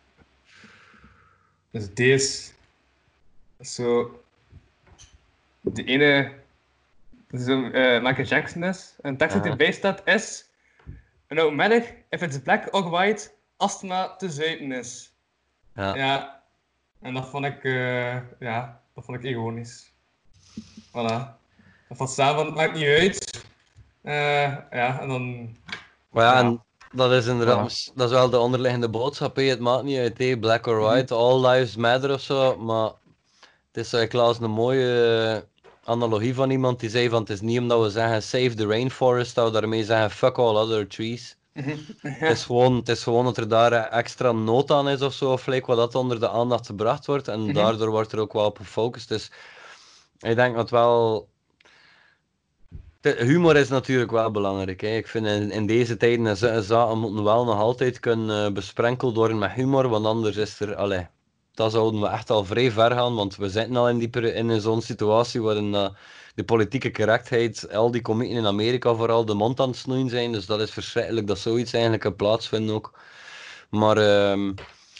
Dus 1.71 1.93
deze. 1.93 2.51
Zo. 3.61 4.19
De 5.61 5.83
ene. 5.83 6.33
Zo, 7.31 7.69
eh, 7.69 8.03
Michael 8.03 8.27
Jackson 8.27 8.63
is. 8.63 8.95
Een 9.01 9.17
tekst 9.17 9.33
die 9.33 9.41
Aha. 9.41 9.51
erbij 9.51 9.71
staat 9.71 10.07
is. 10.07 10.49
No 11.27 11.51
matter 11.51 11.95
if 12.09 12.21
it's 12.21 12.39
black 12.39 12.73
or 12.73 12.89
white, 12.89 13.31
astma 13.57 14.15
te 14.15 14.29
zuipen 14.29 14.71
is. 14.71 15.13
Ja. 15.75 15.95
Ja. 15.95 16.43
En 17.01 17.13
dat 17.13 17.29
vond 17.29 17.45
ik, 17.45 17.63
eh, 17.63 18.39
ja, 18.39 18.81
dat 18.93 19.05
vond 19.05 19.17
ik 19.17 19.23
ironisch. 19.23 19.91
Voilà. 20.87 21.36
Samen, 21.89 22.45
het 22.45 22.55
maakt 22.55 22.73
niet 22.73 22.85
uit. 22.85 23.43
Eh, 24.01 24.41
ja, 24.71 24.99
en 25.01 25.07
dan. 25.07 25.55
Maar 26.11 26.23
ja, 26.23 26.39
en 26.39 26.63
dat 26.91 27.11
is 27.11 27.25
inderdaad, 27.25 27.83
Ja. 27.85 27.91
dat 27.95 28.09
is 28.09 28.15
wel 28.15 28.29
de 28.29 28.39
onderliggende 28.39 28.89
boodschap. 28.89 29.35
Het 29.35 29.59
maakt 29.59 29.83
niet 29.83 29.97
uit, 29.97 30.17
hè. 30.17 30.37
black 30.37 30.67
or 30.67 30.79
white, 30.79 31.13
all 31.13 31.45
lives 31.47 31.75
matter 31.75 32.13
of 32.13 32.21
zo. 32.21 32.57
Maar 32.57 32.91
Het 33.71 33.85
is, 33.85 33.93
ik 33.93 34.13
las 34.13 34.39
een 34.39 34.51
mooie 34.51 35.45
analogie 35.83 36.33
van 36.35 36.49
iemand 36.49 36.79
die 36.79 36.89
zei 36.89 37.09
van 37.09 37.19
het 37.19 37.29
is 37.29 37.41
niet 37.41 37.59
omdat 37.59 37.81
we 37.81 37.89
zeggen 37.89 38.23
save 38.23 38.53
the 38.53 38.65
rainforest, 38.67 39.35
dat 39.35 39.45
we 39.45 39.59
daarmee 39.59 39.83
zeggen 39.83 40.11
fuck 40.11 40.37
all 40.37 40.55
other 40.55 40.87
trees. 40.87 41.35
Het 42.01 42.31
is, 42.31 42.43
gewoon, 42.43 42.75
het 42.75 42.89
is 42.89 43.03
gewoon 43.03 43.25
dat 43.25 43.37
er 43.37 43.47
daar 43.47 43.71
extra 43.71 44.31
nood 44.31 44.71
aan 44.71 44.89
is 44.89 45.01
of 45.01 45.13
zo, 45.13 45.31
of 45.31 45.45
like, 45.45 45.65
wat 45.65 45.77
dat 45.77 45.95
onder 45.95 46.19
de 46.19 46.29
aandacht 46.29 46.65
gebracht 46.65 47.05
wordt. 47.05 47.27
En 47.27 47.39
Mhm. 47.43 47.53
daardoor 47.53 47.89
wordt 47.89 48.11
er 48.11 48.19
ook 48.19 48.33
wel 48.33 48.45
op 48.45 48.57
gefocust. 48.57 49.07
Dus 49.09 49.31
ik 50.19 50.35
denk 50.35 50.55
dat 50.55 50.69
wel. 50.69 51.27
De- 53.15 53.23
Humor 53.25 53.55
is 53.55 53.69
natuurlijk 53.69 54.11
wel 54.11 54.31
belangrijk. 54.31 54.81
Hè. 54.81 54.95
Ik 54.95 55.07
vind 55.07 55.25
in, 55.25 55.51
in 55.51 55.65
deze 55.65 55.97
tijden 55.97 56.37
zaken 56.63 56.97
moeten 56.99 57.23
wel 57.23 57.45
nog 57.45 57.59
altijd 57.59 57.99
kunnen 57.99 58.45
eh, 58.45 58.51
besprenkeld 58.51 59.15
worden 59.15 59.37
met 59.37 59.51
humor, 59.51 59.87
want 59.89 60.05
anders 60.05 60.35
is 60.35 60.59
er. 60.59 60.75
Allee, 60.75 61.07
dat 61.53 61.71
zouden 61.71 62.01
we 62.01 62.07
echt 62.07 62.29
al 62.29 62.45
vrij 62.45 62.71
ver 62.71 62.91
gaan, 62.91 63.15
want 63.15 63.35
we 63.35 63.49
zitten 63.49 63.75
al 63.75 63.89
in, 63.89 63.97
die, 63.97 64.33
in 64.33 64.61
zo'n 64.61 64.81
situatie 64.81 65.41
waarin 65.41 65.75
eh, 65.75 65.89
de 66.35 66.43
politieke 66.43 66.91
correctheid, 66.91 67.73
al 67.73 67.91
die 67.91 68.01
comieken 68.01 68.37
in 68.37 68.45
Amerika 68.45 68.93
vooral, 68.95 69.25
de 69.25 69.33
mond 69.33 69.59
aan 69.59 69.67
het 69.69 69.77
snoeien 69.77 70.09
zijn. 70.09 70.31
Dus 70.31 70.45
dat 70.45 70.59
is 70.61 70.71
verschrikkelijk 70.71 71.27
dat 71.27 71.39
zoiets 71.39 71.73
eigenlijk 71.73 72.03
kan 72.03 72.15
plaatsvinden 72.15 72.75
ook. 72.75 72.99
Maar 73.69 73.97
ehm, 73.97 74.47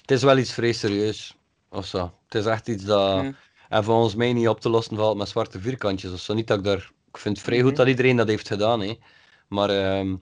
het 0.01 0.11
is 0.11 0.23
wel 0.23 0.37
iets 0.37 0.53
vrij 0.53 0.71
serieus. 0.73 1.35
Of 1.69 1.85
zo. 1.85 2.11
Het 2.25 2.35
is 2.35 2.45
echt 2.45 2.67
iets 2.67 2.83
dat. 2.83 3.25
En 3.69 3.83
volgens 3.83 4.15
mij 4.15 4.33
niet 4.33 4.47
op 4.47 4.59
te 4.59 4.69
lossen 4.69 4.95
valt 4.97 5.17
met 5.17 5.29
zwarte 5.29 5.59
vierkantjes 5.59 6.11
of 6.11 6.19
zo. 6.19 6.33
Niet 6.33 6.47
dat 6.47 6.57
ik 6.57 6.63
daar. 6.63 6.91
Ik 7.17 7.23
vind 7.23 7.37
het 7.37 7.45
vrij 7.45 7.57
goed 7.61 7.67
Mhm. 7.67 7.75
dat 7.77 7.87
iedereen 7.87 8.15
dat 8.15 8.27
heeft 8.27 8.47
gedaan, 8.47 8.81
hè. 8.81 8.97
Maar 9.47 9.69
ehm, 9.69 10.15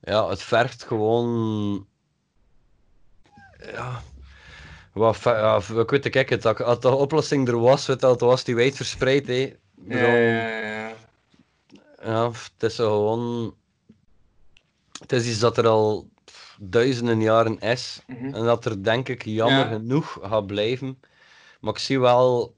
ja, 0.00 0.28
het 0.28 0.42
vergt 0.42 0.84
gewoon. 0.84 1.86
Ja. 3.72 4.02
Wat, 4.92 5.18
ja, 5.22 5.56
ik 5.56 5.90
weet 5.90 6.04
het, 6.04 6.12
kijk, 6.12 6.28
het, 6.30 6.62
als 6.62 6.80
de 6.80 6.88
oplossing 6.94 7.48
er 7.48 7.60
was, 7.60 7.86
weet 7.86 8.00
dan 8.00 8.18
was 8.18 8.44
die 8.44 8.54
wijd 8.54 8.76
verspreid, 8.76 9.26
hè. 9.26 9.56
Ja, 9.88 10.06
ja, 10.06 10.58
ja. 10.58 10.92
ja, 12.02 12.30
het 12.30 12.62
is 12.62 12.74
gewoon. 12.74 13.54
Het 15.00 15.12
is 15.12 15.26
iets 15.28 15.38
dat 15.38 15.58
er 15.58 15.66
al 15.66 16.08
duizenden 16.58 17.20
jaren 17.20 17.58
is. 17.58 18.00
Mhm. 18.06 18.34
En 18.34 18.44
dat 18.44 18.64
er 18.64 18.82
denk 18.82 19.08
ik 19.08 19.24
jammer 19.24 19.58
Ja. 19.70 19.72
genoeg 19.72 20.18
gaat 20.22 20.46
blijven. 20.46 21.00
Maar 21.60 21.72
ik 21.72 21.78
zie 21.78 22.00
wel. 22.00 22.54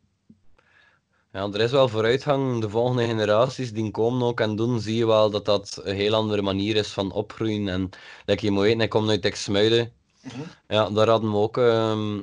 Ja, 1.36 1.48
er 1.52 1.60
is 1.60 1.70
wel 1.70 1.88
vooruitgang. 1.88 2.60
De 2.60 2.70
volgende 2.70 3.06
generaties 3.06 3.72
die 3.72 3.90
komen 3.90 4.26
ook 4.26 4.40
en 4.40 4.56
doen, 4.56 4.80
zie 4.80 4.96
je 4.96 5.06
wel 5.06 5.30
dat 5.30 5.44
dat 5.44 5.80
een 5.84 5.94
heel 5.94 6.14
andere 6.14 6.42
manier 6.42 6.76
is 6.76 6.88
van 6.88 7.12
opgroeien. 7.12 7.68
En 7.68 7.90
like 8.26 8.44
je 8.44 8.50
moet 8.50 8.62
weten, 8.62 8.80
ik 8.80 8.88
kom 8.90 9.10
uit 9.10 9.24
Exmuiden. 9.24 9.92
Mhm. 10.22 10.40
Ja, 10.68 10.90
daar 10.90 11.08
hadden 11.08 11.30
we 11.30 11.36
ook 11.36 11.58
ehm, 11.58 12.22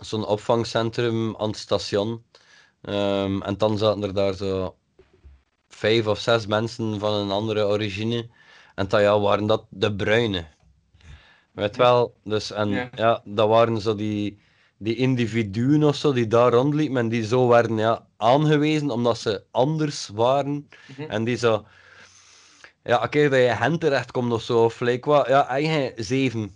zo'n 0.00 0.26
opvangcentrum 0.26 1.36
aan 1.36 1.48
het 1.48 1.58
station. 1.58 2.22
Ehm, 2.80 3.42
en 3.42 3.56
dan 3.58 3.78
zaten 3.78 4.02
er 4.02 4.14
daar 4.14 4.34
zo 4.34 4.76
vijf 5.68 6.06
of 6.06 6.18
zes 6.18 6.46
mensen 6.46 6.98
van 6.98 7.12
een 7.12 7.30
andere 7.30 7.66
origine. 7.66 8.28
En 8.74 8.88
dan 8.88 9.02
ja, 9.02 9.20
waren 9.20 9.46
dat 9.46 9.64
de 9.68 9.94
bruine. 9.94 10.46
Weet 11.52 11.76
wel, 11.76 12.14
dus 12.24 12.52
en 12.52 12.68
Ja. 12.68 12.90
ja, 12.94 13.22
dat 13.24 13.48
waren 13.48 13.80
zo 13.80 13.94
die, 13.94 14.38
die 14.78 14.96
individuen 14.96 15.84
of 15.84 15.96
zo 15.96 16.12
die 16.12 16.26
daar 16.26 16.52
rondliepen 16.52 16.96
en 16.96 17.08
die 17.08 17.24
zo 17.26 17.48
werden 17.48 17.76
ja, 17.76 18.06
aangewezen 18.16 18.90
omdat 18.90 19.18
ze 19.18 19.42
anders 19.50 20.10
waren. 20.14 20.68
Mhm. 20.96 21.10
En 21.10 21.24
die 21.24 21.36
zo, 21.36 21.64
ja, 22.82 23.02
een 23.02 23.08
keer 23.08 23.30
dat 23.30 23.38
je 23.38 23.44
hen 23.44 23.78
terecht 23.78 24.10
komt 24.10 24.32
of 24.32 24.42
zo, 24.42 24.64
of 24.64 24.80
like 24.80 25.08
wat, 25.08 25.28
ja, 25.28 25.46
eigen 25.48 26.04
zeven 26.04 26.50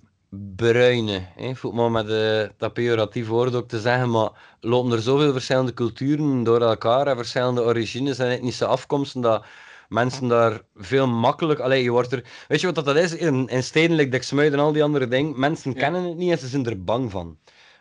bruine. 0.57 1.27
Hè, 1.37 1.55
voel 1.55 1.73
maar 1.73 1.91
met 1.91 2.09
eh, 2.09 2.49
dat 2.59 2.73
pejoratief 2.73 3.27
woord 3.29 3.55
ook 3.55 3.69
te 3.69 3.81
zeggen, 3.81 4.11
maar 4.11 4.31
lopen 4.61 4.93
er 4.93 5.01
zoveel 5.01 5.33
verschillende 5.33 5.75
culturen 5.75 6.43
door 6.43 6.61
elkaar 6.61 7.07
en 7.07 7.17
verschillende 7.17 7.63
origines 7.63 8.19
en 8.19 8.31
etnische 8.31 8.67
afkomsten 8.67 9.21
dat 9.21 9.45
mensen 9.89 10.29
daar 10.29 10.61
veel 10.77 11.07
makkelijk. 11.07 11.61
Allee, 11.61 11.83
je 11.83 11.91
wordt 11.91 12.13
er. 12.13 12.25
Weet 12.49 12.61
je 12.61 12.73
wat 12.73 12.85
dat 12.85 12.97
is? 12.97 13.15
In, 13.15 13.49
in 13.49 13.63
stedelijk, 13.63 14.13
Dexmuid 14.13 14.53
en 14.53 14.59
al 14.59 14.73
die 14.73 14.83
andere 14.83 15.09
dingen, 15.09 15.41
mensen 15.41 15.73
Ja. 15.73 15.79
kennen 15.79 16.05
het 16.05 16.17
niet 16.17 16.31
en 16.31 16.39
ze 16.39 16.47
zijn 16.49 16.67
er 16.67 16.85
bang 16.85 17.11
van. 17.11 17.39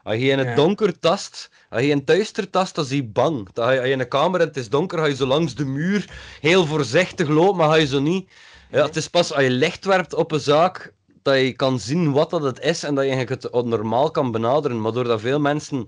Als 0.10 0.18
je 0.18 0.30
in 0.30 0.38
het 0.38 0.48
Ja. 0.48 0.56
donker 0.56 1.00
tast, 1.00 1.50
als 1.70 1.82
je 1.82 1.88
in 1.88 1.98
het 1.98 2.08
duister 2.08 2.50
tast, 2.50 2.76
dan 2.76 2.86
zie 2.86 3.02
je 3.02 3.08
bang. 3.08 3.50
Als 3.54 3.74
je 3.74 3.90
in 3.90 4.00
een 4.00 4.08
kamer 4.08 4.40
en 4.40 4.48
het 4.48 4.58
is 4.58 4.70
donker, 4.70 5.00
ga 5.00 5.06
je 5.06 5.16
zo 5.16 5.26
langs 5.26 5.56
de 5.56 5.66
muur 5.66 6.10
heel 6.42 6.66
voorzichtig 6.66 7.28
lopen, 7.28 7.56
maar 7.58 7.70
ga 7.70 7.76
je 7.76 7.88
zo 7.88 8.00
niet. 8.00 8.30
Ja, 8.72 8.86
het 8.86 8.96
is 8.96 9.08
pas 9.08 9.34
als 9.34 9.44
je 9.44 9.50
licht 9.50 9.86
werpt 9.86 10.14
op 10.14 10.32
een 10.32 10.40
zaak 10.40 10.94
dat 11.22 11.36
je 11.36 11.54
kan 11.54 11.80
zien 11.80 12.12
wat 12.12 12.30
dat 12.30 12.44
het 12.44 12.60
is 12.60 12.84
en 12.84 12.96
dat 12.96 13.04
je 13.04 13.12
eigenlijk 13.12 13.44
het 13.44 13.66
normaal 13.66 14.12
kan 14.12 14.32
benaderen. 14.32 14.82
Maar 14.82 14.92
doordat 14.92 15.22
veel 15.22 15.40
mensen 15.40 15.86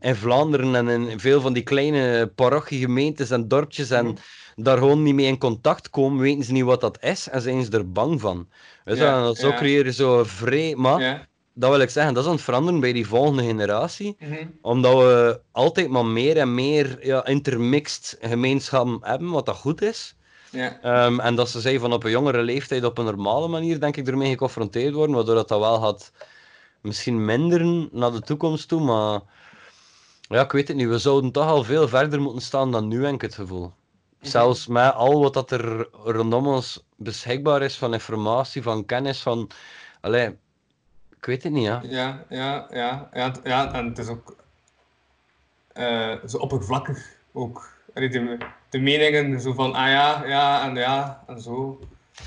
in 0.00 0.14
Vlaanderen 0.16 0.74
en 0.74 0.88
in 0.88 1.20
veel 1.20 1.40
van 1.40 1.52
die 1.52 1.62
kleine 1.62 2.32
parochiegemeentes 2.34 3.30
en 3.30 3.48
dorpjes 3.48 3.90
en 3.90 4.16
daar 4.56 4.78
gewoon 4.78 5.02
niet 5.02 5.14
mee 5.14 5.26
in 5.26 5.38
contact 5.38 5.90
komen, 5.90 6.20
weten 6.20 6.44
ze 6.44 6.52
niet 6.52 6.64
wat 6.64 6.80
dat 6.80 7.02
is 7.02 7.28
en 7.28 7.40
zijn 7.40 7.64
ze 7.64 7.70
er 7.70 7.92
bang 7.92 8.20
van. 8.20 8.48
Weet 8.84 8.96
je, 8.96 9.02
Ja, 9.02 9.26
en 9.26 9.34
zo 9.34 9.48
ja. 9.48 9.56
creëer 9.56 9.84
je 9.84 9.92
zo 9.92 10.24
vrij... 10.24 10.74
Maar, 10.76 11.00
Ja. 11.00 11.28
Dat 11.60 11.70
wil 11.70 11.80
ik 11.80 11.90
zeggen, 11.90 12.14
dat 12.14 12.22
is 12.22 12.28
aan 12.28 12.34
het 12.36 12.44
veranderen 12.44 12.80
bij 12.80 12.92
die 12.92 13.06
volgende 13.06 13.42
generatie 13.42 14.16
Mhm. 14.18 14.46
omdat 14.62 14.96
we 14.96 15.40
altijd 15.52 15.88
maar 15.88 16.06
meer 16.06 16.36
en 16.36 16.54
meer 16.54 17.06
ja, 17.06 17.26
intermixed 17.26 18.18
gemeenschappen 18.20 18.98
hebben, 19.02 19.30
wat 19.30 19.46
dat 19.46 19.56
goed 19.56 19.82
is. 19.82 20.14
Ehm, 20.82 21.20
en 21.20 21.34
dat 21.34 21.48
ze 21.48 21.60
zij 21.60 21.78
van 21.78 21.92
op 21.92 22.04
een 22.04 22.10
jongere 22.10 22.42
leeftijd 22.42 22.84
op 22.84 22.98
een 22.98 23.04
normale 23.04 23.48
manier, 23.48 23.80
denk 23.80 23.96
ik, 23.96 24.08
ermee 24.08 24.30
geconfronteerd 24.30 24.94
worden, 24.94 25.14
waardoor 25.14 25.34
dat, 25.34 25.48
dat 25.48 25.60
wel 25.60 25.80
gaat 25.80 26.12
misschien 26.80 27.24
minderen 27.24 27.88
naar 27.92 28.12
de 28.12 28.20
toekomst 28.20 28.68
toe, 28.68 28.80
maar 28.80 29.20
ja, 30.20 30.42
ik 30.42 30.52
weet 30.52 30.68
het 30.68 30.76
niet, 30.76 30.88
we 30.88 30.98
zouden 30.98 31.30
toch 31.32 31.46
al 31.46 31.64
veel 31.64 31.88
verder 31.88 32.20
moeten 32.20 32.42
staan 32.42 32.72
dan 32.72 32.88
nu, 32.88 33.04
heb 33.04 33.14
ik 33.14 33.20
het 33.20 33.34
gevoel. 33.34 33.72
Zelfs 34.20 34.66
met 34.66 34.92
al 34.94 35.20
wat 35.20 35.34
dat 35.34 35.50
er 35.50 35.88
rondom 36.04 36.46
ons 36.46 36.84
beschikbaar 36.96 37.62
is 37.62 37.76
van 37.76 37.92
informatie, 37.92 38.62
van 38.62 38.86
kennis, 38.86 39.20
van... 39.20 39.50
Allee, 40.00 40.36
ik 41.20 41.26
weet 41.26 41.42
het 41.42 41.52
niet, 41.52 41.64
ja. 41.64 41.80
Ja, 41.82 42.24
ja, 42.28 42.66
ja, 42.70 43.08
ja, 43.12 43.32
ja, 43.44 43.72
en 43.72 43.88
het 43.88 43.98
is 43.98 44.08
ook 44.08 44.36
eh, 45.72 46.14
zo 46.26 46.36
oppervlakkig 46.36 47.16
ook. 47.32 47.78
De, 47.94 48.38
de 48.68 48.78
meningen 48.78 49.40
zo 49.40 49.52
van, 49.52 49.74
ah 49.74 49.88
ja, 49.88 50.24
ja 50.26 50.62
en 50.62 50.74
ja 50.74 51.24
en 51.26 51.40
zo. 51.40 51.80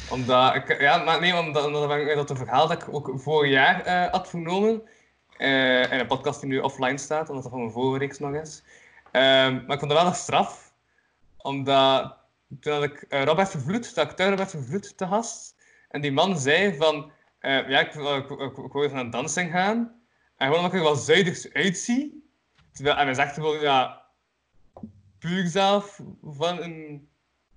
Omdat 0.10 0.56
ik, 0.56 0.82
ja, 0.82 0.98
maar 0.98 1.20
nee, 1.20 1.38
omdat, 1.38 1.66
omdat 1.66 2.16
dat 2.16 2.30
een 2.30 2.38
verhaal 2.38 2.68
dat 2.68 2.82
ik 2.82 2.94
ook 2.94 3.12
vorig 3.16 3.52
jaar 3.52 3.82
eh, 3.82 4.12
had 4.12 4.30
vernomen, 4.30 4.82
eh, 5.38 5.92
in 5.92 6.00
een 6.00 6.08
podcast 6.08 6.42
die 6.42 6.50
nu 6.50 6.60
offline 6.60 6.98
staat, 6.98 7.28
omdat 7.28 7.44
dat 7.44 7.52
van 7.52 7.62
mijn 7.62 7.74
vorige 7.74 8.00
reeks 8.00 8.20
nog 8.20 8.34
is. 8.34 8.64
Ehm, 9.12 9.54
maar 9.54 9.74
ik 9.74 9.80
vond 9.80 9.92
dat 9.92 10.02
wel 10.02 10.06
een 10.06 10.16
straf, 10.16 10.74
omdat 11.38 12.18
toen 12.60 12.74
had 12.74 12.84
ik 12.84 13.06
Robert 13.10 13.50
Vervloed, 13.50 13.96
dat 13.96 14.18
thuis 14.18 14.30
Robert 14.30 14.50
Vervloed 14.50 14.98
te 14.98 15.08
gast, 15.08 15.56
en 15.90 16.02
die 16.02 16.12
man 16.12 16.38
zei 16.40 16.78
van, 16.78 17.12
eh, 17.44 17.70
ja, 17.70 17.80
ik, 17.80 17.92
wil- 17.94 18.16
ik, 18.18 18.30
ik, 18.30 18.58
ik 18.58 18.72
wil 18.74 18.84
even 18.84 18.96
naar 18.96 19.06
een 19.06 19.10
dansing 19.10 19.52
gaan. 19.52 19.78
En 20.38 20.48
gewoon 20.48 20.56
omdat 20.58 20.74
ik 20.74 20.78
er 20.80 20.86
wel 20.86 20.96
zuidigs 20.96 21.54
uitzie. 21.54 22.28
Terwijl, 22.72 22.96
en 22.98 23.06
hij 23.06 23.14
zegt 23.14 23.34
gewoon, 23.34 23.60
ja, 23.60 24.02
puur 25.20 25.48
zelf 25.48 26.00
van 26.24 26.62
een, 26.62 27.08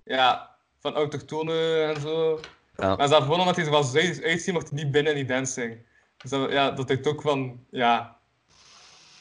ja, 0.04 0.56
van 0.78 0.94
autochtone 0.94 1.82
en 1.94 2.00
zo. 2.00 2.40
Ja. 2.76 2.96
Maar 2.96 3.08
zelf 3.08 3.22
gewoon 3.22 3.40
omdat 3.40 3.56
hij 3.56 3.64
er 3.64 3.70
wel 3.70 3.82
zuidigs 3.82 4.22
uitziet, 4.22 4.54
mocht 4.54 4.70
hij 4.70 4.82
niet 4.82 4.92
binnen 4.92 5.12
in 5.12 5.18
die 5.26 5.34
dancing. 5.34 5.78
Dus 6.16 6.30
dat, 6.30 6.52
ja, 6.52 6.70
dat 6.70 6.90
ik 6.90 7.06
ook 7.06 7.22
van, 7.22 7.64
ja, 7.70 8.18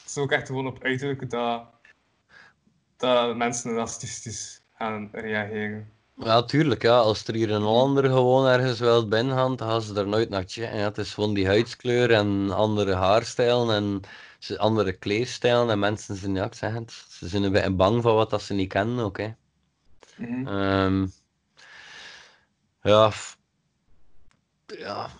het 0.00 0.06
is 0.10 0.18
ook 0.18 0.32
echt 0.32 0.46
gewoon 0.46 0.66
op 0.66 0.82
uiterlijk 0.82 1.30
dat, 1.30 1.64
dat 2.96 3.36
mensen 3.36 3.74
racistisch 3.74 4.62
gaan 4.74 5.08
reageren. 5.12 5.92
Ja, 6.16 6.42
tuurlijk. 6.42 6.82
Ja. 6.82 6.98
Als 6.98 7.26
er 7.26 7.34
hier 7.34 7.50
een 7.50 7.62
Hollander 7.62 8.04
gewoon 8.04 8.46
ergens 8.46 8.78
wil 8.78 9.08
binnengaan, 9.08 9.56
dan 9.56 9.68
gaan 9.68 9.82
ze 9.82 9.94
er 9.94 10.08
nooit 10.08 10.28
naar 10.28 10.44
checken. 10.46 10.78
Ja, 10.78 10.84
het 10.84 10.98
is 10.98 11.14
gewoon 11.14 11.34
die 11.34 11.46
huidskleur 11.46 12.12
en 12.12 12.50
andere 12.50 12.94
haarstijlen 12.94 13.74
en 13.76 14.00
andere 14.58 14.92
kleerstijlen. 14.92 15.70
En 15.70 15.78
mensen 15.78 16.16
zijn, 16.16 16.34
ja, 16.34 16.44
ik 16.44 16.54
zeg 16.54 16.72
het, 16.72 16.92
ze 17.08 17.28
zijn 17.28 17.42
een 17.42 17.52
beetje 17.52 17.70
bang 17.70 18.02
van 18.02 18.14
wat 18.14 18.30
dat 18.30 18.42
ze 18.42 18.54
niet 18.54 18.68
kennen 18.68 19.04
ook. 19.04 19.18
Hè. 19.18 19.32
Mhm. 20.16 20.46
Ehm, 20.46 21.06
ja, 22.82 23.12
ja. 24.66 25.10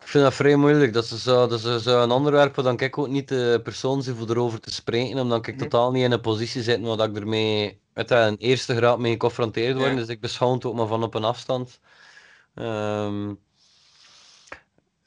Ik 0.00 0.08
vind 0.08 0.24
dat 0.24 0.34
vrij 0.34 0.56
moeilijk. 0.56 0.92
Dat 0.92 1.04
is 1.04 1.22
zo, 1.22 1.46
dat 1.46 1.64
is 1.64 1.82
zo 1.82 2.02
een 2.02 2.10
onderwerp 2.10 2.54
waar 2.54 2.64
dan 2.64 2.80
ik 2.80 2.98
ook 2.98 3.08
niet 3.08 3.28
de 3.28 3.60
persoon 3.62 4.02
zie 4.02 4.14
voor 4.14 4.30
erover 4.30 4.60
te 4.60 4.72
spreken, 4.72 5.18
omdat 5.18 5.46
ik 5.46 5.58
totaal 5.58 5.90
niet 5.90 6.04
in 6.04 6.12
een 6.12 6.20
positie 6.20 6.62
zit 6.62 6.80
waar 6.80 7.08
ik 7.08 7.16
ermee 7.16 7.81
met 7.94 8.10
een 8.10 8.36
eerste 8.36 8.76
graad 8.76 8.98
mee 8.98 9.12
geconfronteerd 9.12 9.76
word. 9.76 9.90
Ja. 9.90 9.96
Dus 9.96 10.08
ik 10.08 10.20
beschouw 10.20 10.54
het 10.54 10.64
ook 10.64 10.74
maar 10.74 10.86
van 10.86 11.02
op 11.02 11.14
een 11.14 11.24
afstand. 11.24 11.80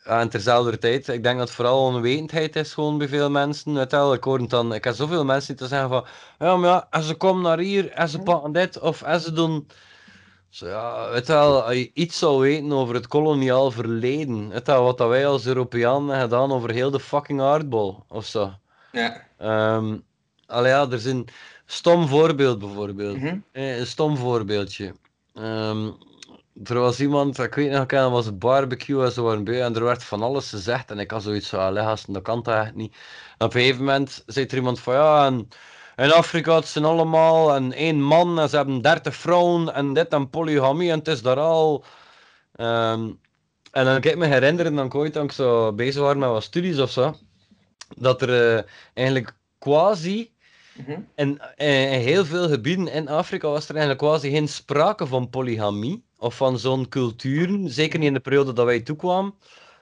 Ja, 0.06 0.20
en 0.22 0.30
terzelfde 0.30 0.78
tijd, 0.78 1.08
ik 1.08 1.24
denk 1.24 1.38
dat 1.38 1.48
het 1.48 1.56
vooral 1.56 1.86
onwetendheid 1.86 2.56
is 2.56 2.74
gewoon 2.74 2.98
bij 2.98 3.08
veel 3.08 3.30
mensen. 3.30 3.78
Ik 4.14 4.24
hoor 4.24 4.40
het 4.40 4.50
dan, 4.50 4.74
ik 4.74 4.84
heb 4.84 4.96
zoveel 4.96 5.26
mensen 5.26 5.56
die 5.56 5.64
te 5.64 5.68
zeggen 5.68 5.90
van, 5.90 6.06
ja, 6.40 6.56
maar 6.58 6.70
ja, 6.70 6.88
en 6.90 7.04
ze 7.04 7.16
komen 7.16 7.42
naar 7.42 7.60
hier, 7.60 7.92
en 7.92 8.10
ze 8.10 8.20
pakken 8.20 8.52
dit, 8.52 8.80
of 8.80 9.02
en 9.02 9.20
ze 9.22 9.32
doen... 9.32 9.68
Zo, 10.50 10.68
ja, 10.68 11.10
weet 11.10 11.28
wel, 11.28 11.64
als 11.64 11.74
je 11.74 11.92
iets 11.94 12.20
zou 12.20 12.42
weten 12.42 12.72
over 12.72 12.96
het 12.96 13.08
koloniaal 13.08 13.72
verleden, 13.72 14.50
weet 14.50 14.68
wel, 14.68 14.84
wat 14.84 14.98
dat 14.98 15.10
wij 15.10 15.28
als 15.28 15.46
Europeanen 15.46 16.18
hebben 16.18 16.40
gedaan 16.40 16.52
over 16.52 16.72
heel 16.72 16.92
de 16.92 17.00
fucking 17.00 17.42
aardbol, 17.42 18.04
of 18.08 18.26
zo. 18.26 18.54
Ja. 18.92 19.22
Ehm, 19.38 19.98
allee, 20.46 20.72
ja, 20.72 20.90
er 20.92 21.00
zijn 21.00 21.26
stom 21.66 22.08
voorbeeld 22.08 22.60
bijvoorbeeld. 22.60 23.18
Mhm. 23.18 23.38
Eh, 23.52 23.78
een 23.78 23.88
stom 23.88 24.18
voorbeeldje. 24.18 24.94
Ehm, 25.34 25.90
er 26.64 26.80
was 26.80 27.00
iemand, 27.00 27.40
ik 27.40 27.56
weet 27.56 27.72
nog, 27.72 27.82
ik 27.82 27.90
dat 27.90 28.12
was 28.12 28.26
een 28.26 28.38
barbecue 28.38 29.04
en 29.04 29.12
zo 29.12 29.24
waren 29.24 29.44
bij 29.44 29.62
en 29.64 29.76
er 29.76 29.84
werd 29.84 30.04
van 30.04 30.22
alles 30.22 30.50
gezegd 30.50 30.92
en 30.92 31.00
ik 31.00 31.12
had 31.12 31.24
zoiets 31.24 31.50
van, 31.50 31.60
allee 31.60 31.84
gasten, 31.84 32.14
dat 32.14 32.22
kan 32.22 32.44
toch 32.44 32.54
echt 32.54 32.76
niet. 32.76 32.96
En 33.38 33.46
op 33.46 33.54
een 33.54 33.62
gegeven 33.62 33.84
moment 33.84 34.24
zei 34.26 34.46
er 34.46 34.56
iemand 34.56 34.80
van, 34.80 34.94
ja, 34.94 35.26
en 35.26 35.50
in 35.96 36.12
Afrika 36.12 36.56
het 36.56 36.68
zijn 36.68 36.86
allemaal 36.86 37.56
en 37.56 37.74
één 37.74 38.02
man 38.02 38.40
en 38.40 38.50
ze 38.50 38.56
hebben 38.56 38.82
dertig 38.82 39.16
vrouwen 39.16 39.74
en 39.74 39.94
dit 39.94 40.08
en 40.08 40.30
polygamie 40.30 40.92
en 40.92 40.98
het 40.98 41.08
is 41.08 41.22
daar 41.22 41.40
al. 41.40 41.84
Ehm, 42.56 43.10
en 43.72 43.86
dan 43.86 44.02
kan 44.02 44.12
ik 44.12 44.18
me 44.18 44.26
herinneren, 44.26 44.76
dan 44.76 44.86
ik 44.86 44.96
ooit 44.96 45.14
toen 45.14 45.24
ik 45.24 45.32
zo 45.32 45.74
bezig 45.74 46.02
was 46.02 46.16
met 46.16 46.30
wat 46.30 46.44
studies 46.44 46.80
of 46.80 46.92
zo, 46.92 47.16
dat 47.98 48.22
er 48.22 48.58
eh, 48.58 48.64
eigenlijk 48.94 49.36
quasi 49.60 50.35
Mhm. 50.76 51.00
in, 51.16 51.42
eh, 51.56 51.94
in 51.94 52.00
heel 52.00 52.26
veel 52.26 52.50
gebieden 52.50 52.88
in 52.88 53.08
Afrika 53.08 53.48
was 53.48 53.70
er 53.70 53.76
eigenlijk 53.76 54.00
quasi 54.00 54.30
geen 54.30 54.48
sprake 54.48 55.08
van 55.08 55.30
polygamie 55.30 56.04
of 56.18 56.36
van 56.36 56.60
zo'n 56.60 56.90
culturen, 56.90 57.70
zeker 57.70 58.00
niet 58.00 58.08
in 58.08 58.14
de 58.14 58.20
periode 58.20 58.54
dat 58.54 58.66
wij 58.66 58.80
toekwamen. 58.80 59.34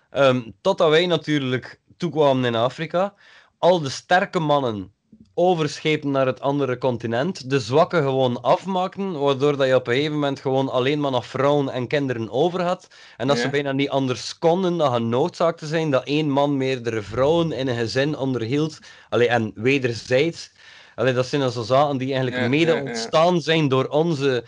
Ehm, 0.09 0.41
totdat 0.61 0.89
wij 0.89 1.05
natuurlijk 1.05 1.79
toekwamen 1.97 2.45
in 2.45 2.55
Afrika, 2.55 3.13
al 3.57 3.79
de 3.81 3.89
sterke 3.89 4.39
mannen 4.39 4.91
overschepen 5.33 6.11
naar 6.11 6.25
het 6.25 6.41
andere 6.41 6.77
continent, 6.77 7.49
de 7.49 7.59
zwakke 7.59 7.97
gewoon 7.97 8.41
afmaakten, 8.41 9.19
waardoor 9.19 9.57
dat 9.57 9.67
je 9.67 9.75
op 9.75 9.87
een 9.87 9.93
gegeven 9.93 10.13
moment 10.13 10.39
gewoon 10.39 10.69
alleen 10.69 10.99
maar 10.99 11.11
nog 11.11 11.25
vrouwen 11.25 11.69
en 11.69 11.87
kinderen 11.87 12.29
over 12.29 12.61
had. 12.61 12.87
En 13.17 13.27
dat 13.27 13.37
ze 13.37 13.49
bijna 13.49 13.71
niet 13.71 13.89
anders 13.89 14.39
konden 14.39 14.77
dan 14.77 14.93
genoodzaakt 14.93 15.57
te 15.57 15.67
zijn 15.67 15.91
dat 15.91 16.03
één 16.03 16.29
man 16.29 16.57
meerdere 16.57 17.01
vrouwen 17.01 17.51
in 17.51 17.67
een 17.67 17.75
gezin 17.75 18.17
onderhield. 18.17 18.79
Allee, 19.09 19.27
en 19.27 19.51
wederzijds. 19.55 20.51
Allee, 20.95 21.13
dat 21.13 21.25
zijn 21.27 21.41
dan 21.41 21.51
zo 21.51 21.61
zaken 21.61 21.97
die 21.97 22.13
eigenlijk 22.13 22.41
Ja, 22.43 22.49
mede 22.49 22.71
ja, 22.73 22.81
ontstaan 22.81 23.41
zijn 23.41 23.67
door 23.67 23.85
onze 23.87 24.43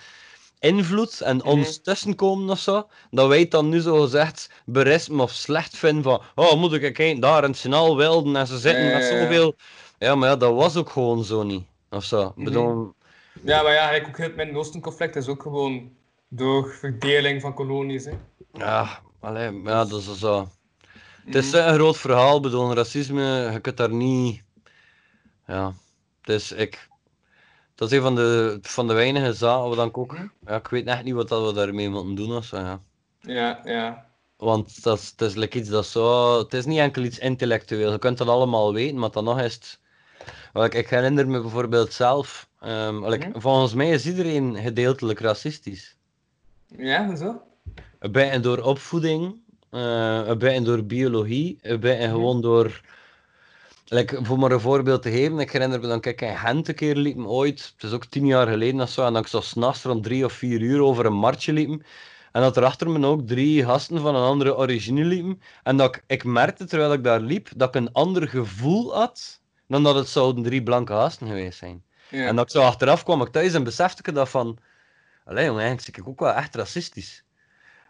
invloed 0.59 1.22
en 1.22 1.43
ons 1.43 1.69
Mhm. 1.76 1.84
tussenkomen 1.84 2.49
of 2.49 2.59
zo, 2.59 2.88
dat 3.11 3.27
wij 3.27 3.39
het 3.39 3.51
dan 3.51 3.69
nu 3.69 3.80
zo 3.80 4.01
gezegd 4.01 4.49
berispen 4.65 5.19
of 5.19 5.31
slecht 5.31 5.77
vinden 5.77 6.03
van 6.03 6.22
oh, 6.35 6.53
moet 6.59 6.73
ik 6.73 6.93
kijken, 6.93 7.19
daar 7.19 7.43
in 7.43 7.49
het 7.49 7.59
Sinaal 7.59 7.97
wilden 7.97 8.35
en 8.35 8.47
ze 8.47 8.57
zitten 8.59 8.91
met 8.93 9.03
zoveel... 9.03 9.55
Ja, 9.97 10.15
maar 10.15 10.30
ja, 10.30 10.35
dat 10.35 10.53
was 10.53 10.76
ook 10.76 10.89
gewoon 10.89 11.23
zo 11.23 11.43
niet. 11.43 11.63
Of 11.89 12.03
zo. 12.03 12.31
Mhm. 12.35 12.43
bedoel, 12.45 12.93
Ja, 13.43 13.61
maar 13.61 13.73
ja, 13.73 13.80
eigenlijk 13.89 14.07
ook 14.07 14.26
het 14.26 14.35
Midden-Oosten 14.35 14.81
conflict 14.81 15.15
is 15.15 15.27
ook 15.27 15.41
gewoon 15.41 15.91
door 16.27 16.69
verdeling 16.80 17.41
van 17.41 17.53
kolonies. 17.53 18.05
Hè. 18.05 18.11
ja, 18.53 18.99
allee, 19.19 19.61
ja, 19.63 19.85
dat 19.85 19.99
is 19.99 20.19
zo. 20.19 20.47
Het 21.26 21.35
is 21.35 21.51
Mhm. 21.51 21.67
een 21.67 21.73
groot 21.73 21.97
verhaal, 21.97 22.39
bedoel, 22.39 22.73
racisme, 22.73 23.49
je 23.51 23.59
kunt 23.59 23.77
daar 23.77 23.93
niet... 23.93 24.43
Ja, 25.47 25.73
dus 26.26 26.52
ik... 26.52 26.88
Dat 27.76 27.91
is 27.91 27.97
een 27.97 28.03
van 28.03 28.15
de, 28.15 28.57
van 28.61 28.88
de 28.88 28.93
weinige 28.93 29.34
zaken 29.34 29.68
waar 29.68 29.76
dan 29.76 29.88
ik 29.88 29.97
ook... 29.97 30.11
Mhm. 30.14 30.27
Ja, 30.45 30.56
ik 30.56 30.68
weet 30.68 30.85
echt 30.88 31.03
niet 31.03 31.14
wat 31.14 31.27
dat 31.30 31.45
we 31.47 31.53
daarmee 31.53 31.89
moeten 31.89 32.15
doen 32.15 32.35
of 32.35 32.45
zo, 32.45 32.57
ja. 32.57 32.81
Ja, 33.19 33.60
ja. 33.64 34.06
Want 34.38 34.84
dat 34.84 34.99
is, 34.99 35.10
het 35.10 35.22
is 35.22 35.35
like 35.35 35.57
iets 35.57 35.69
dat 35.69 35.85
zo... 35.85 36.38
Het 36.38 36.53
is 36.53 36.65
niet 36.65 36.80
enkel 36.80 37.03
iets 37.03 37.19
intellectueel. 37.19 37.91
Je 37.91 37.99
kunt 37.99 38.18
dat 38.18 38.27
allemaal 38.27 38.73
weten, 38.73 38.99
maar 38.99 39.11
dan 39.11 39.23
nog 39.23 39.39
is 39.39 39.53
het... 39.53 39.80
Ik, 40.53 40.73
ik 40.73 40.89
herinner 40.89 41.27
me 41.27 41.41
bijvoorbeeld 41.41 41.93
zelf... 41.93 42.49
wel, 42.60 43.14
ik- 43.14 43.27
Mhm. 43.27 43.39
Volgens 43.39 43.73
mij 43.73 43.89
is 43.89 44.06
iedereen 44.06 44.56
gedeeltelijk 44.57 45.19
racistisch. 45.19 45.97
Ja, 46.77 47.15
zo? 47.15 47.41
Een 47.99 48.11
beetje 48.11 48.39
door 48.39 48.57
opvoeding, 48.57 49.41
eh 49.69 50.22
een 50.26 50.38
beetje 50.38 50.61
door 50.61 50.84
biologie, 50.84 51.60
een 51.61 51.80
beetje 51.80 52.06
Mhm. 52.07 52.15
gewoon 52.15 52.41
door... 52.41 52.81
Like, 53.95 54.19
voor 54.23 54.39
maar 54.39 54.51
een 54.51 54.59
voorbeeld 54.59 55.01
te 55.01 55.11
geven, 55.11 55.39
ik 55.39 55.51
herinner 55.51 55.80
me 55.80 55.88
dat 55.88 56.05
ik 56.05 56.22
in 56.22 56.38
Gent 56.38 56.67
een 56.67 56.76
keer 56.76 56.95
liep, 56.95 57.26
ooit, 57.26 57.73
het 57.73 57.84
is 57.84 57.91
ook 57.91 58.05
tien 58.05 58.26
jaar 58.26 58.47
geleden 58.47 58.81
of 58.81 58.89
zo, 58.89 59.05
en 59.05 59.13
dat 59.13 59.22
ik 59.22 59.27
zo 59.27 59.41
s'nachts 59.41 59.84
rond 59.84 60.03
drie 60.03 60.26
of 60.26 60.34
vier 60.34 60.61
uur 60.61 60.81
over 60.81 61.05
een 61.05 61.13
marktje 61.13 61.53
liep. 61.53 61.84
En 62.31 62.41
dat 62.41 62.57
er 62.57 62.65
achter 62.65 62.89
me 62.89 63.07
ook 63.07 63.27
drie 63.27 63.65
gasten 63.65 64.01
van 64.01 64.15
een 64.15 64.23
andere 64.23 64.57
origine 64.57 65.03
liepen. 65.03 65.41
En 65.63 65.77
dat 65.77 65.95
ik, 65.95 66.03
ik 66.07 66.23
merkte 66.23 66.65
terwijl 66.65 66.93
ik 66.93 67.03
daar 67.03 67.19
liep, 67.19 67.49
dat 67.55 67.67
ik 67.67 67.76
een 67.76 67.91
ander 67.91 68.27
gevoel 68.27 68.95
had 68.95 69.41
dan 69.67 69.84
dat 69.84 69.95
het 69.95 70.07
zouden 70.07 70.43
drie 70.43 70.63
blanke 70.63 70.93
gasten 70.93 71.27
geweest 71.27 71.57
zijn. 71.57 71.84
Ja. 72.09 72.26
En 72.26 72.35
dat 72.35 72.45
ik 72.45 72.51
zo 72.51 72.61
achteraf 72.61 73.03
kwam 73.03 73.22
ik 73.22 73.27
thuis 73.27 73.53
en 73.53 73.63
besefte 73.63 74.01
ik 74.05 74.15
dat 74.15 74.30
van... 74.30 74.57
Allee 75.26 75.45
jongen, 75.45 75.63
eigenlijk 75.63 75.97
ik 75.97 76.07
ook 76.07 76.19
wel 76.19 76.34
echt 76.34 76.55
racistisch. 76.55 77.23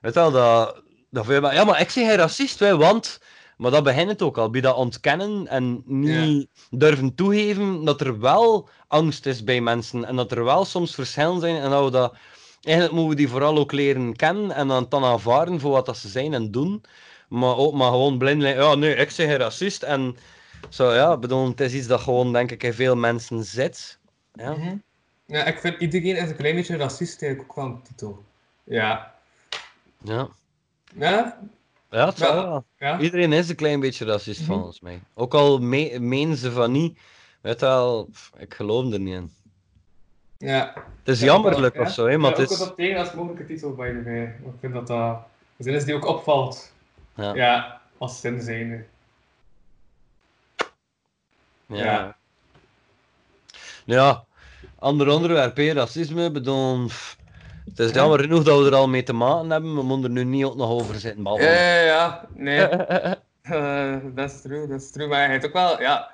Weet 0.02 0.14
je 0.14 0.20
wel, 0.20 0.32
dat... 0.32 0.82
dat 1.10 1.26
veel- 1.26 1.52
ja, 1.52 1.64
maar 1.64 1.82
ik 1.82 1.90
zeg 1.90 2.08
geen 2.08 2.16
racist, 2.16 2.60
wij, 2.60 2.76
want... 2.76 3.20
Maar 3.58 3.72
dat 3.72 3.84
begint 3.84 4.10
het 4.10 4.22
ook 4.22 4.38
al, 4.38 4.50
bij 4.50 4.62
dat 4.62 4.76
ontkennen 4.76 5.48
en 5.48 5.84
niet 5.86 6.48
durven 6.70 7.16
toegeven 7.16 7.86
dat 7.86 8.02
er 8.02 8.20
wel 8.20 8.70
angst 8.88 9.26
is 9.26 9.44
bij 9.44 9.62
mensen 9.62 10.06
en 10.06 10.16
dat 10.16 10.32
er 10.32 10.44
wel 10.44 10.66
soms 10.66 10.96
verschillen 10.96 11.40
zijn 11.40 11.56
en 11.62 11.70
dat 11.70 11.84
we 11.84 11.92
dat... 11.92 12.16
Eigenlijk 12.62 12.96
moeten 12.96 13.12
we 13.16 13.22
die 13.22 13.30
vooral 13.30 13.58
ook 13.58 13.72
leren 13.72 14.16
kennen 14.16 14.52
en 14.52 14.68
dan, 14.68 14.86
dan 14.90 15.04
aanvaarden 15.04 15.60
voor 15.60 15.72
wat 15.72 15.86
dat 15.86 15.98
ze 15.98 16.08
zijn 16.08 16.34
en 16.34 16.52
doen. 16.52 16.84
Maar 17.30 17.58
ook 17.58 17.74
maar 17.74 17.90
gewoon 17.92 18.18
blind... 18.18 18.42
li- 18.42 18.48
Ja, 18.50 18.76
nee, 18.76 18.96
ik 18.96 19.10
zeg 19.10 19.38
racist 19.38 19.84
en... 19.84 20.18
Zo 20.70 20.94
ja, 20.94 21.14
ik 21.14 21.20
bedoel, 21.20 21.48
het 21.48 21.62
is 21.62 21.74
iets 21.74 21.88
dat 21.88 22.02
gewoon, 22.02 22.34
denk 22.34 22.52
ik, 22.52 22.64
in 22.64 22.74
veel 22.74 22.96
mensen 22.96 23.44
zit. 23.44 24.00
Ja. 24.34 24.52
Mhm. 24.52 24.76
ja, 25.26 25.44
ik 25.44 25.60
vind 25.60 25.82
iedereen 25.82 26.16
is 26.18 26.30
een 26.30 26.36
klein 26.36 26.56
beetje 26.56 26.78
racist 26.78 27.22
eigenlijk 27.22 27.52
ook 27.52 27.66
wel 27.66 27.76
een 27.76 27.82
titel. 27.82 28.24
Ja. 28.64 29.14
Ja, 30.04 30.28
Ja? 30.98 31.40
Ja 31.96 32.06
het 32.06 32.18
Ja. 32.18 32.34
wel. 32.34 32.66
Ja? 32.78 33.00
Iedereen 33.00 33.34
is 33.34 33.50
een 33.50 33.56
klein 33.56 33.80
beetje 33.80 34.06
racist, 34.06 34.42
Mhm. 34.42 34.52
volgens 34.52 34.80
mij. 34.80 35.02
Ook 35.14 35.34
al 35.34 35.60
me 35.60 36.00
ze 36.38 36.52
van 36.52 36.72
niet. 36.72 37.00
Weet 37.42 37.60
pff, 38.12 38.32
ik 38.38 38.54
geloof 38.54 38.94
er 38.94 39.00
niet 39.00 39.14
in. 39.14 39.32
Ja. 40.38 40.74
Het 41.00 41.08
is 41.08 41.20
Ja, 41.20 41.26
jammerlijk 41.26 41.76
ja. 41.76 41.82
of 41.82 41.92
zo, 41.92 42.06
hè, 42.08 42.18
maar 42.18 42.32
ja, 42.32 42.38
het 42.38 42.46
ook 42.46 42.52
is... 42.54 42.60
wat 42.60 42.70
op 42.70 42.76
tegen 42.76 43.00
als 43.00 43.14
mogelijke 43.14 43.46
titel 43.46 43.76
bij 43.76 43.94
de 43.94 44.00
bij. 44.00 44.24
Ik 44.24 44.60
vind 44.60 44.74
dat 44.74 44.88
dat 44.88 45.16
een 45.58 45.64
zin 45.64 45.74
is 45.74 45.86
die 45.86 45.96
ook 45.96 46.06
opvalt. 46.06 46.74
Ja. 47.16 47.34
Ja, 47.36 47.82
als 47.98 48.20
zin 48.20 48.42
zijnde. 48.42 48.86
Ja. 51.68 51.84
Ja. 51.84 52.16
Ja, 53.86 54.24
ander 54.80 55.10
onderwerp, 55.10 55.56
hè, 55.58 55.72
racisme, 55.74 56.32
bedoel... 56.32 56.86
pff, 56.86 57.18
Het 57.66 57.80
is 57.80 57.92
jammer 57.92 58.20
genoeg 58.20 58.44
dat 58.44 58.60
we 58.60 58.66
er 58.66 58.76
al 58.76 58.88
mee 58.88 59.04
te 59.04 59.14
maken 59.14 59.50
hebben, 59.50 59.76
we 59.76 59.84
moeten 59.84 60.18
er 60.18 60.24
nu 60.24 60.24
niet 60.24 60.46
ook 60.46 60.56
nog 60.56 60.70
over 60.70 60.96
zitten. 61.00 61.24
Ja, 61.24 61.42
ja, 61.42 61.80
ja. 61.82 62.28
Nee. 62.34 62.68
Eh, 63.46 63.96
dat 64.16 64.32
is 64.32 64.42
true, 64.42 64.68
dat 64.68 64.82
is 64.82 64.92
true. 64.92 65.08
Maar 65.08 65.20
hij 65.20 65.30
heeft 65.30 65.46
ook 65.46 65.54
wel, 65.54 65.82
ja... 65.82 66.12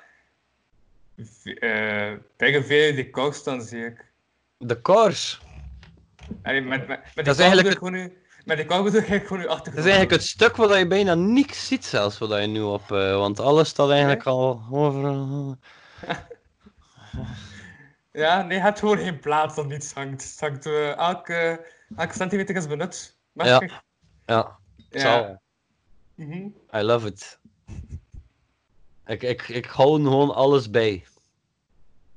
eh 1.59 2.11
tegen 2.37 2.63
veel 2.65 2.95
die 2.95 3.09
kou 3.09 3.33
staan, 3.33 3.61
zie 3.61 3.85
ik. 3.85 4.05
De 4.57 4.81
koers. 4.81 5.41
Allee, 6.43 6.61
met, 6.61 6.87
met, 6.87 6.99
met 7.15 7.25
Dat 7.25 7.35
is 7.35 7.41
eigenlijk 7.41 7.77
gewoon 7.77 7.93
nu... 7.93 8.17
Met 8.45 8.67
bedoel 8.67 8.95
ik 9.01 9.23
gewoon 9.27 9.37
nu 9.37 9.43
Dat 9.43 9.55
achtergrond. 9.55 9.85
is 9.85 9.91
eigenlijk 9.91 10.11
het 10.11 10.23
stuk 10.23 10.55
wat 10.55 10.77
je 10.77 10.87
bijna 10.87 11.13
niks 11.15 11.67
ziet 11.67 11.85
zelfs, 11.85 12.17
wat 12.17 12.41
je 12.41 12.47
nu 12.47 12.61
op... 12.61 12.91
eh, 12.91 13.17
want 13.17 13.39
alles 13.39 13.69
staat 13.69 13.89
eigenlijk 13.89 14.23
al 14.23 14.61
overal... 14.71 15.55
Ja, 18.11 18.41
nee, 18.41 18.59
het 18.59 18.79
gewoon 18.79 18.97
geen 18.97 19.19
plaats 19.19 19.55
dat 19.55 19.67
niets 19.67 19.93
hangt. 19.93 20.23
Het 20.23 20.39
hangt 20.39 20.65
eh, 20.65 20.97
elke, 20.97 21.65
elke 21.95 22.13
centimeter 22.13 22.55
is 22.55 22.67
benut. 22.67 23.17
Ja. 23.33 23.81
Ja, 24.25 24.59
Ja. 24.89 25.41
Mhm. 26.15 26.47
I 26.75 26.81
love 26.81 27.07
it. 27.07 27.39
Ik, 29.05 29.23
ik, 29.23 29.47
ik 29.47 29.65
hou 29.65 30.03
gewoon 30.03 30.33
alles 30.33 30.69
bij. 30.69 31.05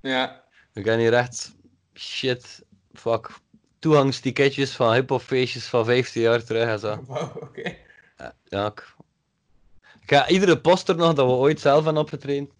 Ja. 0.00 0.44
Ik 0.72 0.84
heb 0.84 0.98
hier 0.98 1.14
echt 1.14 1.54
shit, 1.94 2.64
fuck, 2.92 3.30
toegangsticketjes 3.78 4.76
van 4.76 4.94
hiphopfeestjes 4.94 5.66
van 5.66 5.84
15 5.84 6.22
jaar 6.22 6.44
terug 6.44 6.68
en 6.68 6.78
zo. 6.78 7.02
Wow, 7.06 7.36
oké. 7.42 7.76
Ja, 8.18 8.34
ja, 8.44 8.66
ik... 8.66 8.94
ik 10.00 10.10
ga 10.10 10.28
iedere 10.28 10.60
poster 10.60 10.96
nog 10.96 11.14
dat 11.14 11.26
we 11.26 11.32
ooit 11.32 11.60
zelf 11.60 11.84
hebben 11.84 12.02
opgetraind. 12.02 12.50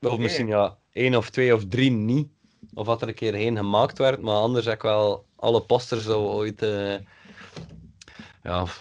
Of 0.00 0.18
misschien 0.18 0.46
ja, 0.46 0.78
één 0.92 1.14
of 1.16 1.30
twee 1.30 1.54
of 1.54 1.64
drie 1.68 1.90
niet. 1.90 2.28
Of 2.74 2.86
wat 2.86 3.02
er 3.02 3.08
een 3.08 3.14
keer 3.14 3.34
heen 3.34 3.56
gemaakt 3.56 3.98
werd, 3.98 4.20
maar 4.20 4.34
anders 4.36 4.64
heb 4.64 4.74
ik 4.74 4.82
wel 4.82 5.26
alle 5.36 5.62
posters 5.62 6.04
we 6.04 6.14
ooit... 6.16 6.62
eh, 6.62 6.94
Ja, 8.42 8.64
het 8.64 8.74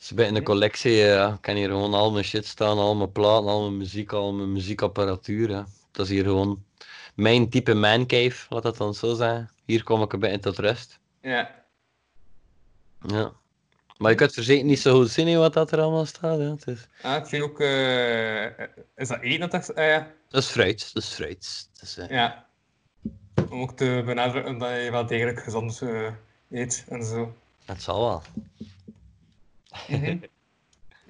is 0.00 0.12
bij 0.12 0.28
een 0.28 0.42
collectie. 0.42 1.02
eh, 1.02 1.08
Ja. 1.14 1.32
Ik 1.32 1.40
kan 1.40 1.54
hier 1.54 1.68
gewoon 1.68 1.94
al 1.94 2.10
mijn 2.12 2.24
shit 2.24 2.46
staan, 2.46 2.78
al 2.78 2.94
mijn 2.94 3.12
platen, 3.12 3.48
al 3.48 3.60
mijn 3.62 3.76
muziek, 3.76 4.12
al 4.12 4.32
mijn 4.32 4.52
muziekapparatuur. 4.52 5.50
Ja. 5.50 5.66
Dat 5.90 6.06
is 6.06 6.12
hier 6.12 6.24
gewoon 6.24 6.64
mijn 7.14 7.48
type 7.50 7.74
mancave, 7.74 8.46
laat 8.54 8.62
dat 8.62 8.76
dan 8.76 8.94
zo 8.94 9.14
zijn. 9.14 9.50
Hier 9.64 9.82
kom 9.84 10.02
ik 10.02 10.12
een 10.12 10.20
beetje 10.20 10.38
tot 10.38 10.58
rust. 10.58 10.98
Ja. 11.22 11.64
Ja. 13.06 13.32
Maar 13.98 14.10
je 14.10 14.16
kunt 14.16 14.32
verzekerd 14.32 14.66
niet 14.66 14.80
zo 14.80 14.94
goed 14.98 15.10
zien 15.10 15.28
hè, 15.28 15.36
wat 15.38 15.52
dat 15.52 15.72
er 15.72 15.80
allemaal 15.80 16.06
staat. 16.06 16.38
Ja. 16.38 16.50
Het 16.50 16.66
is, 16.66 16.88
Ah, 17.02 17.16
ik 17.16 17.24
zie 17.24 17.42
ook... 17.42 17.60
eh, 17.60 18.44
is 18.96 19.08
dat 19.08 19.20
eten? 19.20 19.50
Dat, 19.50 19.74
ah, 19.74 19.84
ja. 19.86 20.12
Dat 20.30 20.42
is 20.42 20.48
fruit, 20.48 20.94
dat 20.94 21.02
is 21.02 21.08
fruit. 21.08 21.68
Dat 21.72 21.82
is, 21.82 21.96
eh, 21.98 22.08
ja. 22.08 22.46
Om 23.50 23.60
ook 23.60 23.76
te 23.76 24.02
benadrukken 24.04 24.58
dat 24.58 24.70
je 24.70 24.90
wel 24.90 25.06
degelijk 25.06 25.42
gezond 25.42 25.82
eh, 25.82 26.12
eet 26.50 26.84
en 26.88 27.04
zo. 27.04 27.34
Het 27.64 27.82
zal 27.82 28.00
wel. 28.00 28.22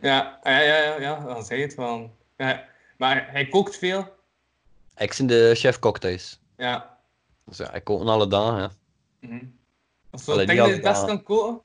Ja, 0.02 0.38
ah, 0.42 0.52
ja, 0.52 0.60
ja, 0.60 0.76
ja, 0.76 1.00
ja, 1.00 1.24
dan 1.24 1.44
zei 1.44 1.60
je 1.60 1.66
het 1.66 1.74
wel. 1.74 2.16
Ja, 2.36 2.68
maar 2.96 3.30
hij 3.30 3.48
kookt 3.48 3.76
veel. 3.76 4.16
Ik 4.96 5.14
ben 5.16 5.26
de 5.26 5.52
chef-kok 5.54 5.98
thuis. 5.98 6.40
Ja. 6.56 6.98
Dus 7.44 7.56
ja, 7.56 7.72
ik 7.72 7.84
kook 7.84 8.02
alle 8.02 8.26
dagen, 8.26 8.60
ja. 8.60 8.70
Mhm. 9.20 9.44
Of 10.10 10.20
zo, 10.20 10.32
Allee, 10.32 10.46
denk 10.46 10.58
je 10.58 10.64
dat 10.64 10.74
je 10.74 10.82
het 10.82 10.92
best 10.92 11.04
kan 11.04 11.22
koken? 11.22 11.62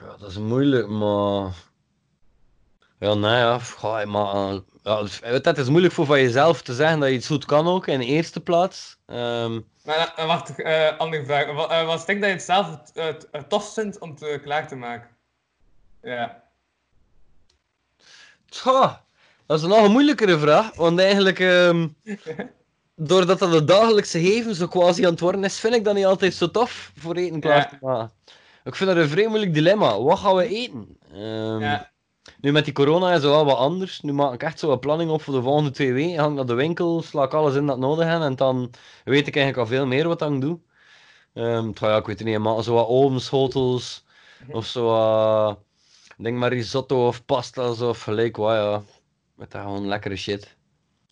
Ja, 0.00 0.16
dat 0.16 0.30
is 0.30 0.38
moeilijk, 0.38 0.88
maar... 0.88 1.52
Ja, 2.98 3.14
nee, 3.14 3.36
ja. 3.36 3.58
Ga, 3.58 4.04
maar... 4.04 4.60
Ja, 4.84 5.06
het 5.42 5.58
is 5.58 5.68
moeilijk 5.68 5.94
voor 5.94 6.06
van 6.06 6.20
jezelf 6.20 6.62
te 6.62 6.74
zeggen 6.74 7.00
dat 7.00 7.08
je 7.08 7.14
iets 7.14 7.26
goed 7.26 7.44
kan 7.44 7.66
ook, 7.66 7.86
in 7.86 7.98
de 7.98 8.06
eerste 8.06 8.40
plaats. 8.40 8.96
Ehm, 9.06 9.60
Maar 9.84 10.12
eh, 10.16 10.26
wacht, 10.26 10.62
eh 10.62 10.98
andere 10.98 11.24
vraag. 11.24 11.52
Wat, 11.52 11.70
eh, 11.70 11.86
wat 11.86 12.06
denk 12.06 12.20
dat 12.20 12.28
je 12.28 12.36
het 12.36 12.44
zelf 12.44 12.70
het, 12.70 12.90
het, 12.94 13.28
het 13.32 13.48
tof 13.48 13.72
vindt 13.74 13.98
om 13.98 14.16
te, 14.16 14.40
klaar 14.42 14.68
te 14.68 14.76
maken? 14.76 15.08
Ja. 16.02 16.42
tja, 18.48 19.04
dat 19.46 19.58
is 19.58 19.64
een 19.64 19.70
nog 19.70 19.84
een 19.84 19.90
moeilijkere 19.90 20.38
vraag, 20.38 20.74
want 20.74 20.98
eigenlijk... 20.98 21.38
ehm, 21.38 21.88
doordat 22.94 23.38
dat 23.38 23.52
het 23.52 23.68
dagelijkse 23.68 24.18
leven 24.18 24.54
zo 24.54 24.66
quasi 24.66 25.04
aan 25.04 25.10
het 25.10 25.20
worden 25.20 25.44
is, 25.44 25.60
vind 25.60 25.74
ik 25.74 25.84
dat 25.84 25.94
niet 25.94 26.04
altijd 26.04 26.34
zo 26.34 26.50
tof 26.50 26.92
voor 26.96 27.14
eten 27.14 27.40
klaar 27.40 27.68
te 27.68 27.76
maken. 27.80 28.12
Ik 28.64 28.74
vind 28.74 28.90
dat 28.90 28.98
een 28.98 29.08
vrij 29.08 29.26
moeilijk 29.26 29.54
dilemma. 29.54 30.00
Wat 30.00 30.18
gaan 30.18 30.36
we 30.36 30.48
eten? 30.48 30.98
Ehm, 31.12 31.60
ja. 31.60 31.92
Nu 32.44 32.52
met 32.52 32.64
die 32.64 32.74
corona 32.74 33.08
is 33.08 33.14
het 33.14 33.22
wel 33.22 33.44
wat 33.44 33.56
anders. 33.56 34.00
Nu 34.00 34.12
maak 34.12 34.32
ik 34.32 34.42
echt 34.42 34.58
zo 34.58 34.72
een 34.72 34.78
planning 34.78 35.10
op 35.10 35.22
voor 35.22 35.34
de 35.34 35.42
volgende 35.42 35.70
twee 35.70 35.92
weken. 35.92 36.24
Ik 36.24 36.30
naar 36.30 36.46
de 36.46 36.54
winkel, 36.54 37.02
sla 37.02 37.24
ik 37.24 37.32
alles 37.32 37.54
in 37.54 37.66
dat 37.66 37.78
nodig 37.78 38.06
heb 38.06 38.20
en 38.20 38.36
dan 38.36 38.70
weet 39.04 39.26
ik 39.26 39.36
eigenlijk 39.36 39.56
al 39.56 39.76
veel 39.76 39.86
meer 39.86 40.08
wat 40.08 40.22
ik 40.22 40.40
doe. 40.40 40.58
Tja, 41.32 41.88
ja, 41.88 41.96
ik 41.96 42.06
weet 42.06 42.18
het 42.18 42.28
niet, 42.28 42.38
maar 42.38 42.62
zo 42.62 42.74
wat 42.74 42.88
ovenschotels 42.88 44.04
of 44.50 44.66
zo 44.66 44.84
wat, 44.84 45.58
denk 46.16 46.38
maar 46.38 46.52
risotto 46.52 47.06
of 47.06 47.24
pasta's 47.24 47.80
of 47.80 48.02
gelijk 48.02 48.36
wat, 48.36 48.54
ja. 48.54 48.82
Met 49.34 49.50
dat 49.50 49.62
gewoon 49.62 49.86
lekkere 49.86 50.16
shit. 50.16 50.56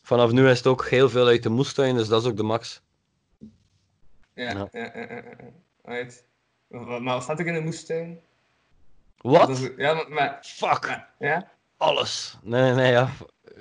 Vanaf 0.03 0.33
nu 0.33 0.49
is 0.49 0.59
het 0.59 0.67
ook 0.67 0.87
heel 0.89 1.09
veel 1.09 1.27
uit 1.27 1.43
de 1.43 1.49
moestuin, 1.49 1.95
dus 1.95 2.09
dat 2.09 2.23
is 2.23 2.29
ook 2.29 2.37
de 2.37 2.43
max. 2.43 2.83
Ja, 4.35 4.51
Ja. 4.51 4.69
ja, 4.73 4.93
ja. 4.95 5.23
Right. 5.83 6.25
Maar 6.69 7.03
wat 7.03 7.23
staat 7.23 7.39
er 7.41 7.47
in 7.47 7.55
de 7.55 7.61
moestuin? 7.61 8.21
Wat? 9.23 9.71
Ja, 9.77 9.95
maar, 9.95 10.07
maar 10.09 10.39
Fuck! 10.43 10.85
ja, 10.87 11.09
ja? 11.19 11.51
Alles. 11.77 12.39
Nee, 12.43 12.73
nee, 12.73 12.91
ja. 12.93 13.09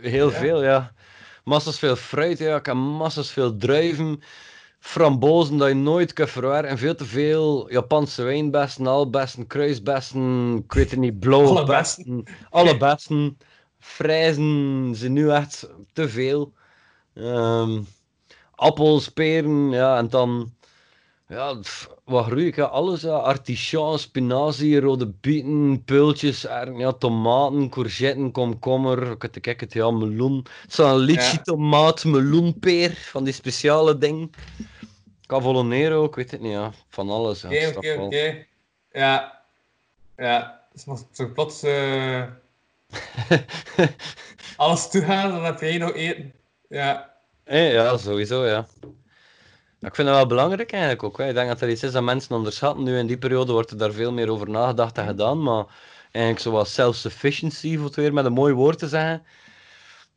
Heel 0.01 0.31
Ja? 0.31 0.37
veel, 0.37 0.63
ja. 0.63 0.93
Massas 1.43 1.79
veel 1.79 1.95
fruit, 1.95 2.37
ja. 2.37 2.55
Ik 2.55 2.65
heb 2.65 2.75
massas 2.75 3.31
veel 3.31 3.55
druiven. 3.57 4.21
Frambozen 4.79 5.57
dat 5.57 5.67
je 5.67 5.73
nooit 5.73 6.13
kunt 6.13 6.29
verwerken. 6.29 6.69
En 6.69 6.77
veel 6.77 6.95
te 6.95 7.05
veel 7.05 7.71
Japanse 7.71 8.23
wijnbessen, 8.23 8.87
albessen, 8.87 9.47
kruisbessen, 9.47 10.55
ik 10.65 10.73
weet 10.73 10.91
het 10.91 10.99
niet, 10.99 11.19
blauwe 11.19 11.47
Alle 11.47 11.65
bessen. 11.65 12.23
bessen. 12.23 12.47
Alle 12.49 12.77
bessen. 12.77 13.37
Frijzen 13.79 14.91
zijn 14.95 15.13
nu 15.13 15.29
echt 15.31 15.69
te 15.93 16.09
veel. 16.09 16.53
Ehm, 17.13 17.81
appels, 18.55 19.09
peren, 19.09 19.69
ja, 19.71 19.97
en 19.97 20.09
dan... 20.09 20.53
Ja, 21.31 21.53
pff, 21.53 21.89
wat 22.03 22.25
groei 22.25 22.47
ik? 22.47 22.55
Ja, 22.55 22.65
alles, 22.65 23.01
ja. 23.01 23.97
Spinazie, 23.97 24.79
rode 24.79 25.07
bieten, 25.07 25.83
peultjes, 25.83 26.41
ja, 26.77 26.91
tomaten, 26.91 27.69
courgetten, 27.69 28.31
komkommer, 28.31 29.15
het, 29.19 29.39
kijk 29.39 29.59
het, 29.59 29.73
ja, 29.73 29.91
meloen. 29.91 30.45
Zo'n 30.67 30.97
litchi 30.97 31.35
Ja. 31.35 31.41
tomaat, 31.41 32.03
meloenpeer, 32.03 32.91
van 32.91 33.23
die 33.23 33.33
speciale 33.33 33.97
ding. 33.97 34.33
Cavolonero, 35.25 36.03
ik 36.03 36.15
weet 36.15 36.31
het 36.31 36.41
niet, 36.41 36.51
ja. 36.51 36.71
Van 36.89 37.09
alles, 37.09 37.41
ja. 37.41 37.47
Oké, 37.47 37.57
het 37.59 37.77
oké, 37.77 37.97
oké. 37.99 38.45
Ja. 38.91 39.41
Ja. 40.17 40.61
Dus 40.73 40.87
als 40.87 41.03
zo 41.11 41.31
plots 41.33 41.63
eh, 41.63 42.23
alles 44.55 44.89
toegaan, 44.89 45.31
dan 45.31 45.43
heb 45.43 45.59
jij 45.59 45.77
nog 45.77 45.93
eten. 45.93 46.33
Ja. 46.69 47.13
Eh, 47.43 47.73
ja, 47.73 47.97
sowieso, 47.97 48.45
ja. 48.45 48.67
Ik 49.81 49.95
vind 49.95 50.07
dat 50.07 50.17
wel 50.17 50.25
belangrijk 50.25 50.71
eigenlijk 50.71 51.03
ook. 51.03 51.17
Hè. 51.17 51.27
Ik 51.27 51.33
denk 51.33 51.47
dat 51.47 51.61
er 51.61 51.69
iets 51.69 51.83
is 51.83 51.91
dat 51.91 52.03
mensen 52.03 52.35
onderschatten. 52.35 52.83
Nu 52.83 52.97
in 52.97 53.07
die 53.07 53.17
periode 53.17 53.51
wordt 53.51 53.71
er 53.71 53.77
daar 53.77 53.91
veel 53.91 54.11
meer 54.11 54.29
over 54.29 54.49
nagedacht 54.49 54.97
en 54.97 55.05
gedaan. 55.05 55.43
Maar 55.43 55.65
eigenlijk 56.11 56.39
zoals 56.39 56.73
self-sufficiency, 56.73 57.75
voor 57.75 57.85
het 57.85 57.95
weer 57.95 58.13
met 58.13 58.25
een 58.25 58.33
mooi 58.33 58.53
woord 58.53 58.79
te 58.79 58.87
zeggen, 58.87 59.23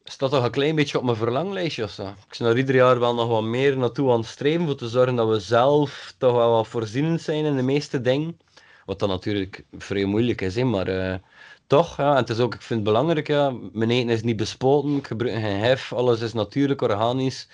staat 0.05 0.31
toch 0.31 0.45
een 0.45 0.51
klein 0.51 0.75
beetje 0.75 0.99
op 0.99 1.05
mijn 1.05 1.17
verlanglijstje 1.17 1.85
of 1.85 1.91
zo. 1.91 2.07
Ik 2.07 2.39
ben 2.39 2.49
er 2.49 2.57
ieder 2.57 2.75
jaar 2.75 2.99
wel 2.99 3.15
nog 3.15 3.29
wat 3.29 3.43
meer 3.43 3.77
naartoe 3.79 4.13
aan 4.13 4.19
het 4.19 4.29
streven 4.29 4.67
voor 4.67 4.77
te 4.77 4.89
zorgen 4.89 5.17
dat 5.17 5.29
we 5.29 5.41
zelf 5.41 6.15
toch 6.19 6.33
wel 6.33 6.51
wat 6.51 6.67
voorzienend 6.67 7.23
zijn 7.23 7.45
in 7.45 7.57
de 7.57 7.63
meeste 7.63 8.01
dingen. 8.01 8.39
Wat 8.85 8.99
dan 8.99 9.09
natuurlijk 9.09 9.65
vrij 9.79 10.05
moeilijk 10.05 10.41
is, 10.41 10.55
hè, 10.55 10.65
maar 10.65 10.89
eh, 10.89 11.19
toch. 11.67 11.97
Ja. 11.97 12.11
En 12.11 12.17
het 12.17 12.31
is 12.31 12.39
ook, 12.39 12.55
ik 12.55 12.63
vind 12.63 12.81
het 12.81 12.89
belangrijk, 12.89 13.27
ja. 13.27 13.55
mijn 13.73 13.91
eten 13.91 14.11
is 14.11 14.23
niet 14.23 14.37
bespoten, 14.37 14.97
ik 14.97 15.07
gebruik 15.07 15.35
geen 15.35 15.59
hef, 15.59 15.93
alles 15.93 16.21
is 16.21 16.33
natuurlijk, 16.33 16.83
organisch. 16.83 17.49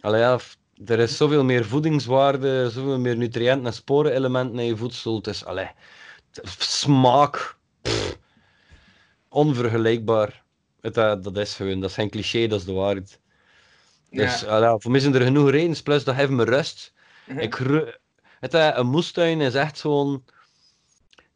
Allee, 0.00 0.20
ja, 0.20 0.38
er 0.86 0.98
is 0.98 1.16
zoveel 1.16 1.44
meer 1.44 1.64
voedingswaarde, 1.64 2.70
zoveel 2.70 2.98
meer 2.98 3.16
nutriënten 3.16 3.66
en 3.66 3.72
sporenelementen 3.72 4.58
in 4.58 4.64
je 4.66 4.76
voedsel. 4.76 5.16
Het 5.16 5.26
is, 5.26 5.44
allee, 5.44 5.70
smaak, 6.58 7.56
pff, 7.82 8.16
onvergelijkbaar. 9.28 10.42
Het, 10.80 10.96
eh, 10.96 11.14
dat 11.22 11.36
is 11.36 11.54
gewoon, 11.54 11.80
dat 11.80 11.90
is 11.90 11.94
geen 11.96 12.10
cliché, 12.10 12.46
dat 12.46 12.58
is 12.58 12.64
de 12.66 12.72
waarheid. 12.72 13.20
Dus 14.10 14.40
Ja. 14.40 14.46
allee, 14.46 14.80
voor 14.80 14.90
mij 14.90 15.00
zijn 15.00 15.14
er 15.14 15.20
genoeg 15.22 15.50
redenen, 15.50 15.82
plus 15.82 16.04
dat 16.04 16.14
heeft 16.14 16.30
me 16.30 16.44
rust. 16.44 16.92
Mhm. 17.26 17.38
Ik, 17.38 17.54
het, 18.40 18.54
eh, 18.54 18.70
een 18.72 18.86
moestuin 18.86 19.40
is 19.40 19.54
echt 19.54 19.80
gewoon 19.80 20.24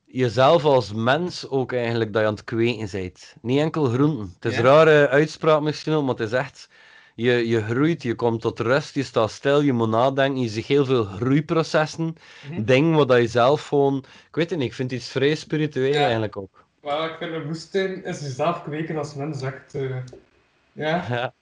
jezelf 0.05 0.65
als 0.65 0.93
mens 0.93 1.49
ook 1.49 1.73
eigenlijk 1.73 2.13
dat 2.13 2.23
je 2.23 2.29
aan 2.29 2.35
het 2.35 2.45
kweken 2.45 2.89
bent. 2.93 3.35
Niet 3.43 3.61
enkel 3.61 3.85
groenten. 3.85 4.35
Het 4.35 4.45
is 4.45 4.53
Ja. 4.53 4.59
een 4.59 4.65
rare 4.65 5.09
uitspraak 5.09 5.61
misschien 5.61 5.93
ook, 5.93 6.03
maar 6.05 6.15
het 6.15 6.27
is 6.27 6.33
echt... 6.33 6.69
Je, 7.19 7.49
je 7.49 7.63
groeit, 7.63 8.03
je 8.03 8.15
komt 8.15 8.41
tot 8.41 8.61
rust, 8.61 8.95
je 8.95 9.03
staat 9.03 9.31
stil, 9.31 9.61
je 9.61 9.73
moet 9.73 9.89
nadenken, 9.89 10.41
je 10.43 10.49
ziet 10.49 10.67
heel 10.67 10.85
veel 10.85 11.05
groeiprocessen. 11.05 12.15
Mhm. 12.51 12.65
Dingen 12.65 12.97
wat 12.97 13.09
dat 13.09 13.19
je 13.21 13.27
zelf 13.27 13.67
gewoon... 13.69 13.97
Ik 14.29 14.35
weet 14.35 14.51
het 14.51 14.59
niet, 14.59 14.69
ik 14.69 14.75
vind 14.75 14.91
het 14.91 15.01
iets 15.01 15.11
vrij 15.11 15.35
spiritueel 15.35 15.93
Ja. 15.93 16.03
eigenlijk 16.03 16.37
ook. 16.37 16.65
Maar 16.83 17.11
ik 17.11 17.17
vind 17.19 17.33
een 17.33 17.45
woestijn 17.47 18.05
is 18.05 18.21
jezelf 18.21 18.63
kweken 18.63 18.97
als 18.97 19.15
mens 19.15 19.43
echt. 19.43 19.75
eh, 19.75 19.97
ja, 20.73 21.07
Ja. 21.09 21.35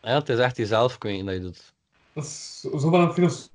ja, 0.00 0.14
het 0.18 0.28
is 0.28 0.38
echt 0.38 0.56
jezelf 0.56 0.98
kweken 0.98 1.24
dat 1.26 1.34
je 1.34 1.40
doet. 1.40 1.72
dat 2.12 2.24
is 2.24 2.60
zo 2.60 2.78
zo 2.78 2.90
wel 2.90 3.00
een 3.00 3.12
filosofie. 3.12 3.50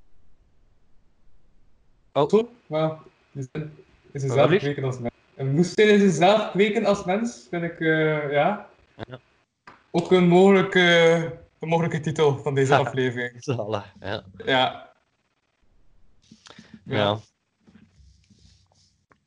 Oh. 2.12 2.48
Maar 2.66 2.98
je 3.30 3.48
zin 3.52 3.72
is 4.12 4.22
jezelf 4.22 4.56
kweken 4.56 4.84
als 4.84 4.98
mens. 4.98 5.14
Een 5.34 5.56
woestijn 5.56 5.88
is 5.88 6.00
jezelf 6.00 6.50
kweken 6.50 6.84
als 6.84 7.04
mens, 7.04 7.46
vind 7.50 7.62
ik, 7.62 7.80
eh, 7.80 8.32
ja. 8.32 8.70
Ja. 9.08 9.20
Ook 9.96 10.12
een 10.12 10.28
mogelijke, 10.28 10.80
een 11.60 11.68
mogelijke 11.68 12.00
titel 12.00 12.38
van 12.38 12.54
deze 12.54 12.76
aflevering. 12.76 13.32
Zalig, 13.44 13.92
ja. 14.00 14.24
Ja. 14.44 14.92
ja. 16.84 17.18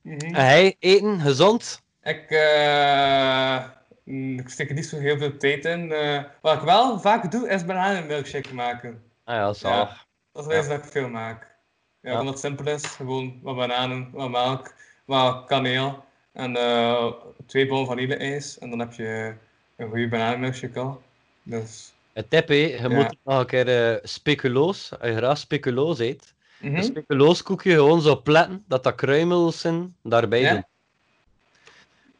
Mhm. 0.01 0.19
En 0.19 0.33
hij, 0.35 0.75
eten, 0.79 1.19
gezond? 1.19 1.81
Ik, 2.03 2.29
eh, 2.29 3.63
mm, 4.03 4.39
ik 4.39 4.49
steek 4.49 4.69
er 4.69 4.75
niet 4.75 4.85
zo 4.85 4.97
heel 4.97 5.17
veel 5.17 5.37
tijd 5.37 5.65
in. 5.65 5.91
Eh, 5.91 6.23
wat 6.41 6.55
ik 6.55 6.61
wel 6.61 6.99
vaak 6.99 7.31
doe, 7.31 7.49
is 7.49 7.65
bananenmilkshake 7.65 8.53
maken. 8.53 9.03
Ah 9.23 9.35
ja, 9.35 9.53
zalig. 9.53 10.05
Dat 10.31 10.41
is 10.41 10.49
wel 10.49 10.59
iets 10.59 10.67
dat 10.67 10.77
ik 10.83 10.91
veel 10.91 11.09
maak. 11.09 11.55
Ja, 12.01 12.11
Ja. 12.11 12.19
omdat 12.19 12.33
het 12.33 12.43
simpel 12.43 12.67
is. 12.67 12.85
Gewoon 12.85 13.39
wat 13.41 13.55
bananen, 13.55 14.09
wat 14.11 14.29
melk, 14.29 14.73
wat 15.05 15.45
kaneel 15.45 16.03
en 16.33 16.55
eh, 16.55 17.11
twee 17.45 17.67
bollen 17.67 17.85
vanille-ijs. 17.85 18.57
En 18.57 18.69
dan 18.69 18.79
heb 18.79 18.93
je 18.93 19.33
een 19.79 19.87
goede 19.89 20.07
bananenmilkshake 20.07 20.79
al. 20.79 21.01
Dus... 21.43 21.93
Het 22.13 22.29
tip, 22.29 22.47
hè, 22.47 22.53
je 22.53 22.77
Ja. 22.81 22.87
moet 22.89 23.15
nog 23.23 23.39
een 23.39 23.45
keer 23.45 23.91
eh, 23.91 23.97
speculoos, 24.03 24.91
als 24.99 25.09
je 25.09 25.15
graag 25.15 25.37
speculoos 25.37 25.99
eet, 25.99 26.33
Mhm. 26.59 26.75
een 26.75 26.83
speculooskoekje 26.83 27.71
gewoon 27.73 28.01
zo 28.01 28.21
pletten, 28.21 28.63
dat 28.67 28.83
dat 28.83 28.95
kruimels 28.95 29.59
zijn, 29.59 29.95
daarbij 30.03 30.41
Ja. 30.41 30.51
doen. 30.51 30.63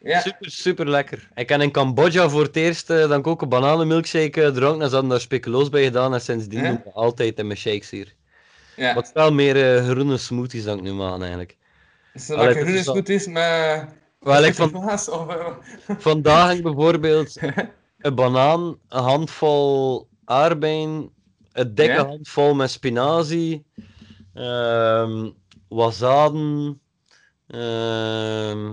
Ja, 0.02 0.19
Super, 0.19 0.52
super 0.52 0.90
lekker. 0.90 1.27
Ik 1.36 1.49
heb 1.49 1.61
in 1.61 1.72
Cambodja 1.72 2.30
voor 2.30 2.44
het 2.44 2.56
eerst 2.56 2.90
eh, 2.90 3.10
dan 3.10 3.26
ook 3.26 3.41
een 3.41 3.49
bananenmilkshake 3.49 4.44
eh, 4.44 4.52
dronken 4.52 4.81
en 4.81 4.88
ze 4.88 4.94
hadden 4.94 5.10
daar 5.10 5.19
speculoos 5.22 5.69
bij 5.69 5.84
gedaan 5.84 6.14
en 6.14 6.22
sindsdien 6.22 6.61
Ja. 6.64 6.68
doen 6.68 6.81
we 6.84 6.91
altijd 6.91 7.40
in 7.40 7.48
mijn 7.48 7.60
shakes 7.60 7.90
hier. 7.90 8.14
ja. 8.76 8.94
Wat 8.94 9.11
wel 9.14 9.34
meer 9.34 9.84
groene 9.84 10.18
smoothies 10.18 10.64
dan 10.64 10.77
ik 10.77 10.84
nu 10.84 10.94
maak 10.94 11.19
eigenlijk. 11.19 11.57
Allee, 12.30 12.49
is 12.49 12.61
groene 12.61 12.84
smoothies 12.84 13.27
met... 13.27 13.86
Wel, 14.20 14.44
ik 14.44 14.56
van, 14.72 14.72
vandaag 15.98 16.48
heb 16.48 16.58
ik 16.58 16.64
bijvoorbeeld 16.64 17.36
een 18.00 18.16
banaan, 18.16 18.78
een 18.88 19.04
handvol 19.04 20.08
aardbeien, 20.26 21.10
een 21.52 21.76
dikke 21.76 21.94
Ja? 21.94 22.06
handvol 22.06 22.54
met 22.54 22.72
spinazie, 22.72 23.66
wat 25.68 25.94
zaden, 25.94 26.82
ehm, 27.48 28.68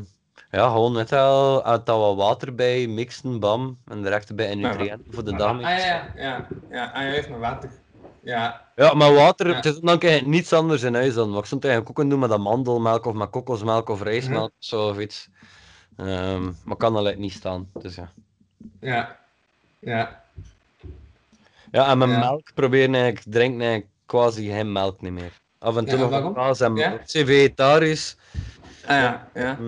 ja, 0.50 0.68
gewoon 0.70 0.92
net 0.92 1.12
al, 1.12 1.64
er 1.88 1.98
wat 1.98 2.16
water 2.16 2.54
bij, 2.54 2.86
mixen, 2.86 3.40
bam, 3.40 3.78
en 3.84 4.02
direct 4.02 4.30
een 4.30 4.36
beetje 4.36 4.56
Maar- 4.56 4.70
nutriënten 4.76 5.12
voor 5.12 5.24
de 5.24 5.32
Ah, 5.32 5.38
dag. 5.38 5.60
ja, 5.60 5.76
ja, 5.76 6.12
ja. 6.16 6.46
Ja, 6.70 6.84
ah, 6.94 7.00
heeft 7.00 7.28
maar 7.28 7.38
water. 7.38 7.70
Ja, 8.22 8.64
Ja, 8.76 8.94
maar 8.94 9.14
water, 9.14 9.48
Ja. 9.48 9.54
het 9.54 9.64
is 9.64 9.78
dan 9.80 9.98
niets 10.26 10.52
anders 10.52 10.82
in 10.82 10.94
huis 10.94 11.14
dan. 11.14 11.30
Maar 11.30 11.38
ik 11.38 11.46
het 11.62 11.70
eigenlijk 11.70 11.88
ook 11.88 11.94
kunnen 12.06 12.20
doen 12.20 12.28
met 12.28 12.38
amandelmelk 12.38 13.06
of 13.06 13.14
met 13.14 13.30
kokosmelk 13.30 13.88
of 13.88 14.02
rijstmelk 14.02 14.48
of 14.48 14.54
zo 14.58 14.88
of 14.88 14.98
iets. 14.98 15.28
Ehm, 15.96 16.52
maar 16.64 16.76
kan 16.76 17.02
like 17.02 17.18
niet 17.18 17.32
staan, 17.32 17.70
dus 17.72 17.94
ja. 17.94 18.12
Ja. 18.80 19.18
Ja. 19.78 20.24
Ja, 21.70 21.90
en 21.90 21.98
Ja. 21.98 22.18
melk 22.18 22.54
proberen 22.54 22.94
eigenlijk, 22.94 23.24
drinken 23.32 23.60
eigenlijk 23.60 23.90
quasi 24.06 24.46
geen 24.50 24.72
melk 24.72 25.00
niet 25.00 25.12
meer. 25.12 25.32
Af 25.58 25.76
en 25.76 25.84
toe 25.86 25.98
Ja, 25.98 26.08
nog 26.20 26.34
kaas 26.34 26.60
en 26.60 26.76
Ja? 26.76 26.92
ik 26.92 27.00
vegetarisch, 27.26 28.16
Ah, 28.82 28.88
ja. 28.96 29.28
Ja. 29.34 29.58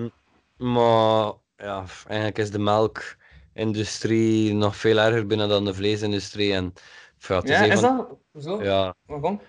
maar 0.56 1.32
ja, 1.56 1.84
eigenlijk 2.06 2.38
is 2.38 2.50
de 2.50 2.58
melkindustrie 2.58 4.54
nog 4.54 4.76
veel 4.76 4.98
erger 4.98 5.26
binnen 5.26 5.48
dan 5.48 5.64
de 5.64 5.74
vleesindustrie. 5.74 6.52
En, 6.54 6.72
ja, 7.18 7.42
is 7.42 7.48
Ja, 7.50 7.64
is 7.64 7.80
van- 7.80 7.96
dat 8.34 8.42
zo? 8.44 8.62
Ja, 8.62 8.94
Waarom? 9.06 9.40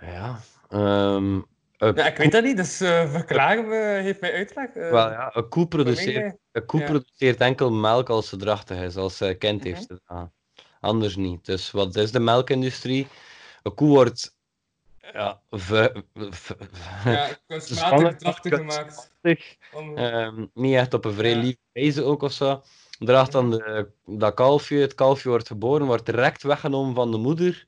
ja. 0.00 0.38
ehm, 0.68 1.40
een 1.78 1.94
Ja, 1.94 2.06
ik 2.06 2.16
weet 2.16 2.32
dat 2.32 2.44
niet, 2.44 2.56
dus 2.56 2.80
eh 2.80 3.10
verklaren 3.12 3.68
we, 3.68 4.00
geef 4.02 4.20
mij 4.20 4.32
uitleg. 4.32 4.68
eh, 4.68 4.90
Wel 4.90 5.10
ja, 5.10 5.30
een 5.36 5.48
koe 5.48 5.68
produceert, 5.68 6.36
een 6.52 6.66
koe 6.66 6.80
ja. 6.80 6.86
produceert 6.86 7.40
enkel 7.40 7.70
melk 7.72 8.08
als 8.08 8.28
ze 8.28 8.36
drachtig 8.36 8.78
is, 8.80 8.96
als 8.96 9.16
ze 9.16 9.34
kind 9.34 9.64
Mhm. 9.64 9.68
heeft 9.68 9.86
gedaan. 9.86 10.32
Anders 10.80 11.16
niet. 11.16 11.44
Dus 11.44 11.70
wat 11.70 11.96
is 11.96 12.12
de 12.12 12.20
melkindustrie? 12.20 13.06
Een 13.62 13.74
koe 13.74 13.88
wordt 13.88 14.34
ja, 15.12 15.40
ve- 15.50 16.04
ve- 16.14 16.56
Ja, 17.04 17.28
kunstmatig 17.46 18.16
drachtig 18.16 18.54
gemaakt. 18.56 19.10
ehm, 19.94 20.46
niet 20.54 20.74
echt 20.74 20.94
op 20.94 21.04
een 21.04 21.12
vrij 21.12 21.30
Ja. 21.30 21.36
lieve 21.36 21.58
wijze 21.72 22.02
ook 22.04 22.22
of 22.22 22.32
zo. 22.32 22.62
Draagt 22.98 23.32
dan 23.32 23.50
de, 23.50 23.88
dat 24.06 24.34
kalfje, 24.34 24.76
het 24.78 24.94
kalfje 24.94 25.28
wordt 25.28 25.46
geboren, 25.46 25.86
wordt 25.86 26.06
direct 26.06 26.42
weggenomen 26.42 26.94
van 26.94 27.10
de 27.10 27.16
moeder, 27.16 27.66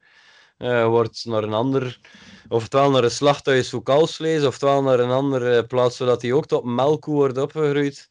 eh, 0.59 0.87
wordt 0.87 1.25
naar 1.25 1.43
een 1.43 1.53
ander, 1.53 2.01
oftewel 2.49 2.91
naar 2.91 3.05
een 3.05 3.11
slachthuis 3.11 3.71
voor 3.71 3.83
kalfsvlees, 3.83 4.45
oftewel 4.45 4.83
naar 4.83 5.01
een 5.01 5.11
andere 5.11 5.67
plaats, 5.67 5.97
zodat 5.97 6.23
hij 6.23 6.33
ook 6.33 6.47
tot 6.47 6.65
melkkoe 6.65 7.15
wordt 7.15 7.39
opgegroeid. 7.39 8.09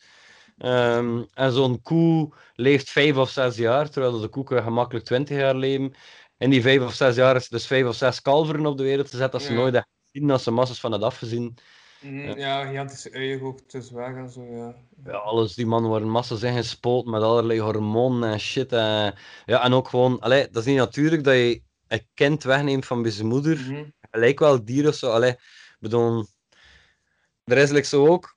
Ehm, 0.57 1.23
en 1.33 1.51
zo'n 1.51 1.81
koe 1.81 2.33
leeft 2.55 2.89
vijf 2.89 3.17
of 3.17 3.29
zes 3.29 3.55
jaar, 3.57 3.89
terwijl 3.89 4.19
de 4.19 4.27
koeken 4.27 4.63
gemakkelijk 4.63 5.05
twintig 5.05 5.37
jaar 5.37 5.55
leven. 5.55 5.93
In 6.37 6.49
die 6.49 6.61
vijf 6.61 6.81
of 6.81 6.93
zes 6.93 7.15
jaar 7.15 7.35
is 7.35 7.47
dus 7.49 7.67
vijf 7.67 7.85
of 7.85 7.95
zes 7.95 8.21
kalveren 8.21 8.65
op 8.65 8.77
de 8.77 8.83
wereld 8.83 9.09
gezet, 9.09 9.31
dat 9.31 9.41
ze 9.41 9.53
Ja. 9.53 9.59
nooit 9.59 9.75
echt 9.75 9.87
zien, 10.11 10.31
als 10.31 10.43
ze 10.43 10.51
massas 10.51 10.79
van 10.79 10.91
het 10.91 11.01
afgezien. 11.01 11.57
Mhm, 11.99 12.39
ja, 12.39 12.65
gigantische 12.65 13.11
uien 13.11 13.41
ook 13.41 13.59
te 13.61 13.81
zwaar 13.81 14.17
en 14.17 14.29
zo, 14.29 14.41
ja. 14.43 14.75
Ja, 15.03 15.11
alles, 15.17 15.55
die 15.55 15.65
mannen 15.65 15.89
worden 15.89 16.09
massa's 16.09 16.43
ingespoten 16.43 17.11
met 17.11 17.21
allerlei 17.21 17.59
hormonen 17.59 18.31
en 18.31 18.39
shit. 18.39 18.71
En, 18.71 19.15
ja, 19.45 19.63
en 19.63 19.73
ook 19.73 19.87
gewoon, 19.87 20.19
allee, 20.19 20.47
dat 20.49 20.61
is 20.61 20.65
niet 20.65 20.77
natuurlijk 20.77 21.23
dat 21.23 21.33
je 21.33 21.61
een 21.88 22.07
kind 22.14 22.43
wegneemt 22.43 22.85
van 22.85 23.01
bij 23.01 23.11
zijn 23.11 23.27
moeder. 23.27 23.57
Mhm. 23.57 23.84
Gelijk 24.11 24.39
wel 24.39 24.65
dier 24.65 24.88
of 24.88 24.95
zo. 24.95 25.11
Allee, 25.11 25.35
bedoel, 25.80 26.26
er 27.43 27.57
is 27.57 27.69
like 27.69 27.88
zo 27.88 28.07
ook. 28.07 28.35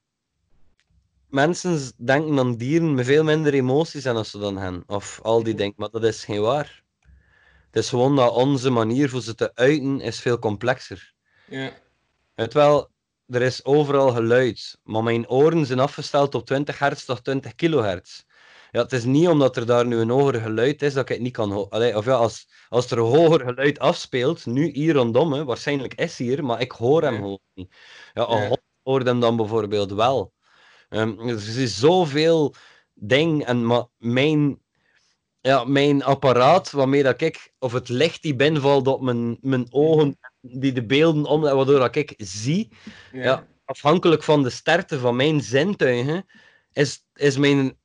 Mensen 1.28 1.92
denken 1.96 2.38
aan 2.38 2.56
dieren 2.56 2.94
met 2.94 3.06
veel 3.06 3.24
minder 3.24 3.54
emoties 3.54 4.04
en 4.04 4.16
als 4.16 4.30
ze 4.30 4.38
dan 4.38 4.56
hen. 4.56 4.82
Of 4.86 5.20
al 5.22 5.42
die 5.42 5.54
denken, 5.54 5.80
maar 5.80 5.90
dat 5.90 6.04
is 6.04 6.24
geen 6.24 6.40
waar. 6.40 6.82
Het 7.70 7.82
is 7.82 7.88
gewoon 7.88 8.16
dat 8.16 8.34
onze 8.34 8.70
manier 8.70 9.08
voor 9.08 9.22
ze 9.22 9.34
te 9.34 9.54
uiten 9.54 10.00
is 10.00 10.20
veel 10.20 10.38
complexer. 10.38 11.14
Ja. 11.46 11.72
Weet 12.34 12.52
wel, 12.52 12.90
er 13.26 13.42
is 13.42 13.64
overal 13.64 14.12
geluid, 14.12 14.78
maar 14.82 15.02
mijn 15.02 15.28
oren 15.28 15.66
zijn 15.66 15.78
afgesteld 15.78 16.34
op 16.34 16.46
20 16.46 16.78
hertz 16.78 17.04
tot 17.04 17.24
20 17.24 17.54
kilohertz. 17.54 18.22
Ja, 18.70 18.82
het 18.82 18.92
is 18.92 19.04
niet 19.04 19.28
omdat 19.28 19.56
er 19.56 19.66
daar 19.66 19.86
nu 19.86 19.96
een 19.96 20.10
hoger 20.10 20.40
geluid 20.40 20.82
is 20.82 20.94
dat 20.94 21.02
ik 21.02 21.08
het 21.08 21.20
niet 21.20 21.32
kan 21.32 21.52
horen. 21.52 21.96
Of 21.96 22.04
ja, 22.04 22.14
als, 22.14 22.48
als 22.68 22.90
er 22.90 22.98
een 22.98 23.04
hoger 23.04 23.40
geluid 23.40 23.78
afspeelt, 23.78 24.46
nu 24.46 24.70
hier 24.72 24.94
rondom, 24.94 25.32
hè, 25.32 25.44
waarschijnlijk 25.44 25.94
is 25.94 26.18
hier, 26.18 26.44
maar 26.44 26.60
ik 26.60 26.72
hoor 26.72 27.02
hem 27.02 27.12
Ja. 27.12 27.18
gewoon 27.18 27.40
niet. 27.54 27.74
Ja, 28.12 28.28
een 28.28 28.48
Ja. 28.48 28.56
hoort 28.82 29.06
hem 29.06 29.20
dan 29.20 29.36
bijvoorbeeld 29.36 29.92
wel. 29.92 30.32
Ehm, 30.88 31.16
dus 31.26 31.56
er 31.56 31.62
is 31.62 31.78
zoveel 31.78 32.54
ding 32.94 33.44
en 33.44 33.66
maar 33.66 33.84
mijn, 33.96 34.62
ja, 35.40 35.64
mijn 35.64 36.02
apparaat 36.04 36.70
waarmee 36.70 37.02
dat 37.02 37.20
ik, 37.20 37.52
of 37.58 37.72
het 37.72 37.88
licht 37.88 38.22
die 38.22 38.34
binnenvalt 38.36 38.86
op 38.86 39.00
mijn, 39.00 39.38
mijn 39.40 39.66
ogen, 39.70 40.18
die 40.40 40.72
de 40.72 40.86
beelden 40.86 41.24
om, 41.24 41.40
waardoor 41.40 41.78
dat 41.78 41.96
ik 41.96 42.14
zie, 42.16 42.68
Ja. 43.12 43.22
ja, 43.22 43.46
afhankelijk 43.64 44.22
van 44.22 44.42
de 44.42 44.50
sterkte 44.50 44.98
van 44.98 45.16
mijn 45.16 45.40
zintuigen, 45.40 46.24
is, 46.72 47.06
is 47.14 47.36
mijn 47.36 47.78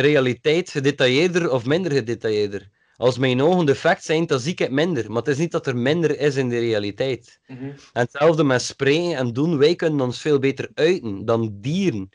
realiteit 0.00 0.70
gedetailleerder 0.70 1.50
of 1.50 1.64
minder 1.64 1.92
gedetailleerder. 1.92 2.68
Als 2.96 3.18
mijn 3.18 3.42
ogen 3.42 3.66
defect 3.66 4.04
zijn, 4.04 4.26
dan 4.26 4.40
zie 4.40 4.52
ik 4.52 4.58
het 4.58 4.70
minder. 4.70 5.08
Maar 5.08 5.22
het 5.22 5.28
is 5.28 5.38
niet 5.38 5.50
dat 5.50 5.66
er 5.66 5.76
minder 5.76 6.18
is 6.18 6.36
in 6.36 6.48
de 6.48 6.58
realiteit. 6.58 7.40
Mhm. 7.46 7.64
En 7.64 7.78
hetzelfde 7.92 8.44
met 8.44 8.62
spreken 8.62 9.16
en 9.16 9.32
doen, 9.32 9.58
wij 9.58 9.74
kunnen 9.74 10.00
ons 10.00 10.20
veel 10.20 10.38
beter 10.38 10.70
uiten 10.74 11.24
dan 11.24 11.56
dieren. 11.60 12.08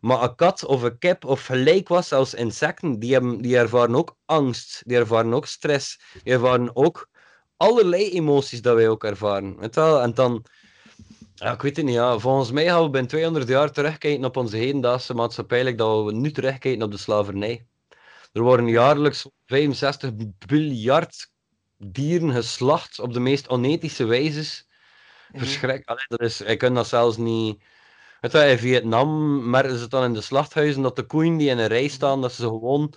Maar 0.00 0.22
een 0.22 0.34
kat 0.34 0.64
of 0.64 0.82
een 0.82 0.98
kip 0.98 1.24
of 1.24 1.44
gelijk 1.44 1.88
was 1.88 2.08
zelfs 2.08 2.34
insecten, 2.34 2.98
die, 2.98 3.12
hebben, 3.12 3.40
die 3.40 3.56
ervaren 3.56 3.94
ook 3.94 4.16
angst, 4.24 4.82
die 4.86 4.96
ervaren 4.96 5.34
ook 5.34 5.46
stress, 5.46 6.00
die 6.22 6.32
ervaren 6.32 6.76
ook 6.76 7.08
allerlei 7.56 8.10
emoties 8.10 8.62
dat 8.62 8.74
wij 8.74 8.88
ook 8.88 9.04
ervaren. 9.04 9.58
Weet 9.58 9.74
je 9.74 9.80
wel? 9.80 10.00
En 10.00 10.14
dan, 10.14 10.44
ja, 11.38 11.52
ik 11.52 11.62
weet 11.62 11.76
het 11.76 11.84
niet, 11.84 11.94
ja. 11.94 12.18
volgens 12.18 12.50
mij 12.50 12.64
gaan 12.64 12.82
we 12.82 12.90
binnen 12.90 13.10
200 13.10 13.48
jaar 13.48 13.72
terugkijken 13.72 14.24
op 14.24 14.36
onze 14.36 14.56
hedendaagse 14.56 15.14
maatschappij, 15.14 15.64
like 15.64 15.76
dat 15.76 16.04
we 16.04 16.12
nu 16.12 16.30
terugkijken 16.30 16.82
op 16.82 16.90
de 16.90 16.96
slavernij. 16.96 17.66
Er 18.32 18.42
worden 18.42 18.68
jaarlijks 18.68 19.28
65 19.46 20.10
miljard 20.48 21.30
dieren 21.76 22.32
geslacht 22.32 22.98
op 22.98 23.12
de 23.12 23.20
meest 23.20 23.48
onethische 23.48 24.04
wijzes. 24.04 24.68
Mhm. 25.30 25.38
Verschrik. 25.38 25.86
Dat 26.08 26.20
is, 26.20 26.40
ik 26.40 26.58
kan 26.58 26.74
dat 26.74 26.88
zelfs 26.88 27.16
niet. 27.16 27.62
Weet 28.20 28.32
je, 28.32 28.38
in 28.38 28.58
Vietnam 28.58 29.50
merken 29.50 29.74
ze 29.74 29.82
het 29.82 29.90
dan 29.90 30.04
in 30.04 30.12
de 30.12 30.20
slachthuizen 30.20 30.82
dat 30.82 30.96
de 30.96 31.02
koeien 31.02 31.36
die 31.36 31.50
in 31.50 31.58
een 31.58 31.66
rij 31.66 31.88
staan, 31.88 32.20
dat 32.20 32.32
ze 32.32 32.42
gewoon 32.42 32.94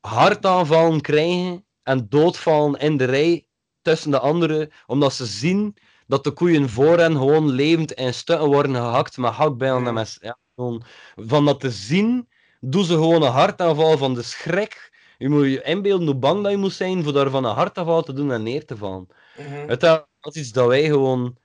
hartaanvallen 0.00 1.00
krijgen 1.00 1.64
en 1.82 2.08
doodvallen 2.08 2.80
in 2.80 2.96
de 2.96 3.04
rij 3.04 3.46
tussen 3.82 4.10
de 4.10 4.18
anderen, 4.18 4.70
omdat 4.86 5.14
ze 5.14 5.26
zien 5.26 5.76
dat 6.08 6.24
de 6.24 6.30
koeien 6.30 6.68
voor 6.68 6.98
hen 6.98 7.12
gewoon 7.12 7.48
levend 7.48 7.92
in 7.92 8.14
stukken 8.14 8.46
worden 8.46 8.74
gehakt 8.74 9.16
met 9.16 9.32
hakbijlen 9.32 9.86
en 9.86 9.94
met... 9.94 10.18
Ja, 10.20 10.38
gewoon, 10.54 10.82
van 11.16 11.44
dat 11.44 11.60
te 11.60 11.70
zien, 11.70 12.28
doen 12.60 12.84
ze 12.84 12.92
gewoon 12.92 13.22
een 13.22 13.30
hartaanval 13.30 13.98
van 13.98 14.14
de 14.14 14.22
schrik. 14.22 14.96
Je 15.18 15.28
moet 15.28 15.44
je 15.44 15.62
inbeelden 15.62 16.06
hoe 16.06 16.16
bang 16.16 16.42
dat 16.42 16.52
je 16.52 16.58
moet 16.58 16.72
zijn 16.72 17.02
voor 17.02 17.12
daarvan 17.12 17.44
een 17.44 17.54
hartaanval 17.54 18.02
te 18.02 18.12
doen 18.12 18.32
en 18.32 18.42
neer 18.42 18.64
te 18.64 18.76
vallen. 18.76 19.08
Mhm. 19.36 19.68
Het 19.68 19.80
dat 19.80 20.34
is 20.34 20.36
iets 20.36 20.52
dat 20.52 20.66
wij 20.66 20.84
gewoon 20.84 21.36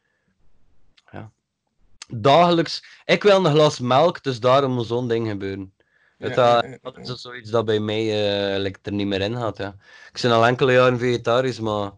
ja, 1.12 1.32
dagelijks. 2.08 2.84
Ik 3.06 3.24
wil 3.24 3.46
een 3.46 3.52
glas 3.52 3.80
melk, 3.80 4.24
dus 4.24 4.40
daarom 4.40 4.72
moet 4.72 4.88
zo'n 4.88 5.08
ding 5.08 5.28
gebeuren. 5.28 5.74
Het 6.18 6.36
Ja, 6.36 6.62
dat, 6.82 6.98
is 6.98 7.22
zoiets 7.22 7.50
dat 7.50 7.66
bij 7.66 7.80
mij 7.80 8.02
eh, 8.56 8.62
like, 8.62 8.80
er 8.82 8.94
niet 8.94 9.08
meer 9.08 9.22
in 9.22 9.36
gaat. 9.36 9.58
Ja. 9.58 9.76
Ik 10.14 10.22
ben 10.22 10.32
al 10.32 10.46
enkele 10.46 10.72
jaren 10.72 11.00
vegetarisch, 11.00 11.60
maar 11.60 11.92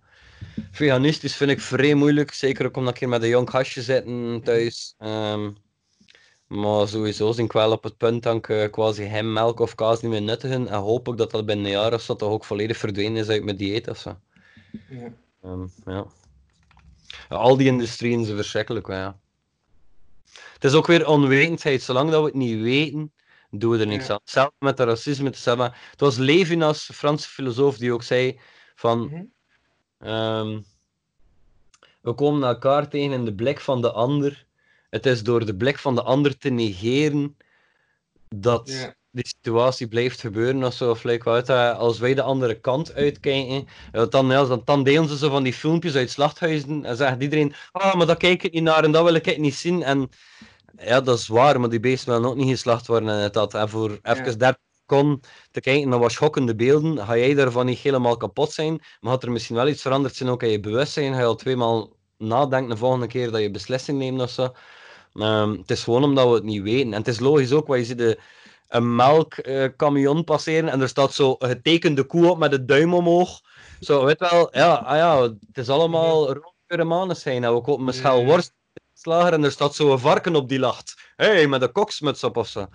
veganistisch 0.75 1.35
vind 1.35 1.51
ik 1.51 1.59
vrij 1.61 1.93
moeilijk. 1.93 2.33
Zeker 2.33 2.65
ook 2.65 2.77
omdat 2.77 2.93
ik 2.93 2.99
hier 2.99 3.09
met 3.09 3.21
een 3.23 3.29
jong 3.29 3.49
gastje 3.49 3.81
zit 3.81 4.05
thuis. 4.43 4.95
Ehm, 4.97 5.51
maar 6.47 6.87
sowieso 6.87 7.33
ben 7.33 7.45
ik 7.45 7.51
wel 7.51 7.71
op 7.71 7.83
het 7.83 7.97
punt 7.97 8.23
dat 8.23 8.35
ik 8.35 8.49
eh, 8.49 8.71
quasi 8.71 9.09
geen 9.09 9.33
melk 9.33 9.59
of 9.59 9.75
kaas 9.75 10.01
niet 10.01 10.11
meer 10.11 10.21
nuttigen. 10.21 10.67
En 10.67 10.79
hoop 10.79 11.07
ik 11.07 11.17
dat 11.17 11.31
dat 11.31 11.45
binnen 11.45 11.65
een 11.65 11.71
jaar 11.71 11.93
of 11.93 12.01
zo 12.01 12.15
toch 12.15 12.29
ook 12.29 12.45
volledig 12.45 12.77
verdwenen 12.77 13.17
is 13.21 13.29
uit 13.29 13.43
mijn 13.43 13.57
dieet 13.57 13.89
of 13.89 13.97
zo. 13.97 14.17
Ja. 14.89 15.13
Ehm, 15.43 15.65
ja. 15.85 16.05
Al 17.29 17.57
die 17.57 17.67
industrieën 17.67 18.23
zijn 18.25 18.37
verschrikkelijk, 18.37 18.87
ja. 18.87 19.19
Het 20.53 20.63
is 20.63 20.73
ook 20.73 20.87
weer 20.87 21.07
onwetendheid. 21.07 21.81
Zolang 21.81 22.11
dat 22.11 22.19
we 22.19 22.25
het 22.25 22.35
niet 22.35 22.61
weten, 22.61 23.13
doen 23.49 23.71
we 23.71 23.79
er 23.79 23.87
niks 23.87 24.07
Ja. 24.07 24.13
aan. 24.13 24.19
Hetzelfde 24.23 24.55
met 24.59 24.77
dat 24.77 24.87
racisme. 24.87 25.25
hetzelfde. 25.25 25.73
Het 25.91 25.99
was 25.99 26.17
Levinas, 26.17 26.89
Franse 26.93 27.29
filosoof, 27.29 27.77
die 27.77 27.93
ook 27.93 28.03
zei 28.03 28.39
van... 28.75 28.99
Mhm. 28.99 29.23
Ehm, 30.05 30.59
we 32.01 32.13
komen 32.13 32.47
elkaar 32.47 32.89
tegen 32.89 33.11
in 33.11 33.25
de 33.25 33.33
blik 33.33 33.59
van 33.59 33.81
de 33.81 33.91
ander. 33.91 34.45
Het 34.89 35.05
is 35.05 35.23
door 35.23 35.45
de 35.45 35.55
blik 35.55 35.77
van 35.77 35.95
de 35.95 36.03
ander 36.03 36.37
te 36.37 36.49
negeren 36.49 37.37
dat 38.35 38.93
die 39.11 39.27
situatie 39.27 39.87
blijft 39.87 40.19
gebeuren 40.19 40.63
of 40.63 40.73
zo. 40.73 40.89
Of 40.89 41.03
like, 41.03 41.29
wat, 41.29 41.49
eh, 41.49 41.77
als 41.77 41.99
wij 41.99 42.13
de 42.13 42.21
andere 42.21 42.59
kant 42.59 42.93
uitkijken, 42.93 43.67
ja, 43.91 44.05
dan, 44.05 44.29
dan, 44.29 44.61
dan 44.65 44.83
delen 44.83 45.07
ze 45.09 45.17
zo 45.17 45.29
van 45.29 45.43
die 45.43 45.53
filmpjes 45.53 45.95
uit 45.95 46.11
slachthuizen 46.11 46.85
en 46.85 46.95
zegt 46.95 47.21
iedereen, 47.21 47.53
ah, 47.71 47.95
maar 47.95 48.07
dat 48.07 48.17
kijk 48.17 48.43
ik 48.43 48.53
niet 48.53 48.63
naar 48.63 48.83
en 48.83 48.91
dat 48.91 49.03
wil 49.03 49.13
ik 49.13 49.37
niet 49.37 49.55
zien. 49.55 49.83
En 49.83 50.09
ja, 50.77 51.01
dat 51.01 51.17
is 51.19 51.27
waar, 51.27 51.59
maar 51.59 51.69
die 51.69 51.79
beesten 51.79 52.13
willen 52.13 52.29
ook 52.29 52.35
niet 52.35 52.49
geslacht 52.49 52.87
worden 52.87 53.09
en 53.09 53.15
het 53.15 53.33
dat. 53.33 53.53
En 53.53 53.69
voor 53.69 53.99
even 54.01 54.37
30 54.37 54.64
seconden 54.87 55.19
te 55.51 55.59
kijken 55.61 55.89
naar 55.89 55.99
wat 55.99 56.11
schokkende 56.11 56.55
beelden, 56.55 57.05
ga 57.05 57.17
jij 57.17 57.33
daarvan 57.33 57.65
niet 57.65 57.77
helemaal 57.77 58.17
kapot 58.17 58.51
zijn, 58.51 58.81
maar 58.99 59.11
had 59.11 59.23
er 59.23 59.31
misschien 59.31 59.55
wel 59.55 59.67
iets 59.67 59.81
veranderd 59.81 60.15
zijn 60.15 60.29
ook 60.29 60.43
in 60.43 60.49
je 60.49 60.59
bewustzijn, 60.59 61.13
ga 61.13 61.19
je 61.19 61.25
al 61.25 61.35
tweemaal 61.35 61.89
nadenken 62.17 62.69
de 62.69 62.77
volgende 62.77 63.07
keer 63.07 63.31
dat 63.31 63.41
je 63.41 63.51
beslissing 63.51 63.97
neemt 63.97 64.21
of 64.21 64.29
zo. 64.29 64.53
Ehm, 65.13 65.51
het 65.51 65.71
is 65.71 65.83
gewoon 65.83 66.03
omdat 66.03 66.27
we 66.27 66.33
het 66.33 66.43
niet 66.43 66.61
weten. 66.61 66.93
En 66.93 66.99
het 66.99 67.07
is 67.07 67.19
logisch 67.19 67.51
ook, 67.51 67.67
want 67.67 67.79
je 67.79 67.85
ziet 67.85 67.97
de, 67.97 68.19
een 68.67 68.95
melkcamion 68.95 70.23
passeren 70.23 70.69
en 70.69 70.81
er 70.81 70.89
staat 70.89 71.13
zo 71.13 71.35
getekende 71.39 72.03
koe 72.03 72.29
op 72.29 72.37
met 72.37 72.51
de 72.51 72.65
duim 72.65 72.93
omhoog. 72.93 73.41
Zo, 73.79 74.05
weet 74.05 74.19
wel, 74.19 74.49
ja, 74.51 74.73
ah 74.73 74.97
ja 74.97 75.21
het 75.21 75.57
is 75.57 75.69
allemaal 75.69 76.25
roodkleure 76.25 76.83
manen 76.83 77.15
zijn. 77.15 77.43
En 77.43 77.53
we 77.53 77.61
kopen 77.61 77.93
Ja. 77.93 78.23
worst 78.23 78.53
slager 78.93 79.33
en 79.33 79.43
er 79.43 79.51
staat 79.51 79.75
zo 79.75 79.91
een 79.91 79.99
varken 79.99 80.35
op 80.35 80.49
die 80.49 80.59
lacht. 80.59 80.93
Hé, 81.15 81.25
hey, 81.25 81.47
met 81.47 81.61
een 81.61 81.71
koksmuts 81.71 82.23
op 82.23 82.37
of 82.37 82.47
zo. 82.47 82.67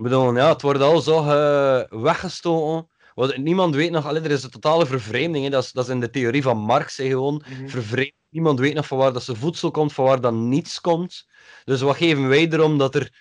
Ik 0.00 0.06
bedoel, 0.06 0.36
ja, 0.36 0.48
het 0.48 0.62
wordt 0.62 0.80
al 0.80 1.00
zo 1.00 1.24
eh, 1.24 2.00
weggestoken. 2.02 2.88
Want 3.14 3.36
niemand 3.36 3.74
weet 3.74 3.90
nog, 3.90 4.06
allee, 4.06 4.22
er 4.22 4.30
is 4.30 4.42
een 4.42 4.50
totale 4.50 4.86
vervreemding. 4.86 5.44
Hè. 5.44 5.50
Dat, 5.50 5.62
is, 5.64 5.72
dat 5.72 5.84
is 5.84 5.90
in 5.90 6.00
de 6.00 6.10
theorie 6.10 6.42
van 6.42 6.58
Marx 6.58 6.96
hè, 6.96 7.06
gewoon. 7.06 7.42
Vervreemd. 7.66 8.12
Niemand 8.28 8.58
weet 8.58 8.74
nog 8.74 8.86
van 8.86 8.98
waar 8.98 9.12
dat 9.12 9.22
zijn 9.22 9.36
voedsel 9.36 9.70
komt, 9.70 9.92
van 9.92 10.04
waar 10.04 10.20
dan 10.20 10.48
niets 10.48 10.80
komt. 10.80 11.26
Dus 11.64 11.80
wat 11.80 11.96
geven 11.96 12.28
wij 12.28 12.48
erom 12.50 12.78
dat 12.78 12.94
er 12.94 13.12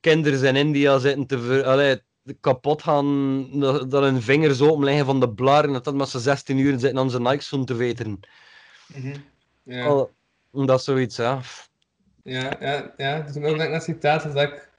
kinderen 0.00 0.44
in 0.44 0.56
India 0.56 0.98
zitten 0.98 1.26
te 1.26 1.38
ver, 1.40 1.64
allee, 1.64 2.02
kapot 2.40 2.82
gaan, 2.82 3.46
dat, 3.60 3.90
dat 3.90 4.02
hun 4.02 4.22
vingers 4.22 4.60
open 4.60 4.84
liggen 4.84 5.06
van 5.06 5.20
de 5.20 5.30
blaren, 5.30 5.72
dat 5.72 5.84
dat 5.84 5.94
met 5.94 6.08
z'n 6.08 6.18
16 6.18 6.58
uur 6.58 6.78
zitten 6.78 6.98
aan 6.98 7.10
zijn 7.10 7.22
Nike-schoen 7.22 7.64
te 7.64 7.74
weten. 7.74 8.20
Ja. 9.62 9.84
Al- 9.84 10.10
Dat 10.50 10.78
is 10.78 10.84
zoiets, 10.84 11.16
ja. 11.16 11.40
Ja, 12.22 12.56
ja, 12.60 12.92
ja. 12.96 13.20
Dus 13.20 13.36
ook 13.36 13.56
net 13.56 13.72
een 13.72 13.80
citaat 13.80 14.22
dat 14.22 14.42
ik 14.42 14.72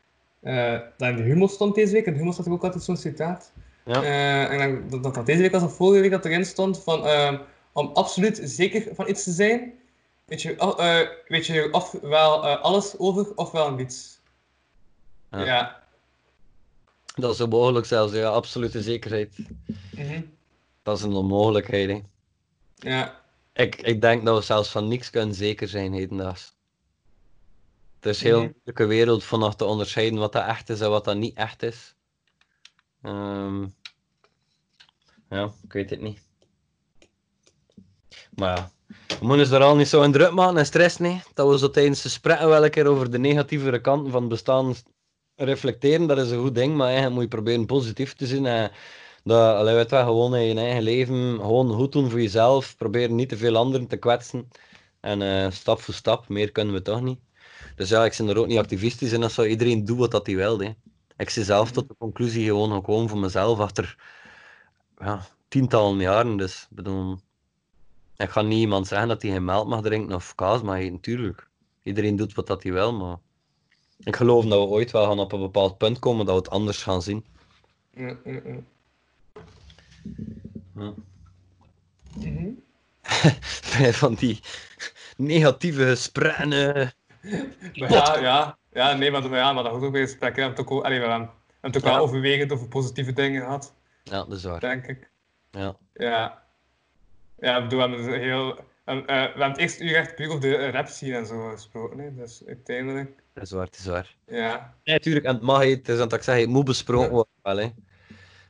eh, 0.45 0.79
dat 0.97 1.09
in 1.09 1.15
de 1.15 1.21
humor 1.21 1.49
stond 1.49 1.75
deze 1.75 1.93
week. 1.93 2.05
In 2.05 2.11
de 2.11 2.17
humor 2.17 2.33
staat 2.33 2.47
ook 2.47 2.63
altijd 2.63 2.83
zo'n 2.83 2.97
citaat. 2.97 3.51
Ja. 3.85 4.03
Eh, 4.03 4.51
en 4.51 4.87
dan, 4.89 5.01
dat, 5.01 5.13
dat 5.13 5.25
deze 5.25 5.41
week 5.41 5.53
als 5.53 5.63
of 5.63 5.75
vorige 5.75 6.01
week 6.01 6.11
dat 6.11 6.25
erin 6.25 6.45
stond 6.45 6.83
van 6.83 7.05
ehm, 7.05 7.37
om 7.71 7.89
absoluut 7.93 8.41
zeker 8.43 8.95
van 8.95 9.09
iets 9.09 9.23
te 9.23 9.31
zijn, 9.31 9.73
weet 10.25 10.41
je, 10.41 10.61
of, 10.61 10.77
eh, 10.77 10.99
weet 11.27 11.45
je 11.45 11.67
ofwel 11.71 12.45
eh, 12.45 12.61
alles 12.61 12.97
over 12.97 13.35
ofwel 13.35 13.71
niets. 13.71 14.19
Ja. 15.31 15.45
Ja. 15.45 15.83
Dat 17.15 17.33
is 17.33 17.41
onmogelijk 17.41 17.85
zelfs, 17.85 18.13
ja, 18.13 18.29
absolute 18.29 18.81
zekerheid. 18.81 19.37
Mhm. 19.91 20.21
Dat 20.83 20.97
is 20.97 21.03
een 21.03 21.13
onmogelijkheid, 21.13 21.89
hè. 21.89 22.01
Ja. 22.75 23.21
Ik, 23.53 23.75
ik 23.75 24.01
denk 24.01 24.25
dat 24.25 24.37
we 24.37 24.43
zelfs 24.43 24.69
van 24.69 24.87
niks 24.87 25.09
kunnen 25.09 25.35
zeker 25.35 25.67
zijn 25.67 25.93
hedendaags. 25.93 26.54
Het 28.05 28.15
is 28.15 28.21
een 28.21 28.27
heel 28.27 28.41
Mhm. 28.41 28.51
moeilijke 28.53 28.85
wereld 28.85 29.23
vanaf 29.23 29.55
te 29.55 29.65
onderscheiden 29.65 30.19
wat 30.19 30.31
dat 30.33 30.45
echt 30.45 30.69
is 30.69 30.81
en 30.81 30.89
wat 30.89 31.05
dat 31.05 31.15
niet 31.17 31.37
echt 31.37 31.63
is. 31.63 31.95
Ehm, 33.01 33.61
ja, 35.29 35.51
ik 35.63 35.73
weet 35.73 35.89
het 35.89 36.01
niet. 36.01 36.19
Maar 38.35 38.57
ja, 38.57 38.71
we 39.07 39.15
moeten 39.19 39.39
ons 39.39 39.49
daar 39.49 39.63
al 39.63 39.75
niet 39.75 39.87
zo 39.87 40.01
in 40.01 40.11
druk 40.11 40.31
maken 40.31 40.57
en 40.57 40.65
stress, 40.65 40.97
nee. 40.97 41.21
Dat 41.33 41.49
we 41.49 41.57
zo 41.57 41.69
tijdens 41.69 42.01
de 42.01 42.09
gesprekken 42.09 42.47
wel 42.49 42.63
een 42.63 42.69
keer 42.69 42.87
over 42.87 43.11
de 43.11 43.19
negatievere 43.19 43.81
kanten 43.81 44.11
van 44.11 44.19
het 44.21 44.29
bestaan 44.29 44.75
reflecteren, 45.35 46.07
dat 46.07 46.17
is 46.17 46.31
een 46.31 46.41
goed 46.41 46.55
ding, 46.55 46.75
maar 46.75 46.85
eigenlijk 46.85 47.13
moet 47.15 47.23
je 47.23 47.29
proberen 47.29 47.65
positief 47.65 48.13
te 48.13 48.27
zien. 48.27 48.45
En 48.45 48.71
dat, 49.23 49.55
allee, 49.55 49.75
weet 49.75 49.91
wel, 49.91 50.05
gewoon 50.05 50.35
in 50.35 50.41
je 50.45 50.55
eigen 50.59 50.83
leven, 50.83 51.35
gewoon 51.39 51.71
goed 51.73 51.91
doen 51.91 52.09
voor 52.09 52.21
jezelf, 52.21 52.77
proberen 52.77 53.15
niet 53.15 53.29
te 53.29 53.37
veel 53.37 53.55
anderen 53.55 53.87
te 53.87 53.97
kwetsen. 53.97 54.47
En 54.99 55.21
eh, 55.21 55.51
stap 55.51 55.81
voor 55.81 55.93
stap, 55.93 56.27
meer 56.27 56.51
kunnen 56.51 56.73
we 56.73 56.81
toch 56.81 57.01
niet. 57.01 57.19
Dus 57.75 57.89
ja, 57.89 58.05
ik 58.05 58.15
ben 58.17 58.29
er 58.29 58.37
ook 58.37 58.47
niet 58.47 58.57
activistisch 58.57 59.11
in, 59.11 59.21
dat 59.21 59.31
zou 59.31 59.47
iedereen 59.47 59.85
doen 59.85 59.97
wat 59.97 60.11
dat 60.11 60.25
hij 60.25 60.35
wil. 60.35 60.59
Hè. 60.59 60.73
Ik 61.17 61.29
zie 61.29 61.43
zelf 61.43 61.71
tot 61.71 61.87
de 61.87 61.95
conclusie 61.97 62.45
gewoon 62.45 62.71
gekomen 62.71 63.09
voor 63.09 63.17
mezelf 63.17 63.59
achter 63.59 63.97
ja, 64.97 65.25
tientallen 65.47 65.99
jaren. 65.99 66.37
Dus 66.37 66.67
ik 66.69 66.75
bedoel, 66.75 67.19
ik 68.17 68.29
ga 68.29 68.41
niet 68.41 68.59
iemand 68.59 68.87
zeggen 68.87 69.07
dat 69.07 69.21
hij 69.21 69.31
geen 69.31 69.45
melk 69.45 69.67
mag 69.67 69.81
drinken 69.81 70.15
of 70.15 70.35
kaas 70.35 70.61
mag 70.61 70.77
eten, 70.77 70.93
natuurlijk. 70.93 71.49
Iedereen 71.83 72.15
doet 72.15 72.33
wat 72.33 72.47
dat 72.47 72.63
hij 72.63 72.71
wil, 72.71 72.93
maar 72.93 73.17
ik 73.99 74.15
geloof 74.15 74.45
dat 74.45 74.59
we 74.59 74.65
ooit 74.65 74.91
wel 74.91 75.05
gaan 75.05 75.19
op 75.19 75.31
een 75.31 75.39
bepaald 75.39 75.77
punt 75.77 75.99
komen 75.99 76.25
dat 76.25 76.35
we 76.35 76.41
het 76.41 76.49
anders 76.49 76.83
gaan 76.83 77.01
zien. 77.01 77.25
Ja, 77.93 78.17
ja, 78.25 78.41
ja. 78.45 78.59
Ja. 80.75 80.93
Mhm. 82.13 82.49
Van 83.91 84.13
die 84.13 84.39
negatieve 85.17 85.85
gesprekken. 85.85 86.93
Maar 87.79 87.91
ja, 87.91 88.17
ja, 88.19 88.57
ja, 88.71 88.93
nee, 88.93 89.11
maar, 89.11 89.29
maar 89.29 89.39
ja, 89.39 89.53
maar 89.53 89.63
dat 89.63 89.71
was 89.71 89.81
ook 89.81 89.91
weer 89.93 90.03
gesprek. 90.07 90.35
We 90.35 90.41
hebben 90.41 90.59
het 90.59 90.71
ook, 90.71 90.83
allee, 90.83 90.99
we 90.99 91.05
hebben 91.07 91.29
het 91.61 91.77
ook 91.77 91.83
wel 91.83 91.97
overwegend 91.97 92.51
over 92.51 92.67
positieve 92.67 93.13
dingen 93.13 93.41
gehad, 93.41 93.73
Ja, 94.03 94.23
dat 94.23 94.31
is 94.31 94.43
waar. 94.43 94.59
denk 94.59 94.87
ik. 94.87 95.09
Ja. 95.51 95.75
Ja. 95.93 96.43
Ja, 97.39 97.57
ik 97.57 97.63
bedoel, 97.63 97.79
we 97.79 97.87
hebben, 97.89 98.05
dus 98.05 98.15
heel, 98.21 98.59
en, 98.85 98.97
eh, 99.05 99.05
we 99.05 99.13
hebben 99.21 99.49
het 99.49 99.57
eerste 99.57 99.83
uur 99.83 99.95
echt 99.95 100.15
puur 100.15 100.27
over 100.27 100.39
de 100.41 100.69
rap 100.69 100.87
scene 100.87 101.17
en 101.17 101.25
zo 101.25 101.49
gesproken. 101.49 101.99
Hè. 101.99 102.15
Dus 102.15 102.43
uiteindelijk, 102.47 103.23
Dat 103.33 103.43
is 103.43 103.51
waar, 103.51 103.65
dat 103.65 103.75
is 103.79 103.85
waar. 103.85 104.15
ja. 104.27 104.73
Nee, 104.83 104.95
natuurlijk, 104.95 105.25
en 105.25 105.33
het 105.33 105.43
mag, 105.43 105.63
het 105.63 105.89
is 105.89 105.95
aan 105.95 106.01
het 106.03 106.13
ik 106.13 106.21
zeg, 106.23 106.39
het 106.39 106.49
moet 106.49 106.65
besproken 106.65 107.11
worden 107.11 107.33
wel, 107.41 107.57
hè. 107.57 107.69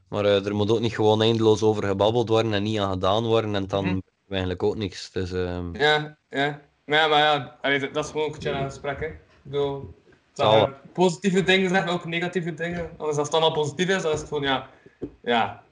Maar 0.07 0.25
eh, 0.25 0.45
er 0.45 0.55
moet 0.55 0.71
ook 0.71 0.79
niet 0.79 0.95
gewoon 0.95 1.21
eindeloos 1.21 1.61
over 1.63 1.83
gebabbeld 1.83 2.29
worden 2.29 2.53
en 2.53 2.63
niet 2.63 2.79
aan 2.79 2.91
gedaan 2.91 3.23
worden, 3.25 3.55
en 3.55 3.67
dan 3.67 3.83
hebben 3.85 4.03
we 4.25 4.29
eigenlijk 4.29 4.63
ook 4.63 4.75
niks. 4.75 5.11
Dus, 5.11 5.31
ehm, 5.31 5.75
Ja, 5.75 6.17
ja. 6.29 6.61
Ja, 6.85 7.07
maar 7.07 7.19
ja, 7.19 7.57
allee, 7.61 7.91
dat 7.91 8.05
is 8.05 8.11
gewoon 8.11 8.27
ook 8.27 8.43
een 8.43 8.69
gesprek, 8.69 8.99
hè. 8.99 9.05
Ik 9.05 9.17
bedoel, 9.41 9.93
dat 10.33 10.93
positieve 10.93 11.43
dingen 11.43 11.71
maar 11.71 11.89
ook 11.89 12.05
negatieve 12.05 12.53
dingen. 12.53 12.89
Anders 12.97 13.17
als 13.17 13.27
het 13.27 13.31
dan 13.31 13.41
al 13.41 13.51
positief 13.51 13.87
is, 13.87 14.01
dan 14.01 14.11
is 14.11 14.19
het 14.19 14.27
gewoon, 14.27 14.43
ja, 14.43 14.69
ja. 15.21 15.63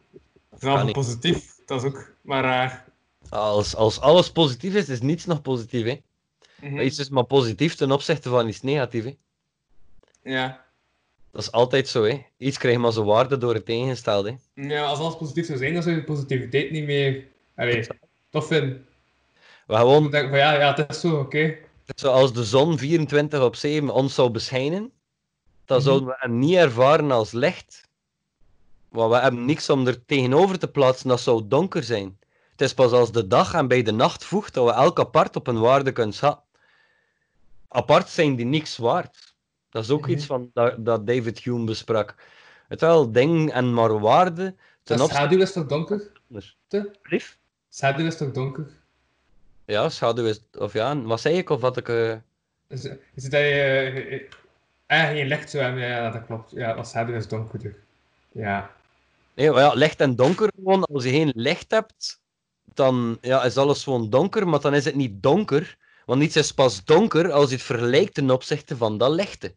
Vooral 0.54 0.84
niet. 0.84 0.94
positief, 0.94 1.60
dat 1.66 1.84
is 1.84 1.88
ook 1.88 2.12
maar 2.22 2.44
raar. 2.44 2.86
als, 3.30 3.76
als 3.76 4.00
alles 4.00 4.32
positief 4.32 4.76
is, 4.76 4.90
is 4.90 5.02
niets 5.02 5.26
nog 5.26 5.42
positief, 5.42 5.86
hè. 5.86 6.02
Mhm. 6.68 6.80
Iets 6.80 7.00
is 7.00 7.10
maar 7.10 7.24
positief 7.24 7.76
ten 7.76 7.92
opzichte 7.92 8.30
van 8.30 8.48
iets 8.48 8.62
negatief, 8.62 9.04
hè. 9.04 9.16
Ja. 10.24 10.66
Dat 11.32 11.42
is 11.42 11.52
altijd 11.52 11.88
zo, 11.88 12.04
hè. 12.04 12.26
Iets 12.38 12.58
krijgt 12.58 12.80
maar 12.80 12.92
zijn 12.92 13.06
waarde 13.06 13.38
door 13.38 13.54
het 13.54 13.66
tegengestelde, 13.66 14.38
hè. 14.54 14.64
ja, 14.68 14.86
als 14.86 15.00
alles 15.00 15.18
positief 15.18 15.46
zou 15.46 15.58
zijn, 15.58 15.74
dan 15.74 15.84
zou 15.84 15.96
je 15.96 16.02
de 16.02 16.08
positiviteit 16.08 16.72
niet 16.72 16.86
meer, 16.86 17.28
allee, 17.56 17.88
tof 18.30 18.48
vinden. 18.48 18.88
We 19.68 19.76
gewoon 19.76 20.02
Dan 20.02 20.12
denk 20.12 20.24
ik 20.24 20.30
van, 20.30 20.40
ja, 20.40 20.54
ja, 20.54 20.74
het 20.76 20.90
is 20.90 21.00
zo, 21.00 21.20
oké. 21.20 21.58
Zoals 21.96 22.34
de 22.34 22.44
zon 22.44 22.78
24 22.78 23.42
op 23.42 23.56
7 23.56 23.90
ons 23.90 24.14
zou 24.14 24.30
beschijnen, 24.30 24.92
dan 25.66 25.78
Mhm. 25.78 25.86
zouden 25.86 26.08
we 26.08 26.16
hem 26.18 26.40
niet 26.40 26.56
ervaren 26.56 27.12
als 27.12 27.32
licht. 27.32 27.82
Want 28.90 29.12
we 29.14 29.20
hebben 29.20 29.46
niks 29.46 29.70
om 29.70 29.88
er 29.88 30.06
tegenover 30.06 30.60
te 30.60 30.68
plaatsen, 30.68 31.08
dat 31.08 31.20
zou 31.20 31.48
donker 31.48 31.84
zijn. 31.84 32.18
Het 32.52 32.62
is 32.62 32.74
pas 32.74 32.92
als 32.92 33.12
de 33.12 33.28
dag 33.28 33.54
en 33.54 33.68
bij 33.68 33.82
de 33.84 33.92
nacht 33.92 34.24
voegt 34.26 34.54
dat 34.54 34.66
we 34.66 34.72
elk 34.72 35.00
apart 35.00 35.36
op 35.36 35.48
een 35.48 35.60
waarde 35.60 35.92
kunnen 35.92 36.14
schatten. 36.14 36.44
Apart 37.68 38.10
zijn 38.10 38.36
die 38.36 38.46
niks 38.46 38.78
waard. 38.78 39.36
Dat 39.70 39.84
is 39.84 39.90
ook 39.90 40.02
Mhm. 40.02 40.12
iets 40.12 40.26
van, 40.26 40.50
dat, 40.54 40.86
dat 40.86 41.08
David 41.08 41.40
Hume 41.40 41.64
besprak. 41.66 42.16
Het 42.68 42.82
wel 42.82 43.12
ding 43.12 43.52
en 43.52 43.74
maar 43.74 44.00
waarde 44.00 44.56
ten 44.84 44.96
opzichte 45.02 45.16
schaduw 45.16 45.40
is 45.42 45.52
toch 45.52 45.66
donker? 45.66 46.12
Brief? 47.02 47.38
Schaduw 47.70 48.06
is 48.06 48.18
toch 48.18 48.32
donker? 48.32 48.82
Ja, 49.66 49.90
schaduw 49.90 50.26
is... 50.26 50.42
Of 50.58 50.74
ja, 50.74 51.02
wat 51.02 51.22
zei 51.22 51.38
ik? 51.38 51.50
Of 51.50 51.62
wat 51.62 51.78
ik... 51.78 51.90
eh, 51.90 52.12
Is, 52.68 52.84
is 53.14 53.24
het 53.24 53.32
dat 53.32 53.42
je 53.42 53.48
eh, 53.48 54.14
eh, 54.14 54.22
eh, 54.86 55.10
geen 55.10 55.28
licht 55.28 55.52
hebben? 55.52 55.82
Ja, 55.82 56.10
dat 56.10 56.26
klopt. 56.26 56.52
Ja, 56.52 56.72
als 56.72 56.90
schaduw 56.90 57.16
is 57.16 57.28
donkerder. 57.28 57.76
Ja. 58.32 58.72
Nee, 59.34 59.52
maar 59.52 59.62
ja, 59.62 59.74
licht 59.74 60.00
en 60.02 60.16
donker 60.16 60.52
gewoon. 60.56 60.84
Als 60.84 61.04
je 61.04 61.10
geen 61.10 61.32
licht 61.36 61.72
hebt, 61.72 62.22
dan 62.74 63.18
ja, 63.22 63.44
is 63.44 63.58
alles 63.58 63.84
gewoon 63.84 64.10
donker, 64.10 64.48
maar 64.48 64.60
dan 64.62 64.74
is 64.74 64.86
het 64.86 64.96
niet 64.96 65.24
donker. 65.24 65.78
Want 66.06 66.24
iets 66.24 66.36
is 66.36 66.52
pas 66.52 66.84
donker 66.86 67.32
als 67.32 67.50
je 67.50 67.56
het 67.56 67.66
vergelijkt 67.66 68.14
ten 68.14 68.30
opzichte 68.32 68.78
van 68.78 68.98
dat 68.98 69.12
lichte. 69.12 69.54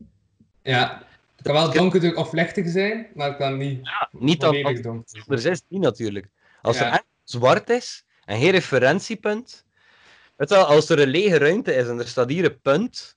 Ja. 0.63 1.03
Het 1.37 1.45
kan 1.47 1.55
wel 1.55 1.73
donkerder 1.73 2.17
of 2.17 2.33
lichter 2.33 2.69
zijn, 2.69 3.07
maar 3.15 3.29
het 3.29 3.37
kan 3.37 3.57
niet 3.57 3.89
Niet 4.11 4.41
dan 4.41 4.55
volledig 4.55 4.83
donker 4.83 5.09
zijn. 5.09 5.23
anders 5.23 5.45
is 5.45 5.63
niet 5.69 5.81
natuurlijk. 5.81 6.27
Als 6.63 6.79
Ja. 6.79 6.87
er 6.87 6.93
echt 6.93 7.05
zwart 7.25 7.71
is 7.71 8.05
en 8.25 8.41
geen 8.41 8.51
referentiepunt, 8.51 9.65
weet 10.37 10.49
je 10.49 10.55
wel, 10.55 10.65
als 10.65 10.89
er 10.89 10.99
een 11.01 11.09
lege 11.09 11.39
ruimte 11.39 11.75
is 11.75 11.89
en 11.89 11.99
er 11.99 12.09
staat 12.09 12.29
hier 12.29 12.45
een 12.45 12.61
punt, 12.61 13.17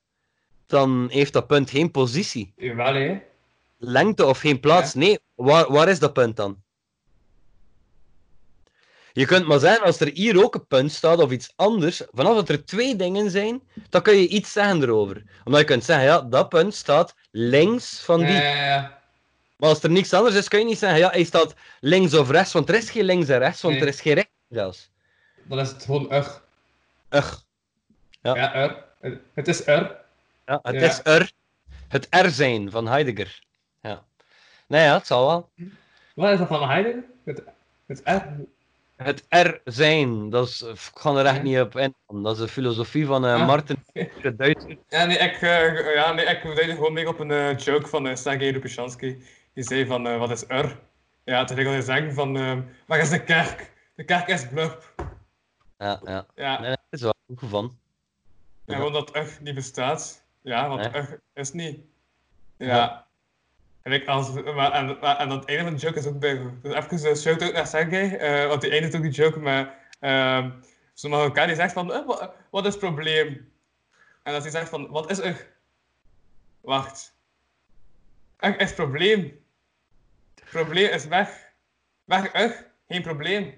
dan 0.65 1.07
heeft 1.11 1.33
dat 1.33 1.47
punt 1.47 1.69
geen 1.69 1.91
positie. 1.91 2.53
Jawel, 2.55 2.93
hè. 2.93 3.21
lengte 3.77 4.25
of 4.25 4.39
geen 4.39 4.59
plaats. 4.59 4.93
Nee, 4.93 5.19
waar, 5.35 5.71
waar 5.71 5.89
is 5.89 5.99
dat 5.99 6.13
punt 6.13 6.35
dan? 6.35 6.61
Je 9.13 9.25
kunt 9.25 9.47
maar 9.47 9.59
zeggen, 9.59 9.85
als 9.85 9.99
er 9.99 10.11
hier 10.13 10.43
ook 10.43 10.55
een 10.55 10.67
punt 10.67 10.91
staat 10.91 11.19
of 11.19 11.31
iets 11.31 11.53
anders, 11.55 12.01
vanaf 12.11 12.35
dat 12.35 12.49
er 12.49 12.65
twee 12.65 12.95
dingen 12.95 13.29
zijn, 13.31 13.61
dan 13.89 14.01
kun 14.01 14.15
je 14.15 14.27
iets 14.27 14.51
zeggen 14.51 14.81
erover. 14.83 15.23
Omdat 15.43 15.59
je 15.61 15.65
kunt 15.67 15.83
zeggen, 15.83 16.05
ja, 16.05 16.21
dat 16.21 16.49
punt 16.49 16.73
staat 16.75 17.15
links 17.31 17.99
van 17.99 18.19
die. 18.19 18.27
Ja, 18.29 18.41
ja, 18.41 18.65
ja. 18.65 19.01
Maar 19.57 19.69
als 19.69 19.83
er 19.83 19.89
niks 19.91 20.13
anders 20.13 20.35
is, 20.35 20.47
kun 20.47 20.59
je 20.59 20.65
niet 20.65 20.77
zeggen, 20.77 20.99
ja, 20.99 21.09
hij 21.09 21.23
staat 21.23 21.53
links 21.79 22.13
of 22.13 22.29
rechts, 22.29 22.53
want 22.53 22.69
er 22.69 22.75
is 22.75 22.89
geen 22.89 23.03
links 23.03 23.27
en 23.29 23.37
rechts, 23.37 23.61
want 23.61 23.73
Nee. 23.73 23.83
er 23.83 23.89
is 23.89 24.01
geen 24.01 24.13
rechts 24.13 24.31
zelfs. 24.49 24.91
Dan 25.43 25.59
is 25.59 25.69
het 25.69 25.83
gewoon 25.83 26.11
er. 26.11 26.41
Ugh. 27.09 27.33
Ja. 28.21 28.35
Ja, 28.35 28.53
er. 28.53 28.83
Het 29.33 29.47
is 29.47 29.67
er. 29.67 29.97
Ja, 30.45 30.59
het 30.63 30.75
Ja. 30.75 30.81
is 30.87 30.99
er. 31.03 31.31
Het 31.87 32.07
er 32.09 32.29
zijn 32.29 32.71
van 32.71 32.87
Heidegger. 32.87 33.39
Ja. 33.81 34.03
Nee, 34.67 34.83
ja, 34.83 34.93
het 34.97 35.07
zal 35.07 35.25
wel. 35.27 35.49
Wat 36.15 36.31
is 36.31 36.37
dat 36.39 36.47
van 36.47 36.69
Heidegger? 36.69 37.03
Het, 37.25 37.41
het 37.85 38.01
er. 38.03 38.23
Het 38.95 39.25
er 39.29 39.61
zijn, 39.63 40.29
dat 40.29 40.47
is, 40.47 40.61
ik 40.61 40.91
ga 40.93 41.15
er 41.15 41.25
echt 41.25 41.43
niet 41.43 41.59
op 41.59 41.77
in. 41.77 41.95
Dat 42.07 42.33
is 42.35 42.41
de 42.41 42.47
filosofie 42.47 43.05
van 43.05 43.25
eh, 43.25 43.33
Ah. 43.33 43.47
Martin 43.47 43.83
de 44.21 44.35
Duitser. 44.35 44.77
Ja, 44.89 45.05
nee, 45.05 45.17
ik, 45.17 45.41
eh, 45.41 45.93
ja, 45.95 46.13
nee, 46.13 46.25
ik 46.25 46.55
deed 46.55 46.69
gewoon 46.69 46.93
meer 46.93 47.07
op 47.07 47.19
een 47.19 47.31
eh, 47.31 47.57
joke 47.57 47.87
van 47.87 48.07
uh, 48.07 48.15
Sergei 48.15 48.51
Lupushansky. 48.51 49.17
Die 49.53 49.63
zei 49.63 49.85
van, 49.85 50.17
wat 50.17 50.31
is 50.31 50.43
er? 50.47 50.77
Ja, 51.23 51.43
toen 51.43 51.57
ging 51.57 51.69
hij 51.69 51.81
zeggen 51.81 52.13
van, 52.13 52.33
waar 52.85 52.99
is 52.99 53.09
de 53.09 53.23
kerk? 53.23 53.71
De 53.95 54.03
kerk 54.03 54.27
is 54.27 54.47
blub. 54.47 54.93
Ja, 55.79 55.99
ja. 56.05 56.25
Ja, 56.35 56.59
Nee, 56.59 56.69
dat 56.69 56.79
is 56.89 57.01
wel 57.01 57.13
goed 57.37 57.49
van. 57.49 57.77
en 58.65 58.75
gewoon 58.75 58.93
dat 58.93 59.15
er 59.15 59.37
niet 59.41 59.55
bestaat. 59.55 60.23
Ja, 60.41 60.67
want 60.67 60.81
Nee. 60.81 60.91
er 60.91 61.21
is 61.33 61.51
niet. 61.51 61.79
Ja. 62.57 62.67
Ja. 62.67 63.07
En, 63.81 63.91
ik 63.91 64.07
als, 64.07 64.31
maar, 64.31 64.71
en, 64.71 64.97
maar, 65.01 65.17
en 65.17 65.29
dat 65.29 65.45
einde 65.45 65.63
van 65.63 65.73
de 65.73 65.79
joke 65.79 65.99
is 65.99 66.05
ook 66.05 66.19
bij. 66.19 66.51
Dus 66.61 66.73
even 66.73 67.09
een 67.09 67.15
shout-out 67.15 67.53
naar 67.53 67.67
Sergej, 67.67 68.17
eh, 68.17 68.47
want 68.47 68.61
die 68.61 68.71
eindigt 68.71 68.95
ook 68.95 69.01
die 69.01 69.11
joke 69.11 69.39
met... 69.39 69.69
Uh, 70.01 70.45
Zo'n 70.93 71.11
Marokkaan 71.11 71.47
die 71.47 71.55
zegt 71.55 71.73
van, 71.73 71.93
eh, 71.93 72.05
wat, 72.05 72.31
wat 72.49 72.65
is 72.65 72.71
het 72.73 72.81
probleem? 72.81 73.51
En 74.23 74.33
als 74.33 74.43
hij 74.43 74.51
zegt 74.51 74.69
van, 74.69 74.87
wat 74.89 75.09
is 75.11 75.19
er? 75.19 75.47
Wacht. 76.61 77.15
Er 78.37 78.59
is 78.59 78.73
probleem. 78.73 79.45
Probleem 80.51 80.89
is 80.89 81.05
weg. 81.05 81.51
Weg, 82.03 82.33
er. 82.33 82.71
Geen 82.87 83.01
probleem. 83.01 83.53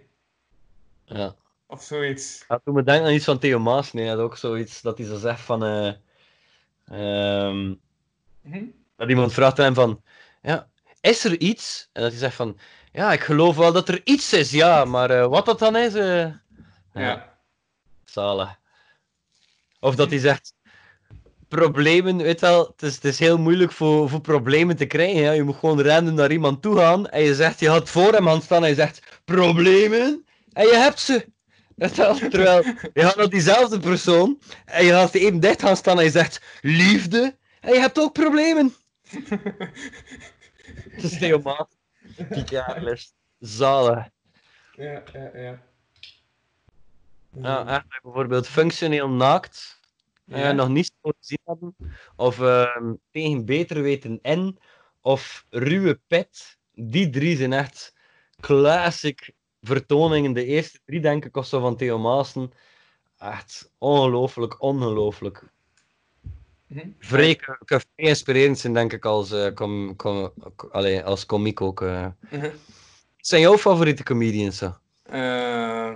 Ja. 1.05 1.35
Of 1.71 1.83
zoiets. 1.83 2.45
Ja, 2.47 2.59
toen 2.63 2.73
me 2.73 2.83
denken 2.83 3.05
aan 3.07 3.13
iets 3.13 3.25
van 3.25 3.39
Theo 3.39 3.59
Maas, 3.59 3.93
nee, 3.93 4.07
had 4.09 4.17
ook 4.17 4.37
zoiets 4.37 4.81
dat 4.81 4.97
hij 4.97 5.07
zo 5.07 5.17
zegt 5.17 5.41
van... 5.41 5.63
eh, 5.65 5.87
ehm, 6.85 7.73
Mhm. 8.41 8.63
dat 8.97 9.09
iemand 9.09 9.33
vraagt 9.33 9.59
aan 9.59 9.65
hem 9.65 9.73
van... 9.73 10.01
Ja, 10.41 10.67
is 11.01 11.23
er 11.23 11.39
iets? 11.39 11.89
En 11.93 12.01
dat 12.01 12.11
hij 12.11 12.19
zegt 12.19 12.35
van... 12.35 12.57
Ja, 12.91 13.13
ik 13.13 13.21
geloof 13.21 13.55
wel 13.55 13.71
dat 13.71 13.89
er 13.89 14.01
iets 14.03 14.33
is, 14.33 14.51
ja, 14.51 14.85
maar 14.85 15.09
eh, 15.09 15.27
wat 15.27 15.45
dat 15.45 15.59
dan 15.59 15.75
is... 15.75 15.93
eh, 15.93 16.27
Ja. 16.93 17.37
Zalig. 18.05 18.59
Of 19.79 19.95
dat 19.95 20.09
hij 20.09 20.19
zegt... 20.19 20.53
Problemen, 21.47 22.17
weet 22.17 22.41
wel, 22.41 22.67
het 22.67 22.81
is, 22.81 22.95
het 22.95 23.03
is 23.05 23.19
heel 23.19 23.37
moeilijk 23.37 23.71
voor, 23.71 24.09
voor 24.09 24.21
problemen 24.21 24.75
te 24.75 24.85
krijgen. 24.85 25.21
Ja. 25.21 25.31
Je 25.31 25.43
moet 25.43 25.55
gewoon 25.55 25.81
random 25.81 26.13
naar 26.13 26.31
iemand 26.31 26.61
toe 26.61 26.77
gaan 26.77 27.07
en 27.09 27.21
je 27.23 27.35
zegt, 27.35 27.59
je 27.59 27.69
had 27.69 27.89
voor 27.89 28.13
hem 28.13 28.29
aan 28.29 28.41
staan 28.41 28.63
en 28.63 28.69
je 28.69 28.75
zegt, 28.75 29.21
problemen? 29.25 30.25
En 30.53 30.67
je 30.67 30.75
hebt 30.75 30.99
ze. 30.99 31.25
Terwijl, 32.29 32.63
je 32.93 33.01
gaat 33.01 33.15
naar 33.15 33.29
diezelfde 33.29 33.79
persoon 33.79 34.39
en 34.65 34.85
je 34.85 34.91
gaat 34.91 35.13
even 35.13 35.39
dicht 35.39 35.61
gaan 35.61 35.75
staan 35.77 35.97
en 35.97 36.03
je 36.03 36.11
zegt, 36.11 36.41
liefde? 36.61 37.37
En 37.59 37.73
je 37.73 37.79
hebt 37.79 37.99
ook 37.99 38.13
problemen. 38.13 38.73
Het 42.15 42.35
is. 42.37 42.49
Ja, 42.49 42.77
les. 42.79 43.13
Zalig. 43.39 44.09
Ja, 44.75 45.03
ja, 45.13 45.31
ja. 45.33 45.61
Ja, 47.41 47.67
echt, 47.67 48.01
bijvoorbeeld 48.01 48.47
functioneel 48.47 49.09
naakt. 49.09 49.79
eh, 50.27 50.39
Ja. 50.39 50.51
nog 50.51 50.69
niet 50.69 50.91
zo 51.01 51.11
gezien 51.19 51.39
hebben. 51.45 51.75
Of 52.15 52.39
ehm, 52.39 52.93
tegen 53.11 53.45
beter 53.45 53.81
weten 53.81 54.19
in. 54.21 54.59
Of 55.01 55.45
ruwe 55.49 55.99
pet. 56.07 56.57
Die 56.73 57.09
drie 57.09 57.37
zijn 57.37 57.53
echt 57.53 57.93
classic 58.39 59.31
vertoningen. 59.61 60.33
De 60.33 60.45
eerste 60.45 60.79
drie, 60.85 60.99
denk 60.99 61.25
ik, 61.25 61.37
of 61.37 61.45
zo 61.45 61.59
van 61.59 61.75
Theo 61.75 61.99
Maassen. 61.99 62.51
Echt 63.17 63.71
ongelooflijk, 63.77 64.61
ongelooflijk. 64.61 65.43
Mhm. 66.67 66.87
Vrij, 66.99 67.39
inspirerend 67.95 68.59
zijn, 68.59 68.73
denk 68.73 68.93
ik, 68.93 69.05
als, 69.05 69.31
eh 69.31 69.53
com, 69.53 69.95
com, 69.95 70.31
allee, 70.71 71.03
als 71.03 71.25
komiek 71.25 71.61
ook. 71.61 71.79
Wat 71.79 73.29
zijn 73.29 73.41
jouw 73.41 73.57
favoriete 73.57 74.03
comedians? 74.03 74.57
Zo? 74.57 74.75
Eh, 75.03 75.91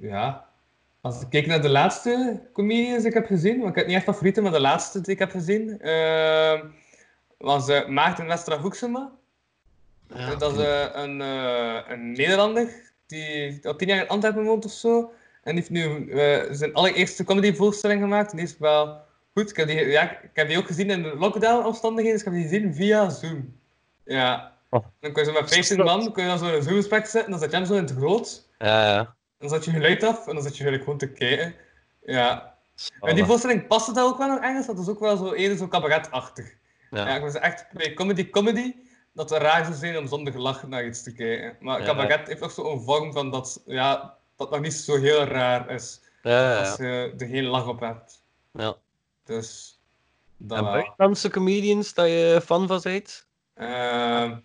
ja. 0.00 0.48
Als 1.00 1.22
ik 1.22 1.30
kijk 1.30 1.46
naar 1.46 1.62
de 1.62 1.68
laatste 1.68 2.42
comedians 2.52 2.98
die 2.98 3.08
ik 3.08 3.14
heb 3.14 3.26
gezien, 3.26 3.58
want 3.58 3.70
ik 3.70 3.76
heb 3.76 3.86
niet 3.86 3.96
echt 3.96 4.04
favorieten, 4.04 4.42
maar 4.42 4.52
de 4.52 4.60
laatste 4.60 5.00
die 5.00 5.12
ik 5.12 5.18
heb 5.18 5.30
gezien, 5.30 5.78
was 7.38 7.86
Maarten 7.86 8.26
Westra 8.26 8.58
Hoeksema. 8.58 9.18
Dat 10.38 10.52
is 10.52 10.64
eh, 10.64 10.86
een, 10.92 11.20
eh, 11.20 11.78
een 11.88 12.12
Nederlander 12.12 12.68
die 13.06 13.60
al 13.66 13.76
tien 13.76 13.88
jaar 13.88 13.98
in 13.98 14.08
Antwerpen 14.08 14.44
woont 14.44 14.64
of 14.64 14.72
zo. 14.72 15.12
En 15.42 15.54
die 15.54 15.64
heeft 15.64 15.70
nu 15.70 16.10
eh, 16.10 16.42
zijn 16.50 16.74
allereerste 16.74 17.24
comedyvoorstelling 17.24 18.00
gemaakt. 18.00 18.30
En 18.30 18.36
die 18.36 18.46
is 18.46 18.58
wel 18.58 19.00
goed. 19.34 19.50
Ik 19.50 19.56
heb 19.56 19.66
die, 19.66 19.86
ja, 19.86 20.10
ik 20.10 20.30
heb 20.32 20.48
die 20.48 20.58
ook 20.58 20.66
gezien 20.66 20.90
in 20.90 21.02
de 21.02 21.16
lockdown-omstandigheden, 21.16 22.18
dus 22.18 22.26
ik 22.26 22.32
heb 22.32 22.42
die 22.42 22.60
gezien 22.60 22.74
via 22.74 23.08
Zoom. 23.08 23.54
Ja. 24.04 24.52
Oh. 24.70 24.84
Dan 25.00 25.12
kun 25.12 25.24
je 25.24 25.32
zo 25.32 25.40
met 25.40 25.52
15 25.52 25.84
man 25.84 26.12
kun 26.12 26.22
je 26.22 26.28
dan 26.28 26.38
zo 26.38 26.46
in 26.46 26.54
een 26.54 26.62
Zoom-gesprek 26.62 27.06
zitten, 27.06 27.30
dan 27.30 27.40
zat 27.40 27.50
je 27.50 27.56
hem 27.56 27.66
zo 27.66 27.74
in 27.74 27.82
het 27.82 27.92
groot. 27.92 28.48
Ja, 28.58 28.94
ja. 28.94 29.14
Dan 29.38 29.48
zat 29.48 29.64
je 29.64 29.70
geluid 29.70 30.02
af 30.02 30.26
en 30.26 30.34
dan 30.34 30.42
zat 30.42 30.56
je 30.56 30.64
eigenlijk 30.64 30.82
gewoon 30.82 30.98
te 30.98 31.12
kijken. 31.12 31.54
Ja. 32.04 32.54
En 33.00 33.14
die 33.14 33.24
voorstelling 33.24 33.66
paste 33.66 33.92
dat 33.92 34.06
ook 34.06 34.18
wel 34.18 34.36
in 34.36 34.42
Engels, 34.42 34.66
dat 34.66 34.78
is 34.78 34.88
ook 34.88 35.00
wel 35.00 35.16
zo 35.16 35.32
eerder 35.32 35.58
zo 35.58 35.68
cabaretachtig. 35.68 36.54
Ja. 36.90 37.08
Ja, 37.08 37.16
ik 37.16 37.22
was 37.22 37.34
echt 37.34 37.66
bij 37.72 37.94
comedy 37.94 38.30
comedy 38.30 38.74
dat 39.20 39.30
het 39.30 39.42
raar 39.42 39.64
zou 39.64 39.76
zijn 39.76 39.98
om 39.98 40.06
zonder 40.08 40.32
gelach 40.32 40.66
naar 40.66 40.84
iets 40.86 41.02
te 41.02 41.12
kijken. 41.12 41.56
Maar 41.60 41.82
cabaret 41.82 42.28
heeft 42.28 42.42
ook 42.42 42.50
zo'n 42.50 42.82
vorm 42.82 43.12
van 43.12 43.30
dat, 43.30 43.62
ja, 43.66 44.16
dat 44.36 44.50
nog 44.50 44.60
niet 44.60 44.72
zo 44.74 44.96
heel 44.96 45.24
raar 45.24 45.70
is 45.70 46.00
als 46.58 46.76
je 46.76 47.14
er 47.18 47.26
geen 47.26 47.44
lach 47.44 47.66
op 47.66 47.80
hebt. 47.80 48.22
ja. 48.52 48.76
Dus 49.24 49.78
dat 50.36 50.58
En 50.58 50.64
buitenlandse 50.64 51.30
comedians 51.30 51.94
dat 51.94 52.06
je 52.06 52.40
fan 52.44 52.66
van 52.66 52.80
bent? 52.82 53.26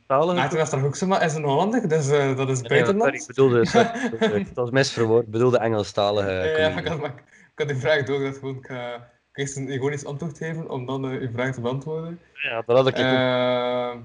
Talige 0.08 0.36
Maarten 0.36 0.58
Westerhoeksema 0.58 1.22
is 1.22 1.34
een 1.34 1.44
Hollander, 1.44 1.88
dus 1.88 2.10
eh, 2.10 2.36
dat 2.38 2.50
is 2.50 2.60
Ja, 2.62 2.68
buitenland. 2.68 3.02
sorry, 3.04 3.18
ik 3.20 3.28
bedoelde, 3.28 3.66
sorry, 3.66 3.88
ik 4.04 4.10
bedoelde- 4.12 4.40
het 4.40 4.56
was 4.56 4.70
misverwoord. 4.70 5.26
Ik 5.26 5.32
bedoelde 5.32 5.58
Engelstalige 5.58 6.30
Ja, 6.32 6.58
ja, 6.58 6.78
ik 6.80 6.88
had, 6.88 7.00
maar 7.00 7.14
ik 7.16 7.52
had 7.56 7.68
die 7.68 7.78
vraag 7.78 8.04
door 8.04 8.20
dat 8.24 8.38
gewoon 8.38 8.58
ik 8.58 8.66
ga 8.66 9.10
eerst 9.36 9.56
een 9.58 9.70
ironisch 9.70 10.06
antwoord 10.06 10.38
geven 10.38 10.70
om 10.70 10.86
dan 10.86 11.06
eh, 11.10 11.20
uw 11.20 11.32
vraag 11.32 11.54
te 11.54 11.62
beantwoorden. 11.62 12.20
Ja, 12.34 12.62
dat 12.66 12.78
had 12.78 12.88
ik 12.88 12.94
ook. 12.96 13.02
Ehm 13.02 13.98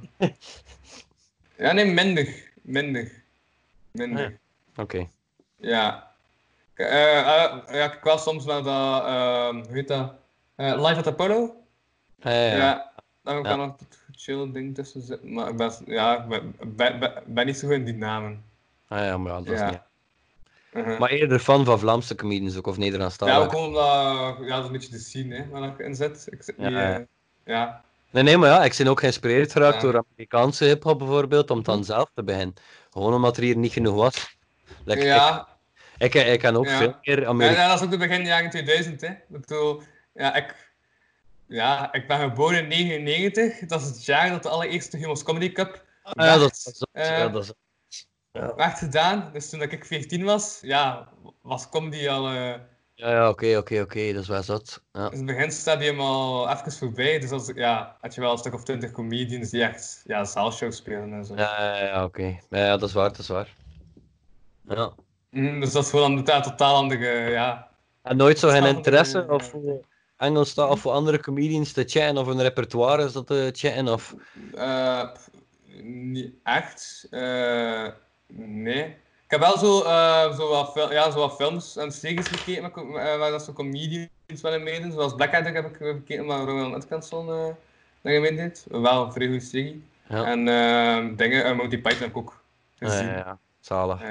ja, 1.57 1.73
nee, 1.73 1.85
minder. 1.93 2.51
Minder. 2.63 3.13
Minder. 3.91 4.25
Ah, 4.75 4.83
Oké. 4.83 5.07
Ja. 5.57 6.09
Eh, 6.75 7.19
eh, 7.19 7.53
ja, 7.71 7.93
ik 7.93 7.99
was 8.03 8.23
soms 8.23 8.45
naar 8.45 8.63
dat, 8.63 9.05
ehm 9.05 9.55
hoe 9.67 9.75
heet 9.75 9.89
dat? 9.89 10.13
Eh, 10.55 10.75
Live 10.87 10.97
at 10.99 11.07
Apollo. 11.07 11.57
Ah, 12.23 12.33
ja, 12.33 12.39
Ja. 12.45 12.57
ja. 12.57 12.93
Daar 13.23 13.35
heb 13.35 13.45
ik 13.45 13.57
nog 13.57 13.67
een 13.67 13.77
chill 14.13 14.53
ding 14.53 14.75
tussen 14.75 15.03
zitten. 15.03 15.33
Maar 15.33 15.49
ik 15.49 15.57
ben, 15.57 15.73
ja, 15.87 16.27
ben, 16.27 16.55
ben, 16.77 16.99
ben, 17.01 17.23
ben 17.27 17.47
niet 17.47 17.57
zo 17.59 17.67
goed 17.69 17.77
in 17.77 17.85
die 17.85 17.95
namen. 17.95 18.45
Ah, 18.89 18.99
ja, 19.05 19.19
maar 19.19 19.33
dat 19.33 19.47
is 19.55 19.59
Ja. 19.59 19.71
niet. 19.71 19.81
Uh-huh. 20.73 20.99
Maar 20.99 21.11
eerder 21.11 21.39
fan 21.39 21.65
van 21.65 21.79
Vlaamse 21.79 22.15
comedians 22.15 22.57
ook, 22.57 22.67
of 22.67 22.75
ja, 22.75 22.81
Nederlandstalige. 22.81 23.57
ook 23.57 23.65
omdat, 23.67 24.37
ja, 24.41 24.47
dat 24.49 24.59
is 24.59 24.65
een 24.67 24.73
beetje 24.73 24.91
de 24.91 24.99
scene 24.99 25.35
hè, 25.37 25.49
waar 25.49 25.69
ik 25.69 25.79
in 25.79 25.95
zit. 25.95 26.27
Ik 26.31 26.43
zit 26.43 26.55
Ja, 26.59 26.65
niet, 26.69 26.73
ja. 26.73 26.99
eh, 26.99 27.05
ja. 27.45 27.85
Nee, 28.11 28.23
nee, 28.23 28.37
maar 28.37 28.49
ja, 28.49 28.65
ik 28.65 28.75
ben 28.79 28.87
ook 28.89 29.01
geïnspireerd 29.01 29.53
geraakt 29.53 29.75
Ja. 29.75 29.81
door 29.81 30.05
Amerikaanse 30.11 30.65
hip-hop 30.65 30.99
bijvoorbeeld, 30.99 31.51
om 31.51 31.63
dan 31.63 31.85
zelf 31.85 32.11
te 32.15 32.23
beginnen. 32.25 32.55
Gewoon 32.91 33.15
omdat 33.15 33.37
er 33.37 33.43
hier 33.43 33.57
niet 33.57 33.73
genoeg 33.73 33.95
was. 33.95 34.37
Like, 34.85 35.05
Ja, 35.05 35.49
Ik, 35.99 36.15
ik, 36.15 36.27
ik 36.27 36.41
kan 36.41 36.57
ook 36.57 36.67
Ja. 36.67 36.77
veel 36.77 36.95
meer 37.03 37.21
Ja, 37.21 37.27
Amerikaanse. 37.29 37.63
ja, 37.63 37.69
dat 37.69 37.79
is 37.79 37.85
ook 37.85 37.91
de 37.91 37.97
begin 38.09 38.25
jaren 38.25 38.51
2000, 38.51 39.01
hè. 39.01 39.09
Ik 39.09 39.25
bedoel, 39.29 39.83
ja, 40.15 40.35
ik, 40.35 40.73
ja, 41.47 41.93
ik 41.93 42.07
ben 42.07 42.19
geboren 42.19 42.59
in 42.59 42.69
99. 42.69 43.59
Dat 43.67 43.81
is 43.81 43.87
het 43.87 44.05
jaar 44.05 44.31
dat 44.31 44.43
de 44.43 44.49
allereerste 44.49 44.97
Humors 44.97 45.23
Comedy 45.23 45.53
Cup 45.53 45.89
ja, 46.13 46.39
dat 46.39 46.53
is 46.53 46.63
dat. 46.63 46.89
eh, 46.93 47.19
ja, 47.19 47.29
dat 47.29 47.55
werd 48.33 48.79
gedaan. 48.79 49.31
Dus 49.33 49.51
toen 49.51 49.59
dat 49.59 49.73
ik 49.73 49.85
14 49.85 50.25
was, 50.25 50.59
ja, 50.63 51.09
was 51.43 51.69
comedy 51.69 52.09
al 52.09 52.29
eh, 52.29 52.55
ja, 53.01 53.11
ja, 53.11 53.29
oké, 53.29 53.57
oké, 53.57 53.81
oké, 53.81 54.13
dat 54.13 54.23
is 54.23 54.29
wel 54.29 54.43
zot. 54.43 54.83
Ja. 54.93 55.11
is 55.11 55.17
het 55.17 55.27
beginstadium 55.27 56.01
al 56.01 56.51
even 56.51 56.73
voorbij. 56.73 57.19
Dus 57.19 57.31
als, 57.31 57.53
ja, 57.55 57.97
had 58.01 58.15
je 58.15 58.21
wel 58.21 58.33
een 58.33 58.39
stuk 58.39 58.55
of 58.55 58.65
20 58.65 58.91
comedians 58.91 59.51
die 59.51 59.63
echt 59.63 60.03
ja, 60.05 60.25
zaalshows 60.25 60.77
spelen 60.77 61.13
en 61.13 61.25
zo. 61.25 61.35
Ja, 61.35 61.77
ja, 61.77 61.85
ja, 61.85 62.05
oké. 62.05 62.39
Ja, 62.51 62.59
ja, 62.59 62.77
dat 62.77 62.89
is 62.89 62.95
waar, 62.95 63.09
dat 63.09 63.19
is 63.19 63.29
waar. 63.29 63.55
Ja. 64.69 64.93
Mhm, 65.31 65.61
dus 65.61 65.73
dat 65.73 65.85
is 65.85 65.91
gewoon 65.91 66.17
een 66.17 66.25
totaal 66.25 66.75
andere, 66.75 67.31
ja. 67.31 67.69
En 68.03 68.17
nooit 68.17 68.39
zo 68.39 68.49
geen 68.49 68.77
interesse 68.77 69.23
eh, 69.23 69.31
of 69.31 69.51
voor 69.51 69.85
Engelstaal 70.17 70.69
of 70.69 70.81
voor 70.81 70.93
andere 70.93 71.21
comedians 71.21 71.73
te 71.73 71.85
chatten 71.87 72.19
of 72.19 72.27
een 72.27 72.43
repertoire 72.43 73.05
is 73.05 73.13
dat 73.13 73.27
te 73.27 73.51
chatten 73.53 73.89
of... 73.89 74.15
Eh, 74.55 75.09
niet 75.83 76.35
echt. 76.43 77.07
Nee. 78.37 78.85
Ik 79.25 79.37
heb 79.41 79.41
wel 79.41 79.59
zo, 79.59 79.83
eh, 79.83 80.37
zo, 80.37 80.49
wat, 80.49 80.91
ja, 80.91 81.11
zo 81.11 81.19
wat 81.19 81.35
films 81.37 81.77
en 81.77 81.93
series 81.93 82.27
gekeken 82.29 82.63
met, 82.63 82.73
com- 82.73 82.97
eh, 82.97 83.19
waar 83.19 83.31
dat 83.31 83.45
zo 83.45 83.53
comedians 83.53 84.09
wel 84.43 84.55
in 84.55 84.63
meedoen. 84.63 84.93
Zoals 84.93 85.15
Blackadder 85.15 85.55
heb 85.55 85.67
ik 85.67 85.77
gekeken, 85.77 86.27
waar 86.27 86.45
Rowan 86.45 86.75
Atkinson 86.75 87.29
uh, 87.29 87.47
daarin 88.01 88.23
meedeed. 88.23 88.65
Wel 88.69 89.05
een 89.05 89.13
vrij 89.13 89.27
goede 89.27 89.41
serie. 89.41 89.85
Ja, 90.09 90.25
En 90.25 90.49
eh, 90.49 91.17
dingen, 91.17 91.47
uh, 91.47 91.57
Monty 91.57 91.79
Python 91.79 92.01
heb 92.01 92.09
ik 92.11 92.17
ook 92.17 92.43
gezien. 92.79 93.07
ja, 93.07 93.17
ja. 93.17 93.39
zalig. 93.61 94.01
Eh, 94.03 94.09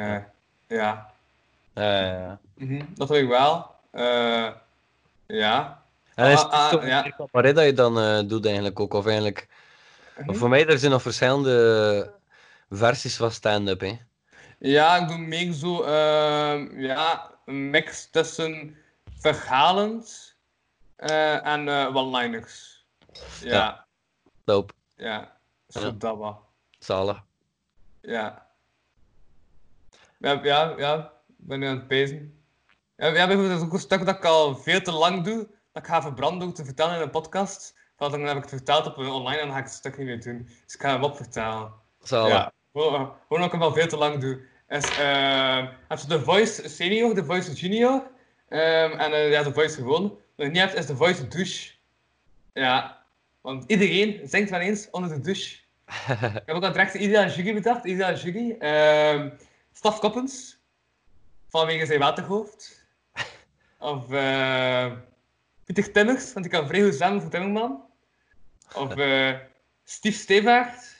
Ja, 0.68 1.12
ja. 1.74 2.00
ja. 2.06 2.40
Mhm, 2.54 2.82
dat 2.96 3.10
heb 3.10 3.18
ik 3.18 3.28
wel. 3.28 3.72
Eh, 3.91 4.48
ja. 5.26 5.82
En 6.16 6.32
is 6.32 6.44
Ah, 6.44 6.72
ah, 6.74 6.88
ja. 6.88 7.04
dat 7.52 7.66
je 7.66 7.74
dan 7.74 8.00
eh, 8.00 8.20
doet 8.28 8.46
eigenlijk 8.46 8.80
ook? 8.80 8.94
Of 8.94 9.06
eigenlijk... 9.06 9.48
Of 10.28 10.38
voor 10.38 10.50
mij 10.50 10.68
er 10.68 10.78
zijn 10.80 10.91
nog 10.91 11.02
verschillende 11.02 12.12
versies 12.70 13.16
van 13.18 13.32
stand-up, 13.32 13.80
hè. 13.80 13.98
Ja, 14.60 14.98
ik 14.98 15.07
doe 15.07 15.18
meer 15.18 15.53
zo 15.53 15.84
ehm, 15.84 16.80
ja, 16.80 17.31
een 17.45 17.69
mix 17.69 18.10
tussen 18.10 18.77
verhalend 19.19 20.36
eh, 20.95 21.45
en 21.45 21.68
eh 21.68 21.95
one-liners. 21.95 22.86
Ja, 23.41 23.86
ja, 24.95 25.38
zo 25.68 25.80
Ja. 25.80 25.91
dat 25.91 26.18
wel. 26.18 26.45
zalig. 26.80 27.23
Ja. 28.02 28.48
Ja, 30.18 30.40
ja, 30.44 30.73
ja, 30.77 30.95
ik 31.27 31.36
ben 31.38 31.60
nu 31.60 31.68
aan 31.68 31.76
het 31.76 31.88
pezen. 31.88 32.44
Ja, 32.95 33.07
ja, 33.07 33.14
bijvoorbeeld, 33.14 33.49
dat 33.49 33.57
is 33.60 33.65
ook 33.65 33.73
een 33.73 33.80
stuk 33.80 34.06
dat 34.06 34.15
ik 34.15 34.26
al 34.26 34.56
veel 34.56 34.81
te 34.81 34.91
lang 34.91 35.23
doe, 35.23 35.38
dat 35.72 35.84
ik 35.84 35.90
ga 35.90 36.02
verbranden 36.02 36.40
door 36.48 36.56
te 36.56 36.65
vertellen 36.65 36.95
in 36.95 37.02
een 37.02 37.10
podcast. 37.10 37.77
Dan 37.98 38.22
heb 38.22 38.36
ik 38.36 38.41
het 38.41 38.52
verteld 38.52 38.86
op 38.86 38.98
online 38.98 39.38
en 39.40 39.45
dan 39.45 39.52
ga 39.52 39.57
ik 39.57 39.64
het 39.65 39.73
stuk 39.73 39.98
niet 39.98 40.07
meer 40.07 40.22
doen. 40.22 40.44
Dus 40.65 40.73
ik 40.76 40.81
ga 40.81 40.90
hem 40.90 41.03
opvertalen. 41.03 41.73
Zalig. 42.02 42.30
Ja, 42.34 42.52
gewoon 42.74 42.94
gewoon 42.94 43.14
omdat 43.30 43.46
ik 43.46 43.52
hem 43.52 43.62
al 43.62 43.74
veel 43.74 43.88
te 43.88 43.98
lang 43.98 44.20
doe. 44.20 44.41
Is, 44.68 44.98
eh 44.98 45.68
heb 45.88 46.00
je 46.00 46.08
de 46.08 46.22
Voice 46.22 46.70
Senior, 46.70 47.16
de 47.16 47.26
Voice 47.26 47.54
Junior 47.54 48.04
ehm, 48.50 48.91
en 48.91 49.14
eh, 49.14 49.32
ja, 49.32 49.44
de 49.44 49.54
Voice 49.54 49.76
gewoon. 49.76 50.02
Wat 50.36 50.46
je 50.46 50.52
niet 50.52 50.58
hebt 50.62 50.74
is 50.76 50.86
de 50.86 50.96
Voice 50.96 51.28
Douche. 51.28 51.72
Ja, 52.54 53.04
want 53.41 53.64
iedereen 53.68 54.22
zingt 54.28 54.50
wel 54.50 54.60
eens 54.60 54.90
onder 54.91 55.10
de 55.10 55.20
douche. 55.20 55.58
ik 56.10 56.44
heb 56.46 56.50
ook 56.50 56.64
aan 56.64 56.64
het 56.64 56.76
rechte 56.76 56.98
Ideal 56.98 57.26
Juggy 57.26 57.54
bedacht. 57.54 57.86
Ideal 57.86 58.16
Juggy. 58.16 58.56
ehm 58.60 59.30
Staf 59.74 60.00
Koppens. 60.00 60.58
Vanwege 61.50 61.86
zijn 61.86 62.00
waterhoofd. 62.00 62.86
Of 63.80 64.12
eh 64.12 64.91
Pieter 65.66 65.91
Timmers, 65.91 66.34
want 66.34 66.46
ik 66.46 66.52
kan 66.52 66.68
vrij 66.68 66.82
goed 66.82 67.22
voor 67.22 67.30
Timmerman. 67.30 67.84
Of 68.76 68.96
eh 68.96 69.36
Steve 69.84 70.18
Stevaert. 70.18 70.99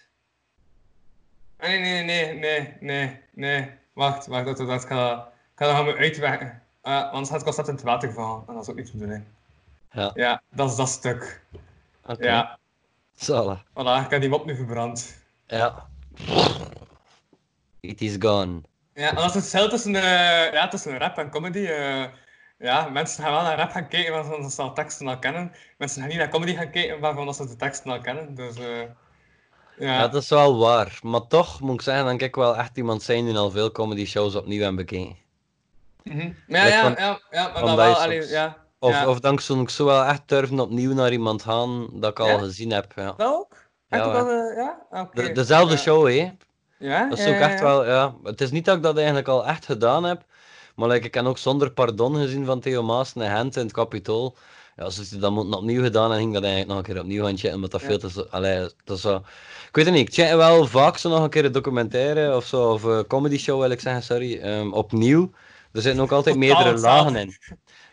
Nee, 1.60 1.80
nee, 1.80 2.04
nee, 2.04 2.34
nee, 2.34 2.74
nee, 2.80 3.20
nee. 3.34 3.70
Wacht, 3.94 4.28
wacht, 4.28 4.46
dat, 4.46 4.58
dat, 4.58 4.82
ik 4.82 4.88
ga, 4.88 5.14
ik 5.18 5.56
ga 5.56 5.66
dat 5.66 5.76
gaan 5.76 5.86
we 5.86 5.96
uitwerken. 5.98 6.62
Uh, 6.84 7.04
anders 7.04 7.28
gaat 7.30 7.36
het 7.36 7.44
constant 7.44 7.68
in 7.68 7.74
het 7.74 7.84
water 7.84 8.14
vallen. 8.14 8.44
En 8.48 8.54
dat 8.54 8.64
is 8.64 8.70
ook 8.70 8.76
niet 8.76 8.86
de 8.86 8.92
bedoeling. 8.92 9.24
Ja. 9.92 10.12
Ja, 10.14 10.42
dat 10.50 10.70
is 10.70 10.76
dat 10.76 10.90
stuk. 10.90 11.42
Oké. 12.06 12.26
Ja, 12.28 12.60
Zalig. 13.16 13.64
voilà, 13.64 14.04
ik 14.06 14.10
heb 14.10 14.22
die 14.22 14.30
mop 14.30 14.46
nu 14.46 14.56
verbrand. 14.56 15.18
Ja. 15.48 15.88
It 17.80 18.02
is 18.02 18.16
gone. 18.20 18.62
Ja, 18.94 19.10
en 19.10 19.16
dat 19.16 19.26
is 19.26 19.34
het 19.34 19.48
verschil 19.48 19.70
tussen, 19.70 19.96
eh, 19.96 20.54
ja, 20.54 20.68
tussen 20.68 20.98
rap 20.98 21.18
en 21.18 21.30
comedy. 21.30 21.66
eh, 21.66 22.06
ja, 22.58 22.90
mensen 22.90 23.24
gaan 23.24 23.34
wel 23.34 23.42
naar 23.42 23.58
rap 23.58 23.72
gaan 23.72 23.88
kijken 23.88 24.14
waarvan 24.14 24.52
ze 24.52 24.62
al 24.62 24.74
teksten 24.74 25.08
al 25.08 25.20
kennen. 25.20 25.52
Mensen 25.78 26.00
gaan 26.00 26.10
niet 26.10 26.18
naar 26.18 26.30
comedy 26.30 26.54
gaan 26.56 26.70
kijken 26.72 27.00
waarvan 27.00 27.34
ze 27.34 27.48
de 27.48 27.56
teksten 27.56 27.92
al 27.92 28.02
kennen. 28.02 28.36
Dus 28.36 28.56
ja. 29.80 30.08
Dat 30.08 30.22
is 30.22 30.30
wel 30.30 30.58
waar. 30.58 31.00
Maar 31.02 31.28
toch 31.28 31.60
moet 31.60 31.74
ik 31.74 31.82
zeggen 31.82 32.06
dat 32.06 32.22
ik 32.22 32.36
wel 32.36 32.56
echt 32.58 32.78
iemand 32.78 33.04
zijn 33.04 33.26
die 33.26 33.38
al 33.38 33.52
veel 33.52 33.72
comedy 33.72 34.06
shows 34.06 34.36
opnieuw 34.36 34.60
hebben 34.62 34.86
bekeken. 34.86 35.16
Mhm. 36.04 36.20
Ja, 36.20 36.64
Like 36.64 36.68
ja, 36.68 36.82
van- 36.82 36.96
ja, 36.98 37.20
ja, 37.32 37.50
maar 37.54 37.62
dan 37.66 37.76
wel, 37.76 37.94
allee, 37.96 38.28
ja. 38.28 38.58
Of, 38.80 38.92
ja. 38.92 39.08
of 39.08 39.20
dan 39.20 39.40
zou 39.40 39.62
ik 39.62 39.70
zo 39.70 39.86
wel 39.86 40.04
echt 40.04 40.22
durven 40.26 40.60
opnieuw 40.60 40.94
naar 40.94 41.12
iemand 41.12 41.44
gaan 41.44 41.88
dat 41.94 42.12
ik 42.12 42.20
al 42.20 42.38
gezien 42.40 42.72
heb. 42.72 42.92
Ja. 42.96 43.14
Dat 43.18 43.28
ook? 43.28 43.56
Echt 43.90 44.06
Ja, 44.06 44.78
ja. 44.92 45.10
De, 45.14 45.32
dezelfde 45.32 45.78
show, 45.78 46.08
hè. 46.08 46.32
Ja? 46.78 47.10
Dat 47.10 47.18
is 47.18 47.26
Ja, 47.26 47.30
ook 47.36 47.40
echt 47.42 47.60
wel, 47.60 47.86
ja. 47.86 48.14
Het 48.24 48.42
is 48.42 48.52
niet 48.52 48.66
dat 48.66 48.76
ik 48.78 48.84
dat 48.84 48.96
eigenlijk 48.98 49.28
al 49.28 49.48
echt 49.48 49.66
gedaan 49.66 50.04
heb, 50.04 50.24
maar 50.76 50.90
like, 50.90 51.06
ik 51.08 51.14
heb 51.14 51.26
ook 51.26 51.38
zonder 51.38 51.72
pardon 51.72 52.16
gezien 52.16 52.46
van 52.46 52.60
Theo 52.60 52.84
Maas 52.84 53.14
en 53.16 53.36
Gent 53.38 53.56
in 53.56 53.64
het 53.64 53.74
Capitool. 53.74 54.36
Ja, 54.80 54.86
als 54.86 55.10
ze 55.10 55.18
dat 55.20 55.32
moeten 55.32 55.58
opnieuw 55.58 55.84
gedaan 55.84 56.12
en 56.12 56.18
ging 56.18 56.34
dat 56.34 56.44
eigenlijk 56.44 56.72
nog 56.72 56.80
een 56.88 56.94
keer 56.94 57.02
opnieuw 57.04 57.24
gaan 57.26 57.38
checken, 57.38 57.56
omdat 57.56 57.72
dat 57.72 57.82
Ja. 57.82 57.88
veel 57.88 57.98
te 58.00 58.10
zo, 58.10 58.26
allee, 58.30 58.70
dat 58.84 59.00
zo... 59.00 59.16
Ik 59.68 59.76
weet 59.76 59.86
het 59.86 59.94
niet, 59.94 60.08
ik 60.08 60.14
check 60.14 60.36
wel 60.36 60.68
vaak 60.68 60.98
zo 60.98 61.10
nog 61.10 61.24
een 61.24 61.30
keer 61.30 61.46
een 61.46 61.52
documentaire 61.52 62.36
of 62.36 62.46
zo, 62.46 62.72
of 62.72 62.84
een 62.84 63.08
comedy 63.08 63.38
show 63.38 63.60
wil 63.62 63.70
ik 63.70 63.80
zeggen, 63.80 64.04
sorry, 64.04 64.40
ehm, 64.40 64.72
opnieuw. 64.72 65.32
Er 65.72 65.82
zitten 65.82 66.02
ook 66.02 66.12
altijd 66.12 66.36
Totaal 66.36 66.56
meerdere 66.56 66.80
lagen 66.80 67.16
in. 67.16 67.38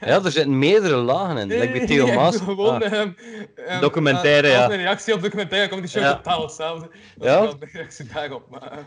Ja, 0.01 0.07
er 0.25 0.31
zitten 0.31 0.59
meerdere 0.59 0.97
lagen 0.97 1.37
in. 1.39 1.49
like 1.59 1.73
bij 1.73 1.87
Theo 1.87 2.07
ik 2.09 2.15
Maas. 2.15 2.37
gewoon 2.37 2.83
ah, 2.83 2.93
ehm, 2.93 3.11
ehm, 3.57 3.81
Documentaire, 3.81 4.47
eh, 4.49 4.53
ja. 4.55 4.67
Mijn 4.69 4.81
reactie 4.81 5.15
op 5.15 5.23
documentaire 5.23 5.69
komt 5.69 5.91
show 5.91 6.03
Ja. 6.03 6.15
totaal 6.17 6.43
hetzelfde. 6.43 6.89
Dat 7.17 7.27
Ja? 7.29 7.39
is 7.39 7.45
wel 7.45 7.57
mijn 7.59 7.71
reactie 7.73 8.07
daarop. 8.07 8.51
Maar, 8.51 8.73
eh, 8.73 8.79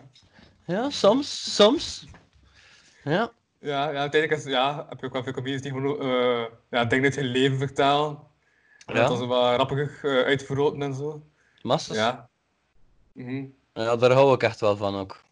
ja, 0.65 0.89
soms, 0.89 1.55
soms. 1.55 2.05
Ja. 3.03 3.31
Ja, 3.59 3.89
ja, 3.91 3.99
uiteindelijk 3.99 4.41
is, 4.41 4.51
ja, 4.51 4.85
heb 4.89 4.99
je 4.99 5.05
ook 5.05 5.13
wel 5.13 5.23
veel 5.23 5.33
comedians 5.33 5.61
die 5.61 5.71
gewoon 5.71 5.99
eh 5.99 6.45
ja, 6.69 6.85
dingen 6.85 7.05
uit 7.05 7.15
hun 7.15 7.25
leven 7.25 7.57
vertalen. 7.57 8.19
En 8.85 8.95
Ja. 8.95 9.07
Dat 9.07 9.21
is 9.21 9.27
wel 9.27 9.55
rappiger 9.55 10.19
eh 10.19 10.25
uitvergroten 10.25 10.81
en 10.81 10.93
zo. 10.93 11.23
Massas. 11.61 11.95
Ja. 11.95 12.29
Mhm. 13.13 13.45
Ja, 13.73 13.95
daar 13.95 14.11
hou 14.11 14.33
ik 14.33 14.43
echt 14.43 14.59
wel 14.59 14.77
van 14.77 14.95
ook. 14.95 15.23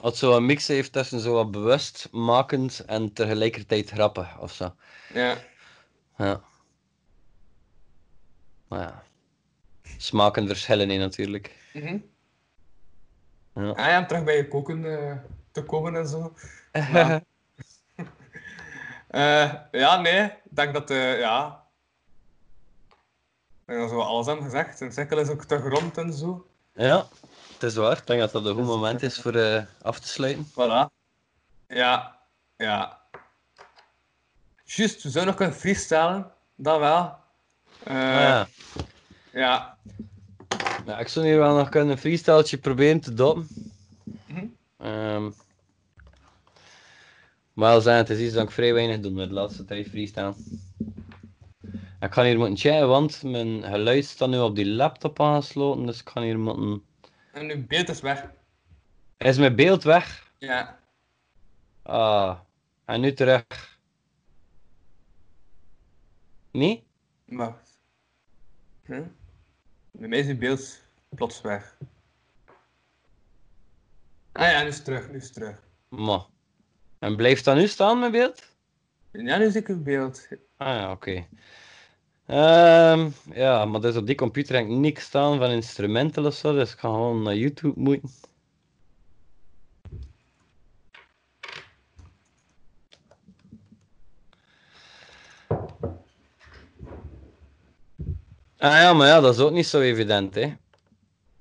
Als 0.00 0.18
zo 0.18 0.36
een 0.36 0.46
mix 0.46 0.66
heeft 0.66 0.92
tussen 0.92 1.20
zo 1.20 1.32
wat 1.32 1.50
bewustmakend 1.50 2.84
en 2.86 3.12
tegelijkertijd 3.12 3.90
grappig 3.90 4.38
of 4.38 4.52
zo. 4.52 4.74
Ja. 5.14 5.36
Ja. 6.16 6.40
Maar 8.68 8.80
ja. 8.80 9.02
Smaken 9.96 10.46
verschillen 10.46 10.90
in 10.90 10.98
natuurlijk. 10.98 11.56
Mhm. 11.72 11.98
Ja. 13.54 13.70
Ah 13.70 13.86
ja, 13.86 13.98
om 13.98 14.06
terug 14.06 14.24
bij 14.24 14.36
je 14.36 14.48
koken 14.48 14.84
eh, 14.84 15.16
te 15.52 15.62
komen 15.62 15.96
en 15.96 16.08
zo. 16.08 16.34
Ja. 16.92 17.22
Eh, 19.10 19.52
ja, 19.72 20.00
nee. 20.00 20.24
Ik 20.24 20.32
denk 20.50 20.72
dat, 20.72 20.90
eh 20.90 21.18
ja... 21.18 21.64
Ik 23.60 23.76
denk 23.76 23.80
dat 23.80 23.90
we 23.90 24.04
alles 24.04 24.26
hebben 24.26 24.44
gezegd. 24.44 24.80
Een 24.80 24.92
cirkel 24.92 25.18
is 25.18 25.28
ook 25.28 25.44
terug 25.44 25.78
rond 25.78 25.98
en 25.98 26.12
zo. 26.12 26.46
ja, 26.72 27.06
het 27.52 27.62
is 27.62 27.74
waar. 27.74 27.96
Ik 27.96 28.06
denk 28.06 28.20
dat 28.20 28.32
dat 28.32 28.44
een 28.44 28.54
goed 28.54 28.64
moment 28.64 29.02
is 29.02 29.20
voor 29.20 29.34
eh, 29.34 29.62
af 29.82 29.98
te 30.00 30.08
sluiten. 30.08 30.46
Voilà. 30.50 30.92
Ja, 31.68 32.16
ja. 32.56 32.98
Juist, 34.64 35.02
we 35.02 35.10
zouden 35.10 35.26
nog 35.26 35.34
kunnen 35.34 35.54
freestylen. 35.54 36.32
Dat 36.54 36.78
wel. 36.78 37.18
Ah, 37.84 37.94
ja. 37.94 38.48
ja. 39.32 39.76
ja, 40.86 40.98
ik 40.98 41.08
zou 41.08 41.26
hier 41.26 41.38
wel 41.38 41.56
nog 41.56 41.68
kunnen 41.68 41.90
een 41.90 41.98
freestyletje 41.98 42.58
proberen 42.58 43.00
te 43.00 43.14
doppen. 43.14 43.48
Mhm. 44.26 44.46
Ehm, 44.78 45.30
maar 47.52 47.80
zijn, 47.80 47.96
het 47.96 48.10
is 48.10 48.18
iets 48.18 48.34
dat 48.34 48.42
ik 48.42 48.50
vrij 48.50 48.74
weinig 48.74 49.00
doe 49.00 49.12
met 49.12 49.28
de 49.28 49.34
laatste 49.34 49.64
tijd 49.64 49.88
freestyle. 49.88 50.34
Ik 52.00 52.12
ga 52.12 52.24
hier 52.24 52.38
moeten 52.38 52.56
checken, 52.56 52.88
want 52.88 53.22
mijn 53.22 53.62
geluid 53.62 54.04
staat 54.04 54.28
nu 54.28 54.38
op 54.38 54.54
die 54.54 54.66
laptop 54.66 55.20
aangesloten, 55.20 55.86
dus 55.86 56.00
ik 56.00 56.08
ga 56.08 56.22
hier 56.22 56.38
moeten... 56.38 56.84
En 57.32 57.46
nu 57.46 57.66
beeld 57.66 57.88
is 57.88 58.00
weg. 58.00 58.30
Is 59.16 59.38
mijn 59.38 59.56
beeld 59.56 59.82
weg? 59.82 60.32
Ja. 60.38 60.78
Ah, 61.82 62.38
en 62.84 63.00
nu 63.00 63.12
terug. 63.12 63.44
Nee? 66.50 66.86
Wacht. 67.24 67.78
Hm? 68.84 69.02
Bij 69.90 70.08
mij 70.08 70.18
is 70.18 70.26
die 70.26 70.36
beeld 70.36 70.80
plots 71.08 71.40
weg. 71.40 71.76
Ah 74.32 74.50
ja, 74.50 74.62
nu 74.62 74.68
is 74.68 74.74
het 74.74 74.84
terug, 74.84 75.08
nu 75.10 75.16
is 75.16 75.24
het 75.24 75.32
terug. 75.32 75.62
Maar. 75.88 76.26
En 77.00 77.16
blijft 77.16 77.44
dat 77.44 77.56
nu 77.56 77.66
staan, 77.66 77.98
mijn 77.98 78.12
beeld? 78.12 78.42
Ja, 79.12 79.38
nu 79.38 79.50
zie 79.50 79.60
ik 79.60 79.66
het 79.66 79.84
beeld. 79.84 80.28
Ah 80.56 80.68
ja, 80.68 80.90
oké. 80.90 81.26
Ehm, 82.26 83.10
ja, 83.32 83.64
maar 83.64 83.80
dus 83.80 83.96
op 83.96 84.06
die 84.06 84.14
computer 84.14 84.54
heb 84.54 84.64
ik 84.64 84.70
niks 84.70 85.04
staan 85.04 85.38
van 85.38 85.50
instrumenten 85.50 86.26
of 86.26 86.34
zo, 86.34 86.52
dus 86.52 86.72
ik 86.72 86.78
ga 86.78 86.88
gewoon 86.88 87.22
naar 87.22 87.36
YouTube 87.36 87.80
moeten. 87.80 88.10
Ah 98.58 98.72
ja, 98.72 98.92
maar 98.92 99.06
ja, 99.06 99.20
dat 99.20 99.34
is 99.34 99.40
ook 99.40 99.52
niet 99.52 99.66
zo 99.66 99.80
evident, 99.80 100.34
hè. 100.34 100.56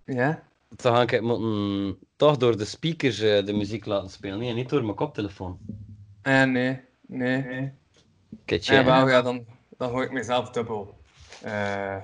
Ja? 0.06 0.49
Dan 0.82 0.96
ga 0.96 1.02
ik 1.02 1.22
moeten 1.22 1.98
toch 2.16 2.38
door 2.38 2.58
de 2.58 2.66
speakers 2.66 3.20
eh, 3.20 3.46
de 3.46 3.54
muziek 3.54 3.86
laten 3.86 4.10
spelen, 4.10 4.40
nee, 4.40 4.54
niet 4.54 4.70
door 4.70 4.84
mijn 4.84 4.96
koptelefoon. 4.96 5.60
Eh, 6.22 6.44
nee. 6.44 6.82
Nee. 7.08 7.42
nee. 7.44 7.72
Ja, 8.46 8.84
wel, 8.86 9.08
ja, 9.10 9.22
dan, 9.22 9.46
dan 9.78 9.90
hoor 9.90 10.04
ik 10.04 10.12
mezelf 10.12 10.50
dubbel. 10.50 10.98
Eh, 11.42 11.96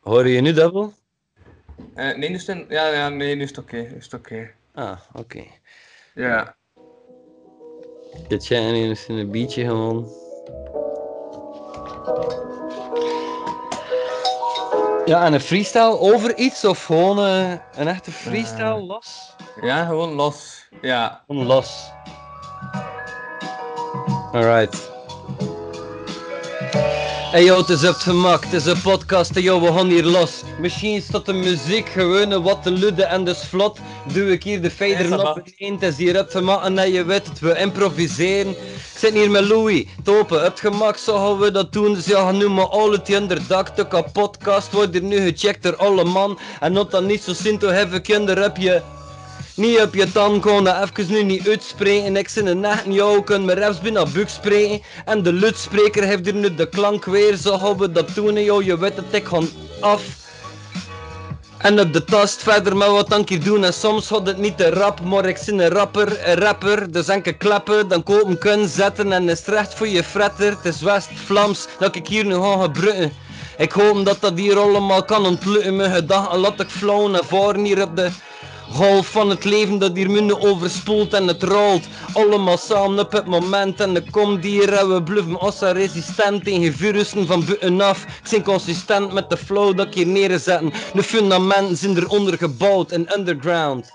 Hoor 0.00 0.28
je 0.28 0.40
nu 0.40 0.52
dubbel? 0.52 0.92
eh, 1.94 2.16
nee, 2.16 2.28
nu 2.28 2.34
is 2.34 2.46
het, 2.46 2.64
ja, 2.68 2.88
ja, 2.92 3.08
nee, 3.08 3.34
nu 3.34 3.42
is 3.42 3.48
het 3.48 3.58
oké. 3.58 3.76
nu 3.76 3.96
is 3.96 4.04
het 4.04 4.14
oké. 4.14 4.50
Ah, 4.72 5.00
oké. 5.12 5.44
Ja. 6.14 6.56
Dit 8.28 8.44
zijn 8.44 8.74
hier 8.74 8.90
is 8.90 9.08
een 9.08 9.30
beatje 9.30 9.64
gewoon. 9.64 10.08
Ja, 15.06 15.24
en 15.24 15.32
een 15.32 15.40
freestyle 15.40 15.98
over 15.98 16.36
iets 16.36 16.64
of 16.64 16.84
gewoon 16.84 17.18
eh, 17.18 17.50
een 17.74 17.88
echte 17.88 18.10
freestyle 18.10 18.64
Eh. 18.64 18.86
los? 18.86 19.34
Ja, 19.60 19.84
gewoon 19.84 20.12
los. 20.12 20.68
Ja. 20.82 21.22
Gewoon 21.26 21.46
los. 21.46 21.90
Alright. 24.32 24.90
Hey 27.36 27.44
yo, 27.44 27.56
het 27.56 27.68
is 27.68 27.84
op 27.84 27.94
het 27.94 28.02
gemak, 28.02 28.44
het 28.44 28.52
is 28.52 28.66
een 28.66 28.80
podcast, 28.80 29.34
hey 29.34 29.42
yo, 29.42 29.60
we 29.60 29.72
gaan 29.72 29.86
hier 29.88 30.04
los. 30.04 30.42
Misschien 30.60 31.02
staat 31.02 31.26
de 31.26 31.32
muziek 31.32 31.88
gewoon 31.88 32.42
wat 32.42 32.62
te 32.62 32.70
lude 32.70 33.04
en 33.04 33.24
dus 33.24 33.44
vlot. 33.44 33.78
Doe 34.12 34.32
ik 34.32 34.42
hier 34.42 34.62
de 34.62 34.70
fader 34.70 34.96
Hey, 34.96 35.18
op 35.18 35.34
het 35.34 35.82
is 35.82 35.96
hier 35.96 36.18
op 36.18 36.24
het 36.24 36.30
gemak 36.30 36.64
en 36.64 36.74
dat 36.74 36.92
je 36.92 37.04
weet 37.04 37.26
het, 37.26 37.40
we 37.40 37.58
improviseren. 37.58 38.50
Ik 38.50 38.96
zit 38.98 39.12
hier 39.12 39.30
met 39.30 39.48
Louis, 39.48 39.84
topen, 40.02 40.36
op 40.36 40.44
het 40.44 40.60
gemak, 40.60 40.96
zo 40.96 41.16
gaan 41.16 41.38
we 41.38 41.50
dat 41.50 41.72
doen. 41.72 41.94
Dus 41.94 42.06
ja, 42.06 42.32
nu 42.32 42.48
maar 42.48 42.68
al 42.68 42.92
het 42.92 43.08
inderdaad, 43.08 43.76
de 43.76 43.88
kapotkast 43.88 44.72
wordt 44.72 44.92
hier 44.92 45.02
nu 45.02 45.16
gecheckt 45.16 45.62
door 45.62 45.76
alle 45.76 46.04
man. 46.04 46.38
En 46.60 46.72
not 46.72 46.90
dan 46.90 47.06
niet 47.06 47.22
zo 47.22 47.32
sinto 47.34 47.68
hebben, 47.68 48.02
kinder 48.02 48.42
heb 48.42 48.56
je... 48.56 48.82
Niet 49.56 49.80
op 49.80 49.94
je 49.94 50.12
tand 50.12 50.42
gewoon 50.42 50.64
dat 50.64 50.76
even 50.82 51.12
nu 51.12 51.22
niet 51.22 51.48
uitspreken. 51.48 52.16
Ik 52.16 52.28
zin 52.28 52.46
een 52.46 52.60
nacht 52.60 52.84
in 52.84 52.92
jou, 52.92 53.22
kun 53.22 53.44
me 53.44 53.52
refs 53.54 53.80
binnen 53.80 54.12
buk 54.12 54.28
spreken. 54.28 54.82
En 55.04 55.22
de 55.22 55.32
luidspreker 55.32 56.04
heeft 56.04 56.24
hier 56.24 56.34
nu 56.34 56.54
de 56.54 56.68
klank 56.68 57.04
weer. 57.04 57.36
Zo 57.36 57.76
we 57.76 57.92
dat 57.92 58.14
doen, 58.14 58.44
joh. 58.44 58.62
Je 58.62 58.78
weet 58.78 58.96
het, 58.96 59.04
ik 59.10 59.24
gewoon 59.26 59.48
af. 59.80 60.02
En 61.58 61.80
op 61.80 61.92
de 61.92 62.04
tast 62.04 62.42
verder 62.42 62.76
met 62.76 62.88
wat 62.88 63.18
ik 63.18 63.28
hier 63.28 63.44
doen 63.44 63.64
en 63.64 63.72
soms 63.72 64.08
had 64.08 64.26
het 64.26 64.38
niet 64.38 64.56
te 64.56 64.70
rap, 64.70 65.00
maar 65.00 65.24
ik 65.24 65.36
zin 65.36 65.58
een 65.58 65.68
rapper, 65.68 66.38
rapper. 66.38 66.92
Dus 66.92 67.08
enke 67.08 67.32
klappen, 67.32 67.88
dan 67.88 68.02
kopen 68.02 68.38
kunnen 68.38 68.68
zetten 68.68 69.12
en 69.12 69.28
is 69.28 69.44
recht 69.44 69.74
voor 69.74 69.88
je 69.88 70.04
fretter. 70.04 70.50
Het 70.50 70.64
is 70.74 70.80
West-Vlaams 70.80 71.66
dat 71.78 71.94
ik 71.94 72.06
hier 72.06 72.24
nu 72.24 72.34
ga 72.34 72.62
gebruiken. 72.62 73.12
Ik 73.58 73.72
hoop 73.72 74.04
dat 74.04 74.20
dat 74.20 74.38
hier 74.38 74.58
allemaal 74.58 75.04
kan 75.04 75.26
ontlukken. 75.26 75.76
Mijn 75.76 75.94
gedachten 75.94 76.38
laat 76.38 76.60
ik 76.60 76.68
flowen 76.68 77.14
en 77.14 77.24
varen 77.24 77.64
hier 77.64 77.82
op 77.82 77.96
de 77.96 78.10
golf 78.70 79.06
van 79.06 79.30
het 79.30 79.44
leven 79.44 79.78
dat 79.78 79.96
hier 79.96 80.10
minder 80.10 80.40
overspoelt 80.40 81.12
en 81.12 81.26
het 81.26 81.42
rolt. 81.42 81.86
Allemaal 82.12 82.56
samen 82.58 82.98
op 82.98 83.12
het 83.12 83.26
moment 83.26 83.80
en 83.80 83.94
de 83.94 84.10
komt 84.10 84.44
hier 84.44 84.72
en 84.72 84.94
we 84.94 85.02
bluffen 85.02 85.40
ossa 85.40 85.72
resistent 85.72 86.44
tegen 86.44 86.72
virussen 86.72 87.26
van 87.26 87.44
buitenaf. 87.44 88.02
Ik 88.02 88.30
ben 88.30 88.42
consistent 88.42 89.12
met 89.12 89.30
de 89.30 89.36
flow 89.36 89.76
dat 89.76 89.86
ik 89.86 89.94
hier 89.94 90.06
neerzetten. 90.06 90.72
De 90.94 91.02
fundamenten 91.02 91.76
zijn 91.76 91.96
eronder 91.96 92.38
gebouwd 92.38 92.90
en 92.90 93.18
underground. 93.18 93.94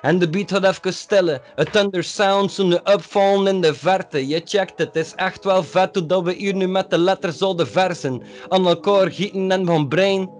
En 0.00 0.18
de 0.18 0.28
beat 0.28 0.50
gaat 0.50 0.64
even 0.64 0.94
stellen. 0.94 1.40
Het 1.54 1.72
thunder 1.72 2.04
sound 2.04 2.52
zo'n 2.52 2.92
upvallen 2.92 3.54
in 3.54 3.60
de 3.60 3.74
verte. 3.74 4.26
Je 4.26 4.42
checkt 4.44 4.78
het, 4.78 4.94
het 4.94 5.06
is 5.06 5.12
echt 5.14 5.44
wel 5.44 5.62
vet 5.62 5.94
hoe 5.94 6.06
dat 6.06 6.22
we 6.22 6.32
hier 6.32 6.54
nu 6.54 6.68
met 6.68 6.90
de 6.90 6.98
letters 6.98 7.38
zouden 7.38 7.68
versen. 7.68 8.22
Aan 8.48 8.66
elkaar 8.66 9.10
gieten 9.10 9.50
en 9.50 9.66
van 9.66 9.88
brein. 9.88 10.37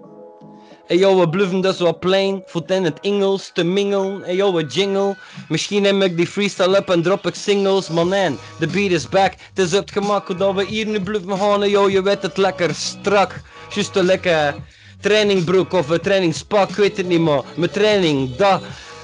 En 0.89 0.97
jou, 0.97 1.19
we 1.19 1.29
bluffen 1.29 1.61
dus 1.61 1.79
wat 1.79 1.99
plein. 1.99 2.41
Voet 2.45 2.71
in 2.71 2.83
het 2.83 2.99
Engels 2.99 3.51
te 3.53 3.63
mingelen. 3.63 4.23
En 4.23 4.35
jou, 4.35 4.53
we 4.53 4.65
jingle. 4.65 5.15
Misschien 5.47 5.81
neem 5.81 6.01
ik 6.01 6.17
die 6.17 6.27
freestyle 6.27 6.77
up 6.77 6.89
en 6.89 7.01
drop 7.01 7.27
ik 7.27 7.35
singles. 7.35 7.89
Maar 7.89 8.05
nee, 8.05 8.37
de 8.59 8.67
beat 8.67 8.91
is 8.91 9.09
back. 9.09 9.33
Het 9.53 9.65
is 9.65 9.71
het 9.71 9.91
gemak 9.91 10.37
dat 10.37 10.55
we 10.55 10.65
hier 10.65 10.85
nu 10.85 11.01
bluffen 11.01 11.37
gaan. 11.37 11.69
Jou, 11.69 11.91
je 11.91 12.01
weet 12.01 12.21
het 12.21 12.37
lekker 12.37 12.75
strak. 12.75 13.41
Juist 13.73 13.95
een 13.95 14.05
lekker 14.05 14.55
trainingbroek 14.99 15.73
of 15.73 15.89
een 15.89 16.01
trainingspak, 16.01 16.69
ik 16.69 16.75
weet 16.75 16.97
het 16.97 17.07
niet 17.07 17.19
maar. 17.19 17.41
Mijn 17.55 17.71
training, 17.71 18.35
dat. 18.35 18.61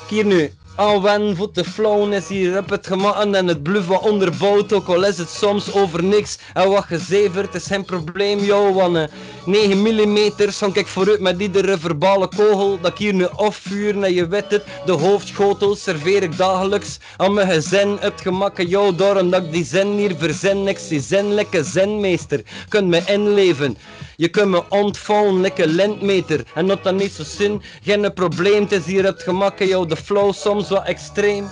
Hier 0.10 0.26
nu 0.26 0.52
aanwennen 0.76 1.35
voor 1.35 1.52
te 1.52 1.64
flowen 1.64 2.14
is 2.14 2.27
hier 2.27 2.57
op 2.57 2.69
het 2.69 2.88
gemak 2.88 3.15
en 3.15 3.47
het 3.47 3.64
bluff 3.64 3.88
wat 3.88 4.02
onderbouwd, 4.02 4.73
ook 4.73 4.88
al 4.88 5.06
is 5.06 5.18
het 5.18 5.30
soms 5.30 5.73
over 5.73 6.03
niks. 6.03 6.38
En 6.53 6.69
wat 6.69 6.84
gezeverd 6.84 7.56
is 7.56 7.65
geen 7.65 7.85
probleem, 7.85 8.39
joh, 8.39 8.76
want 8.76 8.95
eh, 8.95 9.03
9 9.45 9.81
mm 9.81 10.31
zong 10.49 10.76
ik 10.76 10.88
vooruit 10.88 11.19
met 11.19 11.39
iedere 11.41 11.77
verbale 11.77 12.27
kogel 12.27 12.80
dat 12.81 12.91
ik 12.91 12.97
hier 12.97 13.14
nu 13.14 13.27
afvuur. 13.27 14.03
En 14.03 14.14
je 14.14 14.27
weet 14.27 14.52
het, 14.52 14.64
de 14.85 14.91
hoofdschotel 14.91 15.76
serveer 15.76 16.23
ik 16.23 16.38
dagelijks 16.38 16.97
aan 17.18 17.34
mijn 17.34 17.47
gezin. 17.52 17.91
Op 17.91 18.02
het 18.02 18.22
gemak 18.22 18.60
en 18.60 18.68
jou, 18.68 18.95
daarom 18.95 19.30
dat 19.30 19.43
ik 19.43 19.52
die 19.52 19.65
zin 19.65 19.88
hier 19.88 20.15
verzin, 20.18 20.68
ik 20.68 20.77
zie 20.77 21.02
zinlijke 21.02 21.64
zinmeester, 21.64 22.41
kunt 22.69 22.88
me 22.88 23.02
inleven. 23.06 23.77
Je 24.16 24.28
kunt 24.28 24.50
me 24.50 24.64
ontvouwen, 24.70 25.42
lekker 25.42 25.68
lintmeter. 25.68 26.44
En 26.54 26.68
dat 26.68 26.84
dan 26.84 26.96
niet 26.96 27.12
zo 27.12 27.24
zin, 27.24 27.62
geen 27.84 28.14
probleem. 28.14 28.62
Het 28.62 28.72
is 28.72 28.86
hier 28.86 29.06
het 29.06 29.24
gemak 29.24 29.60
jou 29.60 29.88
de 29.88 29.96
flow 29.96 30.34
soms 30.34 30.70
wat 30.70 30.86
extreem. 30.86 31.50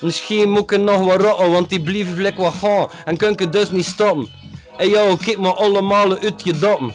Misschien 0.00 0.50
moet 0.50 0.70
ik 0.72 0.80
nog 0.80 1.04
wat 1.04 1.20
rotten, 1.20 1.50
want 1.50 1.68
die 1.68 1.80
blief 1.80 2.14
vlek 2.14 2.36
wat 2.36 2.54
gaan. 2.54 2.88
En 3.04 3.16
kun 3.16 3.30
ik 3.36 3.52
dus 3.52 3.70
niet 3.70 3.84
stoppen. 3.84 4.28
En 4.76 4.88
jou, 4.88 5.16
kijk 5.16 5.38
maar 5.38 5.54
allemaal 5.54 6.18
uit 6.18 6.42
je 6.44 6.58
doppen. 6.58 6.94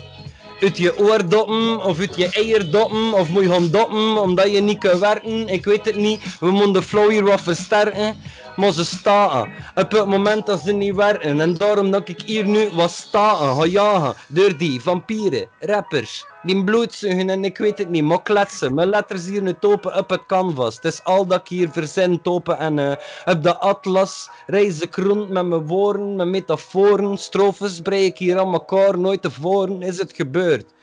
Uit 0.61 0.77
je 0.77 0.97
oordoppen, 0.97 1.83
of 1.83 1.99
uit 1.99 2.15
je 2.15 2.29
eierdoppen, 2.29 3.13
of 3.13 3.29
moet 3.29 3.43
je 3.43 3.49
gaan 3.49 3.69
doppen, 3.69 4.21
omdat 4.21 4.51
je 4.51 4.61
niet 4.61 4.79
kunt 4.79 4.99
werken. 4.99 5.47
Ik 5.47 5.65
weet 5.65 5.85
het 5.85 5.95
niet, 5.95 6.21
we 6.39 6.51
moeten 6.51 6.73
de 6.73 6.81
flow 6.81 7.09
hier 7.09 7.23
wat 7.23 7.41
versterken. 7.41 8.15
Maar 8.55 8.71
ze 8.71 8.85
staan 8.85 9.53
op 9.75 9.91
het 9.91 10.05
moment 10.05 10.45
dat 10.45 10.61
ze 10.61 10.71
niet 10.71 10.95
werken. 10.95 11.39
En 11.39 11.53
daarom 11.53 11.91
dat 11.91 12.09
ik 12.09 12.21
hier 12.21 12.47
nu 12.47 12.69
wat 12.73 12.91
staan 12.91 13.57
ga 13.57 13.65
jagen. 13.65 14.15
Door 14.27 14.57
die 14.57 14.81
vampieren, 14.81 15.47
rappers, 15.59 16.25
die 16.43 16.63
bloedzuigen 16.63 17.29
en 17.29 17.43
ik 17.43 17.57
weet 17.57 17.77
het 17.77 17.89
niet, 17.89 18.03
maar 18.03 18.21
kletsen. 18.21 18.73
Mijn 18.73 18.89
letters 18.89 19.25
hier 19.25 19.41
nu 19.41 19.53
topen 19.59 19.97
op 19.97 20.09
het 20.09 20.25
canvas. 20.25 20.75
Het 20.75 20.85
is 20.85 21.03
al 21.03 21.25
dat 21.25 21.39
ik 21.39 21.47
hier 21.47 21.69
verzin 21.69 22.21
topen 22.21 22.57
en 22.57 22.79
eh, 22.79 22.95
op 23.25 23.43
de 23.43 23.57
atlas 23.57 24.29
reis 24.47 24.81
ik 24.81 24.95
rond 24.95 25.29
met 25.29 25.45
mijn 25.45 25.67
woorden, 25.67 26.15
met 26.15 26.27
metaforen. 26.27 27.17
Strofes 27.17 27.81
brei 27.81 28.05
ik 28.05 28.17
hier 28.17 28.39
aan 28.39 28.53
elkaar, 28.53 28.99
nooit 28.99 29.21
tevoren 29.21 29.81
is 29.81 29.97
het 29.97 30.13
gebeurd. 30.15 30.73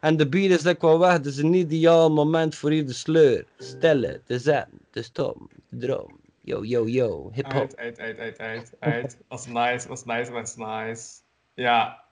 En 0.00 0.16
de 0.16 0.28
beat 0.28 0.50
is 0.50 0.62
lekker 0.62 0.88
wel 0.88 0.98
weg, 0.98 1.20
is 1.20 1.38
een 1.38 1.54
ideaal 1.54 2.10
moment 2.10 2.54
voor 2.54 2.70
hier 2.70 2.86
de 2.86 2.92
sleur. 2.92 3.44
Stellen, 3.58 4.22
te 4.26 4.38
zetten, 4.38 4.78
te 4.90 5.02
stoppen, 5.02 5.48
te 5.70 5.76
dromen. 5.76 6.17
Yo, 6.48 6.64
yo, 6.64 6.86
yo, 6.88 7.30
hip 7.32 7.52
hop. 7.52 7.54
Uit, 7.62 7.76
uit, 7.76 7.98
uit, 7.98 8.18
uit, 8.18 8.38
uit, 8.38 8.76
uit. 8.80 9.18
Was 9.28 9.46
nice, 9.46 9.88
was 9.88 10.04
nice, 10.04 10.32
was 10.32 10.56
nice. 10.56 11.20
Ja. 11.54 12.04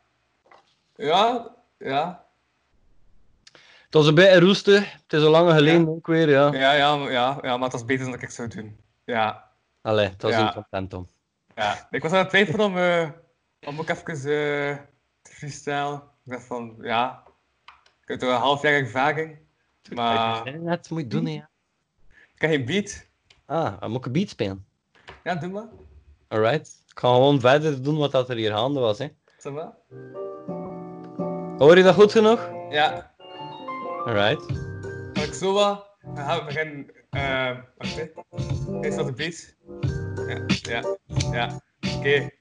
Ja, 0.96 1.54
ja. 1.78 2.24
Het 3.84 3.94
was 3.94 4.06
een 4.06 4.14
beetje 4.14 4.40
roestig, 4.40 4.92
het 4.92 5.12
is 5.12 5.22
al 5.22 5.30
lang 5.30 5.50
geleden 5.50 5.80
Ja. 5.80 5.86
ook 5.86 6.06
weer, 6.06 6.28
ja. 6.28 6.52
Ja, 6.52 6.72
ja, 6.72 6.96
maar- 6.96 7.10
ja, 7.12 7.38
ja, 7.42 7.52
maar 7.56 7.62
het 7.62 7.72
was 7.72 7.84
beter 7.84 8.02
dan 8.02 8.12
dat 8.12 8.22
ik 8.22 8.30
zou 8.30 8.48
doen. 8.48 8.76
Ja, 9.04 9.50
Allee, 9.82 10.08
het 10.08 10.22
was 10.22 10.32
Ja. 10.32 10.46
een 10.46 10.52
content 10.52 10.94
om. 10.94 11.08
ja. 11.54 11.86
Ik 11.90 12.02
was 12.02 12.12
aan 12.12 12.18
het 12.18 12.28
twijfelen 12.28 12.66
om, 12.66 12.76
eh, 12.78 13.08
om 13.66 13.78
ook 13.80 13.88
even 13.88 14.14
eh, 14.14 14.76
te 15.22 15.30
freestylen. 15.32 15.94
Ik 16.24 16.32
dacht 16.32 16.44
van, 16.46 16.76
ja, 16.80 17.22
ik 18.02 18.08
heb 18.08 18.18
toch 18.18 18.30
een 18.30 18.36
halfjarige 18.36 18.84
ervaring. 18.84 19.38
Maar 19.94 20.58
Net 20.58 20.90
moet 20.90 21.00
je 21.00 21.06
doen, 21.06 21.26
hè, 21.26 21.32
ja. 21.32 21.50
ik 22.34 22.40
heb 22.40 22.50
geen 22.50 22.64
beat. 22.64 23.05
Ah, 23.46 23.80
dan 23.80 23.90
moet 23.90 23.98
ik 23.98 24.06
een 24.06 24.12
beat 24.12 24.28
spelen. 24.28 24.66
Ja, 25.24 25.34
doe 25.34 25.50
maar. 25.50 25.68
Alright. 26.28 26.84
Ik 26.88 26.98
ga 26.98 27.08
gewoon 27.08 27.40
verder 27.40 27.82
doen 27.82 27.96
wat 27.96 28.12
dat 28.12 28.28
er 28.28 28.36
hier 28.36 28.52
gaande 28.52 28.80
was, 28.80 28.98
hè. 28.98 29.08
Zeg 29.38 29.52
maar. 29.52 29.72
Hoor 31.58 31.76
je 31.76 31.82
dat 31.82 31.94
goed 31.94 32.12
genoeg? 32.12 32.50
Ja, 32.70 33.14
Alright. 34.06 34.44
Ga 35.12 35.22
ik 35.22 35.32
zo 35.34 35.52
wat. 35.52 35.86
Dan 36.14 36.16
gaan 36.16 36.38
we 36.38 36.44
beginnen. 36.44 36.86
Uh, 37.10 37.58
wacht 37.78 37.96
hè. 37.96 38.06
Is 38.80 38.96
dat 38.96 39.06
de 39.06 39.12
beat? 39.12 39.54
Ja, 40.28 40.44
ja, 40.72 40.96
ja. 41.32 41.60
Oké. 41.96 42.20
Zo. 42.20 42.35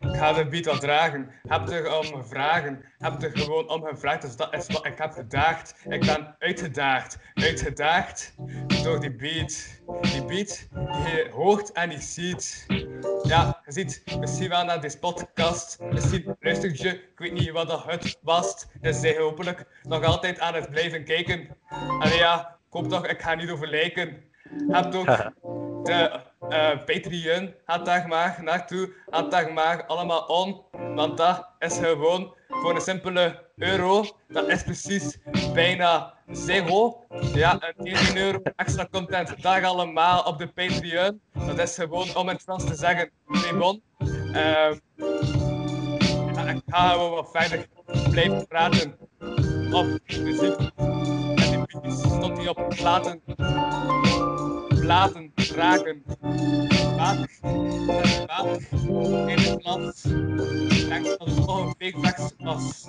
Ik 0.00 0.16
ga 0.16 0.32
de 0.32 0.46
beat 0.48 0.64
wat 0.64 0.80
dragen. 0.80 1.30
Heb 1.48 1.68
er 1.68 1.98
om 1.98 2.04
gevraagd. 2.04 2.70
Heb 2.98 3.22
er 3.22 3.30
gewoon 3.38 3.68
om 3.68 3.84
gevraagd. 3.84 4.22
Dus 4.22 4.36
dat 4.36 4.54
is 4.54 4.66
wat 4.66 4.86
ik 4.86 4.98
heb 4.98 5.12
gedaagd. 5.12 5.74
Ik 5.88 6.00
ben 6.00 6.36
uitgedaagd. 6.38 7.18
Uitgedaagd 7.34 8.34
door 8.82 9.00
die 9.00 9.14
beat. 9.14 9.80
Die 10.00 10.24
beat 10.24 10.68
die 10.70 11.14
je 11.14 11.30
hoort 11.32 11.72
en 11.72 11.88
die 11.88 12.00
ziet. 12.00 12.66
Ja, 13.22 13.62
je 13.64 13.72
ziet 13.72 14.02
misschien 14.18 14.48
wel 14.48 14.64
naar 14.64 14.80
deze 14.80 14.98
podcast. 14.98 15.78
Misschien 15.80 16.36
luister 16.40 16.70
je, 16.70 16.88
ik 16.88 17.18
weet 17.18 17.32
niet 17.32 17.50
wat 17.50 17.68
dat 17.68 17.84
het 17.84 18.18
was. 18.22 18.66
Dus 18.80 19.00
zij 19.00 19.16
hopelijk 19.18 19.66
nog 19.82 20.04
altijd 20.04 20.38
aan 20.38 20.54
het 20.54 20.70
blijven 20.70 21.04
kijken. 21.04 21.56
En 22.00 22.16
ja, 22.16 22.58
ik 22.66 22.72
hoop 22.72 22.88
toch, 22.88 23.06
ik 23.06 23.22
ga 23.22 23.34
niet 23.34 23.50
overlijken. 23.50 24.24
Heb 24.68 24.94
ook 24.94 25.06
de 25.86 26.20
eh 26.48 26.84
Patreon, 26.84 27.54
gaat 27.66 27.84
daar 27.84 28.08
maar 28.08 28.38
naartoe, 28.42 28.92
gaat 29.10 29.30
daar 29.30 29.52
maar 29.52 29.86
allemaal 29.86 30.20
on. 30.20 30.62
Want 30.94 31.16
dat 31.16 31.48
is 31.58 31.78
gewoon 31.78 32.34
voor 32.48 32.74
een 32.74 32.80
simpele 32.80 33.44
euro. 33.56 34.04
Dat 34.28 34.48
is 34.48 34.62
precies 34.62 35.18
bijna 35.52 36.14
zero. 36.30 37.04
Ja, 37.34 37.58
en 37.60 37.74
10 37.84 38.16
euro 38.16 38.40
extra 38.56 38.86
content 38.90 39.42
daar 39.42 39.64
allemaal 39.64 40.22
op 40.22 40.38
de 40.38 40.46
Patreon. 40.46 41.20
Dat 41.46 41.58
is 41.58 41.74
gewoon 41.74 42.16
om 42.16 42.28
het 42.28 42.42
Frans 42.42 42.64
te 42.64 42.74
zeggen. 42.74 43.10
Ehm, 44.32 44.74
ja, 46.34 46.48
ik 46.48 46.62
ga 46.66 46.88
gewoon 46.88 47.10
wat 47.10 47.30
verder 47.32 47.66
blijven 48.10 48.46
praten 48.46 48.96
op 49.72 49.98
muziek. 50.06 50.56
En 50.76 51.66
die 51.82 51.90
stond 51.90 52.38
hier 52.38 52.50
op 52.50 52.68
platen. 52.68 53.22
Platen, 54.86 55.32
raken. 55.54 56.02
Water. 56.96 57.30
Water. 58.26 58.68
In 59.28 59.38
het. 59.38 60.04
Ik 60.68 60.88
denk 60.88 61.04
dat 61.04 61.18
het 61.18 61.36
nog 61.36 61.60
een 61.60 61.74
week 61.78 61.96
weg 61.96 62.30
was. 62.38 62.84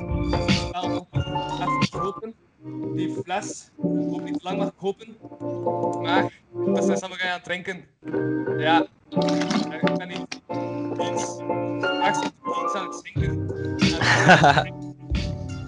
Wel 0.72 1.08
open. 2.02 2.36
Die 2.96 3.18
fles. 3.24 3.70
Ook 3.78 4.24
niet 4.24 4.44
lang 4.44 4.58
mag 4.58 4.72
kopen. 4.76 5.18
Maar, 6.02 6.34
dat 6.66 6.86
zijn 6.86 6.98
samen 6.98 7.18
gaan 7.18 7.42
drinken. 7.42 7.86
Ja. 8.58 8.88
Ik 9.70 9.98
ben 9.98 10.08
niet 10.08 10.18
iets. 10.18 11.38
Ik 12.08 12.16
zit 12.16 12.34
iets 12.64 12.74
aan 12.74 12.88
het 12.90 13.04
drinken. 13.04 13.50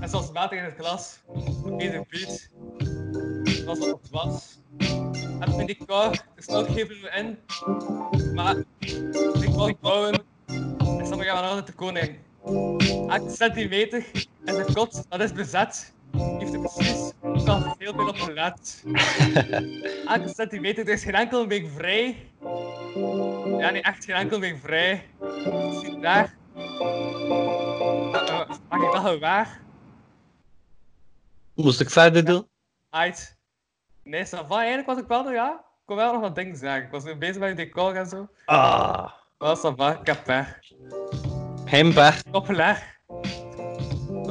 En- 0.01 0.09
zoals 0.09 0.31
water 0.31 0.57
in 0.57 0.63
het 0.63 0.75
glas. 0.77 1.19
Deze 1.77 2.05
beat. 2.09 2.49
Dat 3.65 3.77
het 3.77 4.09
was. 4.11 4.58
En 4.58 4.58
vind 4.58 4.58
ik 4.58 4.58
kou, 5.85 6.15
dus 6.35 6.45
nog 6.45 6.73
geven 6.73 7.01
we 7.01 7.09
in. 7.15 7.37
Maar 8.33 8.55
ik 9.41 9.49
wil 9.49 9.75
bouwen. 9.81 10.23
Zal 11.03 11.17
me 11.17 11.23
gaan 11.23 11.43
altijd 11.43 11.67
de 11.67 11.73
koning. 11.73 12.17
Elke 13.09 13.29
centimeter 13.29 14.05
in 14.45 14.55
de 14.55 14.65
kot, 14.73 15.05
dat 15.09 15.21
is 15.21 15.33
bezet. 15.33 15.93
Heeft 16.17 16.53
er 16.53 16.59
precies 16.59 17.11
nog 17.21 17.75
heel 17.77 17.93
veel 17.93 18.07
op 18.07 18.15
gelet. 18.15 18.83
Elke 20.07 20.29
centimeter, 20.33 20.87
er 20.87 20.93
is 20.93 21.03
geen 21.03 21.15
enkel 21.15 21.47
week 21.47 21.69
vrij. 21.75 22.31
Ja, 23.57 23.69
nee, 23.69 23.81
echt 23.81 24.05
geen 24.05 24.15
enkel 24.15 24.39
week 24.39 24.57
vrij. 24.61 25.05
Zie 25.81 25.99
daar. 25.99 26.37
Maak 28.69 28.81
ik 28.81 28.91
dat 28.91 29.19
waar? 29.19 29.61
Moest 31.55 31.79
ik 31.79 31.89
verder 31.89 32.25
doen? 32.25 32.47
Uit. 32.89 33.38
Nee, 34.09 34.25
ça 34.25 34.43
va. 34.47 34.57
Eigenlijk 34.57 34.87
was 34.87 34.97
ik 34.97 35.07
wel 35.07 35.23
nog, 35.23 35.33
ja. 35.33 35.51
Ik 35.51 35.85
kon 35.85 35.95
wel 35.95 36.11
nog 36.11 36.21
wat 36.21 36.35
dingen 36.35 36.55
zeggen. 36.55 36.83
Ik 36.83 36.91
was 36.91 37.03
nu 37.03 37.15
bezig 37.15 37.37
met 37.37 37.49
je 37.49 37.55
decor 37.55 37.95
en 37.95 38.05
zo. 38.05 38.27
Ah. 38.45 39.11
Maar 39.37 39.57
ça 39.57 39.75
va, 39.75 39.99
ik 39.99 40.07
heb 40.07 40.23
pech. 40.23 40.59
Geen 41.65 41.93
pech. 41.93 42.23
Dat 42.23 42.47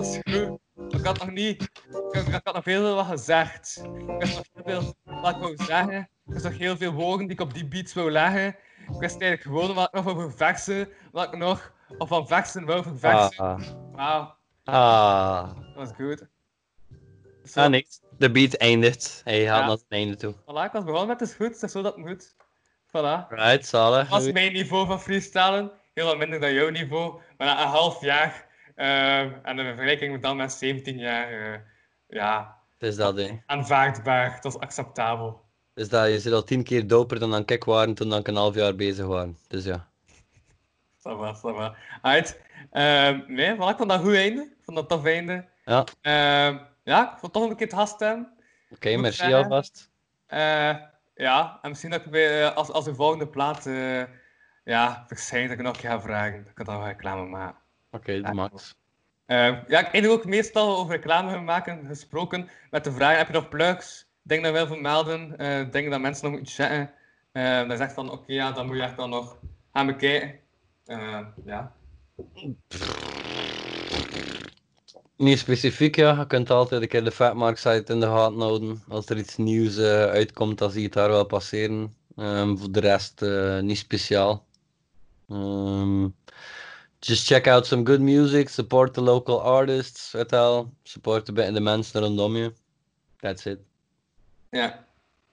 is 0.07 0.19
goed. 0.31 0.59
Ik 0.89 1.05
had 1.05 1.19
nog 1.19 1.31
niet... 1.31 1.63
Ik, 1.63 2.27
ik 2.27 2.41
had 2.45 2.55
nog 2.55 2.63
veel 2.63 2.95
wat 2.95 3.07
gezegd. 3.07 3.83
Ik 4.09 4.19
wist 4.19 4.37
nog 4.55 4.65
heel 4.65 4.83
veel 4.83 4.95
wat 5.21 5.35
ik 5.35 5.41
wou 5.41 5.57
zeggen. 5.57 5.99
Ik 6.01 6.33
wist 6.33 6.45
nog 6.45 6.59
heel 6.59 6.77
veel 6.77 6.93
woorden 6.93 7.27
die 7.27 7.37
ik 7.37 7.41
op 7.43 7.55
die 7.55 7.69
beats 7.69 7.95
wou 7.95 8.11
leggen. 8.11 8.47
Ik 8.47 8.99
wist 8.99 9.21
eigenlijk 9.21 9.43
gewoon 9.43 9.75
wat 9.75 9.87
ik 9.87 9.93
nog 9.93 10.05
wou 10.05 10.21
verversen. 10.21 10.89
Wat 11.13 11.33
ik 11.33 11.39
nog... 11.39 11.73
Of 11.99 12.09
van 12.09 12.27
versen 12.27 12.65
wou 12.65 12.83
verversen. 12.83 13.45
Ah. 13.45 13.61
Wauw, 13.93 14.37
Ah. 14.65 15.55
dat 15.57 15.75
was 15.75 15.91
goed. 15.97 16.27
Zo, 17.45 17.61
Ah, 17.61 17.69
niks. 17.69 18.01
De 18.19 18.31
beat 18.31 18.55
eindigt. 18.55 19.21
Hij 19.25 19.45
gaat 19.45 19.61
naar 19.61 19.71
het 19.71 19.85
einde 19.89 20.17
toe. 20.17 20.35
Voilà, 20.35 20.65
ik 20.65 20.73
was 20.73 20.85
begonnen 20.85 21.07
met 21.07 21.21
het 21.21 21.29
is 21.29 21.35
goed, 21.35 21.55
het 21.55 21.63
is 21.63 21.73
zo 21.73 21.83
dat 21.83 21.97
het 21.97 22.05
moet. 22.05 22.35
Voilà. 22.87 23.29
Right, 23.29 23.67
zalig. 23.67 24.09
Dat 24.09 24.23
is 24.23 24.33
mijn 24.33 24.53
niveau 24.53 24.87
van 24.87 25.01
freestylen. 25.01 25.71
Heel 25.95 26.07
wat 26.07 26.19
minder 26.19 26.41
dan 26.41 26.53
jouw 26.53 26.69
niveau. 26.69 27.21
Maar 27.37 27.47
na 27.47 27.63
een 27.63 27.69
half 27.69 28.01
jaar 28.01 28.47
ehm, 28.75 29.33
en 29.43 29.57
de 29.57 29.63
vergelijking 29.65 30.13
met 30.13 30.23
dan 30.23 30.37
met 30.37 30.53
17 30.53 30.99
jaar, 30.99 31.53
eh, 31.53 31.61
ja, 32.07 32.57
Het 32.79 32.89
is 32.89 32.97
dat, 32.97 33.17
hè. 33.17 33.29
aanvaardbaar. 33.47 34.39
Dat 34.41 34.55
is 34.55 34.61
acceptabel. 34.61 35.41
Dus 35.75 35.89
dat 35.89 36.09
je 36.09 36.21
zit 36.21 36.33
al 36.33 36.45
tien 36.45 36.63
keer 36.63 36.87
doper 36.87 37.19
dan 37.19 37.43
ik 37.47 37.65
waren 37.65 37.95
toen 37.95 38.15
ik 38.15 38.29
een 38.29 38.37
half 38.37 38.55
jaar 38.55 38.75
bezig 38.75 39.07
was. 39.07 39.29
Dus 39.49 39.65
ja. 39.65 39.89
Ça 40.99 41.11
va. 41.41 41.75
Uit. 42.03 42.41
Nee, 43.27 43.55
voilà, 43.55 43.69
ik 43.69 43.77
vond 43.77 43.89
dat 43.89 44.01
goed 44.01 44.15
einde. 44.15 44.43
Ik 44.43 44.65
vond 44.65 44.77
dat 44.77 44.89
tof 44.89 45.05
einde. 45.05 45.45
Ja, 45.65 45.85
Ehm, 46.01 46.59
ja, 46.89 47.03
ik 47.03 47.19
vond 47.19 47.23
het 47.23 47.33
toch 47.33 47.51
een 47.51 47.57
keer 47.57 47.67
het 47.67 47.77
gast 47.77 48.03
oké, 48.71 48.97
merci 48.97 49.19
zeggen. 49.19 49.37
alvast. 49.37 49.91
Eh, 50.27 50.77
ja, 51.15 51.59
en 51.63 51.69
misschien 51.69 51.91
dat 51.91 52.05
ik 52.05 52.11
bij, 52.11 52.43
eh, 52.43 52.57
als, 52.57 52.71
als 52.71 52.85
de 52.85 52.95
volgende 52.95 53.29
plaat 53.29 53.67
eh, 53.67 54.03
ja, 54.65 55.05
verschijnt, 55.07 55.49
dat 55.49 55.59
ik 55.59 55.65
nog 55.65 55.75
een 55.75 55.81
keer 55.81 55.91
ga 55.91 56.01
vragen. 56.01 56.39
Ik 56.39 56.55
kan 56.55 56.67
dan 56.67 56.79
wel 56.79 56.87
reclame 56.87 57.27
maken. 57.27 57.61
Oké, 57.91 58.21
de 58.21 58.35
max. 58.35 58.77
Eh, 59.27 59.57
ja, 59.67 59.79
ik 59.79 59.93
eindig 59.93 60.11
ook 60.11 60.25
meestal 60.25 60.79
over 60.79 60.95
reclame 60.95 61.41
maken 61.41 61.87
gesproken 61.87 62.49
met 62.71 62.85
de 62.85 62.93
vraag: 62.93 63.17
heb 63.17 63.27
je 63.27 63.33
nog 63.33 63.49
plugs? 63.49 64.07
Denk 64.23 64.45
dat 64.45 64.53
wel 64.53 64.67
vermelden. 64.67 65.39
eh 65.39 65.71
denk 65.71 65.91
dat 65.91 66.01
mensen 66.01 66.25
nog 66.25 66.35
moeten 66.39 66.55
checken. 66.55 66.91
Eh 67.33 67.69
dan 67.69 67.77
zegt 67.77 67.93
van: 67.93 68.11
oké, 68.11 68.33
ja, 68.33 68.53
dan 68.53 68.67
moet 68.67 68.77
je 68.77 68.83
echt 68.83 68.97
dan 68.97 69.11
nog 69.11 69.39
gaan 69.73 69.87
bekijken. 69.87 70.41
Eh, 70.85 71.27
ja. 71.45 71.73
Niet 75.19 75.39
specifiek, 75.39 75.97
ja. 75.97 76.19
Je 76.19 76.27
kunt 76.27 76.51
altijd 76.51 76.83
een 76.83 76.89
keer 76.89 77.05
de 77.05 77.11
Fatmark 77.11 77.59
site 77.59 77.93
in 77.93 78.01
de 78.01 78.07
gaten 78.07 78.41
houden. 78.41 78.83
Als 78.89 79.07
er 79.07 79.17
iets 79.17 79.37
nieuws 79.37 79.77
eh, 79.77 80.05
uitkomt, 80.05 80.59
dan 80.59 80.71
zie 80.71 80.81
je 80.81 80.87
het 80.87 80.95
daar 80.95 81.09
wel 81.09 81.25
passeren. 81.25 81.95
Ehm, 82.17 82.57
voor 82.57 82.73
de 82.73 82.81
rest 82.81 83.23
eh, 83.23 83.59
niet 83.59 83.79
speciaal. 83.79 84.47
Ehm, 85.29 86.09
just 86.99 87.27
check 87.27 87.47
out 87.49 87.67
some 87.67 87.87
good 87.87 88.01
music, 88.01 88.49
support 88.49 88.95
the 88.95 89.01
local 89.01 89.43
artists, 89.43 90.13
weet 90.13 90.31
wel. 90.31 90.73
Support 90.83 91.37
de 91.37 91.61
mensen 91.61 92.01
rondom 92.01 92.37
je. 92.37 92.53
That's 93.17 93.45
it. 93.45 93.59
Ja, 94.51 94.85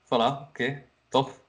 voilà, 0.03 0.49
oké, 0.49 0.83
tof. 1.09 1.41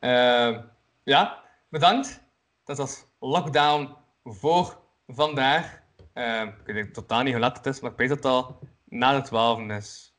Eh, 0.00 0.58
ja, 1.02 1.42
bedankt. 1.68 2.20
Dat 2.64 2.76
was 2.76 3.04
lockdown 3.18 3.96
voor 4.24 4.78
vandaag. 5.06 5.84
Eh, 6.16 6.42
ik 6.64 6.74
weet 6.74 6.94
totaal 6.94 7.22
niet 7.22 7.32
hoe 7.32 7.40
laat 7.40 7.56
het 7.56 7.66
is, 7.66 7.80
maar 7.80 7.90
ik 7.90 7.96
weet 7.96 8.08
dat 8.08 8.16
het 8.16 8.26
al 8.26 8.58
na 8.84 9.14
de 9.14 9.22
12 9.22 9.60
is. 9.60 10.14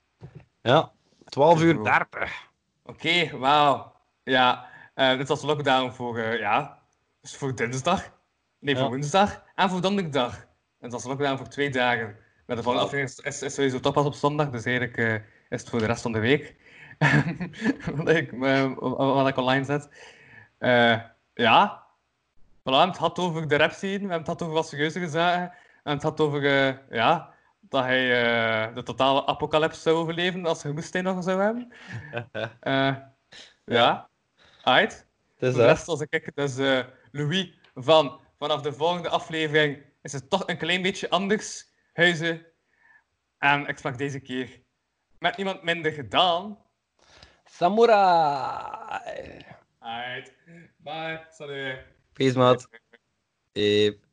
Ja, 0.61 0.91
12 1.25 1.61
uur 1.61 1.75
Goed. 1.75 1.83
30. 1.83 2.49
Oké, 2.83 3.37
wauw. 3.37 3.93
Ja, 4.23 4.69
eh, 4.93 5.17
dit 5.17 5.27
was 5.27 5.41
lockdown 5.41 5.91
voor, 5.91 6.17
eh, 6.17 6.39
ja, 6.39 6.79
dus 7.21 7.35
voor 7.35 7.55
dinsdag. 7.55 8.11
Nee, 8.59 8.75
voor 8.75 8.83
Ja. 8.83 8.89
woensdag 8.89 9.43
en 9.55 9.69
voor 9.69 9.81
donderdag. 9.81 10.35
En 10.35 10.45
het 10.79 10.91
was 10.91 11.03
lockdown 11.03 11.37
voor 11.37 11.47
twee 11.47 11.69
dagen. 11.69 12.15
Maar 12.45 12.55
de 12.55 12.63
volgende 12.63 12.87
aflevering 12.87 13.25
is, 13.25 13.53
sowieso 13.53 13.79
toch 13.79 13.93
pas 13.93 14.05
op 14.05 14.13
zondag, 14.13 14.49
dus 14.49 14.65
eigenlijk 14.65 14.97
eh, 14.97 15.13
is 15.49 15.61
het 15.61 15.69
voor 15.69 15.79
de 15.79 15.85
rest 15.85 16.01
van 16.01 16.11
de 16.11 16.19
week. 16.19 16.55
wat, 17.95 18.09
ik, 18.09 18.31
wat 18.87 19.27
ik 19.27 19.37
online 19.37 19.65
zet. 19.65 19.89
Ja, 21.33 21.85
voilà, 22.59 22.63
we 22.63 22.71
hebben 22.71 22.87
het 22.87 22.97
gehad 22.97 23.19
over 23.19 23.47
de 23.47 23.55
rap 23.57 23.71
scene, 23.71 23.93
we 23.93 23.99
hebben 23.99 24.17
het 24.17 24.25
gehad 24.25 24.41
over 24.41 24.53
wat 24.53 24.67
serieuze 24.67 25.07
zaken. 25.09 25.53
En 25.87 25.93
het 25.93 26.03
had 26.03 26.19
over, 26.19 26.45
eh, 26.45 26.77
ja, 26.89 27.33
dat 27.59 27.83
hij 27.83 28.23
eh, 28.67 28.75
de 28.75 28.83
totale 28.83 29.25
apocalypse 29.25 29.81
zou 29.81 29.95
overleven 29.95 30.45
als 30.45 30.63
hij 30.63 30.71
moest 30.71 30.93
nog 30.93 31.23
zou 31.23 31.41
hebben. 31.41 31.71
Eh, 32.59 32.95
ja, 33.65 34.09
uit. 34.63 35.07
Voor 35.37 35.51
de 35.51 35.65
rest 35.65 35.87
als 35.87 36.01
ik 36.01 36.31
dus 36.35 36.55
Louis 37.11 37.53
van 37.73 38.19
vanaf 38.37 38.61
de 38.61 38.73
volgende 38.73 39.09
aflevering 39.09 39.83
is 40.01 40.13
het 40.13 40.29
toch 40.29 40.47
een 40.47 40.57
klein 40.57 40.81
beetje 40.81 41.09
anders. 41.09 41.65
Huizen. 41.93 42.45
En 43.37 43.67
ik 43.67 43.77
sprak 43.77 43.97
deze 43.97 44.19
keer 44.19 44.61
met 45.19 45.37
niemand 45.37 45.63
minder 45.63 45.91
gedaan. 45.91 46.57
Samurai. 47.45 49.45
Uit. 49.79 50.33
Bye. 50.77 51.25
Salut. 51.29 51.79
Peace, 52.13 52.37
maat. 52.37 52.69
Yep. 53.51 54.06